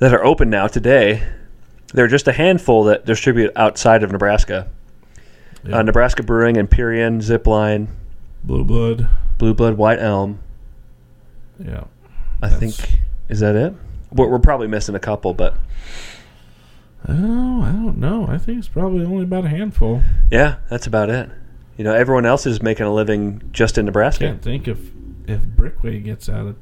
that 0.00 0.12
are 0.12 0.24
open 0.24 0.50
now 0.50 0.66
today, 0.66 1.22
there 1.94 2.04
are 2.06 2.08
just 2.08 2.26
a 2.26 2.32
handful 2.32 2.82
that 2.84 3.06
distribute 3.06 3.52
outside 3.54 4.02
of 4.02 4.10
Nebraska. 4.10 4.66
Yeah. 5.64 5.78
Uh, 5.78 5.82
Nebraska 5.82 6.22
Brewing, 6.22 6.56
Empyrean, 6.56 7.20
Zipline, 7.20 7.88
Blue 8.44 8.64
Blood. 8.64 9.08
Blue 9.38 9.54
Blood, 9.54 9.76
White 9.76 10.00
Elm. 10.00 10.40
Yeah. 11.58 11.84
I 12.42 12.48
That's- 12.48 12.58
think 12.76 13.00
is 13.28 13.40
that 13.40 13.54
it. 13.54 13.74
We're, 14.12 14.28
we're 14.28 14.38
probably 14.40 14.66
missing 14.68 14.94
a 14.94 14.98
couple, 15.00 15.32
but 15.34 15.54
Oh, 17.08 17.62
I 17.62 17.72
don't 17.72 17.98
know. 17.98 18.26
I 18.28 18.38
think 18.38 18.58
it's 18.58 18.68
probably 18.68 19.04
only 19.04 19.24
about 19.24 19.44
a 19.44 19.48
handful. 19.48 20.02
yeah, 20.30 20.56
that's 20.70 20.86
about 20.86 21.10
it. 21.10 21.28
You 21.76 21.84
know, 21.84 21.94
everyone 21.94 22.26
else 22.26 22.46
is 22.46 22.62
making 22.62 22.86
a 22.86 22.92
living 22.92 23.42
just 23.52 23.76
in 23.78 23.86
Nebraska. 23.86 24.26
I 24.26 24.28
can't 24.28 24.42
think 24.42 24.68
if 24.68 24.78
if 25.26 25.42
Brickway 25.46 26.00
gets 26.00 26.28
out 26.28 26.46
of 26.46 26.56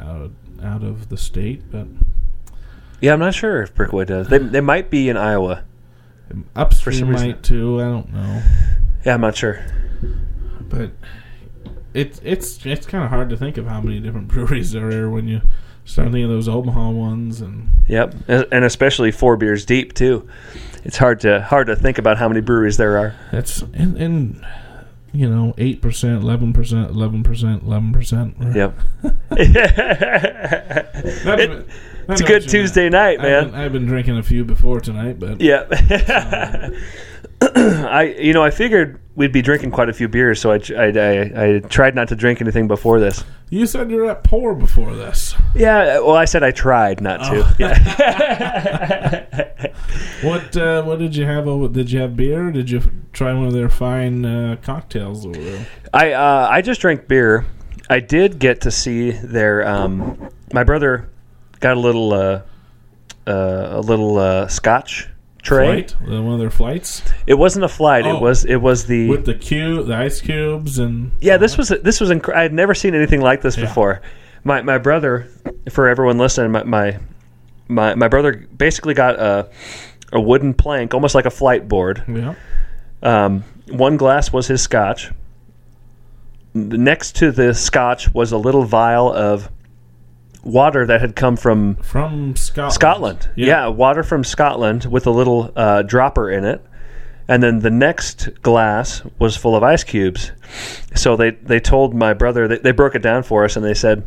out 0.00 0.22
of, 0.22 0.32
out 0.64 0.82
of 0.82 1.08
the 1.08 1.16
state, 1.16 1.70
but 1.70 1.86
Yeah, 3.00 3.12
I'm 3.12 3.20
not 3.20 3.34
sure 3.34 3.62
if 3.62 3.74
Brickway 3.74 4.06
does. 4.06 4.28
They 4.28 4.38
they 4.38 4.60
might 4.60 4.90
be 4.90 5.08
in 5.08 5.16
Iowa. 5.16 5.62
Upstream 6.54 6.98
some 6.98 7.08
reason. 7.10 7.26
might 7.28 7.42
too. 7.42 7.80
I 7.80 7.84
don't 7.84 8.12
know, 8.12 8.42
Yeah, 9.04 9.14
I'm 9.14 9.20
not 9.20 9.36
sure. 9.36 9.64
but 10.68 10.90
it's 11.94 12.20
it's 12.24 12.64
it's 12.66 12.86
kind 12.86 13.04
of 13.04 13.10
hard 13.10 13.30
to 13.30 13.36
think 13.36 13.56
of 13.56 13.66
how 13.66 13.80
many 13.80 14.00
different 14.00 14.28
breweries 14.32 14.72
there 14.72 14.90
are 14.90 15.10
when 15.10 15.26
you 15.28 15.40
start 15.84 16.06
thinking 16.08 16.24
of 16.24 16.30
those 16.30 16.48
Omaha 16.48 16.90
ones 16.90 17.40
and 17.40 17.68
Yep, 17.88 18.14
and 18.28 18.64
especially 18.64 19.12
four 19.12 19.36
beers 19.36 19.64
deep 19.64 19.94
too. 19.94 20.28
It's 20.84 20.96
hard 20.98 21.20
to 21.20 21.40
hard 21.42 21.68
to 21.68 21.76
think 21.76 21.98
about 21.98 22.18
how 22.18 22.28
many 22.28 22.40
breweries 22.40 22.76
there 22.76 22.98
are. 22.98 23.14
that's 23.32 23.62
and, 23.62 23.96
and 23.96 24.44
you 25.12 25.28
know 25.30 25.54
eight 25.56 25.80
percent, 25.80 26.22
eleven 26.22 26.52
percent, 26.52 26.90
eleven 26.90 27.22
percent, 27.22 27.62
eleven 27.62 27.92
percent. 27.92 28.36
Yep. 28.54 28.78
It- 31.38 31.66
it's 32.08 32.20
a 32.20 32.24
good 32.24 32.48
Tuesday 32.48 32.88
night, 32.88 33.18
I've 33.18 33.22
man. 33.22 33.44
been, 33.50 33.54
I've 33.54 33.72
been 33.72 33.86
drinking 33.86 34.18
a 34.18 34.22
few 34.22 34.44
before 34.44 34.80
tonight, 34.80 35.18
but 35.18 35.40
Yeah. 35.40 35.66
I 37.42 38.16
you 38.18 38.32
know 38.32 38.42
I 38.42 38.50
figured 38.50 38.98
we'd 39.14 39.32
be 39.32 39.42
drinking 39.42 39.70
quite 39.70 39.88
a 39.90 39.92
few 39.92 40.08
beers, 40.08 40.40
so 40.40 40.52
I, 40.52 40.60
I, 40.76 40.84
I, 40.86 41.44
I 41.56 41.58
tried 41.60 41.94
not 41.94 42.08
to 42.08 42.16
drink 42.16 42.40
anything 42.40 42.66
before 42.68 42.98
this. 43.00 43.24
You 43.50 43.66
said 43.66 43.90
you 43.90 43.96
were 43.98 44.10
at 44.10 44.24
poor 44.24 44.54
before 44.54 44.94
this. 44.94 45.34
Yeah, 45.54 45.98
well, 46.00 46.16
I 46.16 46.24
said 46.24 46.42
I 46.42 46.50
tried 46.50 47.00
not 47.02 47.18
to. 47.30 47.44
Oh. 47.44 47.52
Yeah. 47.58 49.42
What 50.22 50.56
uh, 50.56 50.82
what 50.82 50.98
did 50.98 51.14
you 51.14 51.24
have? 51.26 51.46
over- 51.46 51.68
Did 51.68 51.90
you 51.90 52.00
have 52.00 52.16
beer? 52.16 52.48
Or 52.48 52.50
did 52.50 52.70
you 52.70 52.80
try 53.12 53.34
one 53.34 53.46
of 53.46 53.52
their 53.52 53.68
fine 53.68 54.24
uh, 54.24 54.56
cocktails 54.62 55.26
over 55.26 55.38
there? 55.38 55.66
I 55.92 56.12
uh, 56.12 56.48
I 56.50 56.62
just 56.62 56.80
drank 56.80 57.06
beer. 57.06 57.44
I 57.90 58.00
did 58.00 58.38
get 58.38 58.62
to 58.62 58.70
see 58.70 59.10
their. 59.10 59.66
Um, 59.68 60.30
my 60.54 60.64
brother 60.64 61.08
got 61.60 61.76
a 61.76 61.80
little 61.80 62.12
uh, 62.12 62.42
uh, 63.26 63.68
a 63.72 63.80
little 63.80 64.18
uh, 64.18 64.46
Scotch 64.48 65.08
tray. 65.42 65.82
Flight? 65.84 65.94
Uh, 66.02 66.22
one 66.22 66.34
of 66.34 66.38
their 66.40 66.50
flights 66.50 67.02
It 67.26 67.34
wasn't 67.34 67.64
a 67.64 67.68
flight. 67.68 68.04
Oh. 68.06 68.16
It 68.16 68.20
was 68.22 68.44
it 68.44 68.56
was 68.56 68.86
the 68.86 69.08
with 69.08 69.26
the 69.26 69.34
cube, 69.34 69.86
the 69.86 69.94
ice 69.96 70.20
cubes, 70.20 70.78
and 70.78 71.12
Yeah, 71.20 71.36
this 71.36 71.56
was 71.56 71.68
this 71.68 72.00
was 72.00 72.10
inc- 72.10 72.34
I 72.34 72.42
had 72.42 72.52
never 72.52 72.74
seen 72.74 72.94
anything 72.94 73.20
like 73.20 73.42
this 73.42 73.56
Yeah. 73.56 73.64
before. 73.66 74.00
My 74.44 74.62
my 74.62 74.78
brother, 74.78 75.28
for 75.70 75.88
everyone 75.88 76.18
listening, 76.18 76.52
my 76.52 76.62
my 76.64 76.98
my, 77.68 77.94
my 77.96 78.06
brother 78.08 78.46
basically 78.56 78.94
got 78.94 79.18
a 79.18 79.48
a 80.12 80.20
wooden 80.20 80.54
plank, 80.54 80.94
almost 80.94 81.14
like 81.16 81.26
a 81.26 81.30
flight 81.30 81.66
board. 81.68 82.04
yeah. 82.08 82.34
Um, 83.02 83.42
one 83.68 83.96
glass 83.96 84.32
was 84.32 84.46
his 84.46 84.62
scotch. 84.62 85.10
Next 86.54 87.16
to 87.16 87.32
the 87.32 87.52
scotch 87.54 88.12
was 88.14 88.32
a 88.32 88.38
little 88.38 88.62
vial 88.64 89.12
of 89.12 89.50
water 90.46 90.86
that 90.86 91.00
had 91.00 91.16
come 91.16 91.36
from 91.36 91.74
from 91.76 92.36
Scotland. 92.36 92.72
Scotland. 92.72 93.30
Yeah. 93.34 93.68
water 93.68 94.02
from 94.02 94.24
Scotland 94.24 94.84
with 94.84 95.06
a 95.06 95.10
little 95.10 95.52
uh, 95.56 95.82
dropper 95.82 96.30
in 96.30 96.44
it. 96.44 96.64
And 97.28 97.42
then 97.42 97.58
the 97.58 97.70
next 97.70 98.28
glass 98.42 99.02
was 99.18 99.36
full 99.36 99.56
of 99.56 99.64
ice 99.64 99.82
cubes. 99.82 100.30
So 100.94 101.16
they, 101.16 101.30
they 101.30 101.58
told 101.58 101.92
my 101.92 102.14
brother, 102.14 102.46
they, 102.46 102.58
they 102.58 102.70
broke 102.70 102.94
it 102.94 103.02
down 103.02 103.24
for 103.24 103.44
us, 103.44 103.56
and 103.56 103.64
they 103.64 103.74
said, 103.74 104.06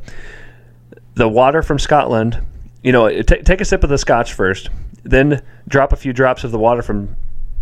the 1.15 1.27
water 1.27 1.61
from 1.61 1.79
Scotland, 1.79 2.39
you 2.81 2.93
know, 2.93 3.21
ta 3.23 3.35
take 3.43 3.59
a 3.59 3.65
sip 3.65 3.83
of 3.83 3.89
the 3.89 3.97
scotch 3.97 4.31
first, 4.31 4.69
then 5.03 5.41
drop 5.67 5.91
a 5.91 5.97
few 5.97 6.13
drops 6.13 6.45
of 6.45 6.51
the 6.51 6.59
water 6.59 6.81
from 6.81 7.15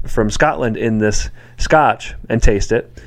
from 0.06 0.30
Scotland 0.30 0.78
in 0.78 1.00
this 1.00 1.30
scotch 1.58 2.14
and 2.30 2.42
taste 2.42 2.72
it, 2.72 3.02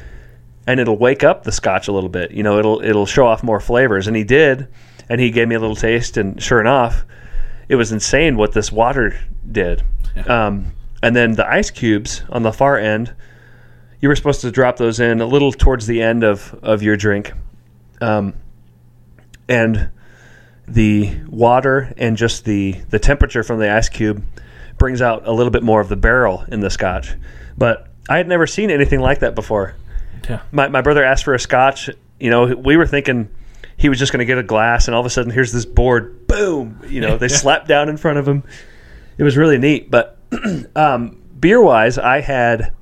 and 0.66 0.80
it'll 0.80 0.98
wake 0.98 1.22
up 1.22 1.44
the 1.44 1.52
scotch 1.52 1.86
a 1.86 1.92
little 1.92 2.10
bit. 2.10 2.32
You 2.32 2.42
know, 2.42 2.58
it'll 2.58 2.82
it'll 2.82 3.06
show 3.06 3.26
off 3.26 3.44
more 3.44 3.60
flavors. 3.60 4.08
And 4.08 4.16
he 4.16 4.24
did, 4.24 4.66
and 5.10 5.20
he 5.20 5.32
gave 5.32 5.48
me 5.48 5.56
a 5.56 5.58
little 5.58 5.76
taste, 5.76 6.16
and 6.16 6.40
sure 6.40 6.60
enough, 6.60 7.04
it 7.68 7.74
was 7.74 7.90
insane 7.90 8.36
what 8.36 8.52
this 8.52 8.70
water 8.70 9.18
did. 9.50 9.82
Um, 10.26 10.72
and 11.02 11.16
then 11.16 11.32
the 11.32 11.46
ice 11.46 11.70
cubes 11.70 12.22
on 12.30 12.44
the 12.44 12.52
far 12.52 12.78
end, 12.78 13.12
you 14.00 14.08
were 14.08 14.14
supposed 14.14 14.40
to 14.42 14.52
drop 14.52 14.76
those 14.76 15.00
in 15.00 15.20
a 15.20 15.26
little 15.26 15.52
towards 15.52 15.86
the 15.86 16.00
end 16.00 16.22
of 16.22 16.54
of 16.62 16.82
your 16.82 16.96
drink, 16.96 17.32
um, 18.00 18.34
and 19.48 19.90
the 20.68 21.12
water 21.26 21.92
and 21.96 22.16
just 22.16 22.44
the 22.44 22.72
the 22.90 22.98
temperature 22.98 23.42
from 23.42 23.58
the 23.58 23.70
ice 23.70 23.88
cube 23.88 24.22
brings 24.78 25.02
out 25.02 25.26
a 25.26 25.32
little 25.32 25.50
bit 25.50 25.64
more 25.64 25.80
of 25.80 25.88
the 25.88 25.96
barrel 25.96 26.44
in 26.48 26.60
the 26.60 26.70
scotch. 26.70 27.14
But 27.58 27.88
I 28.08 28.16
had 28.16 28.28
never 28.28 28.46
seen 28.46 28.70
anything 28.70 29.00
like 29.00 29.20
that 29.20 29.34
before. 29.34 29.74
Yeah. 30.28 30.40
My 30.52 30.68
my 30.68 30.82
brother 30.82 31.04
asked 31.04 31.24
for 31.24 31.34
a 31.34 31.40
scotch. 31.40 31.90
You 32.20 32.30
know, 32.30 32.54
we 32.54 32.76
were 32.76 32.86
thinking 32.86 33.28
he 33.80 33.88
was 33.88 33.98
just 33.98 34.12
going 34.12 34.18
to 34.18 34.26
get 34.26 34.36
a 34.36 34.42
glass, 34.42 34.88
and 34.88 34.94
all 34.94 35.00
of 35.00 35.06
a 35.06 35.10
sudden, 35.10 35.32
here's 35.32 35.52
this 35.52 35.64
board. 35.64 36.26
Boom! 36.26 36.78
You 36.86 37.00
know, 37.00 37.16
they 37.16 37.28
slapped 37.28 37.66
down 37.66 37.88
in 37.88 37.96
front 37.96 38.18
of 38.18 38.28
him. 38.28 38.44
It 39.16 39.22
was 39.22 39.38
really 39.38 39.56
neat. 39.56 39.90
But 39.90 40.18
um, 40.76 41.22
beer 41.40 41.62
wise, 41.62 41.96
I 41.96 42.20
had 42.20 42.74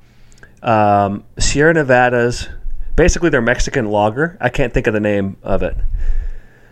um, 0.60 1.22
Sierra 1.38 1.72
Nevada's 1.72 2.48
basically 2.96 3.30
their 3.30 3.40
Mexican 3.40 3.86
lager. 3.86 4.36
I 4.40 4.48
can't 4.48 4.74
think 4.74 4.88
of 4.88 4.92
the 4.92 4.98
name 4.98 5.36
of 5.44 5.62
it. 5.62 5.76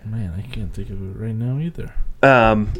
Man, 0.05 0.35
I 0.37 0.43
can't 0.53 0.75
think 0.75 0.91
of 0.91 1.01
it 1.01 1.21
right 1.21 1.35
now 1.35 1.61
either. 1.61 1.95
Um, 2.21 2.73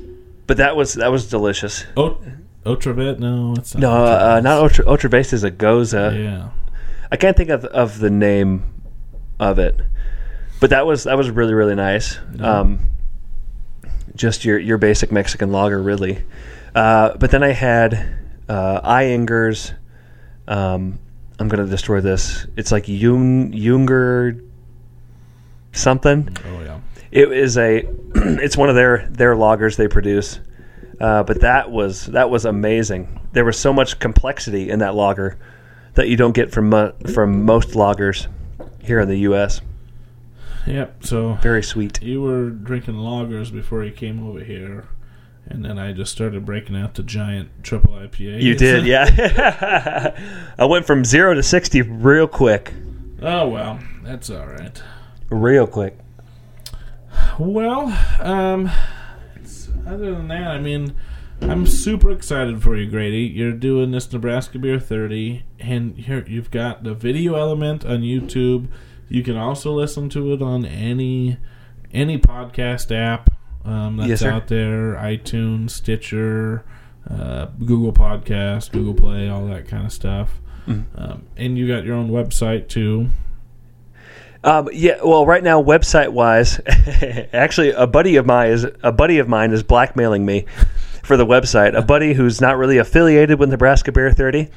but 0.49 0.57
that 0.57 0.75
was 0.75 0.95
that 0.95 1.13
was 1.13 1.31
delicious. 1.31 1.87
Oh, 1.97 2.19
Otra 2.65 2.93
Vez? 2.93 3.21
No, 3.21 3.55
it's 3.57 3.73
not. 3.73 3.81
No, 3.81 4.05
uh, 4.05 4.41
not 4.43 4.69
Otra, 4.69 4.85
Otra 4.87 5.09
Vista 5.09 5.37
is 5.37 5.45
a 5.45 5.53
Gose. 5.53 5.95
Yeah. 5.95 6.49
I 7.13 7.17
can't 7.17 7.37
think 7.37 7.51
of 7.51 7.65
of 7.67 8.01
the 8.01 8.11
name 8.11 8.65
of 9.39 9.61
it, 9.61 9.81
but 10.61 10.71
that 10.71 10.87
was 10.87 11.05
that 11.05 11.17
was 11.17 11.31
really 11.31 11.55
really 11.55 11.75
nice. 11.75 12.19
Um, 12.41 12.81
just 14.15 14.45
your 14.45 14.59
your 14.59 14.79
basic 14.79 15.13
Mexican 15.13 15.53
lager, 15.53 15.81
really. 15.81 16.25
Uh, 16.75 17.17
but 17.17 17.31
then 17.31 17.43
I 17.43 17.53
had 17.53 18.19
uh, 18.49 18.81
Ayinger's. 18.81 19.73
Um, 20.49 20.99
I'm 21.39 21.49
gonna 21.49 21.67
destroy 21.67 22.01
this. 22.01 22.47
It's 22.57 22.73
like 22.73 22.89
Jung 22.89 23.53
Junger 23.53 24.43
something. 25.73 26.37
Oh 26.47 26.61
yeah. 26.63 26.81
It 27.11 27.33
is 27.33 27.59
a. 27.59 27.87
it's 28.15 28.57
one 28.57 28.69
of 28.69 28.75
their 28.75 29.07
their 29.11 29.35
lagers 29.35 29.77
they 29.77 29.89
produce. 29.89 30.41
Uh, 31.01 31.23
but 31.23 31.41
that 31.43 31.71
was 31.71 32.07
that 32.07 32.31
was 32.31 32.47
amazing. 32.47 33.21
There 33.33 33.45
was 33.45 33.59
so 33.59 33.73
much 33.73 33.99
complexity 33.99 34.71
in 34.71 34.79
that 34.79 34.95
lager 34.95 35.39
that 35.95 36.09
you 36.09 36.17
don't 36.17 36.35
get 36.35 36.53
from 36.53 36.71
mo- 36.71 36.95
from 37.13 37.45
most 37.45 37.71
lagers 37.71 38.29
here 38.83 39.01
in 39.01 39.09
the 39.09 39.19
U.S. 39.21 39.61
Yep. 40.67 41.05
So 41.05 41.35
Very 41.35 41.63
sweet. 41.63 42.03
you 42.03 42.23
were 42.23 42.51
drinking 42.51 42.95
lagers 42.95 43.53
before 43.53 43.85
you 43.85 43.93
came 43.93 44.27
over 44.27 44.41
here, 44.41 44.89
and 45.47 45.65
then 45.65 45.79
I 45.79 45.93
just 45.93 46.13
started 46.13 46.45
breaking 46.45 46.77
out 46.77 46.95
the 46.95 47.03
giant 47.03 47.51
triple 47.63 47.93
IPA. 47.93 48.43
You 48.43 48.55
did, 48.57 48.85
yeah. 48.87 50.15
I 50.59 50.65
went 50.65 50.87
from 50.87 51.05
zero 51.05 51.35
to 51.35 51.43
sixty 51.43 51.83
real 51.83 52.27
quick, 52.27 52.73
Oh 53.23 53.49
well, 53.49 53.79
that's 54.03 54.29
all 54.31 54.47
right. 54.47 54.83
real 55.31 55.67
quick. 55.67 55.97
Well, 57.39 57.97
um, 58.21 58.71
it's, 59.37 59.69
other 59.87 60.15
than 60.15 60.29
that, 60.29 60.49
I 60.49 60.59
mean, 60.59 60.95
I'm 61.41 61.67
super 61.67 62.11
excited 62.11 62.63
for 62.63 62.77
you, 62.77 62.91
Grady. 62.91 63.23
You're 63.23 63.53
doing 63.53 63.91
this 63.91 64.11
Nebraska 64.13 64.59
Beer 64.59 64.79
30, 64.81 65.45
and 65.61 65.97
here 65.97 66.25
you've 66.27 66.51
got 66.51 66.83
the 66.85 66.95
video 66.95 67.35
element 67.37 67.85
on 67.85 68.01
YouTube. 68.01 68.69
You 69.09 69.23
can 69.23 69.37
also 69.37 69.73
listen 69.73 70.09
to 70.11 70.33
it 70.33 70.43
on 70.43 70.65
any 70.65 71.39
any 71.93 72.19
podcast 72.19 72.95
app 72.95 73.31
um, 73.65 73.97
that's 73.97 74.09
Yes, 74.09 74.23
out 74.23 74.49
there: 74.49 74.95
iTunes, 74.95 75.71
Stitcher, 75.71 76.65
uh, 77.11 77.47
Google 77.65 77.93
Podcast, 77.93 78.73
Google 78.73 78.95
Play, 78.95 79.29
all 79.29 79.47
that 79.47 79.69
kind 79.69 79.87
of 79.87 79.93
stuff. 79.93 80.41
Mm-hmm. 80.67 81.01
Um, 81.01 81.25
and 81.37 81.59
you 81.59 81.69
got 81.69 81.85
your 81.85 81.95
own 81.95 82.11
website 82.11 82.69
too. 82.69 83.09
Um, 84.45 84.69
yeah, 84.73 84.99
well, 85.05 85.27
right 85.27 85.43
now, 85.43 85.61
website 85.61 86.11
wise, 86.11 86.61
actually, 87.33 87.71
a 87.71 87.87
buddy 87.87 88.17
of 88.17 88.27
mine 88.27 88.51
is 88.51 88.67
a 88.83 88.93
buddy 88.93 89.19
of 89.19 89.29
mine 89.29 89.53
is 89.53 89.63
blackmailing 89.63 90.25
me 90.25 90.47
for 91.03 91.17
the 91.17 91.27
website. 91.27 91.77
A 91.77 91.83
buddy 91.83 92.15
who's 92.15 92.41
not 92.41 92.57
really 92.57 92.79
affiliated 92.79 93.41
with 93.41 93.51
Nebraska 93.51 93.91
Beer 93.91 94.13
Thirty 94.13 94.49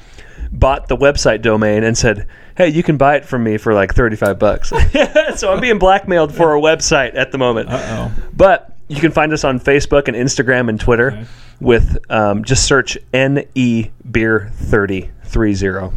bought 0.52 0.88
the 0.88 0.96
website 0.96 1.42
domain 1.42 1.84
and 1.84 1.96
said, 1.96 2.26
"Hey, 2.56 2.68
you 2.68 2.82
can 2.82 2.96
buy 2.96 3.16
it 3.16 3.24
from 3.24 3.44
me 3.44 3.56
for 3.58 3.74
like 3.74 3.94
thirty-five 3.94 4.38
bucks." 4.38 4.72
so 5.36 5.52
I'm 5.52 5.60
being 5.60 5.78
blackmailed 5.78 6.34
for 6.34 6.54
a 6.56 6.60
website 6.60 7.14
at 7.16 7.32
the 7.32 7.38
moment. 7.38 7.68
Uh 7.70 7.80
oh. 7.82 8.22
But 8.36 8.76
you 8.88 9.00
can 9.00 9.12
find 9.12 9.32
us 9.32 9.44
on 9.44 9.60
Facebook 9.60 10.08
and 10.08 10.16
Instagram 10.16 10.68
and 10.68 10.78
Twitter 10.80 11.12
Okay. 11.12 11.26
with 11.60 11.98
um, 12.10 12.44
just 12.44 12.64
search 12.66 12.98
NE 13.14 13.90
Beer 14.10 14.50
30 14.54 15.10
30. 15.24 15.90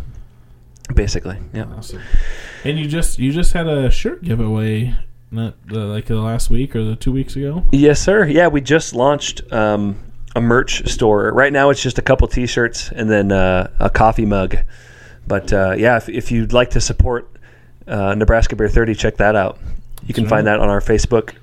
Basically, 0.93 1.37
yeah. 1.53 1.65
Awesome. 1.75 2.01
And 2.63 2.77
you 2.77 2.87
just 2.87 3.17
you 3.19 3.31
just 3.31 3.53
had 3.53 3.67
a 3.67 3.89
shirt 3.89 4.23
giveaway, 4.23 4.95
not 5.31 5.55
uh, 5.71 5.85
like 5.85 6.05
the 6.05 6.15
last 6.19 6.49
week 6.49 6.75
or 6.75 6.83
the 6.83 6.95
two 6.95 7.11
weeks 7.11 7.35
ago. 7.35 7.63
Yes, 7.71 7.99
sir. 8.01 8.25
Yeah, 8.25 8.47
we 8.47 8.61
just 8.61 8.93
launched 8.93 9.41
um, 9.51 9.95
a 10.35 10.41
merch 10.41 10.87
store. 10.89 11.31
Right 11.31 11.53
now, 11.53 11.69
it's 11.69 11.81
just 11.81 11.97
a 11.97 12.01
couple 12.01 12.27
T-shirts 12.27 12.91
and 12.91 13.09
then 13.09 13.31
uh, 13.31 13.71
a 13.79 13.89
coffee 13.89 14.25
mug. 14.25 14.57
But 15.27 15.53
uh, 15.53 15.75
yeah, 15.77 15.97
if, 15.97 16.09
if 16.09 16.31
you'd 16.31 16.53
like 16.53 16.71
to 16.71 16.81
support 16.81 17.29
uh, 17.87 18.15
Nebraska 18.15 18.55
Beer 18.55 18.67
30, 18.69 18.95
check 18.95 19.17
that 19.17 19.35
out. 19.35 19.59
You 20.05 20.13
can 20.13 20.23
That's 20.25 20.31
find 20.31 20.47
that 20.47 20.59
on 20.59 20.69
our 20.69 20.81
Facebook 20.81 21.33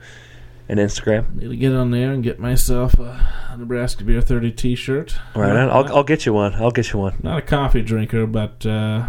and 0.68 0.78
Instagram. 0.78 1.34
Need 1.34 1.48
to 1.48 1.56
get 1.56 1.72
on 1.72 1.90
there 1.90 2.12
and 2.12 2.22
get 2.22 2.38
myself 2.38 2.94
a 2.98 3.56
Nebraska 3.58 4.04
Beer 4.04 4.20
Thirty 4.20 4.52
T-shirt. 4.52 5.16
Right 5.34 5.50
on. 5.50 5.70
I'll, 5.70 5.96
I'll 5.96 6.04
get 6.04 6.26
you 6.26 6.32
one. 6.34 6.54
I'll 6.54 6.70
get 6.70 6.92
you 6.92 6.98
one. 7.00 7.14
Not 7.22 7.38
a 7.38 7.42
coffee 7.42 7.82
drinker, 7.82 8.26
but 8.26 8.64
uh, 8.66 9.08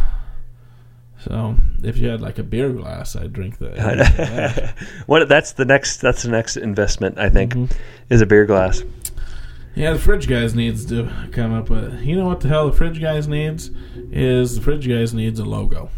so 1.20 1.56
if 1.84 1.98
you 1.98 2.08
had 2.10 2.22
like 2.22 2.40
a 2.40 2.44
beer 2.44 2.72
glass, 2.72 3.16
I'd 3.16 3.34
drink 3.34 3.60
that. 3.60 4.74
what? 5.06 5.28
That's 5.30 5.52
the 5.54 5.66
next. 5.66 5.98
That's 5.98 6.24
the 6.24 6.30
next 6.30 6.58
investment. 6.58 7.20
I 7.20 7.30
think 7.30 7.54
Mhm. 7.54 7.72
is 8.10 8.22
a 8.22 8.26
beer 8.26 8.46
glass. 8.46 8.82
Yeah, 9.76 9.94
the 9.94 10.00
fridge 10.00 10.28
guys 10.28 10.54
needs 10.54 10.86
to 10.88 11.10
come 11.32 11.54
up 11.54 11.70
with. 11.70 12.02
You 12.02 12.16
know 12.16 12.26
what 12.26 12.42
the 12.42 12.50
hell 12.50 12.70
the 12.70 12.76
fridge 12.76 13.00
guys 13.00 13.28
needs 13.28 13.72
is 14.12 14.56
the 14.56 14.62
fridge 14.62 14.88
guys 14.88 15.14
needs 15.14 15.40
a 15.40 15.46
logo. 15.46 15.90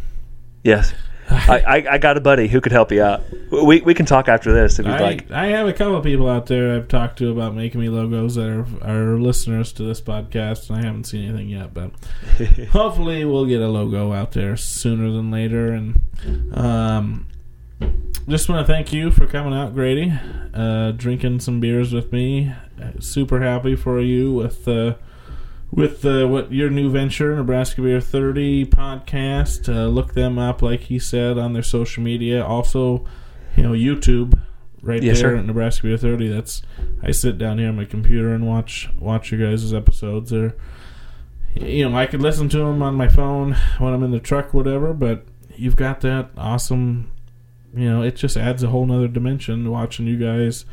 Yes. 0.64 0.94
I, 1.30 1.60
I, 1.60 1.94
I 1.94 1.98
got 1.98 2.18
a 2.18 2.22
buddy 2.22 2.48
who 2.48 2.62
could 2.62 2.72
help 2.72 2.91
you 2.91 3.02
out. 3.02 3.24
We 3.50 3.82
we 3.82 3.94
can 3.94 4.06
talk 4.06 4.28
after 4.28 4.54
this 4.54 4.80
if 4.80 4.86
you'd 4.86 4.95
I, 4.95 5.00
like. 5.00 5.32
I 5.32 5.48
have 5.48 5.68
a 5.68 5.74
couple 5.74 5.95
of 5.95 6.04
people 6.04 6.30
out 6.30 6.48
there 6.48 6.76
I've 6.76 6.88
talked 6.88 7.18
to 7.20 7.32
about 7.32 7.56
making 7.56 7.80
me 7.80 7.90
logos 7.90 8.36
that 8.36 8.48
are, 8.50 8.66
are 8.84 9.20
listeners 9.20 9.72
to 9.74 9.84
this 9.84 10.02
podcast, 10.02 10.70
and 10.70 10.80
I 10.80 10.84
haven't 10.84 11.06
seen 11.06 11.30
anything 11.30 11.50
yet, 11.50 11.74
but 11.74 11.91
hopefully 12.72 13.26
we'll 13.26 13.45
get 13.45 13.62
a 13.62 13.68
logo 13.68 14.12
out 14.14 14.34
there 14.34 14.58
sooner 14.58 15.12
than 15.12 15.32
later. 15.32 15.72
And 15.72 16.02
um, 16.54 17.28
just 18.28 18.50
want 18.50 18.66
to 18.66 18.72
thank 18.74 18.94
you 18.94 19.12
for 19.12 19.28
coming 19.28 19.54
out, 19.54 19.74
Grady, 19.74 20.14
uh, 20.54 20.92
drinking 20.92 21.40
some 21.42 21.60
beers 21.60 21.94
with 21.94 22.12
me. 22.12 22.52
Uh, 22.82 22.92
super 23.00 23.42
happy 23.42 23.76
for 23.76 24.00
you 24.00 24.32
with 24.34 24.68
uh, 24.68 24.96
with 25.72 26.06
uh, 26.06 26.28
what 26.28 26.52
your 26.52 26.70
new 26.70 26.90
venture, 26.90 27.36
Nebraska 27.36 27.82
Beer 27.82 28.00
30 28.02 28.66
podcast. 28.66 29.68
Uh, 29.74 29.88
look 29.88 30.14
them 30.14 30.38
up, 30.38 30.62
like 30.62 30.82
he 30.82 31.00
said, 31.00 31.38
on 31.38 31.54
their 31.54 31.64
social 31.64 32.04
media. 32.04 32.46
Also, 32.46 33.06
you 33.58 33.64
know, 33.64 33.72
YouTube 33.72 34.38
right 34.82 35.02
Yes, 35.02 35.22
there 35.22 35.32
sir. 35.32 35.38
at 35.38 35.46
Nebraska 35.46 35.88
Beer 35.88 35.98
30. 35.98 36.28
That's 36.30 36.62
I 37.02 37.12
sit 37.12 37.38
down 37.38 37.58
here 37.58 37.70
on 37.70 37.76
my 37.78 37.86
computer 37.86 38.34
and 38.34 38.48
watch 38.48 38.90
watch 39.00 39.32
your 39.32 39.50
guys' 39.50 39.74
episodes. 39.74 40.32
They're 40.32 40.56
you 41.56 41.88
know, 41.88 41.96
I 41.96 42.08
could 42.08 42.22
listen 42.22 42.50
to 42.50 42.58
them 42.58 42.82
on 42.82 42.96
my 42.96 43.08
phone 43.08 43.56
when 43.78 43.94
I'm 43.94 44.02
in 44.04 44.10
the 44.12 44.20
truck, 44.20 44.54
whatever. 44.56 44.92
But 44.94 45.26
you've 45.56 45.76
got 45.76 46.02
that 46.02 46.30
awesome, 46.36 47.12
you 47.74 47.90
know, 47.90 48.02
it 48.02 48.16
just 48.16 48.38
adds 48.38 48.64
a 48.64 48.68
whole 48.68 48.86
nother 48.86 49.08
dimension 49.08 49.70
watching 49.70 50.08
you 50.08 50.18
guys, 50.18 50.66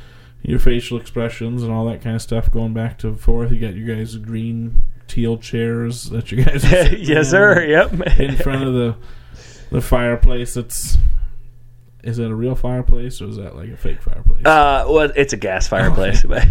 your 0.42 0.58
facial 0.58 0.98
expressions 0.98 1.62
and 1.62 1.72
all 1.72 1.86
that 1.86 2.02
kind 2.02 2.16
of 2.16 2.22
stuff 2.22 2.50
going 2.50 2.74
back 2.74 2.98
to 2.98 3.14
forth. 3.14 3.52
You 3.52 3.58
got 3.58 3.74
your 3.74 3.96
guys' 3.96 4.16
green 4.16 4.80
teal 5.08 5.38
chairs 5.38 6.10
that 6.10 6.30
you 6.30 6.44
guys 6.44 6.64
yes, 6.98 7.30
sir. 7.30 7.64
Yep. 7.64 8.18
in 8.18 8.36
front 8.36 8.64
of 8.64 8.74
the 8.74 8.96
the 9.70 9.80
fireplace. 9.80 10.56
It's 10.56 10.98
is 12.02 12.16
that 12.16 12.30
a 12.30 12.34
real 12.34 12.54
fireplace 12.54 13.20
or 13.20 13.28
is 13.28 13.36
that 13.36 13.54
like 13.56 13.68
a 13.70 13.76
fake 13.76 14.00
fireplace? 14.02 14.44
Uh, 14.46 14.84
well, 14.88 15.10
it's 15.14 15.32
a 15.32 15.36
gas 15.36 15.68
fireplace, 15.68 16.22
but, 16.28 16.44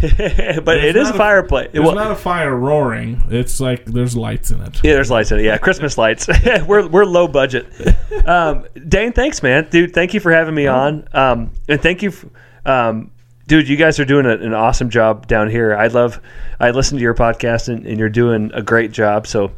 but 0.63 0.77
It's 0.83 1.09
a 1.09 1.13
fireplace. 1.13 1.69
There's 1.71 1.85
Well, 1.85 1.95
not 1.95 2.11
a 2.11 2.15
fire 2.15 2.55
roaring. 2.55 3.23
It's 3.29 3.59
like 3.59 3.85
there's 3.85 4.15
lights 4.15 4.51
in 4.51 4.61
it. 4.61 4.83
yeah, 4.83 4.93
there's 4.93 5.09
lights 5.11 5.31
in 5.31 5.39
it. 5.39 5.43
Yeah, 5.43 5.57
Christmas 5.57 5.97
lights. 5.97 6.27
we're 6.67 6.87
we're 6.87 7.05
low 7.05 7.27
budget. 7.27 7.67
Um, 8.25 8.67
Dane, 8.87 9.13
thanks, 9.13 9.41
man, 9.41 9.67
dude. 9.71 9.93
Thank 9.93 10.13
you 10.13 10.19
for 10.19 10.31
having 10.31 10.53
me 10.53 10.67
on. 10.67 11.07
Um, 11.13 11.51
and 11.67 11.81
thank 11.81 12.03
you, 12.03 12.09
f- 12.09 12.25
um, 12.65 13.11
dude. 13.47 13.67
You 13.67 13.75
guys 13.77 13.99
are 13.99 14.05
doing 14.05 14.25
a, 14.27 14.31
an 14.37 14.53
awesome 14.53 14.89
job 14.89 15.25
down 15.25 15.49
here. 15.49 15.73
I 15.73 15.87
love. 15.87 16.19
I 16.59 16.69
listen 16.71 16.97
to 16.97 17.01
your 17.01 17.15
podcast, 17.15 17.69
and, 17.69 17.87
and 17.87 17.97
you're 17.97 18.09
doing 18.09 18.51
a 18.53 18.61
great 18.61 18.91
job. 18.91 19.25
So 19.25 19.51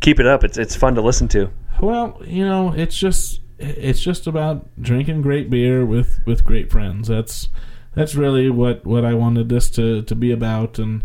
keep 0.00 0.20
it 0.20 0.26
up. 0.26 0.42
It's 0.44 0.56
it's 0.56 0.74
fun 0.76 0.94
to 0.94 1.02
listen 1.02 1.28
to. 1.28 1.50
Well, 1.82 2.18
you 2.24 2.46
know, 2.46 2.72
it's 2.72 2.96
just 2.96 3.40
it's 3.76 4.00
just 4.00 4.26
about 4.26 4.68
drinking 4.80 5.22
great 5.22 5.50
beer 5.50 5.84
with 5.84 6.20
with 6.26 6.44
great 6.44 6.70
friends. 6.70 7.08
That's 7.08 7.48
that's 7.94 8.14
really 8.14 8.50
what 8.50 8.84
what 8.84 9.04
I 9.04 9.14
wanted 9.14 9.48
this 9.48 9.70
to 9.70 10.02
to 10.02 10.14
be 10.14 10.30
about, 10.30 10.78
and 10.78 11.02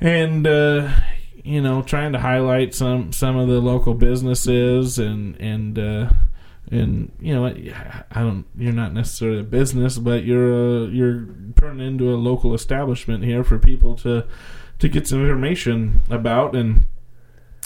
and 0.00 0.46
uh, 0.46 0.90
you 1.44 1.60
know, 1.60 1.82
trying 1.82 2.12
to 2.12 2.18
highlight 2.18 2.74
some 2.74 3.12
some 3.12 3.36
of 3.36 3.48
the 3.48 3.60
local 3.60 3.94
businesses 3.94 4.98
and 4.98 5.36
and. 5.40 5.78
Uh, 5.78 6.10
and 6.72 7.10
you 7.18 7.34
know, 7.34 7.46
I 7.46 8.20
don't. 8.20 8.44
You're 8.56 8.72
not 8.72 8.92
necessarily 8.92 9.40
a 9.40 9.44
business, 9.44 9.98
but 9.98 10.22
you're 10.22 10.52
a, 10.52 10.86
you're 10.86 11.26
turning 11.56 11.84
into 11.84 12.14
a 12.14 12.14
local 12.14 12.54
establishment 12.54 13.24
here 13.24 13.42
for 13.42 13.58
people 13.58 13.96
to 13.96 14.24
to 14.78 14.88
get 14.88 15.08
some 15.08 15.20
information 15.20 16.02
about. 16.08 16.54
And 16.54 16.86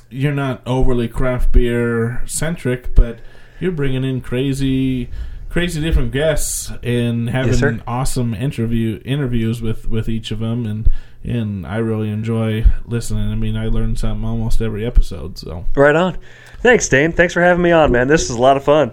you're 0.09 0.32
not 0.32 0.62
overly 0.66 1.09
craft 1.09 1.52
beer 1.52 2.23
centric, 2.24 2.94
but 2.94 3.19
you're 3.60 3.72
bringing 3.72 4.05
in 4.05 4.20
crazy, 4.20 5.09
crazy 5.48 5.81
different 5.81 6.12
guests 6.12 6.72
and 6.82 7.31
having 7.31 7.52
Yes, 7.52 7.81
awesome 7.86 8.35
interview 8.35 9.01
interviews 9.05 9.62
with 9.62 9.89
with 9.89 10.09
each 10.09 10.31
of 10.31 10.40
them, 10.40 10.66
and 10.66 10.89
and 11.22 11.66
I 11.66 11.78
really 11.78 12.10
enjoy 12.10 12.64
listening. 12.85 13.31
I 13.31 13.35
mean, 13.35 13.56
I 13.56 13.68
learn 13.68 13.97
something 13.97 14.24
almost 14.26 14.60
every 14.60 14.85
episode. 14.85 15.39
So, 15.39 15.64
Right 15.74 15.97
on. 15.97 16.18
Thanks, 16.60 16.89
Dane. 16.89 17.12
Thanks 17.12 17.32
for 17.32 17.40
having 17.40 17.62
me 17.62 17.72
on, 17.72 17.90
man. 17.93 18.09
This 18.09 18.24
is 18.24 18.31
a 18.31 18.40
lot 18.40 18.56
of 18.56 18.64
fun. 18.64 18.93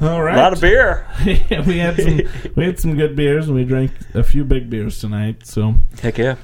all 0.00 0.22
right, 0.22 0.36
A 0.36 0.40
lot 0.40 0.52
of 0.52 0.60
beer. 0.60 1.06
we 1.26 1.78
had 1.78 1.96
some 1.96 2.20
we 2.54 2.64
had 2.64 2.78
some 2.78 2.96
good 2.96 3.16
beers, 3.16 3.46
and 3.46 3.56
we 3.56 3.64
drank 3.64 3.90
a 4.14 4.22
few 4.22 4.44
big 4.44 4.70
beers 4.70 5.00
tonight. 5.00 5.46
So. 5.46 5.74
Heck 6.00 6.18
yeah. 6.18 6.36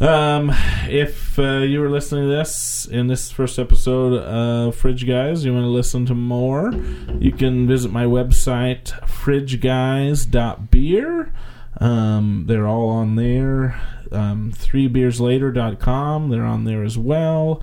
Um, 0.00 0.50
if 0.88 1.38
uh, 1.38 1.58
you 1.58 1.80
were 1.80 1.90
listening 1.90 2.24
to 2.24 2.30
this 2.34 2.86
in 2.86 3.06
this 3.06 3.30
first 3.30 3.58
episode 3.58 4.14
of 4.14 4.74
Fridge 4.74 5.06
Guys, 5.06 5.44
you 5.44 5.52
want 5.52 5.64
to 5.64 5.68
listen 5.68 6.06
to 6.06 6.14
more, 6.14 6.72
you 7.20 7.30
can 7.30 7.68
visit 7.68 7.92
my 7.92 8.04
website, 8.04 8.86
fridgeguys.beer. 9.06 11.32
Um, 11.80 12.44
they're 12.48 12.66
all 12.66 12.88
on 12.88 13.16
there. 13.16 13.80
Um, 14.10 14.52
threebeerslater.com, 14.52 16.30
they're 16.30 16.44
on 16.44 16.64
there 16.64 16.82
as 16.82 16.98
well. 16.98 17.62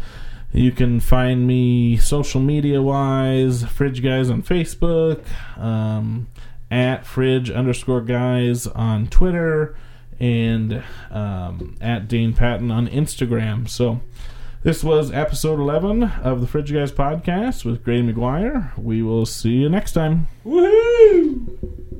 You 0.51 0.71
can 0.71 0.99
find 0.99 1.45
me 1.45 1.95
social 1.97 2.41
media 2.41 2.81
wise, 2.81 3.63
Fridge 3.65 4.01
Guys 4.01 4.31
on 4.31 4.41
Facebook, 4.41 5.23
um, 5.57 6.27
at 6.71 7.05
Fridge 7.05 7.51
underscore 7.51 8.01
Guys 8.01 8.65
on 8.65 9.05
Twitter, 9.07 9.75
and 10.19 10.83
um, 11.11 11.75
at 11.81 12.07
Dane 12.07 12.33
Patton 12.33 12.71
on 12.71 12.87
Instagram. 12.87 13.69
So 13.69 14.01
this 14.63 14.83
was 14.83 15.11
episode 15.11 15.59
11 15.59 16.03
of 16.03 16.41
the 16.41 16.47
Fridge 16.47 16.73
Guys 16.73 16.91
podcast 16.91 17.63
with 17.63 17.83
Gray 17.83 18.01
McGuire. 18.01 18.77
We 18.77 19.01
will 19.01 19.25
see 19.25 19.51
you 19.51 19.69
next 19.69 19.93
time. 19.93 20.27
Woohoo! 20.45 21.98